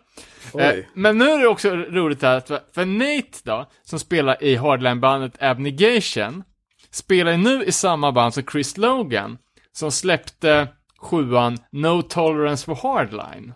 Eh, 0.59 0.74
men 0.94 1.18
nu 1.18 1.31
är 1.31 1.39
det 1.39 1.47
också 1.47 1.70
roligt 1.70 2.23
här, 2.23 2.36
att 2.36 2.48
för, 2.74 2.85
Nate 2.85 3.39
då, 3.44 3.70
som 3.82 3.98
spelar 3.98 4.43
i 4.43 4.56
hardline-bandet 4.56 5.32
Abnegation, 5.40 6.43
spelar 6.90 7.32
ju 7.32 7.39
nu 7.39 7.64
i 7.64 7.73
samma 7.73 8.12
band 8.12 8.35
som 8.35 8.43
Chris 8.43 8.77
Logan, 8.77 9.39
som 9.73 9.93
släppte 9.93 10.68
sjuan 10.98 11.59
No 11.73 12.02
Tolerance 12.02 12.64
for 12.64 12.74
Hardline. 12.74 13.55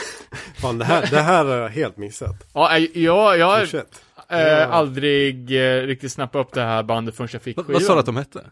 Fan, 0.60 0.78
det 0.78 0.84
här, 0.84 1.06
det 1.10 1.20
här 1.20 1.44
har 1.44 1.56
jag 1.56 1.68
helt 1.68 1.96
missat. 1.96 2.50
Ja, 2.54 2.76
eh, 2.76 2.84
jag, 2.94 3.38
jag 3.38 3.46
har 3.46 3.84
eh, 4.28 4.70
aldrig 4.70 5.50
eh, 5.50 5.82
riktigt 5.82 6.12
snappat 6.12 6.46
upp 6.46 6.54
det 6.54 6.62
här 6.62 6.82
bandet 6.82 7.16
förrän 7.16 7.28
jag 7.32 7.42
fick 7.42 7.56
Vad, 7.56 7.66
skivan. 7.66 7.80
vad 7.80 7.86
sa 7.86 7.94
du 7.94 8.00
att 8.00 8.06
de 8.06 8.16
hette? 8.16 8.44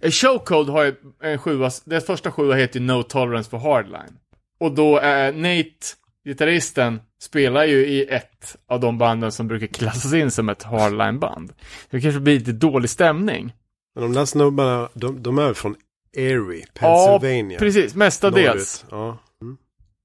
Eh, 0.00 0.10
Showcode 0.10 0.72
har 0.72 0.84
ju 0.84 0.94
en 1.22 1.38
sjua, 1.38 1.70
deras 1.84 2.06
första 2.06 2.32
sjua 2.32 2.54
heter 2.54 2.80
No 2.80 3.02
Tolerance 3.02 3.50
for 3.50 3.58
Hardline. 3.58 4.18
Och 4.58 4.72
då, 4.72 5.00
eh, 5.00 5.34
Nate, 5.34 5.86
gitarristen, 6.24 7.00
spelar 7.18 7.64
ju 7.64 7.86
i 7.86 8.04
ett 8.04 8.56
av 8.68 8.80
de 8.80 8.98
banden 8.98 9.32
som 9.32 9.48
brukar 9.48 9.66
klassas 9.66 10.12
in 10.14 10.30
som 10.30 10.48
ett 10.48 10.62
hardline-band. 10.62 11.52
Det 11.90 12.00
kanske 12.00 12.20
blir 12.20 12.38
lite 12.38 12.52
dålig 12.52 12.90
stämning. 12.90 13.52
Men 13.94 14.02
de 14.02 14.12
där 14.12 14.24
snubbarna, 14.24 14.88
de, 14.94 15.22
de 15.22 15.38
är 15.38 15.54
från 15.54 15.76
Erie, 16.16 16.66
Pennsylvania. 16.74 17.52
Ja, 17.52 17.58
precis, 17.58 17.94
mestadels. 17.94 18.84
Ja. 18.90 19.18
Mm. 19.42 19.56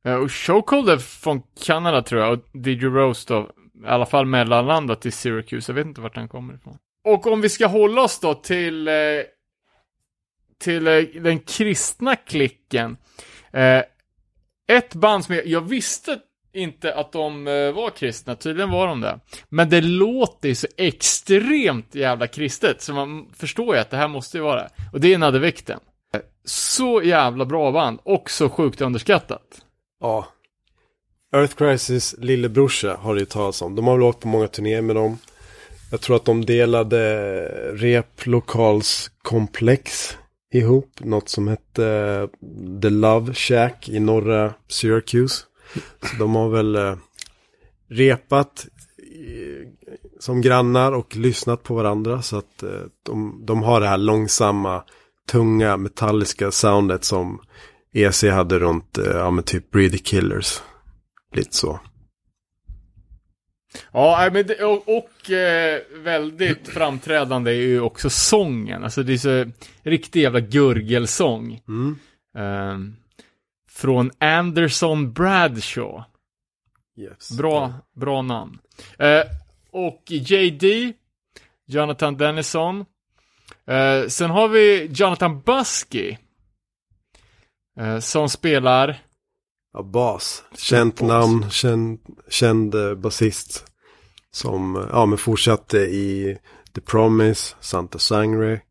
Eh, 0.06 0.16
och 0.16 0.32
Showcode 0.32 0.94
är 0.94 0.98
från 0.98 1.42
Kanada 1.64 2.02
tror 2.02 2.22
jag, 2.22 2.34
och 2.34 2.68
DJ 2.68 2.86
Rose 2.86 3.34
då, 3.34 3.50
i 3.84 3.88
alla 3.88 4.06
fall 4.06 4.26
mellanlandat 4.26 5.06
i 5.06 5.12
Syracuse, 5.12 5.72
jag 5.72 5.76
vet 5.76 5.86
inte 5.86 6.02
vart 6.02 6.16
han 6.16 6.28
kommer 6.28 6.54
ifrån. 6.54 6.78
Och 7.04 7.28
om 7.28 7.42
vi 7.42 7.50
ska 7.50 7.68
hålla 7.68 8.02
oss 8.02 8.20
då 8.20 8.34
till, 8.34 8.88
eh, 8.88 8.94
till 10.60 10.88
eh, 10.88 11.04
den 11.22 11.40
kristna 11.40 12.16
klicken. 12.16 12.98
Ett 14.72 14.96
band 14.96 15.26
som 15.26 15.36
jag, 15.36 15.48
jag 15.48 15.62
visste 15.62 16.20
inte 16.54 16.96
att 16.96 17.12
de 17.12 17.48
eh, 17.48 17.72
var 17.72 17.90
kristna, 17.90 18.36
tydligen 18.36 18.72
var 18.72 18.88
de 18.88 19.02
det. 19.02 19.20
Men 19.50 19.70
det 19.70 19.82
låter 19.82 20.50
ju 20.50 20.56
så 20.56 20.68
extremt 20.78 21.96
jävla 21.96 22.28
kristet, 22.28 22.82
så 22.82 22.94
man 22.94 23.28
förstår 23.34 23.76
ju 23.76 23.82
att 23.82 23.90
det 23.90 23.98
här 23.98 24.08
måste 24.08 24.38
ju 24.38 24.44
vara 24.44 24.62
det. 24.62 24.70
Och 24.94 25.02
det 25.02 25.14
är 25.14 25.18
Nadavikten. 25.18 25.80
Så 26.46 27.02
jävla 27.04 27.46
bra 27.46 27.72
band, 27.72 28.00
och 28.04 28.30
så 28.30 28.50
sjukt 28.50 28.82
underskattat. 28.82 29.62
ja. 30.02 30.28
Earth 31.36 31.56
Crisis 31.56 32.16
lillebrorsa 32.18 32.98
har 33.02 33.14
det 33.14 33.20
ju 33.20 33.26
talats 33.26 33.62
om. 33.62 33.76
De 33.76 33.88
har 33.88 33.94
väl 33.94 34.04
åkt 34.04 34.20
på 34.20 34.28
många 34.28 34.48
turnéer 34.48 34.82
med 34.82 34.96
dem. 34.96 35.18
Jag 35.92 36.02
tror 36.02 36.16
att 36.16 36.26
de 36.26 36.46
delade 36.46 37.00
eh, 37.44 37.50
replokalskomplex 37.74 40.18
ihop. 40.52 41.00
Något 41.00 41.30
som 41.30 41.48
hette 41.48 41.86
eh, 41.86 42.28
The 42.82 42.90
Love 42.90 43.34
Shack 43.34 43.90
i 43.90 44.00
norra 44.00 44.54
Syracuse. 44.68 45.44
Så 46.02 46.16
de 46.20 46.36
har 46.36 46.50
väl 46.50 46.76
eh, 46.76 46.96
repat 47.90 48.68
eh, 48.98 49.68
som 50.20 50.42
grannar 50.42 50.92
och 50.92 51.16
lyssnat 51.16 51.64
på 51.64 51.76
varandra. 51.76 52.22
Så 52.22 52.38
att 52.38 52.64
de, 53.04 53.44
de 53.46 53.64
har 53.64 53.82
det 53.82 53.88
här 53.88 53.98
långsamma, 53.98 54.84
tunga, 55.32 55.78
metalliska 55.78 56.52
soundet 56.52 57.04
som 57.04 57.42
EC 57.94 58.24
hade 58.24 58.60
runt, 58.60 58.98
ja 59.06 59.32
men 59.32 59.44
typ 59.44 59.72
Breedy 59.72 59.98
Killers. 59.98 60.62
Lite 61.36 61.56
så. 61.58 61.80
Ja, 63.92 64.30
men 64.34 64.48
det, 64.48 64.64
och, 64.64 64.98
och 64.98 65.32
eh, 65.32 65.82
väldigt 65.96 66.68
framträdande 66.68 67.52
är 67.52 67.56
ju 67.56 67.82
också 67.82 68.10
sången. 68.10 68.84
Alltså 68.84 69.04
det 69.04 69.14
är 69.14 69.18
så 69.18 69.52
riktig 69.84 70.22
jävla 70.22 70.40
gurgelsång. 70.40 71.62
Mm. 71.68 72.00
Ehm, 72.38 72.96
från 73.70 74.12
Anderson 74.20 75.14
Bradshaw. 75.14 76.04
Yes. 76.98 77.38
Bra, 77.38 77.74
bra 77.96 78.22
namn. 78.22 78.60
Eh, 79.00 79.24
och 79.72 80.04
JD, 80.06 80.94
Jonathan 81.66 82.18
Dennison. 82.18 82.86
Eh, 83.68 84.08
sen 84.08 84.30
har 84.30 84.48
vi 84.48 84.90
Jonathan 84.92 85.42
Busky. 85.42 86.18
Eh, 87.80 88.00
som 88.00 88.30
spelar, 88.30 89.00
Ja, 89.74 89.84
bas. 89.84 90.44
Känt 90.58 91.00
Bas. 91.00 91.08
namn, 91.08 91.50
känd, 91.50 92.00
känd 92.30 92.76
eh, 92.76 92.94
basist. 92.96 93.66
Som, 94.32 94.76
eh, 94.76 94.84
ja 94.92 95.06
men 95.06 95.18
fortsatte 95.18 95.78
i 95.78 96.38
The 96.76 96.82
Promise, 96.82 97.56
Santa 97.60 98.00
Sangre, 98.00 98.62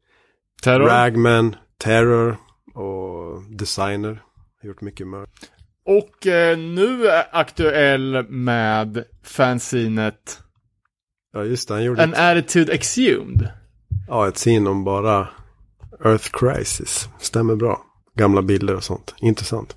Terror. 0.63 0.87
Ragman, 0.87 1.57
Terror 1.79 2.37
och 2.75 3.43
Designer. 3.43 4.23
Har 4.63 4.69
gjort 4.69 4.81
mycket 4.81 5.07
mörkt. 5.07 5.51
Och 5.87 6.27
eh, 6.27 6.59
nu 6.59 7.07
är 7.07 7.25
aktuell 7.33 8.27
med 8.29 9.05
fanzinet 9.25 10.39
Ja 11.33 11.45
just 11.45 11.69
det, 11.69 11.75
han 11.75 11.85
gjorde 11.85 12.03
An 12.03 12.13
ett, 12.15 12.19
Attitude 12.19 12.73
Exhumed. 12.73 13.49
ja, 14.09 14.29
ett 14.29 14.37
scene 14.37 14.71
om 14.71 14.85
bara 14.85 15.29
Earth 16.05 16.31
Crisis. 16.33 17.09
Stämmer 17.19 17.57
bra. 17.57 17.81
Gamla 18.15 18.43
bilder 18.43 18.77
och 18.77 18.85
sånt. 18.85 19.15
Intressant. 19.21 19.77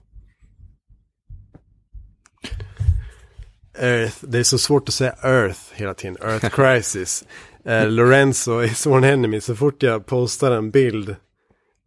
Earth, 3.78 4.18
det 4.22 4.40
är 4.40 4.44
så 4.44 4.58
svårt 4.58 4.90
att 4.90 4.94
säga 4.94 5.16
Earth 5.24 5.60
hela 5.74 5.94
tiden. 5.94 6.18
Earth 6.22 6.50
Crisis. 6.50 7.24
eh, 7.66 7.88
Lorenzo 7.88 8.64
i 8.64 8.70
Sworn 8.70 9.04
Enemy, 9.04 9.41
så 9.41 9.56
fort 9.56 9.84
jag 9.84 10.06
postar 10.06 10.52
en 10.52 10.72
bild 10.72 11.16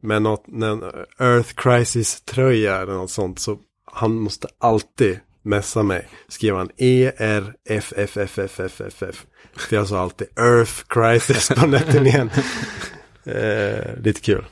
med 0.02 0.22
något, 0.22 0.48
en 0.48 0.82
Earth 1.18 1.54
Crisis 1.54 2.20
tröja 2.20 2.76
eller 2.76 2.92
något 2.92 3.10
sånt 3.10 3.38
så 3.38 3.58
han 3.92 4.14
måste 4.14 4.48
alltid 4.58 5.20
messa 5.42 5.82
mig. 5.82 6.08
Skriver 6.28 6.58
han 6.58 6.70
E 6.76 7.12
R 7.16 7.54
F 7.68 7.92
F 7.96 8.16
F 8.16 8.38
F 8.38 8.60
F 8.60 8.80
F 8.80 9.02
F. 9.02 9.26
För 9.56 9.76
jag 9.76 9.88
sa 9.88 10.00
alltid 10.00 10.28
Earth 10.38 10.82
Crisis 10.88 11.48
på 11.48 11.66
netten 11.66 12.06
igen. 12.06 12.30
Eh, 13.28 13.96
lite 14.02 14.20
kul. 14.20 14.44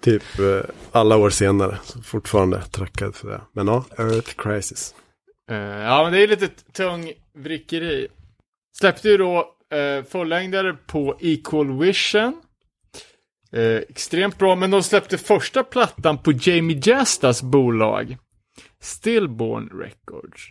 Typ 0.00 0.38
eh, 0.38 0.60
alla 0.92 1.16
år 1.16 1.30
senare. 1.30 1.78
Så 1.84 2.02
fortfarande 2.02 2.62
trackad 2.62 3.14
för 3.14 3.28
det. 3.28 3.40
Men 3.52 3.66
ja, 3.66 3.84
Earth 3.98 4.34
Crisis. 4.36 4.94
Uh, 5.52 5.58
ja, 5.58 6.02
men 6.02 6.12
det 6.12 6.22
är 6.22 6.28
lite 6.28 6.48
tung 6.48 7.12
vrickeri. 7.34 8.08
Släppte 8.78 9.08
ju 9.08 9.16
då 9.16 9.54
uh, 9.74 10.04
fullängdare 10.04 10.72
på 10.86 11.18
Equal 11.20 11.78
Vision. 11.78 12.42
Uh, 13.56 13.76
extremt 13.88 14.38
bra, 14.38 14.56
men 14.56 14.70
de 14.70 14.82
släppte 14.82 15.18
första 15.18 15.64
plattan 15.64 16.18
på 16.18 16.32
Jamie 16.32 16.80
Jastas 16.84 17.42
bolag. 17.42 18.16
Stillborn 18.80 19.80
Records. 19.80 20.42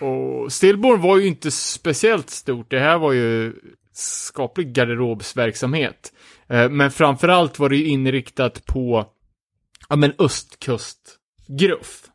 Och 0.00 0.52
Stillborn 0.52 1.00
var 1.00 1.18
ju 1.18 1.26
inte 1.26 1.50
speciellt 1.50 2.30
stort. 2.30 2.70
Det 2.70 2.80
här 2.80 2.98
var 2.98 3.12
ju 3.12 3.54
skaplig 3.92 4.72
garderobsverksamhet. 4.72 6.12
Men 6.46 6.90
framförallt 6.90 7.58
var 7.58 7.68
det 7.68 7.76
ju 7.76 7.86
inriktat 7.86 8.66
på 8.66 9.12
ja, 9.88 9.96
men 9.96 10.12
östkustgruff. 10.18 12.10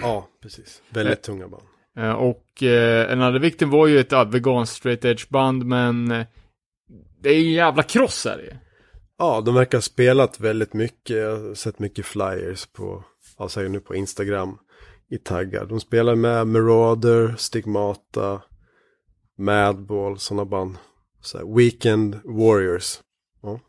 Ja, 0.00 0.28
precis. 0.42 0.82
Väldigt 0.88 1.22
tunga 1.22 1.48
band. 1.48 1.64
Eh, 1.98 2.12
Och 2.12 2.62
eh, 2.62 3.12
en 3.12 3.22
annan 3.22 3.40
vikten 3.40 3.70
var 3.70 3.86
ju 3.86 3.98
ett 4.00 4.12
ja, 4.12 4.24
vegan 4.24 4.66
straight 4.66 5.04
edge 5.04 5.28
band 5.28 5.64
men 5.66 6.10
eh, 6.10 6.26
det 7.22 7.28
är 7.28 7.34
ju 7.38 7.46
en 7.46 7.52
jävla 7.52 7.82
kross 7.82 8.24
här 8.24 8.38
ju. 8.38 8.50
Ja, 9.18 9.40
de 9.40 9.54
verkar 9.54 9.78
ha 9.78 9.82
spelat 9.82 10.40
väldigt 10.40 10.72
mycket. 10.74 11.16
Jag 11.16 11.30
har 11.38 11.54
sett 11.54 11.78
mycket 11.78 12.06
flyers 12.06 12.66
på, 12.66 13.04
ja, 13.38 13.48
säger 13.48 13.68
nu 13.68 13.80
på 13.80 13.94
Instagram 13.94 14.58
i 15.10 15.18
taggar. 15.18 15.64
De 15.66 15.80
spelar 15.80 16.14
med 16.14 16.46
Marauder, 16.46 17.34
Stigmata, 17.38 18.42
Madball, 19.38 20.18
sådana 20.18 20.44
band. 20.44 20.76
Så 21.20 21.38
här, 21.38 21.56
Weekend 21.56 22.20
Warriors. 22.24 22.98
Ja. 23.42 23.60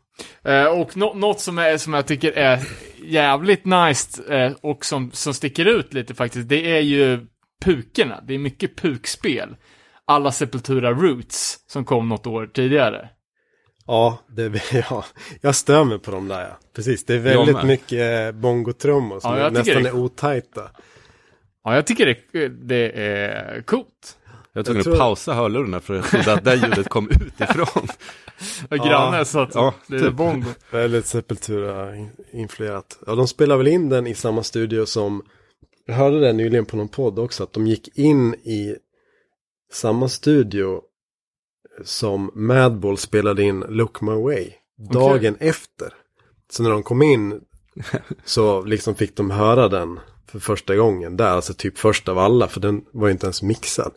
Eh, 0.50 0.66
och 0.80 0.96
nå- 0.96 1.14
något 1.14 1.40
som, 1.40 1.58
är, 1.58 1.76
som 1.76 1.92
jag 1.94 2.06
tycker 2.06 2.32
är 2.32 2.68
jävligt 3.04 3.64
nice 3.64 4.34
eh, 4.34 4.52
och 4.60 4.84
som, 4.84 5.10
som 5.12 5.34
sticker 5.34 5.64
ut 5.64 5.94
lite 5.94 6.14
faktiskt, 6.14 6.48
det 6.48 6.76
är 6.76 6.80
ju 6.80 7.26
pukerna. 7.64 8.20
Det 8.26 8.34
är 8.34 8.38
mycket 8.38 8.76
pukspel. 8.76 9.56
Alla 10.04 10.32
Sepultura 10.32 10.92
Roots 10.92 11.58
som 11.66 11.84
kom 11.84 12.08
något 12.08 12.26
år 12.26 12.46
tidigare. 12.46 13.08
Ja, 13.86 14.18
det, 14.28 14.62
ja, 14.90 15.04
jag 15.40 15.54
stör 15.54 15.84
mig 15.84 15.98
på 15.98 16.10
dem 16.10 16.28
där 16.28 16.40
ja. 16.40 16.58
Precis, 16.76 17.04
det 17.04 17.14
är 17.14 17.18
väldigt 17.18 17.54
med. 17.56 17.66
mycket 17.66 18.26
eh, 18.34 18.40
bongotrummor 18.40 19.20
som 19.20 19.38
Ja, 19.38 19.50
nästan 19.50 19.82
det- 19.82 19.88
är 19.88 19.94
otajta. 19.96 20.70
Ja, 21.64 21.74
jag 21.74 21.86
tycker 21.86 22.06
det, 22.32 22.48
det 22.48 22.90
är 22.90 23.62
coolt. 23.62 24.18
Jag 24.52 24.58
var 24.60 24.64
tvungen 24.64 24.82
tror- 24.84 24.92
att 24.94 24.98
pausa 24.98 25.34
hörlurarna 25.34 25.80
för 25.80 25.94
jag 25.94 26.04
trodde 26.04 26.32
att 26.32 26.44
det 26.44 26.54
ljudet 26.54 26.88
kom 26.88 27.08
utifrån. 27.10 27.88
Och 28.70 28.76
grannen 28.76 29.24
så 29.26 29.40
att 29.40 29.54
ja, 29.54 29.74
det 29.86 29.96
är 29.96 30.00
typ. 30.00 30.12
bongo. 30.12 30.46
Väldigt 30.70 31.06
Sepultura-influerat. 31.06 32.98
Ja, 33.06 33.14
de 33.14 33.28
spelar 33.28 33.56
väl 33.56 33.66
in 33.68 33.88
den 33.88 34.06
i 34.06 34.14
samma 34.14 34.42
studio 34.42 34.86
som, 34.86 35.22
jag 35.86 35.94
hörde 35.94 36.20
det 36.20 36.32
nyligen 36.32 36.66
på 36.66 36.76
någon 36.76 36.88
podd 36.88 37.18
också, 37.18 37.42
att 37.42 37.52
de 37.52 37.66
gick 37.66 37.98
in 37.98 38.34
i 38.34 38.76
samma 39.72 40.08
studio 40.08 40.80
som 41.84 42.30
Madball 42.34 42.98
spelade 42.98 43.42
in 43.42 43.60
Look 43.68 44.00
My 44.00 44.14
Way. 44.14 44.50
Dagen 44.92 45.36
efter. 45.40 45.92
Så 46.50 46.62
när 46.62 46.70
de 46.70 46.82
kom 46.82 47.02
in 47.02 47.40
så 48.24 48.64
liksom 48.64 48.94
fick 48.94 49.16
de 49.16 49.30
höra 49.30 49.68
den 49.68 50.00
för 50.26 50.38
första 50.38 50.76
gången 50.76 51.16
där, 51.16 51.30
alltså 51.30 51.54
typ 51.54 51.78
första 51.78 52.12
av 52.12 52.18
alla, 52.18 52.48
för 52.48 52.60
den 52.60 52.84
var 52.92 53.08
ju 53.08 53.12
inte 53.12 53.26
ens 53.26 53.42
mixad. 53.42 53.92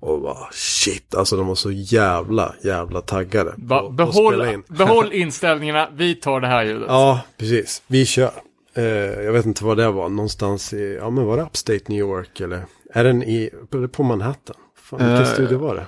Och 0.00 0.20
bara 0.20 0.48
shit, 0.52 1.14
alltså 1.14 1.36
de 1.36 1.46
var 1.46 1.54
så 1.54 1.70
jävla, 1.70 2.54
jävla 2.64 3.00
taggade. 3.00 3.52
Spela 3.52 3.90
behåll, 3.90 4.46
in. 4.46 4.62
behåll 4.68 5.12
inställningarna, 5.12 5.88
vi 5.96 6.14
tar 6.14 6.40
det 6.40 6.46
här 6.46 6.64
ljudet. 6.64 6.86
Ja, 6.88 7.20
precis. 7.36 7.82
Vi 7.86 8.06
kör. 8.06 8.32
Eh, 8.76 8.84
jag 9.24 9.32
vet 9.32 9.46
inte 9.46 9.64
vad 9.64 9.76
det 9.76 9.90
var. 9.90 10.08
Någonstans 10.08 10.72
i, 10.72 10.94
ja 10.94 11.10
men 11.10 11.24
var 11.24 11.36
det 11.36 11.42
Upstate 11.42 11.84
New 11.88 11.98
York 11.98 12.40
eller? 12.40 12.64
Är 12.90 13.04
den 13.04 13.22
i, 13.22 13.50
på 13.92 14.02
Manhattan? 14.02 14.56
Fan, 14.76 14.98
vilken 14.98 15.22
Eh, 15.22 15.32
studio 15.32 15.58
var 15.58 15.74
det? 15.74 15.86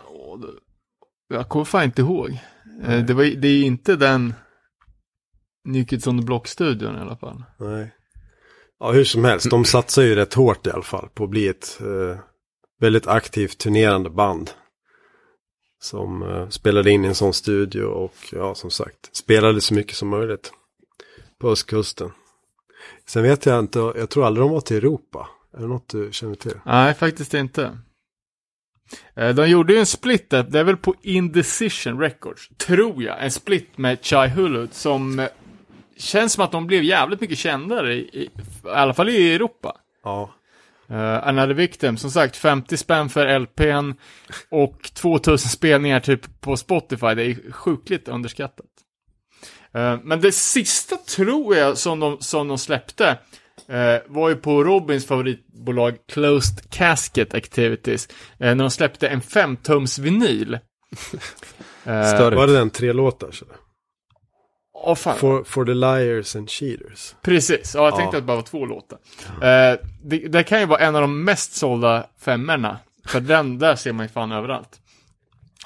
Jag 1.29 1.49
kommer 1.49 1.65
fan 1.65 1.85
inte 1.85 2.03
ihåg. 2.03 2.39
Eh, 2.85 3.05
Det, 3.05 3.15
var, 3.15 3.25
det 3.25 3.49
är 3.49 3.63
inte 3.63 3.97
den 3.97 4.35
New 5.65 5.85
Kids 5.85 6.07
on 6.07 6.21
the 6.21 6.27
Block-studion 6.27 6.97
i 6.97 7.01
alla 7.01 7.17
fall. 7.17 7.43
Nej. 7.59 7.93
Ja, 8.79 8.93
hur 8.93 9.05
som 9.05 9.25
helst. 9.25 9.51
De 9.51 9.65
satsar 9.65 10.03
ju 10.03 10.15
rätt 10.15 10.35
hårt 10.35 10.67
i 10.67 10.71
alla 10.71 10.83
fall 10.83 11.09
på 11.15 11.25
att 11.25 11.31
bli 11.31 11.49
ett 11.49 11.81
eh, 11.81 12.19
väldigt 12.81 13.07
aktivt 13.07 13.59
turnerande 13.59 14.11
band. 14.11 14.51
Som 15.83 16.23
eh, 16.23 16.49
spelade 16.49 16.91
in 16.91 17.05
i 17.05 17.09
en 17.09 17.15
sån 17.15 17.33
studio 17.35 17.85
och 17.85 18.15
ja, 18.33 18.55
som 18.55 18.71
sagt, 18.71 19.17
spelade 19.17 19.61
så 19.61 19.75
mycket 19.75 19.97
som 19.97 20.09
möjligt 20.09 20.53
på 21.41 21.49
östkusten. 21.51 22.11
Sen 23.07 23.23
vet 23.23 23.47
jag 23.47 23.59
inte, 23.59 23.79
jag 23.79 24.11
tror 24.11 24.27
aldrig 24.27 24.45
de 24.47 24.53
var 24.53 24.61
till 24.61 24.77
Europa. 24.77 25.29
Är 25.57 25.61
det 25.61 25.67
något 25.67 25.89
du 25.89 26.09
känner 26.13 26.35
till? 26.35 26.61
Nej, 26.65 26.95
faktiskt 26.95 27.35
inte. 27.35 27.79
Eh, 29.15 29.35
De 29.35 29.49
gjorde 29.49 29.73
ju 29.73 29.79
en 29.79 29.87
split 29.87 30.31
där, 30.31 30.43
det 30.43 30.59
är 30.59 30.65
väl 30.65 30.77
på 30.77 30.95
Indecision 31.03 32.01
Records, 32.01 32.49
tror 32.57 33.03
jag. 33.03 33.25
En 33.25 33.31
split 33.31 33.79
med 33.79 33.99
Chai 34.05 34.29
Hulud 34.29 34.75
som 34.75 35.19
eh, 35.19 35.29
känns 35.97 36.33
som 36.33 36.45
att 36.45 36.53
de 36.53 36.67
blev 36.67 36.83
jävligt 36.85 37.21
mycket 37.21 37.39
kändare, 37.39 37.95
i, 37.95 37.99
i, 37.99 38.23
i 38.25 38.31
alla 38.65 38.95
fall 38.95 39.09
i 39.09 39.35
Europa. 39.35 39.77
Ja, 40.05 40.33
Uh, 40.91 41.29
Another 41.29 41.55
Victim, 41.55 41.97
som 41.97 42.11
sagt 42.11 42.37
50 42.37 42.77
spänn 42.77 43.09
för 43.09 43.39
LPn 43.39 43.93
och 44.51 44.83
2000 44.95 45.49
spelningar 45.49 46.01
typ 46.01 46.41
på 46.41 46.57
Spotify. 46.57 47.15
Det 47.15 47.23
är 47.25 47.53
sjukligt 47.53 48.09
underskattat. 48.09 48.67
Eh, 49.77 49.99
men 50.05 50.21
det 50.21 50.33
sista 50.33 50.97
tror 50.97 51.57
jag 51.57 51.79
som 51.79 52.01
de, 52.01 52.17
som 52.21 52.49
de 52.49 52.59
släppte 52.59 53.19
eh, 53.69 53.97
var 54.07 54.29
ju 54.29 54.37
på 54.37 54.65
Robins 54.65 55.07
favoritbolag 55.07 55.97
Closed 56.13 56.71
Casket 56.71 57.35
Activities. 57.35 58.09
eh, 58.39 58.55
när 58.55 58.55
de 58.65 58.71
släppte 58.71 59.09
en 59.09 59.21
5-tums 59.21 59.99
vinyl. 59.99 60.59
Eh, 61.89 62.15
Större. 62.15 62.37
var 62.37 62.47
det 62.47 62.53
den 62.53 62.71
tre 62.71 62.93
låtar? 62.93 63.31
Så? 63.31 63.45
åh, 64.75 64.95
fan. 64.95 65.19
For, 65.19 65.45
for 65.45 65.65
the 65.65 65.75
liars 65.75 66.37
and 66.37 66.51
cheaters. 66.51 67.15
Precis, 67.23 67.75
ja, 67.75 67.85
jag 67.85 67.97
tänkte 67.97 68.17
Ja. 68.17 68.19
att 68.19 68.23
det 68.23 68.27
bara 68.27 68.37
var 68.37 68.43
två 68.43 68.67
låtar. 68.67 68.99
Eh, 69.43 69.79
det, 70.05 70.19
det 70.29 70.43
kan 70.43 70.61
ju 70.61 70.67
vara 70.67 70.81
en 70.81 70.95
av 70.97 71.01
de 71.03 71.25
mest 71.25 71.53
sålda 71.57 72.07
femmorna. 72.21 72.79
För 73.09 73.21
den 73.21 73.59
där 73.59 73.77
ser 73.77 73.93
man 73.93 74.07
ju 74.07 74.13
fan 74.13 74.33
överallt. 74.33 74.81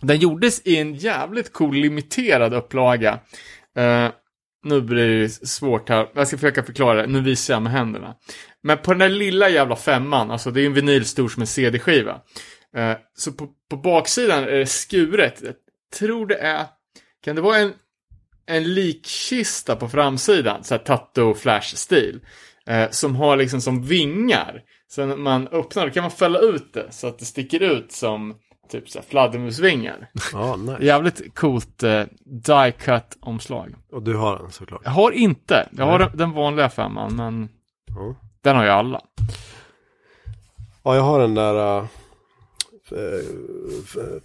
Den 0.00 0.16
gjordes 0.18 0.60
i 0.66 0.76
en 0.76 0.94
jävligt 0.94 1.52
cool 1.52 1.74
limiterad 1.76 2.54
upplaga. 2.54 3.18
Uh, 3.78 4.10
nu 4.64 4.80
blir 4.80 5.08
det 5.08 5.28
svårt 5.28 5.88
här. 5.88 6.08
Jag 6.14 6.28
ska 6.28 6.36
försöka 6.36 6.62
förklara 6.62 7.02
det. 7.02 7.06
Nu 7.06 7.20
visar 7.20 7.54
jag 7.54 7.62
med 7.62 7.72
händerna. 7.72 8.14
Men 8.62 8.78
på 8.78 8.90
den 8.90 8.98
där 8.98 9.08
lilla 9.08 9.48
jävla 9.48 9.76
femman, 9.76 10.30
alltså 10.30 10.50
det 10.50 10.60
är 10.60 10.66
en 10.66 10.74
vinyl 10.74 11.04
stor 11.04 11.28
som 11.28 11.40
en 11.40 11.46
CD-skiva. 11.46 12.20
Uh, 12.76 12.82
eh, 12.82 12.96
så 13.14 13.32
på, 13.32 13.48
på 13.70 13.76
baksidan 13.76 14.42
är 14.42 14.58
det 14.58 14.66
skuret. 14.66 15.42
Jag 15.42 15.54
tror 15.98 16.26
det 16.26 16.38
är, 16.38 16.66
kan 17.24 17.36
det 17.36 17.42
vara 17.42 17.58
en 17.58 17.72
en 18.46 18.74
likkista 18.74 19.76
på 19.76 19.88
framsidan, 19.88 20.64
så 20.64 20.74
här 20.74 20.82
Tattoo 20.82 21.34
Flash-stil. 21.34 22.20
Uh, 22.70 22.90
som 22.90 23.16
har 23.16 23.36
liksom 23.36 23.60
som 23.60 23.82
vingar. 23.82 24.62
Så 24.88 25.06
när 25.06 25.16
man 25.16 25.48
öppnar 25.48 25.86
då 25.86 25.92
kan 25.92 26.02
man 26.02 26.10
fälla 26.10 26.38
ut 26.38 26.72
det 26.72 26.86
så 26.90 27.06
att 27.06 27.18
det 27.18 27.24
sticker 27.24 27.60
ut 27.62 27.92
som 27.92 28.34
typ 28.70 28.88
så 28.90 29.02
fladdermusvingar. 29.02 30.10
Ja, 30.32 30.56
nice. 30.56 30.84
Jävligt 30.84 31.34
coolt 31.34 31.82
eh, 31.82 32.02
die-cut-omslag. 32.24 33.74
Och 33.92 34.02
du 34.02 34.16
har 34.16 34.38
den 34.38 34.50
såklart. 34.50 34.80
Jag 34.84 34.90
har 34.90 35.10
inte, 35.12 35.68
jag 35.72 35.84
har 35.86 35.98
den- 35.98 36.16
den 36.16 36.32
vanliga 36.32 36.68
femman, 36.68 37.16
men 37.16 37.48
Ja. 37.86 38.14
den 38.42 38.56
har 38.56 38.64
ju 38.64 38.70
alla. 38.70 39.00
Ja, 40.82 40.94
jag 40.96 41.02
har 41.02 41.20
den 41.20 41.34
där 41.34 41.78
uh, 41.80 41.86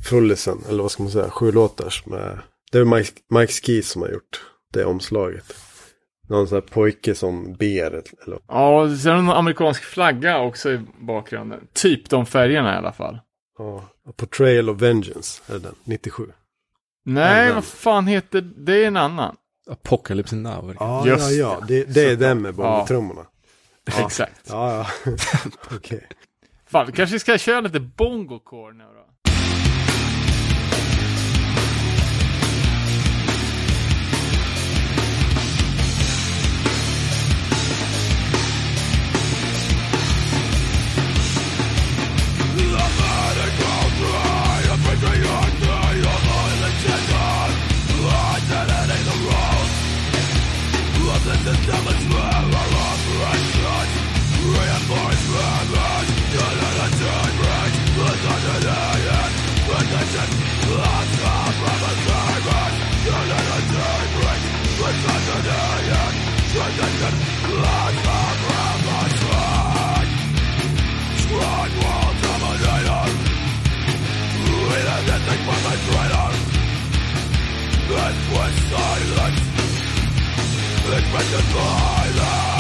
fullisen, 0.10 0.58
eller 0.70 0.82
vad 0.84 0.92
ska 0.92 1.04
man 1.04 1.12
säga, 1.12 1.30
sju 1.30 1.52
låtars 1.52 2.06
med, 2.06 2.40
det 2.72 2.78
är 2.78 2.86
Mike, 2.86 3.12
Mike 3.30 3.54
Ski 3.54 3.82
som 3.82 4.02
har 4.02 4.10
gjort 4.10 4.42
det 4.74 4.86
omslaget. 4.86 5.56
Någon 6.30 6.48
sån 6.48 6.56
här 6.56 6.62
pojke 6.62 7.16
som 7.16 7.54
ber, 7.54 8.02
eller 8.26 8.40
Ja, 8.48 8.82
och 8.82 8.92
sen 8.98 9.26
någon 9.26 9.36
amerikansk 9.38 9.84
flagga 9.84 10.40
också 10.40 10.72
i 10.72 10.80
bakgrunden. 11.00 11.68
Typ 11.74 12.10
de 12.10 12.26
färgerna 12.26 12.74
i 12.76 12.78
alla 12.78 12.92
fall. 12.94 13.20
Ja, 13.58 13.84
Portrayal 14.16 14.70
of 14.70 14.82
Vengeance, 14.82 15.54
är 15.54 15.60
den, 15.60 15.76
97. 15.84 16.32
Nej, 17.06 17.46
den. 17.46 17.56
vad 17.56 17.66
fan 17.66 18.08
heter 18.08 18.42
det? 18.42 18.84
är 18.84 18.88
en 18.88 18.98
annan. 18.98 19.36
Apocalypse 19.70 20.36
Now. 20.36 20.76
Ja, 20.80 21.08
Just 21.08 21.32
ja, 21.32 21.38
ja, 21.60 21.66
det, 21.68 21.84
det 21.84 22.04
är 22.12 22.16
den 22.16 22.42
med 22.42 22.50
Ja. 22.50 22.54
bongotrummorna. 22.54 23.26
Ja. 23.86 24.00
Exakt. 24.06 24.42
Ja, 24.50 24.88
ja, 25.06 25.12
okej. 25.76 26.08
Fan, 26.68 26.86
vi 26.88 26.92
kanske 26.92 27.20
ska 27.20 27.38
köra 27.38 27.62
lite 27.62 27.80
bongocore 27.80 28.74
nu 28.74 28.84
då. 28.84 29.05
traitor 75.86 76.30
It 77.88 78.18
was 78.34 78.54
silence 78.72 79.42
It 80.96 81.06
meant 81.14 81.46
violence 81.54 82.56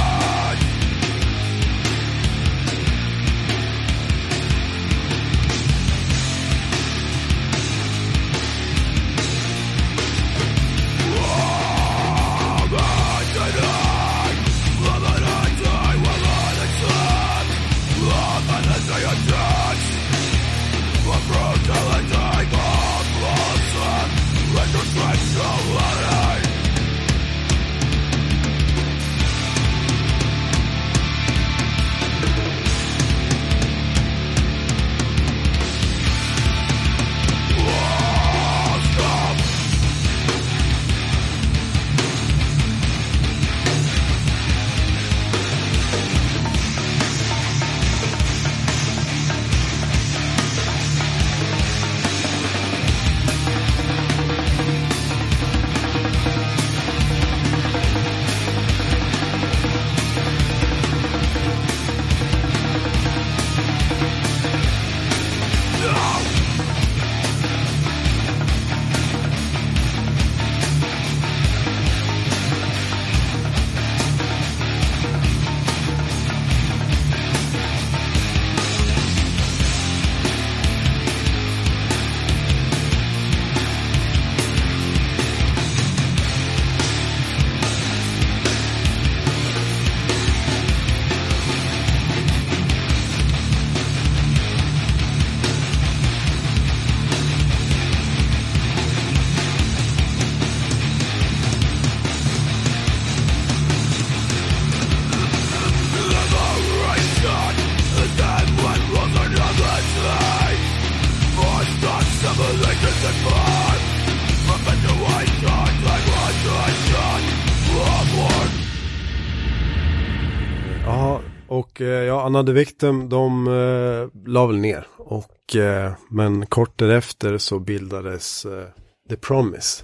och 121.55 121.81
eh, 121.81 122.03
ja, 122.03 122.25
Another 122.25 122.53
Victim, 122.53 123.09
de 123.09 123.47
eh, 123.47 124.29
la 124.31 124.45
väl 124.45 124.57
ner. 124.57 124.87
Och, 124.97 125.55
eh, 125.55 125.91
men 126.09 126.45
kort 126.45 126.77
därefter 126.79 127.37
så 127.37 127.59
bildades 127.59 128.45
eh, 128.45 128.63
The 129.09 129.15
Promise. 129.15 129.83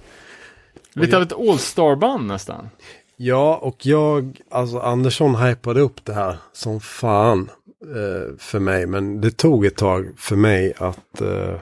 Lite 0.94 1.16
av 1.16 1.22
ett 1.22 1.32
All-star-band 1.32 2.26
nästan. 2.26 2.68
Ja, 3.16 3.56
och 3.56 3.86
jag, 3.86 4.40
alltså 4.50 4.78
Andersson 4.78 5.34
hypade 5.36 5.80
upp 5.80 6.04
det 6.04 6.12
här 6.12 6.36
som 6.52 6.80
fan 6.80 7.50
eh, 7.84 8.36
för 8.38 8.58
mig. 8.58 8.86
Men 8.86 9.20
det 9.20 9.30
tog 9.30 9.66
ett 9.66 9.76
tag 9.76 10.12
för 10.16 10.36
mig 10.36 10.74
att... 10.78 11.20
Eh, 11.20 11.54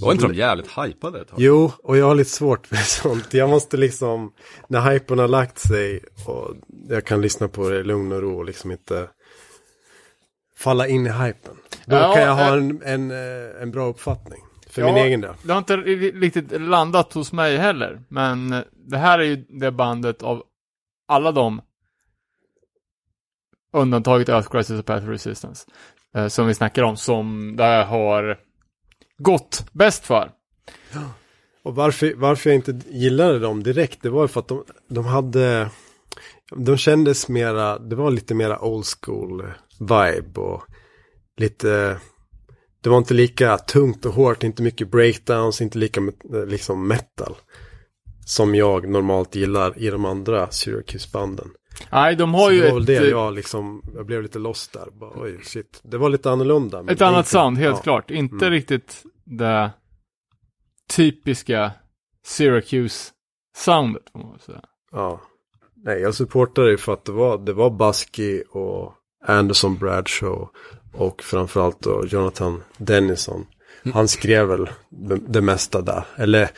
Var 0.00 0.12
inte 0.12 0.26
de 0.26 0.34
jävligt 0.34 0.70
hypade 0.78 1.20
ett 1.20 1.28
tag? 1.28 1.40
Jo, 1.40 1.72
och 1.82 1.96
jag 1.96 2.06
har 2.06 2.14
lite 2.14 2.30
svårt 2.30 2.70
med 2.70 2.80
sånt. 2.86 3.34
Jag 3.34 3.48
måste 3.50 3.76
liksom, 3.76 4.32
när 4.68 4.92
hypen 4.92 5.18
har 5.18 5.28
lagt 5.28 5.58
sig 5.58 6.00
och 6.26 6.54
jag 6.88 7.04
kan 7.04 7.20
lyssna 7.20 7.48
på 7.48 7.68
det 7.70 7.80
i 7.80 7.84
lugn 7.84 8.12
och 8.12 8.22
ro 8.22 8.38
och 8.38 8.44
liksom 8.44 8.72
inte 8.72 9.08
falla 10.64 10.88
in 10.88 11.06
i 11.06 11.10
hypen. 11.10 11.56
Då 11.86 11.96
Ja, 11.96 12.12
kan 12.14 12.22
jag 12.22 12.34
ha 12.34 12.46
eh, 12.48 12.52
en, 12.52 12.82
en, 12.84 13.10
eh, 13.10 13.62
en 13.62 13.70
bra 13.70 13.86
uppfattning. 13.86 14.40
För 14.70 14.82
Ja. 14.82 14.86
min 14.94 14.96
egen 15.04 15.20
del. 15.20 15.34
Det 15.42 15.52
har 15.52 15.58
inte 15.58 15.76
ri- 15.76 16.20
riktigt 16.20 16.60
landat 16.60 17.12
hos 17.12 17.32
mig 17.32 17.56
heller. 17.56 18.00
Men 18.08 18.52
eh, 18.52 18.60
det 18.72 18.96
här 18.98 19.18
är 19.18 19.22
ju 19.24 19.36
det 19.36 19.70
bandet 19.70 20.22
av 20.22 20.42
alla 21.08 21.32
de 21.32 21.60
undantaget 23.72 24.28
Earth 24.28 24.50
Crisis 24.50 24.78
och 24.80 24.86
Path 24.86 25.02
of 25.04 25.08
Resistance 25.10 25.66
som 26.28 26.46
vi 26.46 26.54
snackar 26.54 26.82
om 26.82 26.96
som 26.96 27.56
det 27.56 27.64
har 27.64 28.38
gått 29.18 29.66
bäst 29.72 30.06
för. 30.06 30.30
Och 31.62 31.74
varför, 31.74 32.14
varför 32.16 32.50
jag 32.50 32.54
inte 32.56 32.80
gillade 32.90 33.38
dem 33.38 33.62
direkt, 33.62 34.02
det 34.02 34.10
var 34.10 34.22
ju 34.22 34.28
för 34.28 34.40
att 34.40 34.48
de, 34.48 34.64
de 34.88 35.04
hade, 35.06 35.70
de 36.56 36.76
kändes 36.76 37.28
mera, 37.28 37.78
det 37.78 37.96
var 37.96 38.10
lite 38.10 38.34
mera 38.34 38.60
old 38.64 38.84
school 39.02 39.44
vibe 39.84 40.40
och 40.40 40.62
lite, 41.36 42.00
det 42.82 42.88
var 42.90 42.98
inte 42.98 43.14
lika 43.14 43.58
tungt 43.58 44.06
och 44.06 44.12
hårt, 44.14 44.42
inte 44.42 44.62
mycket 44.62 44.90
breakdowns, 44.90 45.60
inte 45.60 45.78
lika 45.78 46.00
met- 46.00 46.46
liksom 46.46 46.88
metal. 46.88 47.34
Som 48.26 48.54
jag 48.54 48.88
normalt 48.88 49.34
gillar 49.34 49.78
i 49.78 49.90
de 49.90 50.04
andra 50.04 50.46
Syracuse-banden. 50.50 51.50
Nej, 51.92 52.16
de 52.16 52.34
har 52.34 52.46
Så 52.46 52.52
ju 52.52 52.60
det 52.60 52.66
var 52.66 52.74
väl 52.74 52.82
ett, 52.82 52.86
det 52.86 52.96
eh, 52.96 53.04
jag 53.10 53.34
liksom, 53.34 53.82
jag 53.94 54.06
blev 54.06 54.22
lite 54.22 54.38
lost 54.38 54.72
där. 54.72 54.88
Bara, 55.00 55.10
oj, 55.22 55.40
shit. 55.42 55.80
Det 55.82 55.98
var 55.98 56.08
lite 56.08 56.30
annorlunda. 56.30 56.84
ett 56.88 57.02
annat 57.02 57.26
sound, 57.28 57.58
helt 57.58 57.76
ja. 57.76 57.82
klart. 57.82 58.10
Inte 58.10 58.34
Mm. 58.46 58.50
riktigt 58.50 59.02
det 59.24 59.70
typiska 60.96 61.72
Syracuse-soundet, 62.26 64.10
får 64.12 64.18
man 64.18 64.38
säga. 64.38 64.60
Ja. 64.92 65.20
Nej, 65.76 66.00
jag 66.00 66.14
supportar 66.14 66.62
det 66.62 66.78
för 66.78 66.92
att 66.92 67.04
det 67.04 67.12
var, 67.12 67.38
det 67.38 67.52
var 67.52 67.70
Busky 67.70 68.42
och 68.42 68.94
Anderson 69.26 69.78
Bradshaw 69.78 70.46
och 70.92 71.22
framförallt 71.22 71.80
då 71.80 72.04
Jonathan 72.06 72.62
Dennison. 72.76 73.46
Han 73.92 74.08
skrev 74.08 74.46
väl 74.46 74.70
det, 74.88 75.18
det 75.28 75.40
mesta 75.40 75.80
där. 75.80 76.04
Eller 76.16 76.50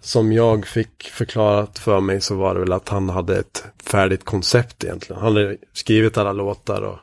som 0.00 0.32
jag 0.32 0.66
fick 0.66 1.02
förklarat 1.02 1.78
för 1.78 2.00
mig 2.00 2.20
så 2.20 2.34
var 2.34 2.54
det 2.54 2.60
väl 2.60 2.72
att 2.72 2.88
han 2.88 3.08
hade 3.08 3.38
ett 3.38 3.64
färdigt 3.84 4.24
koncept 4.24 4.84
egentligen. 4.84 5.22
Han 5.22 5.34
hade 5.36 5.56
skrivit 5.72 6.18
alla 6.18 6.32
låtar 6.32 6.82
och 6.82 6.98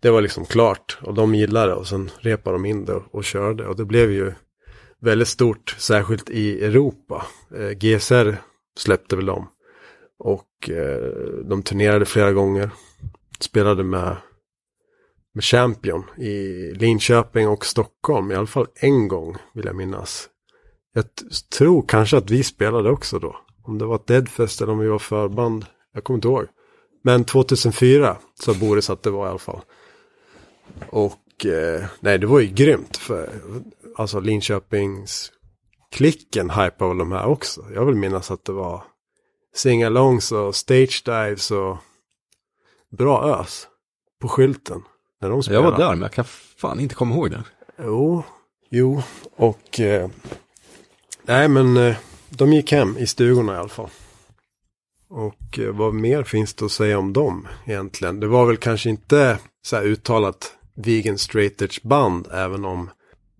det 0.00 0.10
var 0.10 0.20
liksom 0.20 0.44
klart. 0.44 0.98
Och 1.02 1.14
de 1.14 1.34
gillade 1.34 1.66
det 1.66 1.74
och 1.74 1.86
sen 1.86 2.10
repade 2.18 2.54
de 2.54 2.64
in 2.64 2.84
det 2.84 2.92
och, 2.92 3.14
och 3.14 3.24
körde. 3.24 3.66
Och 3.66 3.76
det 3.76 3.84
blev 3.84 4.10
ju 4.10 4.32
väldigt 5.00 5.28
stort, 5.28 5.76
särskilt 5.78 6.30
i 6.30 6.64
Europa. 6.64 7.26
Eh, 7.56 7.70
GSR 7.70 8.36
släppte 8.76 9.16
väl 9.16 9.26
dem. 9.26 9.48
Och 10.18 10.70
eh, 10.70 11.12
de 11.44 11.62
turnerade 11.62 12.04
flera 12.04 12.32
gånger. 12.32 12.70
Spelade 13.40 13.84
med, 13.84 14.16
med 15.34 15.44
Champion 15.44 16.04
i 16.18 16.34
Linköping 16.74 17.48
och 17.48 17.66
Stockholm. 17.66 18.30
I 18.30 18.34
alla 18.34 18.46
fall 18.46 18.66
en 18.74 19.08
gång 19.08 19.36
vill 19.54 19.66
jag 19.66 19.76
minnas. 19.76 20.28
Jag 20.92 21.04
tror 21.56 21.84
kanske 21.88 22.16
att 22.16 22.30
vi 22.30 22.42
spelade 22.42 22.90
också 22.90 23.18
då. 23.18 23.36
Om 23.62 23.78
det 23.78 23.84
var 23.84 23.96
ett 23.96 24.06
Deadfest 24.06 24.60
eller 24.60 24.72
om 24.72 24.78
vi 24.78 24.88
var 24.88 24.98
förband. 24.98 25.66
Jag 25.94 26.04
kommer 26.04 26.18
inte 26.18 26.28
ihåg. 26.28 26.46
Men 27.02 27.24
2004 27.24 28.16
sa 28.34 28.54
Boris 28.54 28.90
att 28.90 29.02
det 29.02 29.10
var 29.10 29.26
i 29.26 29.30
alla 29.30 29.38
fall. 29.38 29.60
Och 30.90 31.46
eh, 31.46 31.84
nej, 32.00 32.18
det 32.18 32.26
var 32.26 32.40
ju 32.40 32.46
grymt. 32.46 32.96
För, 32.96 33.30
alltså 33.96 34.20
Linköpings 34.20 35.32
klicken 35.90 36.50
hypade 36.50 36.88
väl 36.88 36.98
de 36.98 37.12
här 37.12 37.26
också. 37.26 37.66
Jag 37.74 37.84
vill 37.84 37.94
minnas 37.94 38.30
att 38.30 38.44
det 38.44 38.52
var 38.52 38.84
singalongs 39.54 40.32
och 40.32 40.54
stage 40.54 41.02
dives 41.04 41.50
och 41.50 41.76
bra 42.98 43.40
ös 43.40 43.68
på 44.20 44.28
skylten. 44.28 44.82
När 45.20 45.28
de 45.28 45.36
Jag 45.36 45.44
spelade. 45.44 45.70
var 45.70 45.78
där, 45.78 45.90
men 45.90 46.02
jag 46.02 46.12
kan 46.12 46.24
fan 46.56 46.80
inte 46.80 46.94
komma 46.94 47.14
ihåg 47.14 47.30
det. 47.30 47.42
Jo, 47.84 48.22
jo, 48.70 49.02
och 49.36 49.80
eh, 49.80 50.10
nej 51.22 51.48
men 51.48 51.76
eh, 51.76 51.96
de 52.30 52.52
gick 52.52 52.72
hem 52.72 52.98
i 52.98 53.06
stugorna 53.06 53.54
i 53.54 53.56
alla 53.56 53.68
fall. 53.68 53.90
Och 55.10 55.58
eh, 55.58 55.70
vad 55.70 55.94
mer 55.94 56.22
finns 56.22 56.54
det 56.54 56.64
att 56.64 56.72
säga 56.72 56.98
om 56.98 57.12
dem 57.12 57.48
egentligen? 57.66 58.20
Det 58.20 58.26
var 58.26 58.46
väl 58.46 58.56
kanske 58.56 58.90
inte 58.90 59.38
så 59.66 59.76
här 59.76 59.82
uttalat 59.82 60.54
vegan 60.76 61.18
straight 61.18 61.62
edge 61.62 61.82
band, 61.82 62.28
även 62.32 62.64
om 62.64 62.90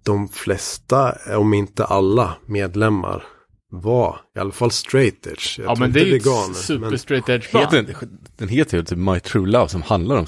de 0.04 0.28
flesta, 0.28 1.16
om 1.36 1.54
inte 1.54 1.84
alla 1.84 2.34
medlemmar 2.46 3.24
var 3.72 4.20
i 4.36 4.38
alla 4.38 4.52
fall 4.52 4.70
straight 4.70 5.26
edge. 5.26 5.58
Jag 5.58 5.66
Ja, 5.70 5.74
men 5.78 5.92
det 5.92 6.00
är 6.00 6.02
inte 6.02 6.10
ju 6.10 6.16
ett 6.16 6.26
veganer, 6.26 6.54
super 6.54 6.90
men- 6.90 6.98
straight 6.98 7.28
edge 7.28 7.46
Heter 7.54 7.82
band. 7.82 7.86
den, 8.00 8.18
den 8.36 8.48
heter 8.48 8.76
ju 8.78 8.84
typ 8.84 8.98
My 8.98 9.20
True 9.20 9.46
Love 9.46 9.68
som 9.68 9.82
handlar 9.82 10.16
om 10.16 10.26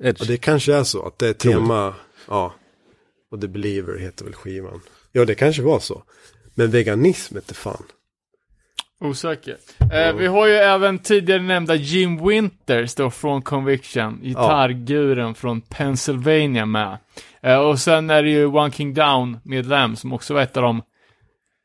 Edge. 0.00 0.20
Ja, 0.20 0.26
det 0.28 0.36
kanske 0.36 0.74
är 0.74 0.84
så 0.84 1.06
att 1.06 1.18
det 1.18 1.28
är 1.28 1.32
tema, 1.32 1.94
ja. 2.28 2.54
Och 3.30 3.40
The 3.40 3.48
Believer 3.48 3.98
heter 3.98 4.24
väl 4.24 4.34
skivan. 4.34 4.80
Ja, 5.12 5.24
det 5.24 5.34
kanske 5.34 5.62
var 5.62 5.78
så. 5.78 6.02
Men 6.54 6.70
veganism 6.70 7.36
inte 7.36 7.54
fan. 7.54 7.82
Osäker. 9.00 9.56
Eh, 9.92 10.14
vi 10.16 10.26
har 10.26 10.46
ju 10.46 10.54
även 10.54 10.98
tidigare 10.98 11.42
nämnda 11.42 11.74
Jim 11.74 12.28
Winters 12.28 12.94
då 12.94 13.10
från 13.10 13.42
Conviction, 13.42 14.20
gitarrguren 14.22 15.34
från 15.34 15.60
Pennsylvania 15.60 16.66
med. 16.66 16.98
Eh, 17.42 17.58
och 17.58 17.78
sen 17.78 18.10
är 18.10 18.22
det 18.22 18.30
ju 18.30 18.46
One 18.46 18.70
King 18.72 18.94
Down 18.94 19.38
medlem 19.44 19.96
som 19.96 20.12
också 20.12 20.34
var 20.34 20.40
ett 20.40 20.56
av 20.56 20.62
de 20.62 20.82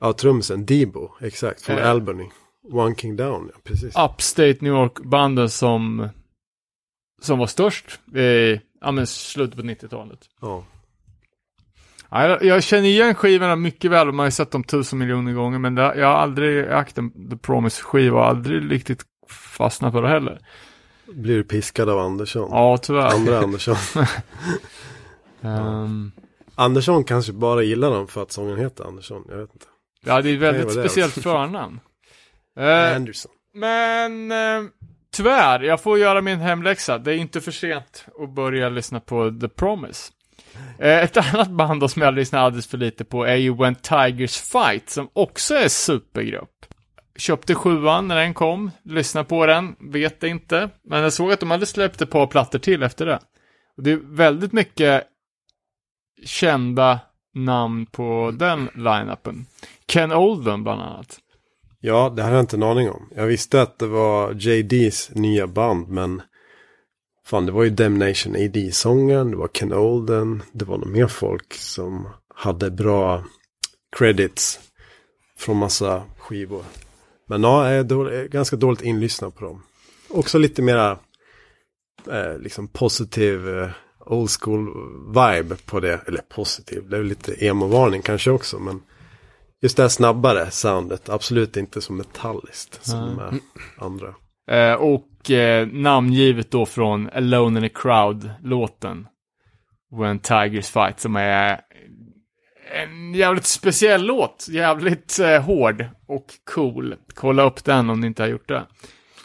Ja, 0.01 0.13
trummisen 0.13 0.65
Debo, 0.65 1.09
exakt, 1.21 1.61
från 1.61 1.77
Eh. 1.77 1.89
Albany. 1.89 2.25
One 2.71 2.95
King 2.95 3.15
Down, 3.15 3.49
ja, 3.53 3.59
precis. 3.63 3.95
Upstate 3.97 4.57
New 4.59 4.73
York-banden 4.73 5.49
som, 5.49 6.09
som 7.21 7.39
var 7.39 7.47
störst 7.47 7.85
i, 8.15 8.61
ja 8.81 8.91
men 8.91 9.07
slutet 9.07 9.55
på 9.55 9.61
90-talet. 9.61 10.19
Ja. 10.41 10.63
Ja, 12.11 12.27
jag, 12.27 12.43
jag 12.43 12.63
känner 12.63 12.89
igen 12.89 13.15
skivorna 13.15 13.55
mycket 13.55 13.91
väl, 13.91 14.05
man 14.07 14.19
har 14.19 14.25
ju 14.25 14.31
sett 14.31 14.51
dem 14.51 14.63
tusen 14.63 14.99
miljoner 14.99 15.33
gånger, 15.33 15.59
men 15.59 15.75
det, 15.75 15.81
jag 15.81 16.07
har 16.07 16.15
aldrig 16.15 16.67
ägt 16.71 16.97
en 16.97 17.29
The 17.29 17.37
Promise-skiva, 17.37 18.23
aldrig 18.25 18.71
riktigt 18.71 19.03
fastnat 19.29 19.93
för 19.93 20.01
det 20.01 20.07
heller. 20.09 20.39
Blir 21.13 21.35
du 21.35 21.43
piskad 21.43 21.89
av 21.89 21.99
Andersson? 21.99 22.49
Ja, 22.51 22.77
tyvärr. 22.77 23.13
Andra 23.13 23.39
Andersson. 23.39 23.75
Ehm, 25.41 26.11
Andersson 26.55 27.03
kanske 27.03 27.33
bara 27.33 27.63
gillar 27.63 27.91
dem 27.91 28.07
för 28.07 28.21
att 28.23 28.31
sången 28.31 28.57
heter 28.57 28.83
Andersson, 28.83 29.25
jag 29.29 29.37
vet 29.37 29.53
inte. 29.53 29.65
ja, 30.05 30.21
det 30.21 30.29
är 30.29 30.33
ett 30.33 30.39
väldigt 30.39 30.67
det 30.67 30.71
speciellt 30.73 31.13
förnamn. 31.13 31.79
Eh, 32.59 32.95
Anderson. 32.95 33.31
men 33.53 34.31
eh, 34.31 34.69
tyvärr, 35.11 35.59
jag 35.59 35.81
får 35.81 35.99
göra 35.99 36.21
min 36.21 36.39
hemläxa. 36.39 36.97
Det 36.97 37.13
är 37.13 37.17
inte 37.17 37.41
för 37.41 37.51
sent 37.51 38.05
att 38.19 38.29
börja 38.29 38.69
lyssna 38.69 38.99
på 38.99 39.31
The 39.41 39.47
Promise. 39.49 40.11
Eh, 40.79 41.03
ett 41.03 41.17
annat 41.33 41.49
band 41.49 41.81
då 41.81 41.87
som 41.87 42.01
jag 42.01 42.13
lyssnar 42.13 42.39
alldeles 42.39 42.67
för 42.67 42.77
lite 42.77 43.05
på 43.05 43.23
är 43.23 43.35
ju 43.35 43.55
When 43.55 43.75
Tigers 43.75 44.41
Fight, 44.41 44.89
som 44.89 45.09
också 45.13 45.55
är 45.55 45.67
supergrupp. 45.67 46.65
Köpte 47.17 47.55
sjuan 47.55 48.07
när 48.07 48.15
den 48.15 48.33
kom, 48.33 48.71
lyssnade 48.83 49.27
på 49.27 49.45
den, 49.45 49.75
vet 49.79 50.23
inte. 50.23 50.69
Men 50.83 51.01
jag 51.03 51.13
såg 51.13 51.31
att 51.31 51.39
de 51.39 51.51
hade 51.51 51.65
släppt 51.65 52.01
ett 52.01 52.09
par 52.09 52.27
plattor 52.27 52.59
till 52.59 52.83
efter 52.83 53.05
det. 53.05 53.19
Och 53.77 53.83
det 53.83 53.91
är 53.91 53.99
väldigt 54.03 54.53
mycket 54.53 55.03
kända 56.25 56.99
namn 57.35 57.85
på 57.85 58.33
den 58.33 58.69
line-upen. 58.75 59.45
Ken 59.87 60.11
Oldham 60.11 60.63
bland 60.63 60.81
annat. 60.81 61.19
Ja, 61.81 62.13
det 62.15 62.21
hade 62.21 62.35
jag 62.35 62.43
inte 62.43 62.55
en 62.55 62.63
aning 62.63 62.89
om. 62.89 63.09
Jag 63.15 63.27
visste 63.27 63.61
att 63.61 63.79
det 63.79 63.87
var 63.87 64.33
JDs 64.33 65.09
nya 65.13 65.47
band, 65.47 65.89
men 65.89 66.21
fan, 67.25 67.45
det 67.45 67.51
var 67.51 67.63
ju 67.63 67.69
Damnation 67.69 68.35
AD-sången, 68.35 69.31
det 69.31 69.37
var 69.37 69.47
Ken 69.47 69.73
Olden, 69.73 70.43
det 70.51 70.65
var 70.65 70.77
nog 70.77 70.87
mer 70.89 71.07
folk 71.07 71.53
som 71.53 72.07
hade 72.35 72.71
bra 72.71 73.23
credits 73.97 74.59
från 75.37 75.57
massa 75.57 76.03
skivor. 76.17 76.63
Men 77.27 77.43
ja, 77.43 77.69
jag 77.71 77.79
är 77.79 77.83
dålig, 77.83 78.31
ganska 78.31 78.55
dåligt 78.55 78.81
inlyssnad 78.81 79.35
på 79.35 79.45
dem. 79.45 79.63
Också 80.09 80.37
lite 80.37 80.61
mera 80.61 80.99
eh, 82.11 82.37
liksom 82.39 82.67
positiv 82.67 83.49
eh, 83.49 83.69
old 83.99 84.29
school 84.39 84.69
vibe 85.07 85.55
på 85.65 85.79
det. 85.79 85.99
Eller 86.07 86.21
positiv, 86.21 86.89
det 86.89 86.97
är 86.97 87.03
lite 87.03 87.45
emo-varning 87.45 88.01
kanske 88.01 88.31
också, 88.31 88.59
men 88.59 88.81
Just 89.61 89.77
det 89.77 89.83
här 89.83 89.89
snabbare 89.89 90.51
soundet, 90.51 91.09
absolut 91.09 91.57
inte 91.57 91.81
så 91.81 91.93
metalliskt 91.93 92.85
som 92.85 93.19
här 93.19 93.39
andra. 93.77 94.15
Eh, 94.51 94.73
och 94.73 95.31
eh, 95.31 95.67
namngivet 95.67 96.51
då 96.51 96.65
från 96.65 97.09
Alone 97.09 97.59
in 97.59 97.65
a 97.65 97.69
Crowd-låten. 97.75 99.07
When 99.91 100.19
Tigers 100.19 100.69
Fight, 100.69 100.99
som 100.99 101.15
är 101.15 101.61
en 102.71 103.13
jävligt 103.13 103.45
speciell 103.45 104.05
låt. 104.05 104.47
Jävligt 104.49 105.19
eh, 105.19 105.41
hård 105.41 105.85
och 106.07 106.25
cool. 106.53 106.95
Kolla 107.13 107.43
upp 107.43 107.63
den 107.63 107.89
om 107.89 107.99
ni 107.99 108.07
inte 108.07 108.23
har 108.23 108.29
gjort 108.29 108.47
det. 108.47 108.65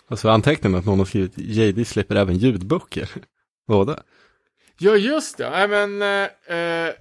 Alltså 0.09 0.29
antecknar 0.29 0.71
med 0.71 0.79
att 0.79 0.87
någon 0.87 0.99
har 0.99 1.07
skrivit 1.07 1.39
JD 1.39 1.85
släpper 1.85 2.17
även 2.17 2.37
ljudböcker. 2.37 3.09
Det? 3.87 4.03
Ja, 4.79 4.97
just 4.97 5.39
det. 5.39 5.51
Nej, 5.51 5.69
men... 5.69 6.03
Eh, 6.03 6.57
eh, 6.59 6.93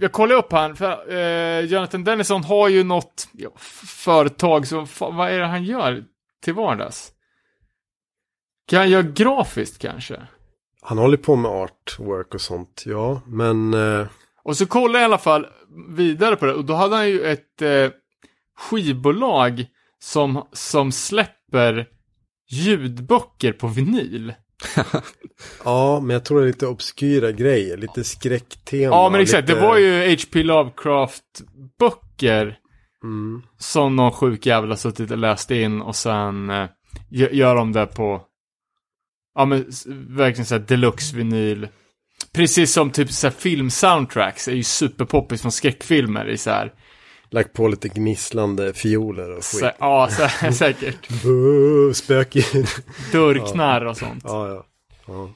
jag 0.00 0.12
kollar 0.12 0.36
upp 0.36 0.52
han, 0.52 0.76
för 0.76 1.12
eh, 1.12 1.60
Jonathan 1.60 2.04
Dennison 2.04 2.44
har 2.44 2.68
ju 2.68 2.84
något 2.84 3.28
ja, 3.32 3.50
företag 4.04 4.66
som, 4.66 4.84
fa- 4.84 5.16
vad 5.16 5.30
är 5.30 5.38
det 5.38 5.46
han 5.46 5.64
gör 5.64 6.04
till 6.42 6.54
vardags? 6.54 7.12
Kan 8.68 8.78
han 8.78 8.90
göra 8.90 9.02
grafiskt 9.02 9.78
kanske? 9.78 10.22
Han 10.82 10.98
håller 10.98 11.16
på 11.16 11.36
med 11.36 11.50
artwork 11.50 12.34
och 12.34 12.40
sånt, 12.40 12.82
ja. 12.86 13.22
Men 13.26 13.74
eh, 13.74 14.06
Och 14.42 14.56
så 14.56 14.66
kollar 14.66 15.00
jag 15.00 15.02
i 15.02 15.04
alla 15.04 15.18
fall 15.18 15.46
vidare 15.88 16.36
på 16.36 16.46
det 16.46 16.54
och 16.54 16.64
då 16.64 16.74
hade 16.74 16.96
han 16.96 17.08
ju 17.08 17.22
ett 17.22 17.62
eh, 17.62 17.90
skivbolag 18.56 19.66
som, 19.98 20.48
som 20.52 20.92
släpper 20.92 21.86
ljudböcker 22.50 23.52
på 23.52 23.66
vinyl. 23.66 24.34
Ja, 25.64 26.00
men 26.00 26.10
jag 26.14 26.24
tror 26.24 26.40
det 26.40 26.44
är 26.44 26.52
lite 26.52 26.66
obskyra 26.66 27.32
grejer, 27.32 27.76
lite 27.76 28.04
skräcktema. 28.04 28.96
Ja, 28.96 29.08
men 29.10 29.20
exakt. 29.20 29.48
lite... 29.48 29.60
Det 29.60 29.66
var 29.66 29.78
ju 29.78 30.10
H.P. 30.14 30.42
Lovecraft-böcker 30.42 32.56
Mm. 33.04 33.42
som 33.58 33.96
någon 33.96 34.12
sjuk 34.12 34.46
jävel 34.46 34.70
har 34.70 34.76
suttit 34.76 35.10
och 35.10 35.18
läst 35.18 35.50
in 35.50 35.82
och 35.82 35.96
sen 35.96 36.50
eh, 36.50 36.68
gö- 37.10 37.32
gör 37.32 37.56
de 37.56 37.72
det 37.72 37.86
på, 37.86 38.22
ja 39.34 39.44
men 39.44 39.66
verkligen 40.08 40.46
såhär 40.46 40.62
deluxe-vinyl. 40.62 41.68
Precis 42.32 42.72
som 42.72 42.90
typ 42.90 43.12
såhär 43.12 43.34
film-soundtracks 43.34 44.48
är 44.48 44.52
ju 44.54 44.62
superpoppis 44.62 45.42
från 45.42 45.52
skräckfilmer 45.52 46.28
i 46.28 46.36
såhär, 46.36 46.72
Lagt 47.30 47.52
på 47.52 47.68
lite 47.68 47.88
gnisslande 47.88 48.72
fioler 48.72 49.30
och 49.30 49.36
skit. 49.44 49.44
så, 49.60 49.70
ja 49.78 50.08
så, 50.10 50.52
säkert, 50.52 51.08
spökljud. 51.96 52.66
dörrknarr 53.12 53.84
och 53.84 53.96
sånt. 53.96 54.24
ja, 54.26 54.48
ja. 54.48 54.64
ja. 55.06 55.30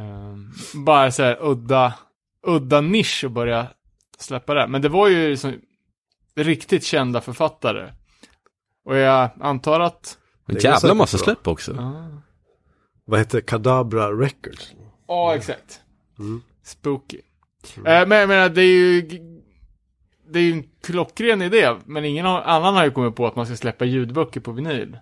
Ehm, 0.00 0.52
bara 0.74 1.10
såhär 1.12 1.38
udda, 1.40 1.94
udda 2.46 2.80
nisch 2.80 3.24
att 3.24 3.32
börja 3.32 3.66
släppa 4.18 4.54
det. 4.54 4.66
Men 4.66 4.82
det 4.82 4.88
var 4.88 5.08
ju 5.08 5.30
liksom 5.30 5.54
riktigt 6.36 6.84
kända 6.84 7.20
författare. 7.20 7.92
Och 8.84 8.96
jag 8.96 9.30
antar 9.40 9.80
att, 9.80 10.18
En 10.46 10.56
jävla 10.56 10.94
massa 10.94 11.18
släpp 11.18 11.48
också. 11.48 11.72
ah, 11.72 12.22
Vad 13.04 13.18
heter 13.18 13.40
Kadabra 13.40 14.12
Records? 14.12 14.72
Ja, 15.08 15.34
exakt. 15.36 15.80
Mm. 16.18 16.42
Spooky. 16.64 17.20
Eh, 17.76 17.82
men 18.06 18.10
jag 18.18 18.28
menar, 18.28 18.48
det 18.48 18.62
är 18.62 18.66
ju... 18.66 19.08
Det 20.32 20.38
är 20.38 20.42
ju 20.42 20.52
en 20.52 20.64
klockren 20.82 21.42
idé, 21.42 21.74
men 21.86 22.04
ingen 22.04 22.26
annan 22.26 22.74
har 22.74 22.84
ju 22.84 22.90
kommit 22.90 23.16
på 23.16 23.26
att 23.26 23.36
man 23.36 23.46
ska 23.46 23.56
släppa 23.56 23.84
ljudböcker 23.84 24.40
på 24.40 24.52
vinyl. 24.52 24.98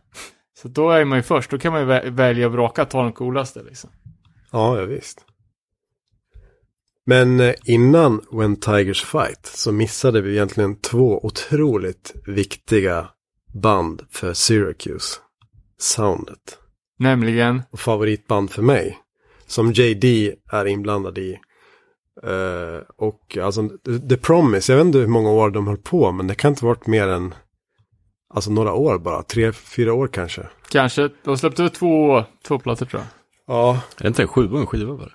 Så 0.59 0.69
då 0.69 0.91
är 0.91 1.05
man 1.05 1.19
ju 1.19 1.23
först, 1.23 1.51
då 1.51 1.59
kan 1.59 1.73
man 1.73 1.81
ju 1.81 1.87
vä- 1.87 2.11
välja 2.11 2.47
och 2.47 2.53
vraka, 2.53 2.85
ta 2.85 3.03
den 3.03 3.13
coolaste 3.13 3.63
liksom. 3.63 3.91
Ja, 4.51 4.79
ja 4.79 4.85
visst. 4.85 5.25
Men 7.07 7.41
eh, 7.41 7.55
innan 7.65 8.21
When 8.33 8.57
Tigers 8.57 9.05
Fight 9.05 9.47
så 9.47 9.73
missade 9.73 10.21
vi 10.21 10.33
egentligen 10.33 10.77
två 10.81 11.27
otroligt 11.27 12.13
viktiga 12.27 13.09
band 13.55 14.03
för 14.11 14.33
Syracuse. 14.33 15.19
Soundet. 15.79 16.59
Nämligen, 16.99 17.63
Och 17.71 17.81
favoritband 17.81 18.51
för 18.51 18.63
mig. 18.63 18.99
Som 19.47 19.73
JD 19.73 20.35
är 20.53 20.67
inblandad 20.67 21.19
i. 21.19 21.39
Eh, 22.27 22.83
och 22.97 23.37
alltså 23.43 23.69
The 24.09 24.17
Promise, 24.17 24.73
jag 24.73 24.77
vet 24.79 24.87
inte 24.87 24.99
hur 24.99 25.07
många 25.07 25.31
år 25.31 25.51
de 25.51 25.67
höll 25.67 25.77
på, 25.77 26.13
men 26.13 26.27
det 26.27 26.35
kan 26.35 26.53
inte 26.53 26.65
ha 26.65 26.69
varit 26.69 26.87
mer 26.87 27.09
än 27.09 27.35
Alltså 28.35 28.51
några 28.51 28.73
år 28.73 28.99
bara, 28.99 29.23
tre, 29.23 29.53
fyra 29.53 29.93
år 29.95 30.09
kanske. 30.09 30.49
kanske, 30.69 31.11
de 31.25 31.39
släppte 31.39 31.69
två, 31.69 32.25
två 32.45 32.59
plattor 32.59 32.87
tror 32.87 33.03
jag. 33.03 33.09
Ja, 33.57 33.81
Är 33.97 34.03
det 34.03 34.09
inte 34.09 34.23
en 34.23 34.29
sjua 34.29 34.61
en 34.61 34.67
skiva 34.67 34.97
bara? 34.97 35.13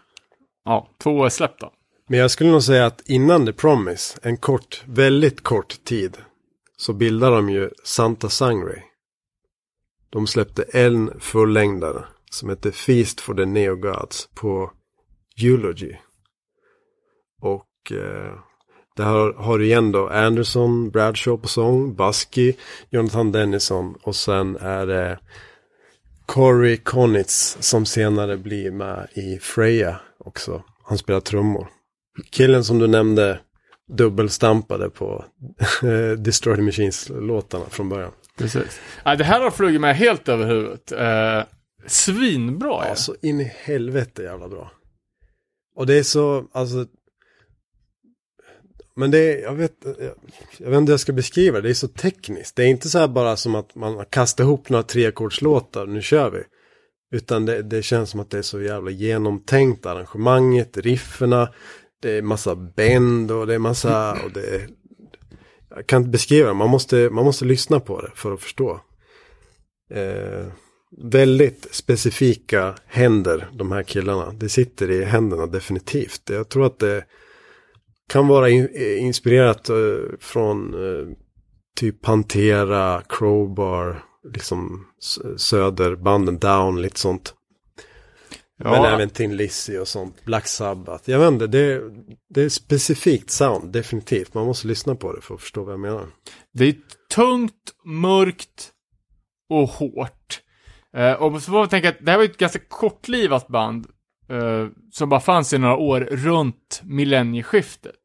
Ja, 0.66 0.90
två 1.04 1.26
är 1.26 1.30
släppta. 1.30 1.70
Men 2.10 2.20
jag 2.20 2.32
skulle 2.32 2.52
nog 2.52 2.64
säga 2.64 2.86
att 2.86 3.02
innan 3.10 3.46
The 3.46 3.54
Promise, 3.54 4.20
en 4.22 4.38
kort, 4.38 4.84
väldigt 4.86 5.44
kort 5.44 5.84
tid, 5.84 6.18
så 6.78 6.94
bildade 6.94 7.36
de 7.36 7.50
ju 7.50 7.70
Santa 7.84 8.30
Sangre. 8.30 8.84
De 10.10 10.28
släppte 10.28 10.64
en 10.64 11.20
fullängdare 11.20 12.04
som 12.32 12.50
heter 12.50 12.72
Feast 12.72 13.22
for 13.22 13.34
the 13.34 13.46
Neo 13.46 13.76
Gods 13.76 14.30
på 14.36 14.72
Eulogy. 15.44 15.96
Och 17.88 17.91
eh, 17.91 18.34
där 18.95 19.03
har, 19.03 19.34
har 19.34 19.59
du 19.59 19.65
igen 19.65 19.91
då 19.91 20.09
Anderson, 20.09 20.89
Bradshaw 20.89 21.41
på 21.41 21.47
sång, 21.47 21.95
Busky, 21.95 22.53
Jonathan 22.89 23.31
Dennison 23.31 23.95
och 24.03 24.15
sen 24.15 24.55
är 24.55 24.85
det 24.85 25.19
Corey 26.26 26.77
Konitz 26.77 27.57
som 27.59 27.85
senare 27.85 28.38
blir 28.38 28.72
med 28.72 29.07
i 29.14 29.39
Freja 29.39 29.99
också. 30.18 30.64
Han 30.84 30.97
spelar 30.97 31.19
trummor. 31.19 31.68
Killen 32.31 32.64
som 32.64 32.80
du 32.80 32.88
nämnde 32.88 33.39
dubbelstampade 33.91 34.89
på 34.89 35.26
Destroy 36.18 36.55
the 36.55 36.61
Machines-låtarna 36.61 37.65
från 37.69 37.89
början. 37.89 38.11
Precis. 38.38 38.80
Ja, 39.03 39.15
det 39.15 39.23
här 39.23 39.41
har 39.41 39.51
flugit 39.51 39.81
med 39.81 39.95
helt 39.95 40.30
över 40.30 40.45
huvudet. 40.47 40.91
Eh, 40.91 41.43
svinbra 41.88 42.69
Ja, 42.69 42.85
ja. 42.88 42.95
så 42.95 43.15
in 43.22 43.41
i 43.41 43.51
helvete 43.64 44.23
jävla 44.23 44.47
bra. 44.49 44.72
Och 45.76 45.85
det 45.88 45.93
är 45.99 46.03
så, 46.03 46.45
alltså. 46.51 46.85
Men 48.98 49.11
det 49.11 49.18
är, 49.18 49.41
jag 49.41 49.53
vet, 49.53 49.74
jag, 49.84 50.11
jag 50.57 50.69
vet 50.69 50.78
inte 50.78 50.90
hur 50.90 50.94
jag 50.94 50.99
ska 50.99 51.14
beskriva 51.14 51.57
det, 51.57 51.68
det 51.68 51.69
är 51.69 51.74
så 51.74 51.88
tekniskt. 51.88 52.56
Det 52.56 52.64
är 52.64 52.68
inte 52.68 52.90
så 52.90 52.99
här 52.99 53.07
bara 53.07 53.36
som 53.36 53.56
att 53.56 53.76
man 53.76 54.06
kastar 54.06 54.44
ihop 54.44 54.69
några 54.69 54.84
treackordslåtar, 54.84 55.86
nu 55.86 56.02
kör 56.02 56.30
vi. 56.30 56.44
Utan 57.11 57.45
det, 57.45 57.61
det 57.61 57.84
känns 57.84 58.10
som 58.10 58.19
att 58.19 58.30
det 58.30 58.38
är 58.38 58.41
så 58.41 58.61
jävla 58.61 58.91
genomtänkt, 58.91 59.86
arrangemanget, 59.86 60.78
rifferna, 60.78 61.49
det 62.02 62.11
är 62.11 62.22
massa 62.22 62.56
bend 62.56 63.32
och 63.32 63.48
det 63.48 63.56
är 63.56 63.60
massa, 63.60 64.11
och 64.11 64.32
det 64.34 64.56
är, 64.56 64.68
jag 65.69 65.88
kan 65.88 66.02
inte 66.02 66.10
beskriva 66.10 66.48
det, 66.48 66.53
man 66.53 66.69
måste, 66.69 67.10
man 67.10 67.26
måste 67.26 67.45
lyssna 67.45 67.80
på 67.80 68.02
det 68.02 68.11
för 68.15 68.34
att 68.34 68.41
förstå. 68.41 68.82
Eh, 69.91 70.48
väldigt 70.98 71.68
specifika 71.72 72.76
händer, 72.86 73.48
de 73.53 73.72
här 73.72 73.84
killarna. 73.84 74.32
Det 74.32 74.49
sitter 74.49 74.91
i 74.91 75.03
händerna 75.03 75.45
definitivt. 75.45 76.22
Jag 76.30 76.49
tror 76.49 76.65
att 76.65 76.80
det 76.80 77.03
kan 78.10 78.28
vara 78.28 78.50
in, 78.50 78.70
eh, 78.74 79.04
inspirerat 79.04 79.70
eh, 79.70 79.76
från 80.20 80.74
eh, 80.74 81.08
typ 81.80 82.02
Pantera, 82.02 83.02
Crowbar, 83.10 84.04
liksom 84.34 84.88
söderbanden, 85.38 86.40
Down, 86.40 86.82
lite 86.82 87.00
sånt. 87.00 87.34
Men 88.60 88.74
Ja. 88.74 88.88
även 88.88 89.10
Tin 89.10 89.36
Lizzy 89.38 89.78
och 89.78 89.88
sånt, 89.88 90.26
Black 90.26 90.48
Sabbath. 90.48 91.10
Jag 91.10 91.20
vet 91.20 91.32
inte, 91.32 91.48
det, 91.48 91.82
det 92.30 92.42
är 92.42 92.50
specifikt 92.50 93.30
sound, 93.32 93.72
definitivt. 93.74 94.34
Man 94.34 94.46
måste 94.46 94.68
lyssna 94.68 94.96
på 94.96 95.14
det 95.14 95.22
för 95.22 95.36
att 95.36 95.42
förstå 95.42 95.64
vad 95.64 95.74
jag 95.74 95.80
menar. 95.80 96.06
Det 96.54 96.66
är 96.66 96.76
tungt, 97.16 97.54
mörkt 97.86 98.72
och 99.50 99.70
hårt. 99.70 100.42
Eh, 100.98 101.14
och 101.14 101.42
så 101.42 101.52
får 101.52 101.58
man 101.58 101.70
tänka 101.70 101.90
att 101.90 101.98
det 102.02 102.12
här 102.12 102.18
var 102.18 102.26
ett 102.26 102.38
ganska 102.38 102.60
kortlivat 102.68 103.48
band. 103.48 103.88
Eh, 104.30 104.68
som 104.91 105.10
bara 105.10 105.20
fanns 105.20 105.54
i 105.54 105.58
några 105.58 105.76
år 105.76 106.02
runt 106.02 106.82
millennieskiftet. 106.84 107.95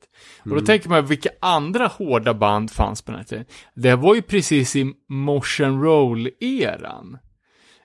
Och 0.44 0.50
då 0.50 0.60
tänker 0.60 0.88
man, 0.88 1.06
vilka 1.06 1.30
andra 1.40 1.86
hårda 1.86 2.34
band 2.34 2.70
fanns 2.70 3.02
på 3.02 3.12
den 3.12 3.18
här 3.18 3.26
tiden? 3.26 3.44
Det 3.74 3.96
var 3.96 4.14
ju 4.14 4.22
precis 4.22 4.76
i 4.76 4.94
motion 5.08 5.82
roll-eran. 5.82 7.18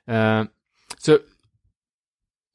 Eh, 0.08 0.44
så, 0.98 1.14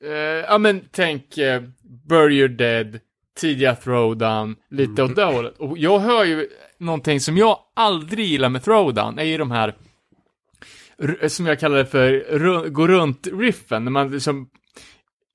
eh, 0.04 0.12
ja 0.48 0.58
men 0.58 0.88
tänk 0.90 1.38
uh, 1.38 1.62
Bury 2.08 2.38
Your 2.38 2.48
Dead, 2.48 3.00
tidiga 3.36 3.74
Throwdown, 3.74 4.56
lite 4.70 5.02
åt 5.02 5.16
det 5.16 5.24
hållet. 5.24 5.58
Och 5.58 5.78
jag 5.78 5.98
hör 5.98 6.24
ju 6.24 6.48
någonting 6.78 7.20
som 7.20 7.36
jag 7.36 7.58
aldrig 7.74 8.26
gillar 8.26 8.48
med 8.48 8.64
Throwdown, 8.64 9.18
är 9.18 9.24
ju 9.24 9.38
de 9.38 9.50
här, 9.50 9.74
som 11.28 11.46
jag 11.46 11.60
kallar 11.60 11.78
det 11.78 11.86
för, 11.86 12.68
gå 12.68 12.86
runt-riffen, 12.86 13.84
när 13.84 13.90
man 13.90 14.10
liksom 14.10 14.50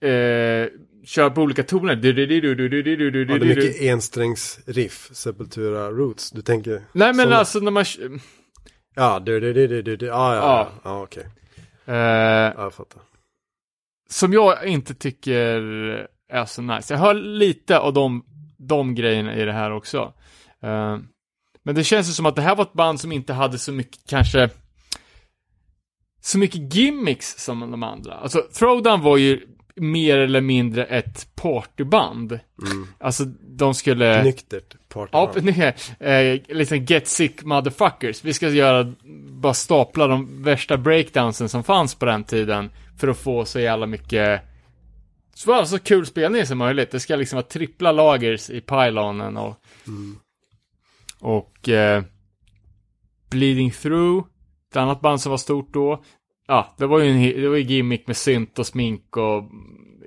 eh, 0.02 0.68
kör 1.06 1.30
på 1.30 1.41
olika 1.41 1.64
toner. 1.64 1.95
Du, 1.95 2.14
du, 2.14 2.26
du, 2.26 2.56
du, 2.56 2.69
du, 2.69 2.82
du, 2.84 3.11
du, 3.11 3.34
ja, 3.34 3.40
det 3.40 3.45
är 3.45 3.56
mycket 3.56 3.82
ensträngsriff, 3.82 5.10
Sepultura 5.11 5.91
Roots. 5.91 6.32
Du 6.32 6.41
tänker... 6.41 6.82
Nej, 6.91 7.14
men 7.14 7.34
alltså 7.34 7.60
när 7.60 7.72
man... 7.72 7.86
Ja, 8.95 9.19
du, 9.19 9.40
du, 9.40 9.53
du, 9.53 9.82
du, 9.82 9.95
du, 9.95 10.11
ah, 10.11 10.36
ja, 10.36 10.41
ja, 10.41 10.69
ja, 10.84 11.03
okej. 11.03 11.26
ja, 11.86 12.64
jag 12.64 12.74
fattar. 12.74 13.02
Som 14.10 14.34
jag 14.34 14.65
inte 14.65 14.94
tycker 14.94 15.61
är 16.30 16.45
så 16.45 16.61
nice. 16.61 16.94
Jag 16.94 16.99
hör 16.99 17.14
lite 17.14 17.80
av 17.80 17.94
de, 17.94 18.26
de 18.57 18.95
grejerna 18.95 19.36
i 19.36 19.45
det 19.45 19.53
här 19.53 19.72
också. 19.72 20.14
men 21.64 21.76
det 21.76 21.84
känns 21.84 22.10
ju 22.10 22.14
som 22.14 22.26
att 22.26 22.36
det 22.36 22.41
här 22.41 22.56
var 22.56 22.64
ett 22.64 22.74
band 22.74 22.99
som 22.99 23.11
inte 23.11 23.34
hade 23.34 23.57
så 23.57 23.72
mycket, 23.72 24.02
kanske, 24.07 24.49
så 26.22 26.38
mycket 26.38 26.74
gimmicks 26.74 27.44
som 27.44 27.60
de 27.72 27.84
andra. 27.84 28.14
Alltså, 28.14 28.41
Throwdown 28.53 29.02
var 29.02 29.18
ju 29.18 29.56
mer 29.78 30.18
eller 30.18 30.41
mindre 30.41 30.86
ett 30.86 31.36
partyband. 31.36 32.32
Mm. 32.32 32.88
Alltså, 32.99 33.26
de 33.41 33.74
skulle... 33.74 34.24
Nyktert 34.24 34.76
party. 34.90 35.10
Ja, 35.12 35.74
eh, 36.08 36.41
liksom 36.48 36.86
get 36.86 37.08
sick 37.08 37.44
motherfuckers. 37.44 38.24
Vi 38.24 38.34
ska 38.34 38.49
göra, 38.49 38.94
bara 39.30 39.54
stapla 39.54 40.08
de 40.08 40.44
värsta 40.44 40.78
breakdownsen 40.78 41.49
som 41.49 41.64
fanns 41.64 41.95
på 41.95 42.06
den 42.06 42.24
tiden. 42.24 42.70
För 42.98 43.08
att 43.08 43.18
få 43.18 43.45
så 43.45 43.60
jävla 43.60 43.86
mycket, 43.86 44.41
så, 45.34 45.66
så 45.66 45.80
kul 45.80 46.06
spelning 46.06 46.45
som 46.45 46.58
möjligt. 46.58 46.91
Det 46.91 46.99
ska 46.99 47.16
liksom 47.16 47.38
vara 47.38 47.48
trippla 47.48 47.91
lagers 47.91 48.49
i 48.49 48.62
pylonen 48.62 49.38
och, 49.38 49.56
och 51.20 51.70
eh, 51.70 52.04
Bleeding 53.30 53.72
Through, 53.72 54.28
ett 54.72 54.78
annat 54.78 55.02
band 55.02 55.22
som 55.22 55.30
var 55.30 55.38
stort 55.38 55.74
då. 55.74 56.04
Ja, 56.48 56.76
det 56.78 56.88
var 56.88 56.99
ju 56.99 57.10
en 57.11 57.41
det 57.41 57.49
var 57.49 57.56
ju 57.56 57.64
gimmick 57.64 58.07
med 58.07 58.18
synt 58.18 58.60
och 58.60 58.68
smink 58.68 59.18
och 59.18 59.44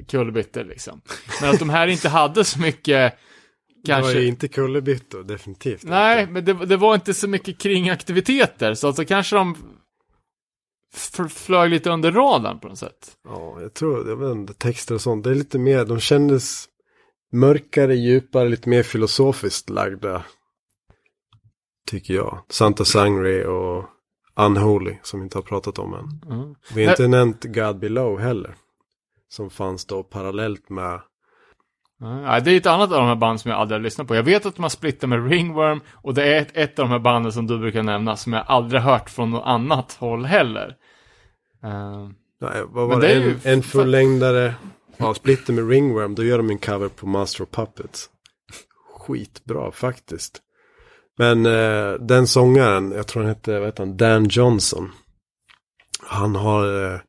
kullerbyttor 0.08 0.64
liksom. 0.64 1.00
Men 1.40 1.50
att 1.50 1.58
de 1.58 1.70
här 1.70 1.86
inte 1.86 2.08
hade 2.08 2.44
så 2.44 2.60
mycket, 2.60 3.14
Det 3.84 3.92
var 3.92 4.00
kanske... 4.00 4.20
ju 4.20 4.26
inte 4.26 4.48
kullerbyttor, 4.48 5.22
definitivt 5.22 5.84
Nej, 5.84 6.20
inte. 6.20 6.32
men 6.32 6.44
det, 6.44 6.66
det 6.66 6.76
var 6.76 6.94
inte 6.94 7.14
så 7.14 7.28
mycket 7.28 7.58
kringaktiviteter, 7.58 8.74
så 8.74 8.86
alltså 8.86 9.04
kanske 9.04 9.36
de 9.36 9.56
flög 11.30 11.70
lite 11.70 11.90
under 11.90 12.12
radarn 12.12 12.60
på 12.60 12.68
något 12.68 12.78
sätt. 12.78 13.16
Ja, 13.24 13.60
jag 13.60 13.74
tror, 13.74 14.08
jag 14.08 14.16
vet 14.16 14.36
inte, 14.36 14.54
texter 14.54 14.94
och 14.94 15.00
sånt, 15.00 15.24
det 15.24 15.30
är 15.30 15.34
lite 15.34 15.58
mer, 15.58 15.84
de 15.84 16.00
kändes 16.00 16.68
mörkare, 17.32 17.94
djupare, 17.94 18.48
lite 18.48 18.68
mer 18.68 18.82
filosofiskt 18.82 19.70
lagda. 19.70 20.24
Tycker 21.90 22.14
jag. 22.14 22.44
Santa 22.48 22.84
Sangre 22.84 23.46
och 23.46 23.84
Unholy, 24.34 24.96
som 25.02 25.20
vi 25.20 25.24
inte 25.24 25.38
har 25.38 25.42
pratat 25.42 25.78
om 25.78 25.94
än. 25.94 26.34
Mm. 26.34 26.54
Vi 26.74 26.84
har 26.84 26.92
inte 26.92 27.08
nämnt 27.08 27.44
God 27.44 27.78
Below 27.78 28.20
heller. 28.20 28.54
Som 29.28 29.50
fanns 29.50 29.84
då 29.84 30.02
parallellt 30.02 30.68
med, 30.68 31.00
Ja, 32.00 32.40
det 32.40 32.50
är 32.50 32.56
ett 32.56 32.66
annat 32.66 32.92
av 32.92 32.98
de 32.98 33.06
här 33.06 33.14
banden 33.14 33.38
som 33.38 33.50
jag 33.50 33.60
aldrig 33.60 33.78
har 33.78 33.82
lyssnat 33.82 34.06
på. 34.06 34.14
Jag 34.14 34.22
vet 34.22 34.46
att 34.46 34.56
de 34.56 34.62
har 34.62 34.70
splittat 34.70 35.08
med 35.08 35.30
Ringworm, 35.30 35.80
och 35.92 36.14
det 36.14 36.34
är 36.34 36.42
ett, 36.42 36.56
ett 36.56 36.78
av 36.78 36.84
de 36.84 36.90
här 36.92 36.98
banden 36.98 37.32
som 37.32 37.46
du 37.46 37.58
brukar 37.58 37.82
nämna, 37.82 38.16
som 38.16 38.32
jag 38.32 38.44
aldrig 38.46 38.82
hört 38.82 39.10
från 39.10 39.30
något 39.30 39.46
annat 39.46 39.92
håll 39.92 40.24
heller. 40.24 40.76
Eh, 41.62 42.08
nej, 42.40 42.62
vad 42.68 42.88
var 42.88 43.00
det 43.00 43.06
det, 43.06 43.14
en, 43.14 43.40
en 43.42 43.62
fullängdare, 43.62 44.54
ja, 44.96 45.14
splitter 45.14 45.52
med 45.52 45.68
Ringworm, 45.68 46.14
då 46.14 46.24
gör 46.24 46.36
de 46.36 46.50
en 46.50 46.58
cover 46.58 46.88
på 46.88 47.06
Master 47.06 47.42
of 47.42 47.50
Puppets. 47.50 48.10
Skitbra 48.98 49.72
faktiskt. 49.72 50.42
Men 51.20 51.46
eh, 51.46 51.92
den 51.92 52.26
sångaren, 52.26 52.92
jag 52.92 53.06
tror 53.06 53.22
han 53.22 53.28
hette, 53.28 53.58
vad 53.58 53.68
heter 53.68 53.84
han, 53.84 53.96
Dan 53.96 54.28
Johnson. 54.28 54.90
Han 56.00 56.34
har 56.34 56.92
eh, 56.92 57.00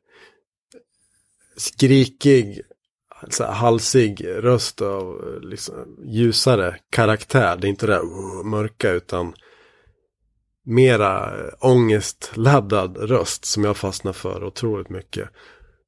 skrikig, 1.56 2.60
alltså, 3.20 3.44
halsig 3.44 4.26
röst 4.26 4.80
och 4.80 5.26
eh, 5.26 5.40
liksom, 5.40 5.74
ljusare 6.04 6.76
karaktär. 6.90 7.56
Det 7.56 7.66
är 7.66 7.68
inte 7.68 7.86
det 7.86 7.92
där 7.92 8.02
uh, 8.02 8.44
mörka 8.44 8.90
utan 8.90 9.34
mera 10.64 11.38
eh, 11.38 11.52
ångestladdad 11.60 12.96
röst 12.96 13.44
som 13.44 13.64
jag 13.64 13.76
fastnar 13.76 14.12
för 14.12 14.44
otroligt 14.44 14.88
mycket. 14.88 15.28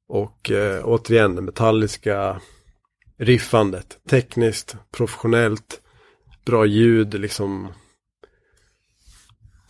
Och 0.07 0.51
eh, 0.51 0.81
återigen 0.85 1.35
det 1.35 1.41
metalliska 1.41 2.41
riffandet, 3.17 3.97
tekniskt, 4.09 4.75
professionellt, 4.91 5.81
bra 6.45 6.65
ljud, 6.65 7.13
liksom. 7.13 7.73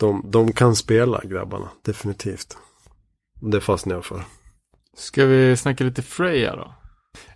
De, 0.06 0.32
de 0.32 0.52
kan 0.52 0.76
spela 0.76 1.22
grabbarna, 1.24 1.70
definitivt. 1.82 2.58
Det 3.42 3.62
fastnar 3.62 3.96
jag 3.96 4.06
för. 4.06 4.24
Ska 4.96 5.26
vi 5.26 5.58
snacka 5.58 5.84
lite 5.84 6.02
Freja 6.02 6.56
då? 6.56 6.74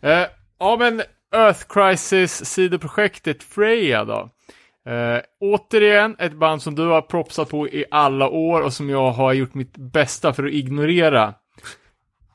Eh, 0.08 0.28
ja, 0.60 0.78
men 0.80 1.02
Earth 1.36 1.66
Crisis 1.70 2.46
sidoprojektet 2.46 3.44
Freja 3.44 4.06
då. 4.06 4.30
Eh, 4.92 5.22
återigen 5.40 6.16
ett 6.20 6.34
band 6.34 6.62
som 6.62 6.76
du 6.76 6.86
har 6.86 7.02
propsat 7.02 7.50
på 7.50 7.68
i 7.68 7.86
alla 7.92 8.30
år 8.30 8.62
och 8.62 8.74
som 8.74 8.90
jag 8.90 9.12
har 9.12 9.34
gjort 9.34 9.54
mitt 9.54 9.78
bästa 9.78 10.34
för 10.34 10.44
att 10.44 10.54
ignorera. 10.54 11.34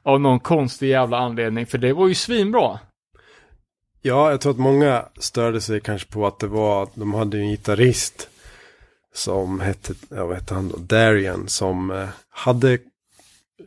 Av 0.02 0.20
någon 0.20 0.40
konstig 0.40 0.89
jävla 0.89 1.19
anledning, 1.19 1.66
för 1.66 1.78
det 1.78 1.93
var 1.93 2.09
ju 2.09 2.15
svinbra. 2.15 2.78
Ja, 4.02 4.31
jag 4.31 4.40
tror 4.40 4.52
att 4.52 4.59
många 4.59 5.05
störde 5.19 5.61
sig 5.61 5.81
kanske 5.81 6.12
på 6.12 6.27
att 6.27 6.39
det 6.39 6.47
var, 6.47 6.89
de 6.94 7.15
hade 7.15 7.36
ju 7.36 7.43
en 7.43 7.51
gitarrist 7.51 8.28
som 9.14 9.60
hette, 9.60 9.94
ja 10.08 10.26
vad 10.26 10.36
hette 10.36 10.54
han 10.54 10.68
då, 10.68 10.76
Darian, 10.76 11.48
som 11.48 11.90
eh, 11.90 12.08
hade, 12.28 12.78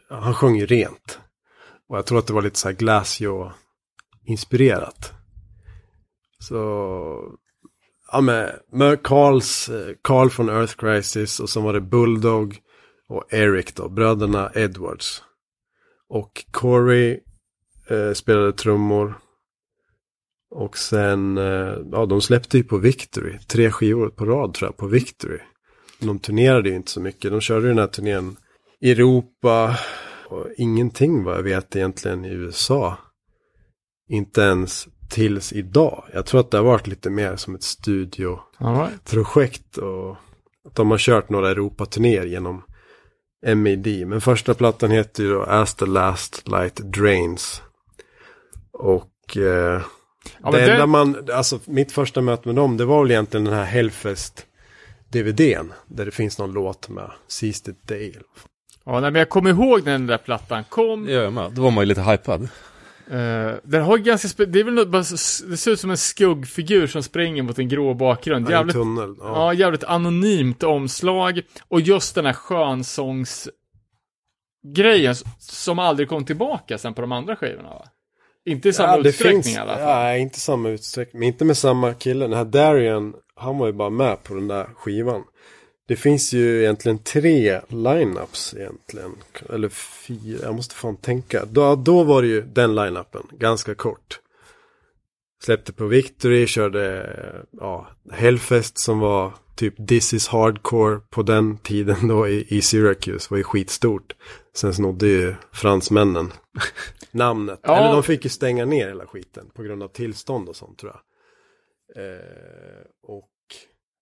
han 0.10 0.34
sjöng 0.34 0.56
ju 0.56 0.66
rent. 0.66 1.20
Och 1.90 1.98
jag 1.98 2.06
tror 2.06 2.20
att 2.20 2.28
det 2.28 2.34
var 2.34 2.42
lite 2.42 2.60
så 2.60 2.68
här 2.68 2.76
Glacio-inspirerat. 2.76 5.14
Så, 6.40 6.58
ja 8.12 8.22
men, 8.22 8.50
med 8.72 9.04
Carls, 9.04 9.70
Carl 10.02 10.28
eh, 10.28 10.32
från 10.32 10.50
Earth 10.50 10.76
Crisis 10.76 11.40
och 11.40 11.50
så 11.50 11.62
var 11.62 11.74
det 11.74 11.82
Bulldog 11.82 12.60
och 13.10 13.34
Eric 13.34 13.76
då, 13.76 13.90
bröderna 13.90 14.52
Edwards. 14.56 15.24
Och 16.10 16.46
Corey 16.52 17.20
eh, 17.88 18.14
spelade 18.14 18.54
trummor. 18.54 19.20
Och 20.50 20.78
sen, 20.78 21.38
eh, 21.38 21.74
ja 21.92 22.06
de 22.06 22.22
släppte 22.22 22.58
ju 22.58 22.64
på 22.64 22.78
Victory, 22.78 23.38
tre 23.48 23.72
skivor 23.72 24.10
på 24.10 24.26
rad 24.26 24.54
tror 24.54 24.68
jag, 24.68 24.78
på 24.78 24.88
Victory. 24.88 25.40
De 26.00 26.20
turnerade 26.20 26.70
ju 26.70 26.76
inte 26.76 26.92
så 26.92 27.00
mycket, 27.00 27.32
de 27.32 27.42
körde 27.42 27.62
ju 27.62 27.68
den 27.68 27.80
här 27.80 27.88
turnén 27.88 28.38
i 28.82 28.92
Europa 28.92 29.78
och 30.30 30.48
ingenting 30.58 31.24
vad 31.24 31.38
jag 31.38 31.44
vet 31.44 31.76
egentligen 31.76 32.26
i 32.26 32.30
USA. 32.30 32.98
Inte 34.10 34.42
ens 34.42 34.88
tills 35.10 35.54
idag. 35.54 36.04
Jag 36.14 36.26
tror 36.26 36.40
att 36.40 36.52
det 36.52 36.58
har 36.58 36.66
varit 36.66 36.88
lite 36.88 37.10
mer 37.10 37.36
som 37.36 37.56
ett 37.56 37.64
studioprojekt 37.64 39.36
right. 39.36 39.78
och 39.78 40.12
att 40.66 40.76
de 40.76 40.92
har 40.92 40.98
kört 40.98 41.30
några 41.30 41.52
Europaturnéer 41.52 42.26
genom 42.26 42.64
MAD. 43.56 44.08
Men 44.08 44.22
första 44.22 44.54
plattan 44.54 44.92
heter 44.92 45.24
ju 45.24 45.30
då 45.30 45.44
As 45.44 45.76
the 45.76 45.86
Last 45.86 46.48
Light 46.48 46.76
Drains. 46.76 47.62
Och 48.74 49.38
eh, 49.38 49.82
Ja, 50.44 50.52
det 50.52 50.58
men 50.58 50.70
enda 50.70 50.86
man, 50.86 51.28
alltså 51.34 51.60
mitt 51.66 51.92
första 51.92 52.22
möte 52.22 52.48
med 52.48 52.56
dem, 52.56 52.78
det 52.78 52.86
var 52.86 53.02
väl 53.04 53.12
egentligen 53.12 53.44
den 53.46 53.54
här 53.54 53.64
Hellfest 53.66 54.46
DVDn. 55.10 55.74
Där 55.88 56.06
det 56.06 56.12
finns 56.12 56.38
någon 56.40 56.52
låt 56.54 56.90
med 56.90 57.12
It 57.42 57.66
Day. 57.88 58.16
Ja, 58.86 58.92
nej, 59.00 59.12
men 59.12 59.16
jag 59.20 59.30
kommer 59.30 59.50
ihåg 59.50 59.86
när 59.86 59.92
den 59.92 60.08
där 60.08 60.18
plattan 60.18 60.64
kom. 60.70 61.06
Det 61.06 61.12
gör 61.12 61.24
jag 61.24 61.34
med. 61.34 61.52
Då 61.52 61.62
var 61.62 61.72
man 61.72 61.82
ju 61.82 61.86
lite 61.86 62.02
hypad. 62.02 62.42
Eh, 63.12 63.52
den 63.64 63.82
har 63.84 63.98
ganska, 63.98 64.28
spe- 64.28 64.46
det 64.46 64.60
är 64.60 64.64
väl 64.64 64.74
något, 64.74 64.88
bara, 64.88 65.00
det 65.50 65.58
ser 65.58 65.72
ut 65.72 65.80
som 65.80 65.90
en 65.90 65.98
skuggfigur 65.98 66.88
som 66.88 67.04
springer 67.04 67.44
mot 67.44 67.60
en 67.60 67.70
grå 67.70 67.94
bakgrund. 67.94 68.46
En 68.46 68.52
Jävligt, 68.52 68.76
tunnel. 68.76 69.16
ja. 69.20 69.26
Ja. 69.26 69.54
jävligt 69.54 69.84
anonymt 69.84 70.64
omslag. 70.64 71.42
Och 71.68 71.82
just 71.82 72.16
den 72.16 72.26
här 72.26 72.34
skönsångs 72.34 73.50
grejen 74.76 75.12
s- 75.12 75.24
som 75.40 75.80
aldrig 75.80 76.10
kom 76.10 76.26
tillbaka 76.26 76.78
sen 76.78 76.94
på 76.94 77.02
de 77.02 77.12
andra 77.12 77.36
skivorna 77.36 77.70
va? 77.70 77.86
Inte 78.48 78.70
i 78.70 78.74
samma 78.74 78.98
Ja, 78.98 79.08
utsträckning 79.08 79.44
finns, 79.44 79.56
i 79.56 79.60
alla 79.60 79.76
fall. 79.78 79.86
Nej, 79.86 80.22
inte 80.22 80.40
samma 80.40 80.70
utsträckning. 80.70 81.20
Men 81.20 81.28
inte 81.28 81.46
med 81.46 81.58
samma 81.58 81.94
kille. 81.94 82.26
Den 82.26 82.38
här 82.38 82.46
Darian, 82.46 83.14
han 83.36 83.58
var 83.58 83.68
ju 83.68 83.74
bara 83.74 83.90
med 83.90 84.24
på 84.24 84.34
den 84.34 84.48
där 84.48 84.66
skivan. 84.76 85.24
Det 85.88 85.96
finns 85.96 86.34
ju 86.34 86.60
egentligen 86.62 87.00
tre 87.00 87.62
lineups 87.68 88.54
egentligen. 88.58 89.12
Eller 89.50 89.70
fyra, 90.08 90.40
jag 90.44 90.56
måste 90.56 90.76
fan 90.76 90.98
tänka. 90.98 91.46
Då, 91.46 91.76
då 91.76 92.04
var 92.04 92.22
det 92.22 92.28
ju 92.28 92.42
den 92.42 92.76
lineupen, 92.76 93.22
ganska 93.32 93.76
kort. 93.76 94.20
Släppte 95.44 95.74
på 95.74 95.86
Victory, 95.86 96.48
körde 96.48 97.16
ja, 97.52 97.88
Hellfest 98.12 98.78
som 98.78 99.00
var 99.00 99.34
typ 99.56 99.88
This 99.88 100.14
is 100.14 100.28
Hardcore 100.28 101.00
på 101.10 101.24
den 101.24 101.58
tiden 101.58 102.08
då 102.08 102.28
i, 102.28 102.46
i 102.50 102.62
Syracuse. 102.62 103.28
var 103.30 103.38
ju 103.38 103.44
skitstort. 103.44 104.14
Sen 104.58 104.74
snodde 104.74 105.08
ju 105.08 105.36
fransmännen 105.54 106.34
namnet. 107.12 107.60
Ja. 107.64 107.78
Eller 107.78 107.94
de 107.94 108.04
fick 108.04 108.24
ju 108.24 108.30
stänga 108.30 108.66
ner 108.66 108.88
hela 108.88 109.06
skiten 109.08 109.50
på 109.54 109.64
grund 109.64 109.84
av 109.84 109.88
tillstånd 109.88 110.50
och 110.50 110.56
sånt 110.56 110.78
tror 110.80 110.92
jag. 110.92 111.02
Eh, 112.06 112.82
och 113.04 113.30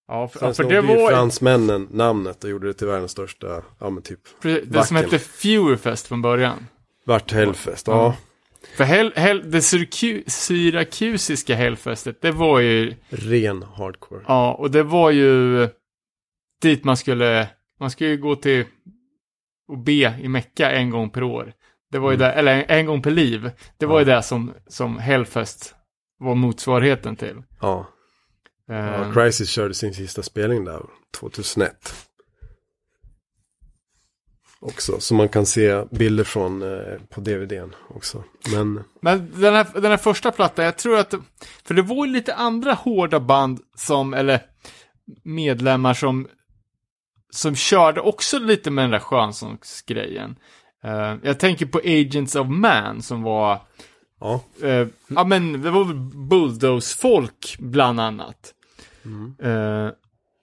Ja, 0.08 0.28
för, 0.28 0.40
sen 0.40 0.48
ja, 0.48 0.54
för 0.54 0.64
snodde 0.64 0.82
det 0.82 0.94
ju 0.94 1.00
var 1.00 1.10
fransmännen 1.12 1.88
namnet 1.92 2.44
och 2.44 2.50
gjorde 2.50 2.68
det 2.68 2.74
till 2.74 2.88
världens 2.88 3.12
största, 3.12 3.64
ja 3.80 3.90
men 3.90 4.04
typ, 4.04 4.20
det, 4.42 4.62
det 4.62 4.84
som 4.84 4.96
backen. 4.96 4.96
hette 5.12 5.20
Fuerfest 5.20 6.08
från 6.08 6.22
början. 6.22 6.68
vart 7.06 7.32
Hellfest. 7.32 7.88
Ja. 7.88 7.94
Ja, 7.94 8.16
För 8.78 8.84
hel, 8.84 9.14
hel, 9.16 9.52
det 9.52 9.62
syraku, 9.62 10.24
syrakusiska 10.28 11.56
Hellfestet, 11.56 12.22
det 12.22 12.32
var 12.32 12.60
ju, 12.60 12.96
ren 13.10 13.64
hardcore. 13.64 14.22
ja, 14.28 14.54
och 14.54 14.72
det 14.72 14.84
var 14.84 15.12
ju 15.12 15.68
dit 16.62 16.84
man 16.84 16.98
skulle, 16.98 17.48
man 17.80 17.92
skulle 17.92 18.10
ju 18.10 18.18
gå 18.18 18.36
till 18.36 18.66
och 19.68 19.78
be 19.78 20.20
i 20.22 20.28
Mecka 20.28 20.72
en 20.72 20.90
gång 20.90 21.10
per 21.10 21.24
år. 21.24 21.54
Det 21.92 22.00
var 22.00 22.12
ju 22.12 22.16
Mm. 22.16 22.28
det, 22.28 22.34
eller 22.34 22.52
en, 22.56 22.66
en 22.80 22.86
gång 22.86 23.02
per 23.02 23.12
liv. 23.12 23.52
Det 23.78 23.86
var 23.86 23.96
Ja. 23.96 24.00
ju 24.00 24.06
det 24.06 24.24
som, 24.24 24.54
som 24.68 24.98
Hellfest 25.00 25.76
var 26.20 26.36
motsvarigheten 26.36 27.16
till. 27.16 27.44
Ja. 27.62 27.88
Eh, 28.70 28.76
ja, 28.76 29.12
Crisis 29.14 29.50
körde 29.50 29.74
sin 29.74 29.94
sista 29.94 30.24
spelning 30.24 30.66
där 30.66 30.82
2001. 31.20 31.94
också. 34.60 35.00
Så 35.00 35.14
man 35.16 35.30
kan 35.30 35.46
se 35.46 35.84
bilder 35.92 36.24
från 36.24 36.62
eh, 36.62 37.00
på 37.10 37.22
DVDn 37.22 37.76
också. 37.90 38.24
Men 38.52 38.84
Men 39.02 39.32
den 39.42 39.54
här, 39.54 39.68
den 39.74 39.86
här 39.92 39.98
första 39.98 40.32
plattan, 40.32 40.66
jag 40.66 40.78
tror 40.78 40.98
att, 40.98 41.14
för 41.66 41.74
det 41.74 41.82
var 41.82 42.06
ju 42.06 42.12
lite 42.12 42.36
andra 42.36 42.74
hårda 42.74 43.20
band 43.20 43.60
som, 43.76 44.14
eller 44.14 44.42
medlemmar 45.24 45.94
som, 45.94 46.28
som 47.36 47.56
körde 47.56 48.02
också 48.02 48.40
lite 48.40 48.72
med 48.72 48.84
den 48.84 48.92
där 48.92 49.00
skönsångsgrejen. 49.00 50.36
Eh, 50.84 51.16
jag 51.24 51.40
tänker 51.40 51.66
på 51.66 51.82
Agents 51.86 52.36
of 52.36 52.48
Man 52.48 53.02
som 53.02 53.24
var, 53.24 53.62
ja, 54.20 54.42
eh, 54.64 54.88
ja 55.08 55.24
men 55.24 55.62
det 55.62 55.72
var 55.72 55.84
väl 55.84 55.96
Bulldoze-folk 56.30 57.56
bland 57.60 58.00
annat. 58.00 58.54
Eh, 59.42 59.90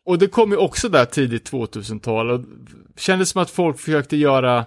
och 0.04 0.18
det 0.18 0.28
kom 0.28 0.50
ju 0.50 0.56
också 0.56 0.88
där 0.88 1.04
tidigt 1.04 1.52
2000-tal 1.52 2.30
och 2.30 2.40
kändes 2.96 3.30
som 3.30 3.42
att 3.42 3.50
folk 3.50 3.78
försökte 3.78 4.16
göra 4.16 4.66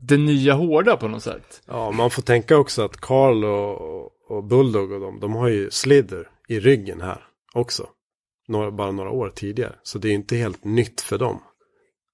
det 0.00 0.16
nya 0.16 0.54
hårda 0.54 0.96
på 0.96 1.08
något 1.08 1.22
sätt. 1.22 1.62
ja, 1.66 1.90
man 1.90 2.10
får 2.10 2.22
tänka 2.22 2.56
också 2.56 2.84
att 2.84 2.96
Carl 2.96 3.44
och, 3.44 4.02
och 4.28 4.44
Bulldog 4.44 4.92
och 4.92 5.00
dem, 5.00 5.20
de 5.20 5.34
har 5.34 5.48
ju 5.48 5.70
Slither 5.70 6.28
i 6.48 6.60
ryggen 6.60 7.00
här 7.00 7.24
också. 7.52 7.86
Några, 8.48 8.70
bara 8.70 8.90
några 8.90 9.10
år 9.10 9.32
tidigare. 9.34 9.74
Så 9.82 9.98
det 9.98 10.08
är 10.08 10.12
inte 10.12 10.36
helt 10.36 10.64
nytt 10.64 11.00
för 11.00 11.18
dem. 11.18 11.42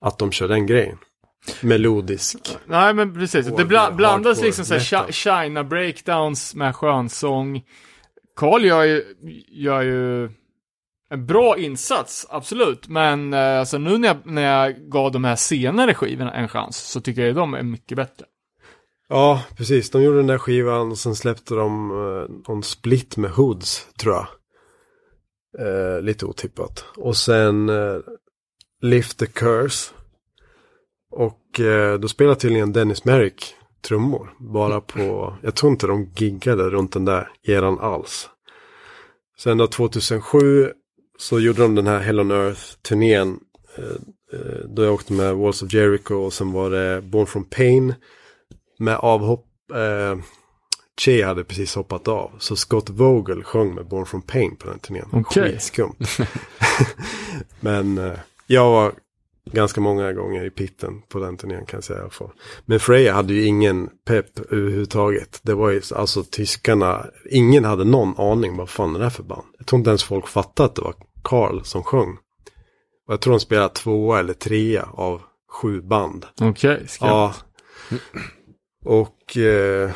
Att 0.04 0.18
de 0.18 0.32
kör 0.32 0.48
den 0.48 0.66
grejen. 0.66 0.98
Melodisk. 1.60 2.38
Nej 2.66 2.94
men 2.94 3.14
precis, 3.14 3.46
det 3.56 3.64
bla 3.64 3.90
blandas 3.92 4.42
liksom 4.42 4.64
såhär 4.64 5.12
China 5.12 5.64
breakdowns 5.64 6.54
med 6.54 6.76
skönsång. 6.76 7.62
Carl 8.36 8.64
gör 8.64 8.84
ju, 8.84 9.04
gör 9.48 9.82
ju 9.82 10.30
en 11.10 11.26
bra 11.26 11.58
insats, 11.58 12.26
absolut. 12.30 12.88
Men 12.88 13.34
eh, 13.34 13.58
alltså 13.58 13.78
nu 13.78 13.98
när 13.98 14.08
jag, 14.08 14.16
när 14.24 14.42
jag 14.42 14.76
gav 14.90 15.12
de 15.12 15.24
här 15.24 15.36
senare 15.36 15.94
skivorna 15.94 16.32
en 16.32 16.48
chans 16.48 16.76
så 16.76 17.00
tycker 17.00 17.26
jag 17.26 17.34
de 17.34 17.54
är 17.54 17.62
mycket 17.62 17.96
bättre. 17.96 18.26
Ja, 19.08 19.42
precis. 19.56 19.90
De 19.90 20.02
gjorde 20.02 20.16
den 20.18 20.26
där 20.26 20.38
skivan 20.38 20.90
och 20.90 20.98
sen 20.98 21.14
släppte 21.14 21.54
de 21.54 21.90
eh, 21.90 22.48
någon 22.48 22.62
split 22.62 23.16
med 23.16 23.30
Hoods, 23.30 23.86
tror 23.98 24.14
jag. 24.14 24.26
Eh, 25.58 26.02
lite 26.02 26.26
otippat. 26.26 26.84
Och 26.96 27.16
sen 27.16 27.68
eh, 27.68 27.98
Lift 28.80 29.18
the 29.18 29.26
Curse. 29.26 29.94
Och 31.10 31.60
eh, 31.60 31.98
då 31.98 32.08
spelade 32.08 32.40
tydligen 32.40 32.72
Dennis 32.72 33.04
Merrick 33.04 33.54
trummor. 33.80 34.30
Bara 34.38 34.80
på, 34.94 35.36
jag 35.42 35.54
tror 35.54 35.72
inte 35.72 35.86
de 35.86 36.04
giggade 36.16 36.70
runt 36.70 36.92
den 36.92 37.04
där 37.04 37.30
eran 37.42 37.78
alls. 37.78 38.28
Sen 39.38 39.58
då 39.58 39.66
2007 39.66 40.72
så 41.18 41.40
gjorde 41.40 41.62
de 41.62 41.74
den 41.74 41.86
här 41.86 42.00
Hell 42.00 42.20
on 42.20 42.30
Earth-turnén. 42.30 43.40
Eh, 43.76 43.84
eh, 44.32 44.64
då 44.68 44.84
jag 44.84 44.94
åkte 44.94 45.12
med 45.12 45.36
Walls 45.36 45.62
of 45.62 45.72
Jericho 45.72 46.14
och 46.14 46.32
sen 46.32 46.52
var 46.52 46.70
det 46.70 47.02
Born 47.02 47.26
from 47.26 47.44
Pain 47.44 47.94
med 48.78 48.96
avhopp. 48.96 49.46
Eh, 49.74 50.18
Che 50.98 51.22
hade 51.24 51.44
precis 51.44 51.74
hoppat 51.74 52.08
av. 52.08 52.30
Så 52.38 52.56
Scott 52.56 52.90
Vogel 52.90 53.44
sjöng 53.44 53.74
med 53.74 53.86
Born 53.86 54.06
from 54.06 54.22
Pain 54.22 54.56
på 54.56 54.68
den 54.68 54.78
turnén. 54.78 55.08
Okej. 55.12 55.52
Skitskumt. 55.52 55.96
Men 57.60 57.98
eh, 57.98 58.18
jag 58.46 58.70
var 58.70 58.92
ganska 59.52 59.80
många 59.80 60.12
gånger 60.12 60.44
i 60.44 60.50
pitten 60.50 61.02
på 61.08 61.18
den 61.18 61.36
turnén 61.36 61.66
kan 61.66 61.76
jag 61.76 61.84
säga. 61.84 62.10
Men 62.64 62.80
Freja 62.80 63.12
hade 63.12 63.34
ju 63.34 63.44
ingen 63.44 63.90
pepp 64.06 64.38
överhuvudtaget. 64.52 65.40
Det 65.42 65.54
var 65.54 65.70
ju 65.70 65.80
alltså 65.94 66.22
tyskarna. 66.22 67.06
Ingen 67.30 67.64
hade 67.64 67.84
någon 67.84 68.20
aning 68.20 68.56
vad 68.56 68.68
fan 68.68 68.94
är 68.94 68.98
det 68.98 69.04
här 69.04 69.10
för 69.10 69.22
band. 69.22 69.46
Jag 69.58 69.66
tror 69.66 69.78
inte 69.78 69.90
ens 69.90 70.04
folk 70.04 70.28
fattade 70.28 70.68
att 70.68 70.74
det 70.74 70.82
var 70.82 70.94
Carl 71.22 71.64
som 71.64 71.82
sjöng. 71.82 72.16
Och 73.06 73.12
jag 73.12 73.20
tror 73.20 73.32
de 73.32 73.40
spelade 73.40 73.74
tvåa 73.74 74.18
eller 74.18 74.34
trea 74.34 74.88
av 74.92 75.22
sju 75.50 75.80
band. 75.80 76.26
Okej, 76.40 76.86
Ja. 77.00 77.34
Och 78.84 79.36
eh, 79.36 79.90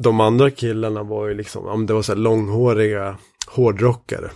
de 0.00 0.20
andra 0.20 0.50
killarna 0.50 1.02
var 1.02 1.28
ju 1.28 1.34
liksom, 1.34 1.64
men 1.64 1.86
det 1.86 1.94
var 1.94 2.02
så 2.02 2.12
här 2.12 2.18
långhåriga 2.18 3.18
hårdrockare. 3.46 4.30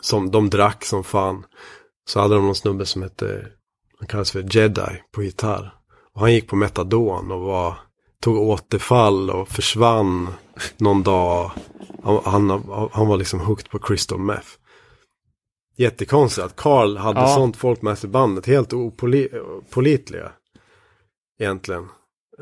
Som 0.00 0.30
de 0.30 0.50
drack 0.50 0.84
som 0.84 1.04
fan. 1.04 1.44
Så 2.08 2.20
hade 2.20 2.34
de 2.34 2.44
någon 2.46 2.54
snubbe 2.54 2.86
som 2.86 3.02
hette, 3.02 3.46
han 3.98 4.08
kallas 4.08 4.30
för 4.30 4.56
Jedi 4.56 5.02
på 5.12 5.22
gitarr. 5.22 5.74
Och 6.14 6.20
han 6.20 6.32
gick 6.32 6.48
på 6.48 6.56
metadon 6.56 7.32
och 7.32 7.40
var, 7.40 7.74
tog 8.20 8.36
återfall 8.38 9.30
och 9.30 9.48
försvann 9.48 10.28
någon 10.76 11.02
dag. 11.02 11.52
Han, 12.02 12.20
han, 12.24 12.50
han 12.92 13.06
var 13.06 13.16
liksom 13.16 13.40
hooked 13.40 13.70
på 13.70 13.78
crystal 13.78 14.18
meth. 14.18 14.48
Jättekonstigt 15.76 16.46
att 16.46 16.56
Carl 16.56 16.96
hade 16.96 17.20
Ja. 17.20 17.34
sånt 17.34 17.56
folk 17.56 17.82
med 17.82 17.98
sig 17.98 18.08
i 18.08 18.10
bandet. 18.10 18.46
Helt 18.46 18.72
opålitliga. 18.72 20.32
Egentligen. 21.40 21.82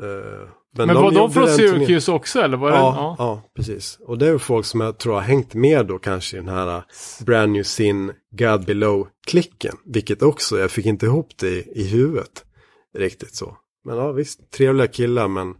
Eh, 0.01 0.49
Men, 0.77 0.95
var 0.95 1.11
de 1.11 1.15
gjorde 1.15 1.33
från 1.33 1.45
den 1.45 1.57
turnén- 1.57 1.77
Syracuse 1.77 2.11
också 2.11 2.39
eller? 2.39 2.57
Var 2.57 2.71
det? 2.71 2.77
Ja, 2.77 3.15
ja. 3.19 3.41
precis. 3.55 3.99
Och 4.05 4.17
det 4.17 4.27
är 4.27 4.37
folk 4.37 4.65
som 4.65 4.81
jag 4.81 4.97
tror 4.97 5.13
har 5.13 5.21
hängt 5.21 5.53
med 5.53 5.85
då 5.85 5.99
kanske 5.99 6.37
i 6.37 6.39
den 6.39 6.49
här 6.49 6.77
uh, 6.77 6.83
Brand 7.25 7.51
New 7.51 7.63
Sin, 7.63 8.11
God 8.31 8.65
Below-klicken. 8.65 9.75
Vilket 9.85 10.21
också, 10.21 10.59
jag 10.59 10.71
fick 10.71 10.85
inte 10.85 11.05
ihop 11.05 11.29
det 11.37 11.49
i, 11.49 11.71
i 11.75 11.87
huvudet. 11.87 12.43
Riktigt 12.97 13.35
så. 13.35 13.57
Men 13.85 13.97
ja, 13.97 14.11
visst, 14.11 14.51
trevliga 14.51 14.87
killar 14.87 15.27
men 15.27 15.55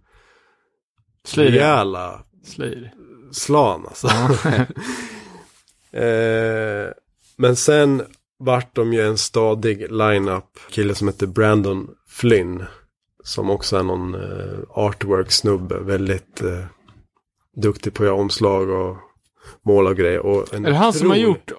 Slir. 1.23 1.51
rejäla 1.51 2.23
Slir. 2.43 2.93
slan 3.31 3.85
alltså. 3.87 4.07
eh, 5.97 6.91
men 7.37 7.55
sen 7.55 8.03
vart 8.39 8.75
de 8.75 8.93
ju 8.93 9.01
en 9.01 9.17
stadig 9.17 9.91
line-up. 9.91 10.59
Kille 10.69 10.95
som 10.95 11.07
heter 11.07 11.27
Brandon 11.27 11.89
Flynn. 12.09 12.63
Som 13.27 13.49
också 13.49 13.77
är 13.77 13.83
någon 13.83 14.15
eh, 14.15 14.59
artwork-snubbe. 14.69 15.79
Väldigt 15.79 16.41
eh, 16.41 16.65
duktig 17.55 17.93
på 17.93 18.03
att 18.03 18.07
göra 18.07 18.15
omslag 18.15 18.69
och 18.69 18.97
måla 19.65 19.89
och 19.89 19.97
grejer. 19.97 20.19
Och 20.19 20.53
Är 20.53 20.59
det 20.59 20.75
han 20.75 20.93
som 20.93 21.09
har 21.09 21.17
gjort? 21.17 21.51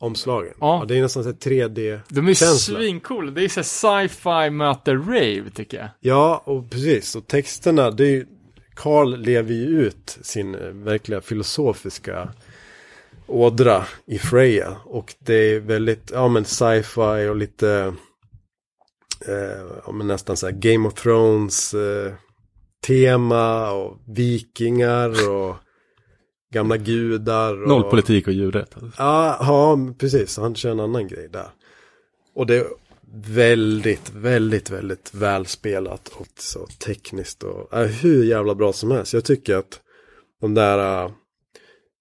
Omslagen. 0.00 0.52
Ja. 0.60 0.78
Ja. 0.80 0.84
det 0.88 0.98
är 0.98 1.02
nästan 1.02 1.22
så 1.22 1.28
här 1.28 1.36
3D. 1.36 2.00
De 2.08 2.28
är 2.28 2.34
svincoola. 2.34 3.30
Det 3.30 3.44
är 3.44 3.48
så 3.48 3.62
sci-fi 3.62 4.50
möter 4.50 4.96
rave 4.96 5.50
tycker 5.54 5.78
jag. 5.78 5.88
Ja, 6.00 6.42
och 6.44 6.70
precis. 6.70 7.16
Och 7.16 7.26
texterna, 7.26 7.90
det 7.90 8.04
är 8.04 8.10
ju, 8.10 8.26
Carl 8.74 9.16
lever 9.16 9.54
ju 9.54 9.66
ut 9.66 10.18
sin 10.22 10.54
eh, 10.54 10.60
verkliga 10.60 11.20
filosofiska 11.20 12.28
ådra 13.26 13.84
i 14.06 14.18
Freja. 14.18 14.76
Och 14.84 15.14
det 15.18 15.34
är 15.34 15.60
väldigt, 15.60 16.10
ja 16.14 16.28
men 16.28 16.44
sci-fi 16.44 17.28
och 17.28 17.36
lite, 17.36 17.94
eh, 19.20 19.92
nästan 20.04 20.36
så 20.36 20.46
här 20.46 20.52
Game 20.52 20.88
of 20.88 20.94
Thrones 20.94 21.74
eh, 21.74 22.12
tema 22.86 23.72
och 23.72 23.98
vikingar 24.06 25.28
och 25.30 25.56
gamla 26.52 26.76
gudar. 26.76 27.62
Och, 27.62 27.68
Noll 27.68 27.90
politik 27.90 28.26
och 28.26 28.32
djurrätt. 28.32 28.74
Ja, 28.98 29.36
ja, 29.40 29.78
precis. 29.98 30.36
Han 30.36 30.54
kör 30.54 30.70
en 30.70 30.80
annan 30.80 31.08
grej 31.08 31.28
där. 31.32 31.48
Och 32.34 32.46
det 32.46 32.56
är 32.56 32.66
väldigt, 33.24 34.10
väldigt, 34.14 34.70
väldigt 34.70 35.14
välspelat 35.14 36.08
och 36.08 36.26
så 36.38 36.66
tekniskt 36.66 37.42
och 37.42 37.72
är 37.72 37.86
hur 37.86 38.24
jävla 38.24 38.54
bra 38.54 38.72
som 38.72 38.90
helst. 38.90 39.12
Jag 39.12 39.24
tycker 39.24 39.56
att 39.56 39.80
de 40.40 40.54
där 40.54 41.04
äh, 41.04 41.10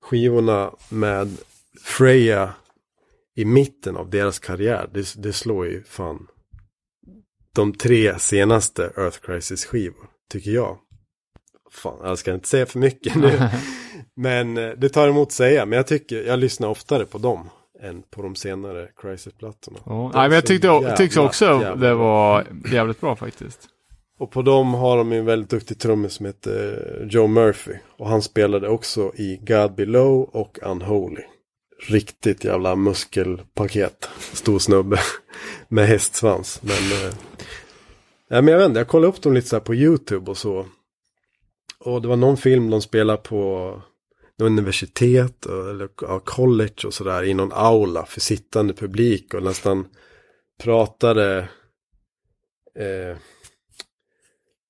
skivorna 0.02 0.72
med 0.90 1.38
Freja 1.82 2.54
i 3.36 3.46
mitten 3.46 3.98
av 3.98 4.10
deras 4.10 4.40
karriär, 4.40 4.90
det, 4.94 5.14
det 5.18 5.34
slår 5.34 5.68
ju 5.68 5.84
fan 5.84 6.28
de 7.56 7.73
tre 7.73 8.19
senaste 8.19 8.84
Earth 8.98 9.19
Crisis-skivor, 9.19 10.07
tycker 10.32 10.52
jag. 10.52 10.77
Fan, 11.72 11.98
jag 12.03 12.18
ska 12.18 12.34
inte 12.34 12.48
säga 12.48 12.65
för 12.65 12.80
mycket 12.80 13.15
nu. 13.15 13.40
Men 14.15 14.57
eh, 14.57 14.69
det 14.77 14.90
tar 14.90 15.07
emot 15.07 15.27
att 15.27 15.32
säga. 15.32 15.65
Men 15.65 15.77
jag 15.77 15.88
tycker, 15.88 16.23
jag 16.23 16.40
lyssnar 16.40 16.68
oftare 16.68 17.06
på 17.06 17.18
dem 17.18 17.49
än 17.82 18.03
på 18.11 18.22
de 18.22 18.36
senare 18.36 18.88
Crisis-plattorna. 19.02 19.80
De 19.86 20.11
Nej, 20.14 20.30
men 20.30 20.32
jag 20.32 20.45
tyckte, 20.45 20.68
jag 20.68 20.98
tyckte 20.98 21.15
jävla, 21.15 21.30
också 21.30 21.45
jävla 21.45 21.76
det 21.76 21.94
var 21.94 22.48
jävligt 22.72 23.02
bra 23.02 23.15
faktiskt. 23.15 23.60
Och 24.19 24.32
på 24.32 24.41
dem 24.41 24.73
har 24.73 24.98
de 24.98 25.11
en 25.11 25.26
väldigt 25.26 25.49
duktig 25.49 25.80
trummis 25.80 26.14
som 26.14 26.26
heter 26.26 27.07
Joe 27.10 27.27
Murphy. 27.27 27.73
Och 27.98 28.10
han 28.10 28.22
spelade 28.22 28.69
också 28.69 29.11
i 29.15 29.40
God 29.48 29.76
Below 29.76 30.30
och 30.34 30.60
Unholy. 30.61 31.23
Riktigt 31.80 32.43
jävla 32.43 32.76
muskelpaket. 32.76 34.10
Stor 34.19 34.60
snubbe. 34.60 34.99
Med 35.68 35.88
hästsvans. 35.88 36.61
Men, 36.64 37.11
nej, 38.30 38.41
men 38.41 38.47
jag 38.47 38.57
vet 38.57 38.68
inte, 38.68 38.80
jag 38.80 38.88
kollade 38.88 39.07
upp 39.07 39.22
dem 39.22 39.34
lite 39.34 39.47
så 39.47 39.56
här 39.56 39.64
på 39.64 39.76
YouTube 39.76 40.31
och 40.31 40.38
så. 40.38 40.65
Och 41.80 42.02
det 42.02 42.07
var 42.07 42.15
någon 42.15 42.38
film 42.38 42.69
de 42.69 42.81
spelade 42.81 43.18
på 43.18 43.81
universitet 44.41 45.45
eller 45.45 45.89
ja, 46.02 46.19
college 46.19 46.76
och 46.85 46.93
sådär 46.93 47.23
i 47.23 47.34
någon 47.34 47.52
aula 47.53 48.06
för 48.06 48.22
sittande 48.22 48.73
publik 48.73 49.34
och 49.34 49.43
nästan 49.43 49.88
pratade 50.64 51.38
eh, 52.76 53.18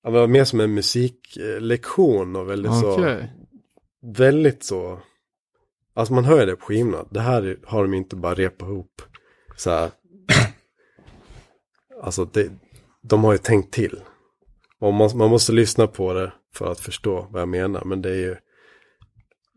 det 0.03 0.11
var 0.11 0.27
mer 0.27 0.43
som 0.43 0.59
en 0.59 0.73
musiklektion 0.73 2.35
och 2.35 2.49
väldigt 2.49 2.79
så 2.79 2.93
Okej. 2.93 3.31
väldigt 4.01 4.63
så 4.63 4.99
alltså 5.95 6.13
man 6.13 6.25
hör 6.25 6.39
ju 6.39 6.45
det 6.45 6.55
på 6.55 6.65
skivorna 6.65 7.05
det 7.09 7.19
här 7.19 7.57
har 7.63 7.81
de 7.81 7.93
inte 7.93 8.15
bara 8.15 8.33
repat 8.33 8.69
ihop 8.69 9.01
så 9.55 9.69
här 9.69 9.91
alltså 12.03 12.25
det, 12.25 12.51
de 13.09 13.23
har 13.23 13.31
ju 13.31 13.37
tänkt 13.37 13.73
till. 13.73 13.99
Och 14.79 14.93
man, 14.93 15.17
man 15.17 15.29
måste 15.29 15.51
lyssna 15.51 15.87
på 15.87 16.13
det 16.13 16.33
för 16.53 16.71
att 16.71 16.79
förstå 16.79 17.27
vad 17.31 17.41
jag 17.41 17.49
menar. 17.49 17.83
Men 17.85 18.01
det 18.01 18.09
är 18.09 18.15
ju 18.15 18.35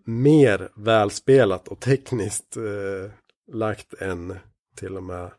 mer 0.06 0.69
välspelat 0.77 1.69
och 1.69 1.81
tekniskt 1.81 2.56
eh, 2.56 3.10
lagt 3.55 3.94
än 3.94 4.36
till 4.77 4.97
och 4.97 5.02
med 5.02 5.31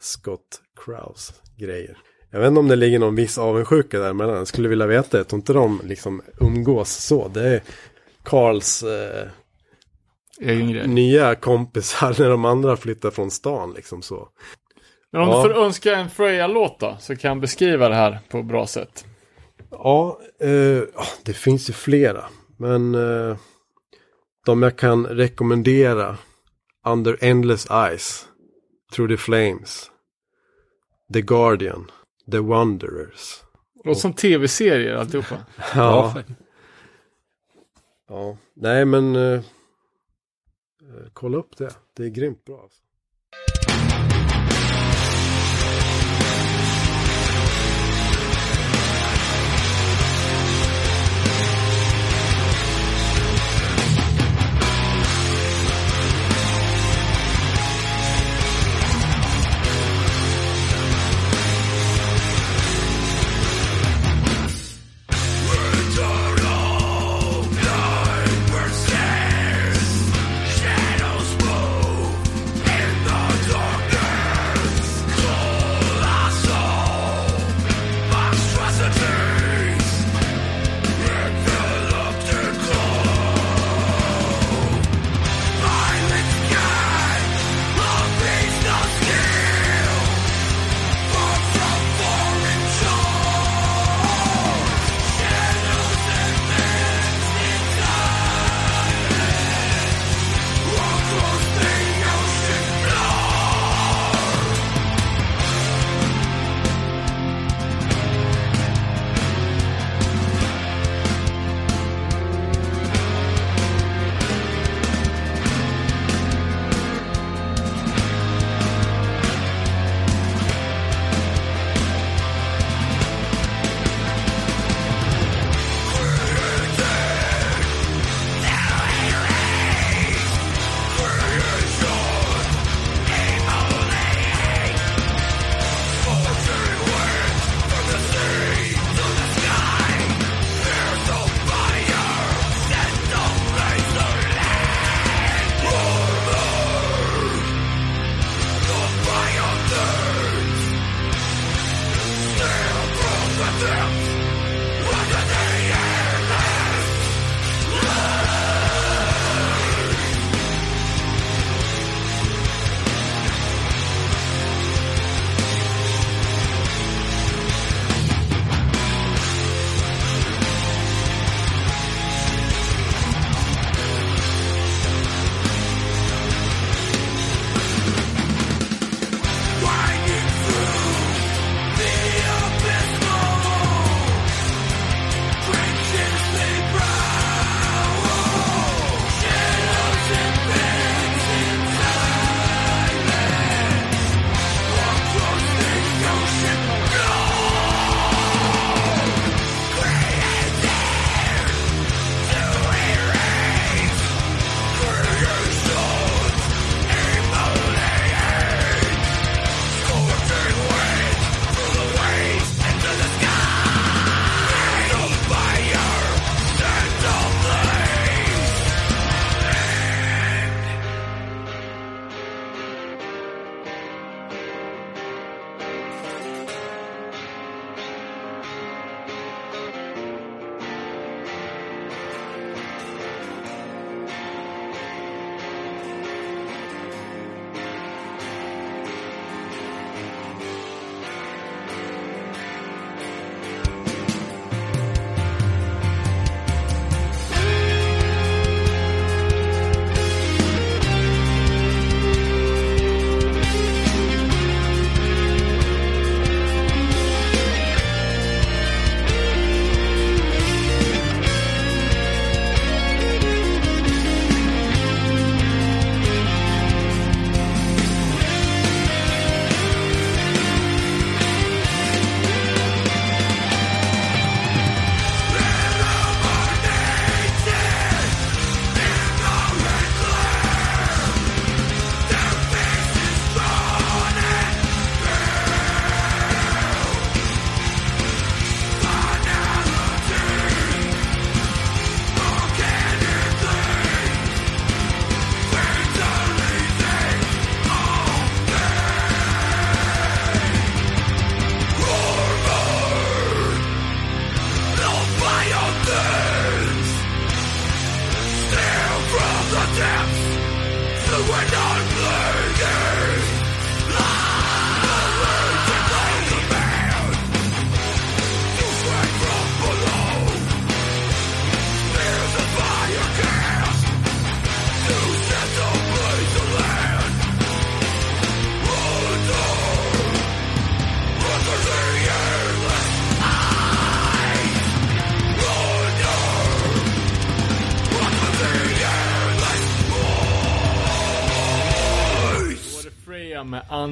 Scott 0.00 0.60
Kraus 0.84 1.32
grejer. 1.58 1.98
Jag 2.30 2.40
vet 2.40 2.48
inte 2.48 2.60
om 2.60 2.68
det 2.68 2.76
ligger 2.76 2.98
någon 2.98 3.14
viss 3.14 3.38
avundsjuka 3.38 3.98
där 3.98 4.12
mellan. 4.12 4.36
Jag 4.36 4.48
skulle 4.48 4.68
vilja 4.68 4.86
veta. 4.86 5.16
Jag 5.16 5.28
tror 5.28 5.38
inte 5.38 5.52
de 5.52 5.80
liksom 5.84 6.22
umgås 6.40 6.90
så. 6.90 7.28
Det 7.28 7.48
är 7.48 7.62
Karls 8.22 8.82
eh, 8.82 9.28
Egen 10.42 10.72
grej. 10.72 10.88
nya 10.88 11.34
kompisar 11.34 12.16
när 12.22 12.30
de 12.30 12.44
andra 12.44 12.76
flyttar 12.76 13.10
från 13.10 13.30
stan 13.30 13.72
liksom 13.76 14.02
så. 14.02 14.28
Men 15.12 15.22
om 15.22 15.28
Ja. 15.28 15.36
du 15.36 15.42
får 15.54 15.60
önska 15.62 15.96
en 15.96 16.10
Freja-låt 16.10 16.80
då, 16.80 16.96
så 17.00 17.16
kan 17.16 17.28
jag 17.28 17.40
beskriva 17.40 17.88
det 17.88 17.94
här 17.94 18.18
på 18.28 18.38
ett 18.38 18.44
bra 18.46 18.66
sätt. 18.66 19.04
Ja, 19.70 20.20
eh, 20.40 20.82
det 21.24 21.32
finns 21.32 21.68
ju 21.68 21.72
flera. 21.72 22.24
Men 22.58 22.94
eh, 22.94 23.36
de 24.46 24.62
jag 24.62 24.76
kan 24.78 25.06
rekommendera. 25.06 26.16
Under 26.86 27.18
Endless 27.24 27.70
Eyes. 27.70 28.26
Through 28.92 29.12
the 29.12 29.16
Flames. 29.16 29.90
The 31.12 31.20
Guardian. 31.22 31.90
The 32.30 32.38
Wanderers. 32.38 33.40
Låter 33.84 34.00
som 34.00 34.12
tv-serier 34.12 34.94
alltihopa. 34.94 35.34
Ja, 35.74 36.14
Ja, 36.16 36.22
ja. 38.08 38.36
nej 38.56 38.84
men 38.84 39.16
eh, 39.16 39.40
Eh, 40.92 41.08
kolla 41.12 41.38
upp 41.38 41.56
det. 41.56 41.70
Det 41.94 42.04
är 42.04 42.08
grymt 42.08 42.44
bra. 42.44 42.62
Alltså. 42.62 42.81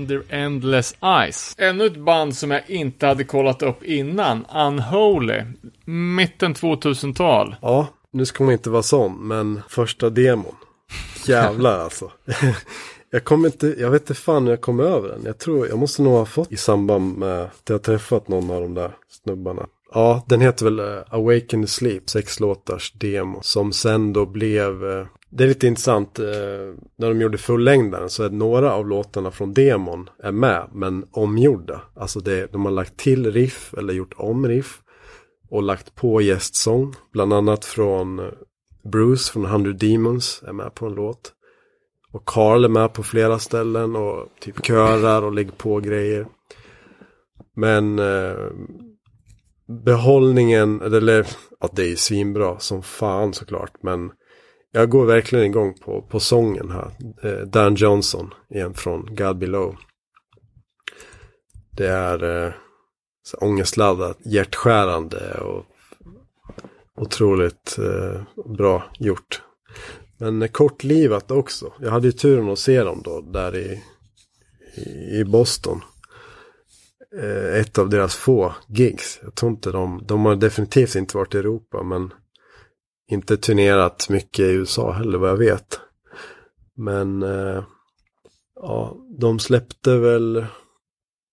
Under 0.00 0.22
Endless 0.28 0.94
Ice. 1.30 1.54
Ännu 1.58 1.86
ett 1.86 1.96
band 1.96 2.36
som 2.36 2.50
jag 2.50 2.70
inte 2.70 3.06
hade 3.06 3.24
kollat 3.24 3.62
upp 3.62 3.82
innan, 3.82 4.46
Unholy. 4.54 5.42
Mitten 5.84 6.54
2000-tal. 6.54 7.56
Ja, 7.62 7.86
nu 8.12 8.26
ska 8.26 8.44
man 8.44 8.52
inte 8.52 8.70
vara 8.70 8.82
sån, 8.82 9.28
men 9.28 9.60
första 9.68 10.10
demon. 10.10 10.54
Jävlar 11.26 11.78
alltså. 11.84 12.10
jag 13.10 13.24
kommer 13.24 13.48
inte, 13.48 13.74
jag 13.78 13.90
vet 13.90 14.02
inte 14.02 14.14
fan 14.14 14.44
hur 14.44 14.50
jag 14.50 14.60
kom 14.60 14.80
över 14.80 15.08
den. 15.08 15.20
Jag 15.24 15.38
tror, 15.38 15.68
jag 15.68 15.78
måste 15.78 16.02
nog 16.02 16.12
ha 16.12 16.26
fått 16.26 16.52
i 16.52 16.56
samband 16.56 17.18
med 17.18 17.42
att 17.42 17.62
jag 17.68 17.82
träffat 17.82 18.28
någon 18.28 18.50
av 18.50 18.60
de 18.60 18.74
där 18.74 18.90
snubbarna. 19.24 19.66
Ja, 19.92 20.24
den 20.26 20.40
heter 20.40 20.64
väl 20.64 20.80
uh, 20.80 21.02
Awaken 21.08 21.66
Sleep, 21.66 22.10
sex 22.10 22.40
låtars 22.40 22.92
demo. 22.92 23.38
Som 23.42 23.72
sen 23.72 24.12
då 24.12 24.26
blev, 24.26 24.84
uh, 24.84 25.06
det 25.30 25.44
är 25.44 25.48
lite 25.48 25.66
intressant, 25.66 26.18
eh, 26.18 26.26
när 26.98 27.08
de 27.08 27.20
gjorde 27.20 27.38
fullängdaren 27.38 28.10
så 28.10 28.22
är 28.22 28.30
några 28.30 28.72
av 28.72 28.88
låtarna 28.88 29.30
från 29.30 29.54
demon 29.54 30.10
är 30.22 30.32
med, 30.32 30.68
men 30.72 31.04
omgjorda. 31.10 31.82
Alltså 31.94 32.20
det, 32.20 32.52
de 32.52 32.64
har 32.64 32.72
lagt 32.72 32.96
till 32.96 33.32
riff 33.32 33.74
eller 33.78 33.94
gjort 33.94 34.14
om 34.16 34.48
riff. 34.48 34.80
Och 35.50 35.62
lagt 35.62 35.94
på 35.94 36.20
gästsång, 36.20 36.94
bland 37.12 37.32
annat 37.32 37.64
från 37.64 38.18
eh, 38.18 38.24
Bruce 38.92 39.32
från 39.32 39.44
100 39.44 39.72
Demons 39.72 40.42
är 40.46 40.52
med 40.52 40.74
på 40.74 40.86
en 40.86 40.94
låt. 40.94 41.32
Och 42.12 42.24
Carl 42.24 42.64
är 42.64 42.68
med 42.68 42.92
på 42.92 43.02
flera 43.02 43.38
ställen 43.38 43.96
och 43.96 44.28
typ 44.40 44.66
körar 44.66 45.22
och 45.22 45.32
lägger 45.32 45.52
på 45.52 45.80
grejer. 45.80 46.26
Men 47.56 47.98
eh, 47.98 48.50
behållningen, 49.84 50.80
eller 50.80 51.26
ja, 51.60 51.68
det 51.72 51.82
är 51.82 51.88
ju 51.88 51.96
svinbra 51.96 52.58
som 52.58 52.82
fan 52.82 53.32
såklart. 53.32 53.82
Men 53.82 54.10
jag 54.72 54.90
går 54.90 55.06
verkligen 55.06 55.44
igång 55.44 55.74
på, 55.74 56.02
på 56.02 56.20
sången 56.20 56.70
här. 56.70 56.90
Eh, 57.22 57.46
Dan 57.46 57.74
Johnson 57.74 58.34
igen 58.50 58.74
från 58.74 59.14
God 59.14 59.38
Below. 59.38 59.76
Det 61.70 61.88
är 61.88 62.46
eh, 62.46 62.52
så 63.22 63.36
ångestladdat, 63.36 64.18
hjärtskärande 64.24 65.40
och 65.40 65.64
otroligt 66.96 67.78
eh, 67.78 68.22
bra 68.56 68.84
gjort. 68.98 69.42
Men 70.18 70.48
kortlivat 70.48 71.30
också. 71.30 71.72
Jag 71.80 71.90
hade 71.90 72.06
ju 72.06 72.12
turen 72.12 72.48
att 72.48 72.58
se 72.58 72.82
dem 72.82 73.02
då 73.04 73.20
där 73.20 73.56
i, 73.56 73.82
i 75.20 75.24
Boston. 75.24 75.80
Eh, 77.22 77.60
ett 77.60 77.78
av 77.78 77.88
deras 77.88 78.16
få 78.16 78.54
gigs. 78.68 79.20
Jag 79.22 79.34
tror 79.34 79.52
inte 79.52 79.70
de, 79.70 80.02
de 80.06 80.24
har 80.24 80.36
definitivt 80.36 80.94
inte 80.94 81.16
varit 81.16 81.34
i 81.34 81.38
Europa 81.38 81.82
men 81.82 82.12
inte 83.10 83.36
turnerat 83.36 84.08
mycket 84.08 84.40
i 84.40 84.52
USA 84.52 84.92
heller 84.92 85.18
vad 85.18 85.30
jag 85.30 85.36
vet. 85.36 85.80
Men 86.76 87.22
eh, 87.22 87.64
ja, 88.54 88.96
de 89.18 89.38
släppte 89.38 89.96
väl 89.96 90.46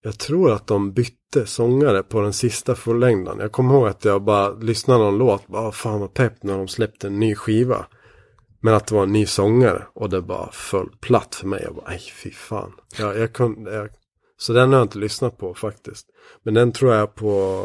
jag 0.07 0.17
tror 0.17 0.51
att 0.51 0.67
de 0.67 0.93
bytte 0.93 1.45
sångare 1.45 2.03
på 2.03 2.21
den 2.21 2.33
sista 2.33 2.75
fullängden. 2.75 3.39
Jag 3.39 3.51
kommer 3.51 3.73
ihåg 3.73 3.87
att 3.87 4.05
jag 4.05 4.23
bara 4.23 4.49
lyssnade 4.49 5.03
någon 5.03 5.17
låt. 5.17 5.47
Bara, 5.47 5.71
fan 5.71 5.99
vad 5.99 6.13
pepp 6.13 6.43
när 6.43 6.57
de 6.57 6.67
släppte 6.67 7.07
en 7.07 7.19
ny 7.19 7.35
skiva. 7.35 7.85
Men 8.61 8.73
att 8.73 8.87
det 8.87 8.95
var 8.95 9.03
en 9.03 9.13
ny 9.13 9.25
sångare. 9.25 9.87
Och 9.93 10.09
det 10.09 10.21
bara 10.21 10.51
föll 10.51 10.89
platt 10.99 11.35
för 11.35 11.47
mig. 11.47 11.61
Jag 11.63 11.75
bara, 11.75 11.89
nej 11.89 11.99
fy 11.99 12.31
fan. 12.31 12.73
Jag, 12.97 13.17
jag 13.17 13.33
kunde, 13.33 13.75
jag... 13.75 13.89
Så 14.37 14.53
den 14.53 14.69
har 14.69 14.79
jag 14.79 14.85
inte 14.85 14.97
lyssnat 14.97 15.37
på 15.37 15.53
faktiskt. 15.53 16.07
Men 16.43 16.53
den 16.53 16.71
tror 16.71 16.93
jag 16.93 17.15
på 17.15 17.63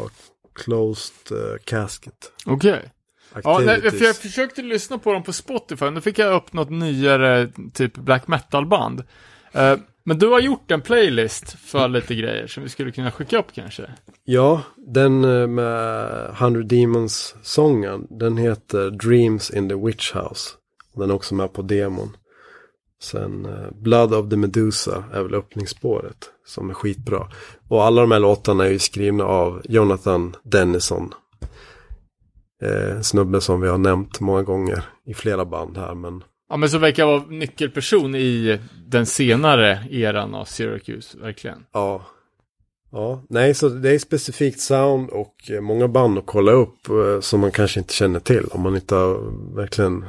Closed 0.53 1.37
uh, 1.37 1.57
Casket. 1.65 2.31
Okej. 2.45 2.73
Okay. 2.73 2.89
Ja, 3.43 3.61
nej, 3.65 3.81
för 3.81 4.05
jag 4.05 4.15
försökte 4.15 4.61
lyssna 4.61 4.97
på 4.97 5.13
dem 5.13 5.23
på 5.23 5.33
Spotify. 5.33 5.89
Nu 5.89 6.01
fick 6.01 6.19
jag 6.19 6.33
upp 6.33 6.53
något 6.53 6.69
nyare 6.69 7.49
typ 7.73 7.97
black 7.97 8.27
metal-band. 8.27 9.03
Uh, 9.55 9.75
men 10.05 10.19
du 10.19 10.27
har 10.27 10.39
gjort 10.39 10.71
en 10.71 10.81
playlist 10.81 11.51
för 11.59 11.87
lite 11.87 12.15
grejer 12.15 12.47
som 12.47 12.63
vi 12.63 12.69
skulle 12.69 12.91
kunna 12.91 13.11
skicka 13.11 13.39
upp 13.39 13.53
kanske? 13.53 13.89
Ja, 14.23 14.61
den 14.77 15.23
eh, 15.23 15.47
med 15.47 16.29
100 16.39 16.61
Demons-sången, 16.61 18.07
den 18.09 18.37
heter 18.37 18.89
Dreams 18.89 19.49
in 19.49 19.69
the 19.69 19.75
Witch 19.75 20.15
House. 20.15 20.49
Den 20.95 21.09
är 21.09 21.13
också 21.13 21.35
med 21.35 21.53
på 21.53 21.61
demon. 21.61 22.17
Sen 23.01 23.45
eh, 23.45 23.71
Blood 23.81 24.13
of 24.13 24.29
the 24.29 24.37
Medusa 24.37 25.03
är 25.13 25.23
väl 25.23 25.33
öppningsspåret 25.33 26.29
som 26.45 26.69
är 26.69 26.73
skitbra. 26.73 27.27
Och 27.67 27.83
alla 27.83 28.01
de 28.01 28.11
här 28.11 28.19
låtarna 28.19 28.65
är 28.65 28.69
ju 28.69 28.79
skrivna 28.79 29.23
av 29.23 29.61
Jonathan 29.63 30.35
Dennison. 30.43 31.13
Eh, 32.63 33.01
snubbe 33.01 33.41
som 33.41 33.61
vi 33.61 33.67
har 33.67 33.77
nämnt 33.77 34.19
många 34.19 34.43
gånger 34.43 34.83
i 35.05 35.13
flera 35.13 35.45
band 35.45 35.77
här 35.77 35.95
men 35.95 36.23
Ja, 36.49 36.57
men 36.57 36.69
så 36.69 36.77
verkar 36.77 37.05
vara 37.05 37.23
nyckelperson 37.29 38.15
i 38.15 38.59
den 38.87 39.05
senare 39.05 39.79
eran 39.91 40.35
av 40.35 40.45
Syracuse, 40.45 41.17
verkligen. 41.17 41.65
Ja. 41.73 42.05
Ja, 42.91 43.23
nej, 43.29 43.53
så 43.53 43.69
det 43.69 43.89
är 43.89 43.99
specifikt 43.99 44.59
sound 44.59 45.09
och 45.09 45.35
många 45.61 45.87
band 45.87 46.17
att 46.17 46.25
kolla 46.25 46.51
upp 46.51 46.89
eh, 46.89 47.19
som 47.19 47.39
man 47.39 47.51
kanske 47.51 47.79
inte 47.79 47.93
känner 47.93 48.19
till 48.19 48.45
om 48.51 48.61
man 48.61 48.75
inte 48.75 48.95
har 48.95 49.19
verkligen 49.55 50.05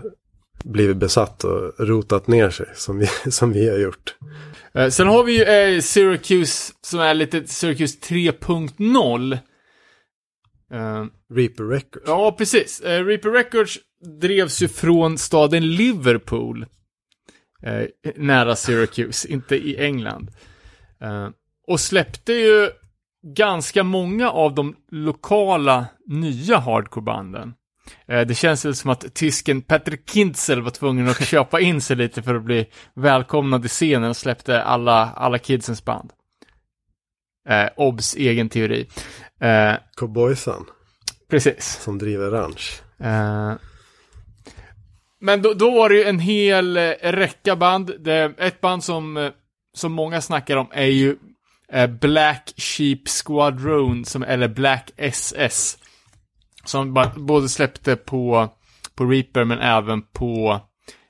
blivit 0.65 0.97
besatt 0.97 1.45
och 1.45 1.73
rotat 1.79 2.27
ner 2.27 2.51
sig 2.51 2.67
som 2.75 2.99
vi, 2.99 3.07
som 3.31 3.53
vi 3.53 3.69
har 3.69 3.79
gjort. 3.79 4.15
Eh, 4.75 4.89
sen 4.89 5.07
har 5.07 5.25
vi 5.25 5.39
ju 5.39 5.43
eh, 5.45 5.81
Syracuse 5.81 6.73
som 6.81 7.01
är 7.01 7.15
lite 7.15 7.47
Syracuse 7.47 7.99
3.0. 7.99 9.39
Uh, 10.75 11.07
Reaper 11.35 11.65
Records. 11.65 12.05
Ja, 12.07 12.33
precis. 12.39 12.83
Uh, 12.85 13.05
Reaper 13.05 13.31
Records 13.31 13.79
drevs 14.21 14.63
ju 14.63 14.69
från 14.69 15.19
staden 15.19 15.75
Liverpool. 15.75 16.67
Uh, 17.67 18.13
nära 18.17 18.57
Syracuse, 18.57 19.29
inte 19.29 19.57
i 19.57 19.77
England. 19.85 20.31
och 21.67 21.81
släppte 21.81 22.33
ju 22.33 22.71
ganska 23.27 23.83
många 23.83 24.31
av 24.31 24.55
de 24.55 24.77
lokala 24.91 25.87
nya 26.07 26.59
hardcorebanden. 26.59 27.55
Det 28.07 28.37
känns 28.37 28.65
väl 28.65 28.75
som 28.75 28.91
att 28.91 29.15
tysken 29.15 29.63
Patrick 29.63 30.11
Kintzel 30.11 30.63
var 30.63 30.71
tvungen 30.71 31.09
att 31.09 31.25
köpa 31.27 31.61
in 31.61 31.81
sig 31.81 31.97
lite 31.97 32.23
för 32.23 32.35
att 32.35 32.43
bli 32.43 32.67
välkomnad 32.95 33.65
i 33.65 33.69
scenen 33.69 34.11
och 34.11 34.17
släppte 34.17 34.63
alla, 34.63 35.11
alla 35.11 35.39
kidsens 35.39 35.85
band. 35.85 36.13
Eh, 37.49 37.69
Obs 37.77 38.15
egen 38.17 38.49
teori. 38.49 38.87
Eh, 39.41 39.75
Cowboysan. 39.97 40.67
Precis. 41.31 41.79
Som 41.83 41.99
driver 41.99 42.31
ranch. 42.31 42.83
Eh, 43.01 43.53
men 45.21 45.43
då, 45.43 45.55
då, 45.55 45.71
var 45.71 45.89
det 45.89 45.95
ju 45.95 46.05
en 46.05 46.19
hel 46.19 46.77
eh, 46.77 46.93
räcka 47.03 47.57
band. 47.57 47.93
Det, 47.99 48.35
ett 48.39 48.61
band 48.61 48.85
som, 48.85 49.17
eh, 49.17 49.31
som 49.75 49.93
många 49.93 50.21
snackar 50.21 50.57
om 50.57 50.67
är 50.73 50.87
ju 50.87 51.17
eh, 51.73 51.87
Black 51.87 52.53
Sheep 52.57 53.09
Squadron, 53.09 54.05
som, 54.05 54.23
eller 54.23 54.49
Black 54.49 54.91
SS. 54.97 55.79
Som 56.65 57.11
både 57.17 57.49
släppte 57.49 57.97
på, 57.97 58.49
på 58.95 59.05
Reaper 59.05 59.45
men 59.45 59.59
även 59.59 60.03
på 60.03 60.61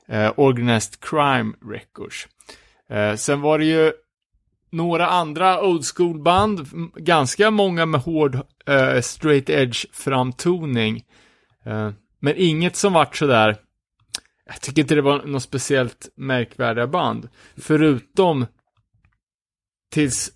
eh, 0.09 0.32
Organized 0.36 1.01
Crime 1.01 1.52
Records. 1.73 2.28
Eh, 2.90 3.15
sen 3.15 3.40
var 3.40 3.59
det 3.59 3.65
ju 3.65 3.93
några 4.74 5.06
andra 5.06 5.62
old 5.62 5.84
school 5.94 6.18
band, 6.18 6.66
ganska 6.96 7.51
många 7.51 7.86
med 7.86 8.01
hård 8.01 8.34
uh, 8.34 9.01
straight 9.01 9.51
edge 9.51 9.86
framtoning. 9.92 11.05
Uh, 11.66 11.90
men 12.20 12.34
inget 12.36 12.76
som 12.76 12.92
vart 12.92 13.16
sådär, 13.16 13.56
jag 14.46 14.60
tycker 14.60 14.82
inte 14.82 14.94
det 14.94 15.02
var 15.02 15.22
något 15.22 15.42
speciellt 15.42 16.09
märkvärdiga 16.14 16.86
band. 16.86 17.28
Förutom 17.56 18.46
tills 19.90 20.32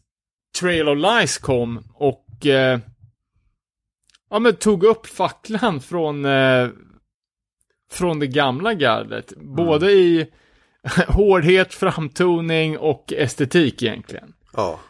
Trail 0.60 0.88
of 0.88 0.98
Lies 0.98 1.38
kom 1.38 1.84
och 1.94 2.26
uh, 2.44 2.78
ja 4.30 4.38
men 4.38 4.56
tog 4.56 4.84
upp 4.84 5.06
facklan 5.06 5.80
från 5.80 6.26
från 7.90 8.18
det 8.18 8.26
gamla 8.26 8.74
gardet. 8.74 9.32
Mm. 9.32 9.54
Både 9.54 9.92
i 9.92 10.26
hårdhet, 11.08 11.74
framtoning 11.74 12.78
och 12.78 13.12
estetik 13.12 13.82
egentligen. 13.82 14.32
Ja. 14.52 14.80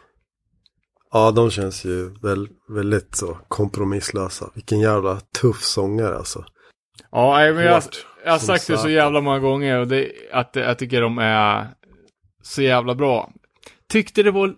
Ja, 1.11 1.31
de 1.31 1.51
känns 1.51 1.85
ju 1.85 2.09
väl, 2.09 2.47
väldigt 2.69 3.15
så 3.15 3.37
kompromisslösa. 3.47 4.49
Vilken 4.55 4.79
jävla 4.79 5.19
tuff 5.19 5.63
sångare 5.63 6.17
alltså. 6.17 6.45
Ja, 7.11 7.45
jag, 7.45 7.55
jag, 7.55 7.83
jag 8.25 8.31
har 8.31 8.39
sagt 8.39 8.67
det 8.67 8.77
så 8.77 8.89
jävla 8.89 9.21
många 9.21 9.39
gånger 9.39 9.77
och 9.79 9.87
det, 9.87 10.11
att 10.31 10.55
jag 10.55 10.79
tycker 10.79 11.01
de 11.01 11.17
är 11.17 11.67
så 12.43 12.61
jävla 12.61 12.95
bra. 12.95 13.31
Tyckte 13.89 14.23
det 14.23 14.31
var 14.31 14.55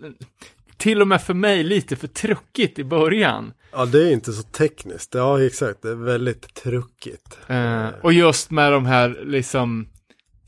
till 0.77 1.01
och 1.01 1.07
med 1.07 1.21
för 1.21 1.33
mig 1.33 1.63
lite 1.63 1.95
för 1.95 2.07
truckigt 2.07 2.79
i 2.79 2.83
början. 2.83 3.53
Ja, 3.71 3.85
det 3.85 4.07
är 4.07 4.11
inte 4.11 4.33
så 4.33 4.43
tekniskt. 4.43 5.15
Ja, 5.15 5.43
exakt. 5.43 5.81
Det 5.81 5.89
är 5.89 5.95
väldigt 5.95 6.53
truckigt. 6.53 7.39
Uh, 7.49 7.87
och 8.01 8.13
just 8.13 8.51
med 8.51 8.71
de 8.71 8.85
här 8.85 9.19
liksom 9.23 9.87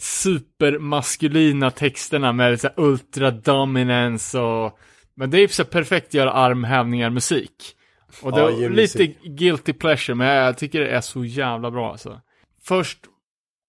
supermaskulina 0.04 1.72
texterna 1.72 2.34
med 2.34 2.62
så 2.62 2.70
ultra 2.78 3.32
dominance 3.32 4.40
och 4.40 4.80
men 5.16 5.30
det 5.30 5.40
är 5.40 5.48
så 5.48 5.66
perfekt 5.66 6.08
att 6.08 6.14
göra 6.14 6.32
armhävningar 6.32 7.10
musik. 7.10 7.76
Och 8.22 8.32
det 8.32 8.40
ja, 8.40 8.52
är 8.52 8.70
lite 8.70 9.06
guilty 9.24 9.74
pleasure, 9.74 10.16
men 10.16 10.28
jag 10.28 10.58
tycker 10.58 10.80
det 10.80 10.88
är 10.88 11.02
så 11.02 11.26
jävla 11.26 11.72
bra 11.72 11.92
alltså. 11.92 12.22
Först 12.64 12.98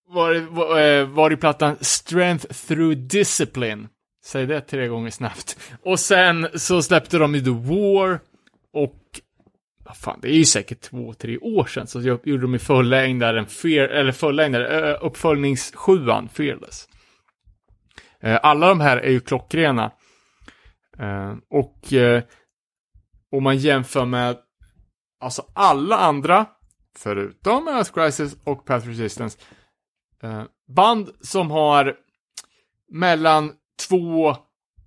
var 0.08 0.34
det, 0.34 0.40
var, 0.40 0.80
eh, 0.80 1.06
var 1.06 1.30
det 1.30 1.36
plattan 1.36 1.76
Strength 1.80 2.46
Through 2.46 2.96
Discipline. 2.96 3.88
Säg 4.24 4.46
det 4.46 4.60
tre 4.60 4.88
gånger 4.88 5.10
snabbt. 5.10 5.58
Och 5.82 6.00
sen 6.00 6.48
så 6.54 6.82
släppte 6.82 7.18
de 7.18 7.34
ju 7.34 7.40
The 7.40 7.50
War 7.50 8.20
vad 9.84 9.96
fan, 9.96 10.18
det 10.22 10.28
är 10.28 10.36
ju 10.36 10.44
säkert 10.44 10.80
två, 10.80 11.14
tre 11.14 11.38
år 11.38 11.64
sedan 11.64 11.86
så 11.86 12.00
jag 12.00 12.26
gjorde 12.26 12.42
de 12.42 12.54
i 12.54 12.58
fullängdaren, 12.58 13.46
Fear, 13.46 13.88
eller 13.88 14.12
fullängdare, 14.12 14.96
uppföljningssjuan, 14.96 16.28
Fearless. 16.28 16.88
Eh, 18.20 18.38
alla 18.42 18.68
de 18.68 18.80
här 18.80 18.96
är 18.96 19.10
ju 19.10 19.20
klockrena. 19.20 19.92
Eh, 20.98 21.34
och 21.50 21.92
eh, 21.92 22.22
om 23.30 23.42
man 23.42 23.56
jämför 23.56 24.04
med 24.04 24.36
alltså 25.20 25.44
alla 25.54 25.96
andra, 25.96 26.46
förutom 26.98 27.68
Earth 27.68 27.92
Crisis 27.92 28.36
och 28.44 28.64
Path 28.64 28.86
Resistance, 28.86 29.38
band 30.76 31.10
som 31.20 31.50
har 31.50 31.96
mellan 32.92 33.52
två 33.88 34.36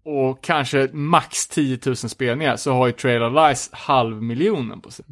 och 0.08 0.44
kanske 0.44 0.90
max 0.94 1.48
10 1.48 1.80
000 1.86 1.96
spelningar 1.96 2.56
så 2.56 2.72
har 2.72 2.88
ju 2.88 2.94
Trail 2.94 3.24
of 3.24 3.34
Lies 3.34 3.70
halv 3.72 4.24
miljonen 4.24 4.82
på 4.82 4.92
sig. 4.92 5.06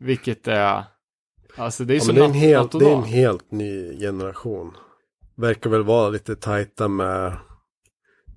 Vilket 0.00 0.48
är, 0.48 0.84
alltså 1.56 1.84
det 1.84 1.94
är 1.94 1.96
ja, 1.96 2.00
som 2.00 2.14
det 2.14 2.20
är, 2.20 2.24
en 2.24 2.32
helt, 2.32 2.72
det 2.72 2.90
är 2.90 2.96
en 2.96 3.04
helt 3.04 3.50
ny 3.50 3.98
generation. 3.98 4.76
Verkar 5.36 5.70
väl 5.70 5.82
vara 5.82 6.08
lite 6.08 6.36
tajta 6.36 6.88
med 6.88 7.36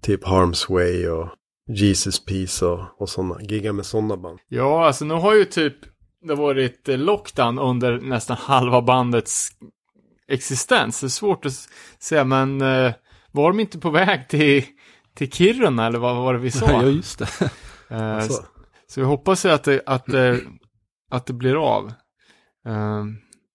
typ 0.01 0.25
Harms 0.25 0.69
Way 0.69 1.07
och 1.07 1.29
Jesus 1.67 2.25
Peace 2.25 2.65
och, 2.65 3.01
och 3.01 3.09
sådana, 3.09 3.41
gigga 3.41 3.73
med 3.73 3.85
sådana 3.85 4.17
band. 4.17 4.39
Ja, 4.47 4.85
alltså 4.85 5.05
nu 5.05 5.13
har 5.13 5.35
ju 5.35 5.45
typ 5.45 5.75
det 6.21 6.35
varit 6.35 6.87
lockdown 6.87 7.59
under 7.59 7.99
nästan 7.99 8.37
halva 8.37 8.81
bandets 8.81 9.49
existens. 10.27 11.01
Det 11.01 11.07
är 11.07 11.09
svårt 11.09 11.45
att 11.45 11.69
säga, 11.99 12.23
men 12.23 12.61
eh, 12.61 12.93
var 13.31 13.49
de 13.49 13.59
inte 13.59 13.79
på 13.79 13.89
väg 13.89 14.27
till, 14.29 14.63
till 15.15 15.31
Kiruna 15.31 15.87
eller 15.87 15.99
vad 15.99 16.15
var 16.15 16.33
det 16.33 16.39
vi 16.39 16.51
sa? 16.51 16.71
Ja, 16.71 16.83
just 16.83 17.19
det. 17.19 17.49
eh, 17.89 18.19
så, 18.19 18.43
så 18.87 18.99
vi 18.99 19.05
hoppas 19.05 19.45
ju 19.45 19.49
att 19.49 19.63
det, 19.63 19.81
att, 19.85 20.05
det, 20.05 20.39
att 21.11 21.25
det 21.25 21.33
blir 21.33 21.75
av. 21.75 21.93
Eh, 22.67 23.03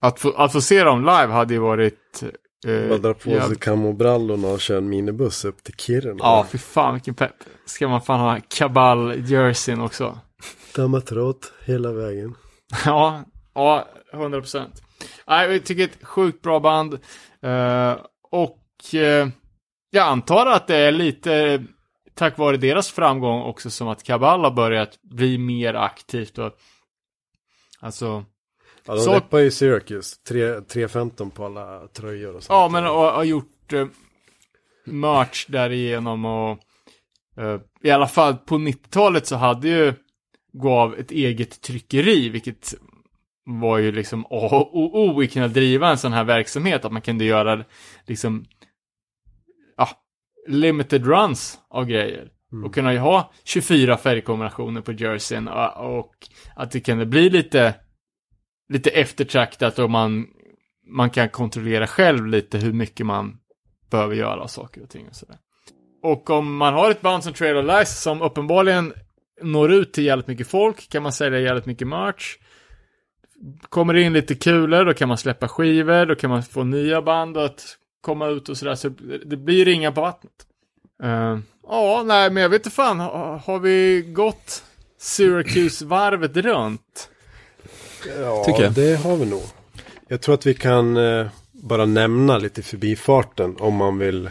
att, 0.00 0.20
få, 0.20 0.30
att 0.30 0.52
få 0.52 0.60
se 0.60 0.84
dem 0.84 1.00
live 1.00 1.32
hade 1.32 1.54
ju 1.54 1.60
varit 1.60 2.22
Eh, 2.66 2.88
Bara 2.88 2.98
dra 2.98 3.14
på 3.14 3.40
sig 3.40 3.56
kamobrallorna 3.56 4.48
och 4.48 4.60
köra 4.60 4.78
en 4.78 4.88
minibuss 4.88 5.44
upp 5.44 5.62
till 5.64 5.74
Kiruna. 5.74 6.18
Ja, 6.18 6.46
för 6.50 6.58
fan 6.58 6.94
vilken 6.94 7.14
pepp. 7.14 7.34
Ska 7.66 7.88
man 7.88 8.02
fan 8.02 8.20
ha 8.20 8.38
kabal-jerseyn 8.48 9.80
också. 9.80 10.18
Damatråt 10.74 11.52
hela 11.64 11.92
vägen. 11.92 12.34
ja, 12.84 13.24
ja, 13.54 13.88
100 14.12 14.40
procent. 14.40 14.82
Nej, 15.26 15.52
jag 15.52 15.64
tycker 15.64 15.84
ett 15.84 15.98
sjukt 16.04 16.42
bra 16.42 16.60
band. 16.60 16.94
Uh, 17.44 17.96
och 18.30 18.64
uh, 18.94 19.28
jag 19.90 20.06
antar 20.06 20.46
att 20.46 20.66
det 20.66 20.76
är 20.76 20.92
lite 20.92 21.64
tack 22.14 22.38
vare 22.38 22.56
deras 22.56 22.90
framgång 22.90 23.42
också 23.42 23.70
som 23.70 23.88
att 23.88 24.02
Kabal 24.02 24.44
har 24.44 24.50
börjat 24.50 25.02
bli 25.02 25.38
mer 25.38 25.74
aktivt 25.74 26.38
och 26.38 26.52
alltså 27.80 28.24
Ja, 28.88 28.94
de 28.94 29.00
så... 29.00 29.14
reppar 29.14 29.38
ju 29.38 29.50
Syracuse. 29.50 30.16
3.15 30.28 31.30
på 31.30 31.44
alla 31.44 31.88
tröjor 31.88 32.36
och 32.36 32.42
sånt. 32.42 32.48
Ja, 32.48 32.68
men 32.68 32.84
har 32.84 33.24
gjort 33.24 33.72
uh, 33.72 33.86
merch 34.84 35.46
därigenom 35.48 36.24
och 36.24 36.58
uh, 37.38 37.60
i 37.82 37.90
alla 37.90 38.08
fall 38.08 38.36
på 38.36 38.54
90-talet 38.54 39.26
så 39.26 39.36
hade 39.36 39.68
ju 39.68 39.94
gav 40.52 40.94
ett 40.98 41.10
eget 41.10 41.60
tryckeri, 41.60 42.28
vilket 42.28 42.74
var 43.44 43.78
ju 43.78 43.92
liksom 43.92 44.24
A 44.30 44.68
och 44.72 44.98
O 44.98 45.22
i 45.22 45.28
kunna 45.28 45.48
driva 45.48 45.90
en 45.90 45.98
sån 45.98 46.12
här 46.12 46.24
verksamhet, 46.24 46.84
att 46.84 46.92
man 46.92 47.02
kunde 47.02 47.24
göra 47.24 47.64
liksom, 48.06 48.44
limited 50.48 51.06
runs 51.06 51.58
av 51.70 51.84
grejer. 51.84 52.28
Mm. 52.52 52.64
Och 52.64 52.74
kunna 52.74 52.92
ju 52.92 52.98
ha 52.98 53.32
24 53.44 53.96
färgkombinationer 53.96 54.80
på 54.80 54.92
jerseyn 54.92 55.48
och, 55.48 55.98
och 55.98 56.14
att 56.56 56.70
det 56.70 56.80
kunde 56.80 57.06
bli 57.06 57.30
lite 57.30 57.74
lite 58.68 58.90
eftertraktat 58.90 59.78
och 59.78 59.90
man, 59.90 60.26
man 60.86 61.10
kan 61.10 61.28
kontrollera 61.28 61.86
själv 61.86 62.26
lite 62.26 62.58
hur 62.58 62.72
mycket 62.72 63.06
man 63.06 63.38
behöver 63.90 64.14
göra 64.14 64.48
saker 64.48 64.82
och 64.82 64.90
ting 64.90 65.08
och 65.08 65.16
sådär. 65.16 65.36
Och 66.02 66.30
om 66.30 66.56
man 66.56 66.74
har 66.74 66.90
ett 66.90 67.00
band 67.00 67.24
som 67.24 67.32
Trail 67.32 67.56
of 67.56 67.64
Lies 67.64 68.02
som 68.02 68.22
uppenbarligen 68.22 68.92
når 69.42 69.72
ut 69.72 69.92
till 69.92 70.04
jävligt 70.04 70.26
mycket 70.26 70.48
folk 70.48 70.88
kan 70.88 71.02
man 71.02 71.12
sälja 71.12 71.40
jävligt 71.40 71.66
mycket 71.66 71.88
merch. 71.88 72.36
Kommer 73.68 73.94
det 73.94 74.02
in 74.02 74.12
lite 74.12 74.34
kulor 74.34 74.84
då 74.84 74.94
kan 74.94 75.08
man 75.08 75.18
släppa 75.18 75.48
skivor, 75.48 76.06
då 76.06 76.14
kan 76.14 76.30
man 76.30 76.42
få 76.42 76.64
nya 76.64 77.02
band 77.02 77.36
att 77.36 77.76
komma 78.00 78.26
ut 78.26 78.48
och 78.48 78.56
sådär. 78.56 78.74
Så 78.74 78.88
det 79.26 79.36
blir 79.36 79.64
ringa 79.64 79.92
på 79.92 80.00
vattnet. 80.00 80.32
Uh, 81.04 81.38
ja, 81.66 82.02
nej 82.06 82.30
men 82.30 82.42
jag 82.42 82.50
vet 82.50 82.60
inte 82.60 82.70
fan, 82.70 83.00
har, 83.00 83.38
har 83.38 83.58
vi 83.58 84.04
gått 84.08 84.62
Syracuse-varvet 84.98 86.36
runt? 86.36 87.08
Ja, 88.20 88.44
tycker 88.44 88.62
jag. 88.62 88.72
det 88.72 88.96
har 88.96 89.16
vi 89.16 89.26
nog. 89.26 89.42
Jag 90.08 90.20
tror 90.20 90.34
att 90.34 90.46
vi 90.46 90.54
kan 90.54 90.96
eh, 90.96 91.26
bara 91.52 91.86
nämna 91.86 92.38
lite 92.38 92.62
förbifarten 92.62 93.56
om 93.58 93.74
man 93.74 93.98
vill 93.98 94.30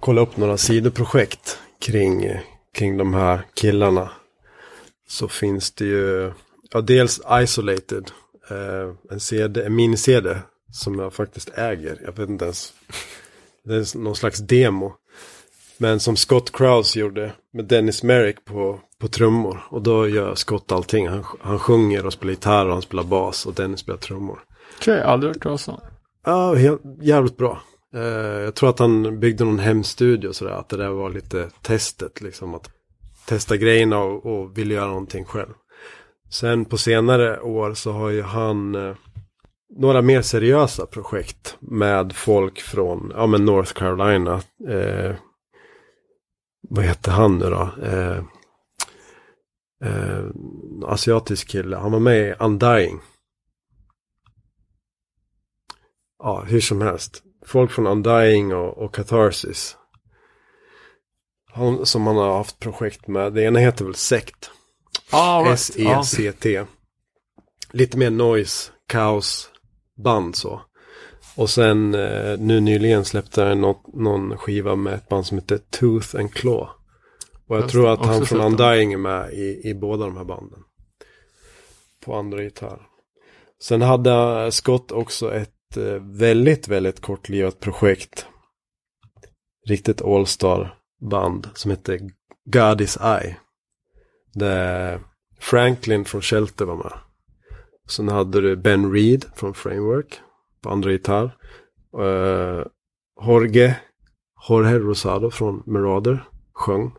kolla 0.00 0.20
upp 0.20 0.36
några 0.36 0.56
sidoprojekt 0.56 1.58
kring, 1.78 2.24
eh, 2.24 2.40
kring 2.74 2.96
de 2.96 3.14
här 3.14 3.42
killarna. 3.54 4.10
Så 5.08 5.28
finns 5.28 5.70
det 5.70 5.84
ju, 5.84 6.32
ja 6.70 6.80
dels 6.80 7.20
Isolated, 7.42 8.10
eh, 8.50 8.94
en, 9.10 9.20
CD, 9.20 9.64
en 9.64 9.74
mini-CD 9.74 10.36
som 10.74 10.98
jag 10.98 11.12
faktiskt 11.12 11.50
äger. 11.58 12.00
Jag 12.04 12.16
vet 12.16 12.28
inte 12.28 12.44
ens, 12.44 12.72
det 13.64 13.74
är 13.74 13.98
någon 13.98 14.16
slags 14.16 14.38
demo. 14.38 14.92
Men 15.78 16.00
som 16.00 16.16
Scott 16.16 16.52
Krause 16.52 17.00
gjorde 17.00 17.32
med 17.52 17.64
Dennis 17.64 18.02
Merrick 18.02 18.44
på, 18.44 18.80
på 18.98 19.08
trummor. 19.08 19.60
Och 19.70 19.82
då 19.82 20.08
gör 20.08 20.34
Scott 20.34 20.72
allting. 20.72 21.08
Han, 21.08 21.24
han 21.40 21.58
sjunger 21.58 22.06
och 22.06 22.12
spelar 22.12 22.30
gitarr 22.30 22.66
och 22.66 22.72
han 22.72 22.82
spelar 22.82 23.04
bas 23.04 23.46
och 23.46 23.54
Dennis 23.54 23.80
spelar 23.80 23.98
trummor. 23.98 24.38
Okej, 24.78 24.94
okay, 24.94 25.04
aldrig 25.04 25.34
hört 25.34 25.42
talas 25.42 25.68
om. 25.68 25.80
Ja, 26.24 26.54
helt, 26.54 26.82
jävligt 27.00 27.36
bra. 27.36 27.62
Uh, 27.94 28.02
jag 28.42 28.54
tror 28.54 28.70
att 28.70 28.78
han 28.78 29.20
byggde 29.20 29.44
någon 29.44 29.58
hemstudio 29.58 30.32
sådär. 30.32 30.52
Att 30.52 30.68
det 30.68 30.76
där 30.76 30.88
var 30.88 31.10
lite 31.10 31.50
testet 31.62 32.20
liksom. 32.20 32.54
Att 32.54 32.70
testa 33.26 33.56
grejerna 33.56 33.98
och, 33.98 34.26
och 34.26 34.58
ville 34.58 34.74
göra 34.74 34.86
någonting 34.86 35.24
själv. 35.24 35.52
Sen 36.30 36.64
på 36.64 36.76
senare 36.76 37.40
år 37.40 37.74
så 37.74 37.92
har 37.92 38.10
ju 38.10 38.22
han 38.22 38.74
uh, 38.74 38.94
några 39.76 40.02
mer 40.02 40.22
seriösa 40.22 40.86
projekt 40.86 41.56
med 41.60 42.16
folk 42.16 42.60
från 42.60 43.12
ja, 43.14 43.26
men 43.26 43.44
North 43.44 43.72
Carolina. 43.72 44.42
Uh, 44.68 45.14
vad 46.68 46.84
heter 46.84 47.12
han 47.12 47.38
nu 47.38 47.50
då? 47.50 47.70
Eh, 47.82 48.18
eh, 49.84 50.24
asiatisk 50.84 51.48
kille. 51.48 51.76
Han 51.76 51.92
var 51.92 52.00
med 52.00 52.28
i 52.28 52.34
Undying. 52.38 53.00
Ja, 56.18 56.40
hur 56.40 56.60
som 56.60 56.80
helst. 56.80 57.22
Folk 57.46 57.70
från 57.70 57.86
Undying 57.86 58.54
och, 58.54 58.78
och 58.78 58.94
Catharsis. 58.94 59.76
Han, 61.52 61.86
som 61.86 62.06
han 62.06 62.16
har 62.16 62.36
haft 62.36 62.58
projekt 62.58 63.06
med. 63.06 63.32
Det 63.32 63.42
ena 63.42 63.58
heter 63.58 63.84
väl 63.84 63.94
Sekt. 63.94 64.50
Ah, 65.10 65.52
S-E-C-T. 65.52 66.58
Ah. 66.58 66.66
Lite 67.70 67.98
mer 67.98 68.10
noise, 68.10 68.72
kaos, 68.86 69.50
band 69.96 70.36
så. 70.36 70.60
Och 71.36 71.50
sen 71.50 71.94
eh, 71.94 72.38
nu 72.38 72.60
nyligen 72.60 73.04
släppte 73.04 73.42
han 73.42 73.60
något, 73.60 73.94
någon 73.94 74.36
skiva 74.36 74.76
med 74.76 74.94
ett 74.94 75.08
band 75.08 75.26
som 75.26 75.38
heter 75.38 75.60
Tooth 75.70 76.16
and 76.16 76.32
Claw. 76.32 76.68
Och 77.46 77.56
jag, 77.56 77.62
jag 77.62 77.70
tror 77.70 77.92
att 77.92 78.06
han 78.06 78.26
från 78.26 78.40
Undying 78.40 78.92
är 78.92 78.98
med 78.98 79.32
i, 79.32 79.60
i 79.64 79.74
båda 79.74 80.04
de 80.06 80.16
här 80.16 80.24
banden. 80.24 80.60
På 82.04 82.14
andra 82.14 82.42
gitarr. 82.42 82.86
Sen 83.62 83.82
hade 83.82 84.52
Scott 84.52 84.92
också 84.92 85.34
ett 85.34 85.76
eh, 85.76 86.02
väldigt, 86.02 86.68
väldigt 86.68 87.00
kortlivat 87.00 87.60
projekt. 87.60 88.26
Riktigt 89.66 90.02
All-Star 90.02 90.78
band 91.10 91.48
som 91.54 91.70
heter 91.70 92.00
God 92.44 92.80
is 92.80 92.96
I. 92.96 93.36
Där 94.34 95.00
Franklin 95.38 96.04
från 96.04 96.22
Shelter 96.22 96.64
var 96.64 96.76
med. 96.76 96.92
Sen 97.88 98.08
hade 98.08 98.40
du 98.40 98.56
Ben 98.56 98.92
Reed 98.92 99.24
från 99.34 99.54
Framework 99.54 100.20
på 100.62 100.70
andra 100.70 100.92
gitarr. 100.92 101.36
Uh, 101.98 102.64
Jorge, 103.26 103.76
Jorge 104.48 104.78
Rosado 104.78 105.30
från 105.30 105.62
Marauder 105.66 106.28
sjöng. 106.52 106.94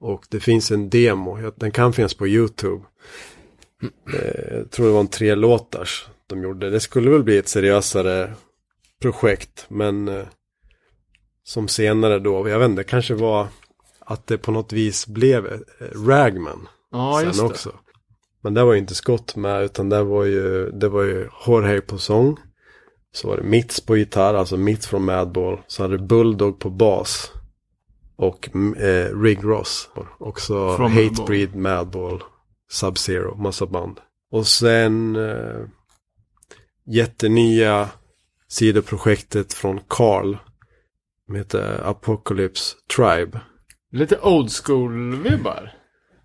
Och 0.00 0.24
det 0.28 0.40
finns 0.40 0.70
en 0.70 0.90
demo, 0.90 1.50
den 1.56 1.70
kan 1.70 1.92
finnas 1.92 2.14
på 2.14 2.28
YouTube. 2.28 2.84
Uh, 4.14 4.56
jag 4.56 4.70
tror 4.70 4.86
det 4.86 4.92
var 4.92 5.00
en 5.00 5.08
tre 5.08 5.34
låtars 5.34 6.06
de 6.26 6.42
gjorde. 6.42 6.70
Det 6.70 6.80
skulle 6.80 7.10
väl 7.10 7.22
bli 7.22 7.38
ett 7.38 7.48
seriösare 7.48 8.34
projekt, 9.02 9.66
men 9.68 10.08
uh, 10.08 10.26
som 11.44 11.68
senare 11.68 12.18
då, 12.18 12.48
jag 12.48 12.58
vet 12.58 12.70
inte, 12.70 12.84
kanske 12.84 13.14
var 13.14 13.48
att 14.00 14.26
det 14.26 14.38
på 14.38 14.52
något 14.52 14.72
vis 14.72 15.06
blev 15.06 15.62
Ragman. 16.06 16.68
Ja, 16.90 17.32
sen 17.34 17.46
också. 17.46 17.72
Men 18.42 18.54
där 18.54 18.64
var 18.64 18.72
ju 18.72 18.78
inte 18.78 18.94
Scott 18.94 19.36
med, 19.36 19.62
utan 19.62 19.88
där 19.88 20.02
var 20.02 20.24
ju, 20.24 20.70
det 20.70 20.88
var 20.88 21.02
ju 21.02 21.28
Jorge 21.46 21.80
på 21.80 21.98
sång. 21.98 22.36
Så 23.12 23.28
var 23.28 23.36
det 23.36 23.42
Mitts 23.42 23.80
på 23.80 23.96
gitarr, 23.96 24.34
alltså 24.34 24.56
Mitts 24.56 24.86
från 24.86 25.04
Madball. 25.04 25.60
Så 25.66 25.82
hade 25.82 25.98
du 25.98 26.04
Bulldog 26.04 26.58
på 26.60 26.70
bas. 26.70 27.32
Och 28.16 28.48
eh, 28.76 29.20
Rig 29.20 29.44
Ross. 29.44 29.90
Också 30.18 30.68
Hatebreed, 30.68 31.54
Madball, 31.54 32.22
Sub-Zero, 32.72 33.36
massa 33.36 33.66
band. 33.66 34.00
Och 34.30 34.46
sen 34.46 35.16
eh, 35.16 35.60
jättenya 36.86 37.88
sidoprojektet 38.48 39.52
från 39.52 39.80
Carl. 39.88 40.36
Som 41.26 41.34
heter 41.34 41.80
Apocalypse 41.84 42.76
Tribe. 42.96 43.40
Lite 43.92 44.18
old 44.20 44.50
school-vibbar. 44.50 45.81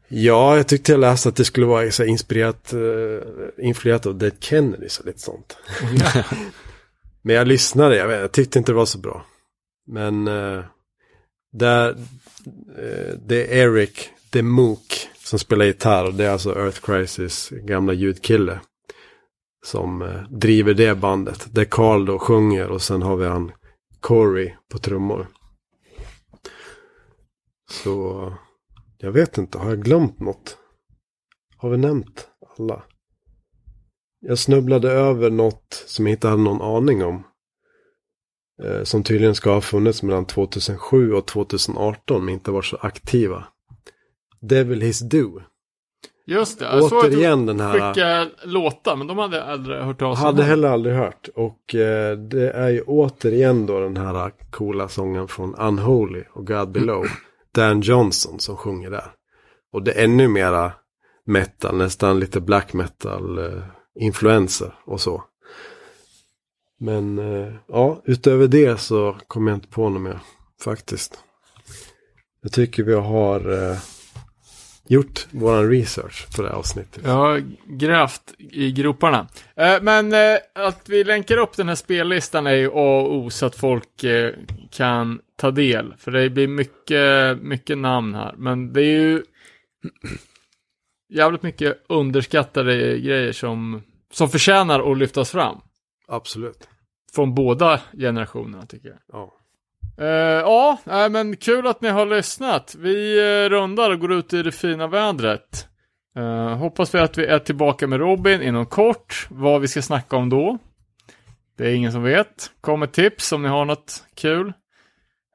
Ja, 0.10 0.58
jag 0.58 0.68
tyckte 0.68 0.92
jag 0.92 1.00
läste 1.00 1.30
att 1.30 1.36
det 1.36 1.46
skulle 1.46 1.66
vara 1.66 1.92
så 1.92 2.04
inspirerat, 2.04 2.74
uh, 2.74 3.22
influerat 3.58 4.06
av 4.06 4.18
Dead 4.18 4.34
Kennedys 4.40 5.00
och 5.00 5.06
lite 5.06 5.20
sånt. 5.20 5.58
Men 7.22 7.36
jag 7.36 7.48
lyssnade, 7.48 7.96
jag, 7.96 8.08
vet, 8.08 8.20
jag 8.20 8.32
tyckte 8.32 8.60
inte 8.60 8.72
det 8.72 8.76
var 8.76 8.86
så 8.86 8.98
bra. 8.98 9.26
Men 9.88 10.28
uh, 10.28 10.64
där, 11.52 11.90
uh, 11.90 13.18
det 13.26 13.54
är 13.54 13.58
Eric 13.58 14.10
DeMook 14.30 15.08
som 15.24 15.40
spelar 15.40 15.66
gitarr 15.66 16.06
och 16.06 16.14
det 16.14 16.26
är 16.26 16.30
alltså 16.30 16.56
Earth 16.60 16.82
Crisis 16.82 17.50
gamla 17.50 17.94
ljudkille. 17.94 18.60
Som 19.66 20.02
uh, 20.02 20.24
driver 20.30 20.74
det 20.74 20.96
bandet. 20.96 21.48
Där 21.52 21.66
Carl 21.66 22.06
då 22.06 22.20
sjunger 22.20 22.68
och 22.68 22.82
sen 22.82 23.02
har 23.02 23.16
vi 23.16 23.28
han 23.28 23.52
Corey 24.00 24.54
på 24.72 24.78
trummor. 24.78 25.28
Så 27.70 28.34
jag 28.98 29.12
vet 29.12 29.38
inte, 29.38 29.58
har 29.58 29.70
jag 29.70 29.84
glömt 29.84 30.20
något? 30.20 30.58
Har 31.58 31.70
vi 31.70 31.78
nämnt 31.78 32.28
alla? 32.58 32.84
Jag 34.20 34.38
snubblade 34.40 34.92
över 34.92 35.30
något 35.30 35.84
som 35.88 36.08
jag 36.08 36.14
inte 36.14 36.28
hade 36.28 36.42
någon 36.44 36.62
aning 36.62 37.04
om. 37.04 37.24
Eh, 38.64 38.84
som 38.84 39.04
tydligen 39.04 39.36
ska 39.36 39.54
ha 39.54 39.62
funnits 39.62 40.04
mellan 40.04 40.26
2007 40.26 41.14
och 41.14 41.26
2018 41.26 42.26
men 42.26 42.34
inte 42.34 42.52
var 42.52 42.62
så 42.62 42.78
aktiva. 42.82 43.44
Devil 44.42 44.82
His 44.82 45.00
Do. 45.00 45.42
Just 46.26 46.60
det, 46.60 46.66
jag 46.66 46.84
såg 46.90 47.00
Återigen 47.04 47.40
att 47.42 47.48
den 47.48 47.58
du 47.58 47.64
här- 47.64 47.94
skickade 47.94 48.30
låtar, 48.44 48.96
men 48.96 49.08
de 49.08 49.18
hade 49.18 49.44
aldrig 49.44 49.78
hört 49.82 50.02
av 50.02 50.16
sig. 50.16 50.26
Hade 50.26 50.44
heller 50.44 50.68
aldrig 50.70 50.96
hört. 50.96 51.30
Och 51.36 51.76
eh, 51.76 52.18
det 52.18 52.50
är 52.52 52.70
ju 52.70 52.82
återigen 52.82 53.66
då 53.66 53.80
den 53.80 53.98
här 53.98 54.32
coola 54.52 54.88
sången 54.88 55.28
från 55.28 55.56
Unholy 55.56 56.24
och 56.34 56.48
God 56.48 56.72
Below. 56.72 57.06
Dan 57.58 57.82
Johnson 57.82 58.40
som 58.40 58.58
sjunger 58.58 58.90
där. 58.92 59.12
Och 59.74 59.84
det 59.84 59.92
är 59.92 60.04
ännu 60.04 60.28
mera 60.28 60.72
metal, 61.26 61.78
nästan 61.78 62.20
lite 62.20 62.42
black 62.42 62.74
metal-influenser 62.74 64.66
eh, 64.66 64.72
och 64.86 65.02
så. 65.02 65.24
Men 66.80 67.20
eh, 67.20 67.54
ja, 67.68 68.02
utöver 68.06 68.48
det 68.48 68.80
så 68.80 69.18
kommer 69.28 69.52
jag 69.52 69.58
inte 69.58 69.68
på 69.68 69.90
något 69.90 70.02
mer 70.02 70.20
faktiskt. 70.64 71.20
Jag 72.42 72.52
tycker 72.52 72.84
vi 72.84 72.94
har 72.94 73.70
eh, 73.72 73.78
gjort 74.88 75.28
våran 75.32 75.70
research 75.70 76.36
på 76.36 76.42
det 76.42 76.48
här 76.50 76.56
avsnittet. 76.56 77.04
Jag 77.06 77.14
har 77.14 77.44
grävt 77.66 78.34
i 78.38 78.72
groparna. 78.72 79.28
Eh, 79.56 79.82
men 79.82 80.14
eh, 80.14 80.38
att 80.56 80.90
vi 80.90 81.04
länkar 81.04 81.38
upp 81.38 81.58
den 81.58 81.68
här 81.68 81.76
spellistan 81.76 82.48
är 82.48 82.56
ju 82.56 82.68
A 82.68 83.02
och 83.02 83.16
O 83.16 83.30
så 83.30 83.46
att 83.46 83.56
folk 83.56 84.04
eh, 84.04 84.34
kan 84.72 85.20
ta 85.38 85.52
del. 85.52 85.94
För 85.98 86.12
det 86.12 86.30
blir 86.30 86.48
mycket, 86.48 87.42
mycket 87.42 87.78
namn 87.78 88.16
här. 88.16 88.34
Men 88.38 88.74
det 88.74 88.82
är 88.82 89.02
ju 89.02 89.24
jävligt 91.10 91.44
mycket 91.44 91.86
underskattade 91.90 93.00
grejer 93.00 93.32
som, 93.32 93.82
som 94.12 94.30
förtjänar 94.30 94.92
att 94.92 94.98
lyftas 94.98 95.32
fram. 95.32 95.58
Absolut. 96.08 96.70
Från 97.14 97.36
båda 97.36 97.82
generationerna 97.98 98.66
tycker 98.66 98.90
jag. 98.90 98.98
Ja. 99.12 99.34
Eh, 99.98 100.42
ja, 100.42 100.78
nej, 100.84 101.10
men 101.10 101.38
kul 101.38 101.68
att 101.68 101.82
ni 101.82 101.90
har 101.90 102.06
lyssnat. 102.06 102.76
Vi 102.80 103.22
uh, 103.22 103.50
rundar 103.50 103.92
och 103.92 104.00
går 104.00 104.14
ut 104.14 104.34
i 104.34 104.44
det 104.44 104.52
fina 104.52 104.88
vädret. 104.88 105.68
Eh, 106.18 106.58
hoppas 106.58 106.96
vi 106.96 107.00
att 107.00 107.18
vi 107.18 107.26
är 107.26 107.40
tillbaka 107.40 107.88
med 107.88 108.00
Robin 108.00 108.42
inom 108.42 108.66
kort. 108.66 109.28
Vad 109.30 109.62
vi 109.62 109.68
ska 109.68 109.82
snacka 109.82 110.18
om 110.18 110.30
då. 110.30 110.58
Det 111.58 111.68
är 111.68 111.74
ingen 111.74 111.92
som 111.92 112.04
vet. 112.04 112.52
Kom 112.62 112.80
med 112.80 112.92
tips 112.92 113.32
om 113.32 113.42
ni 113.42 113.48
har 113.50 113.66
något 113.66 114.06
kul. 114.16 114.54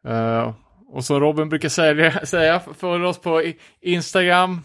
Eh, 0.09 0.55
och 0.89 1.05
som 1.05 1.20
Robin 1.20 1.49
brukar 1.49 1.69
säga, 1.69 2.27
säga 2.27 2.61
följ 2.79 3.05
oss 3.05 3.19
på 3.19 3.53
Instagram, 3.81 4.61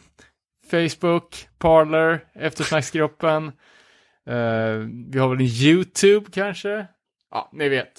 Facebook, 0.71 1.47
Parler, 1.57 2.23
eftersnacksgruppen. 2.33 3.47
Eh, 4.27 4.87
vi 5.09 5.19
har 5.19 5.29
väl 5.29 5.39
en 5.39 5.45
YouTube 5.45 6.25
kanske? 6.31 6.87
Ja, 7.31 7.49
ni 7.53 7.69
vet. 7.69 7.93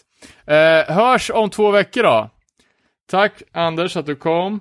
Eh, 0.47 0.95
hörs 0.95 1.31
om 1.31 1.51
två 1.51 1.71
veckor 1.71 2.03
då. 2.03 2.31
Tack 3.11 3.43
Anders 3.53 3.97
att 3.97 4.07
du 4.07 4.17
kom. 4.17 4.61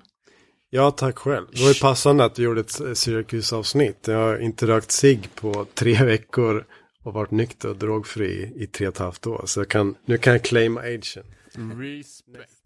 Ja, 0.70 0.92
tack 0.92 1.18
själv. 1.18 1.48
Det 1.52 1.62
var 1.62 1.68
ju 1.70 1.80
passande 1.82 2.26
att 2.26 2.40
vi 2.40 2.44
gjorde 2.44 2.62
ett 2.62 2.98
Syracuse-avsnitt. 2.98 4.08
Jag 4.08 4.18
har 4.18 4.38
inte 4.38 4.68
rökt 4.68 4.92
cigg 4.92 5.30
på 5.36 5.66
tre 5.74 5.94
veckor 6.06 6.66
och 7.04 7.14
varit 7.14 7.32
nykter 7.32 7.70
och 7.70 7.76
drogfri 7.76 8.54
i 8.56 8.68
tre 8.68 8.88
och 8.88 8.94
ett 8.94 9.00
halvt 9.00 9.28
år. 9.28 9.42
Så 9.46 9.66
kan, 9.66 9.96
nu 10.06 10.18
kan 10.18 10.34
jag 10.34 10.44
claima 10.44 10.82
agen. 10.82 11.24
Respect. 11.56 12.57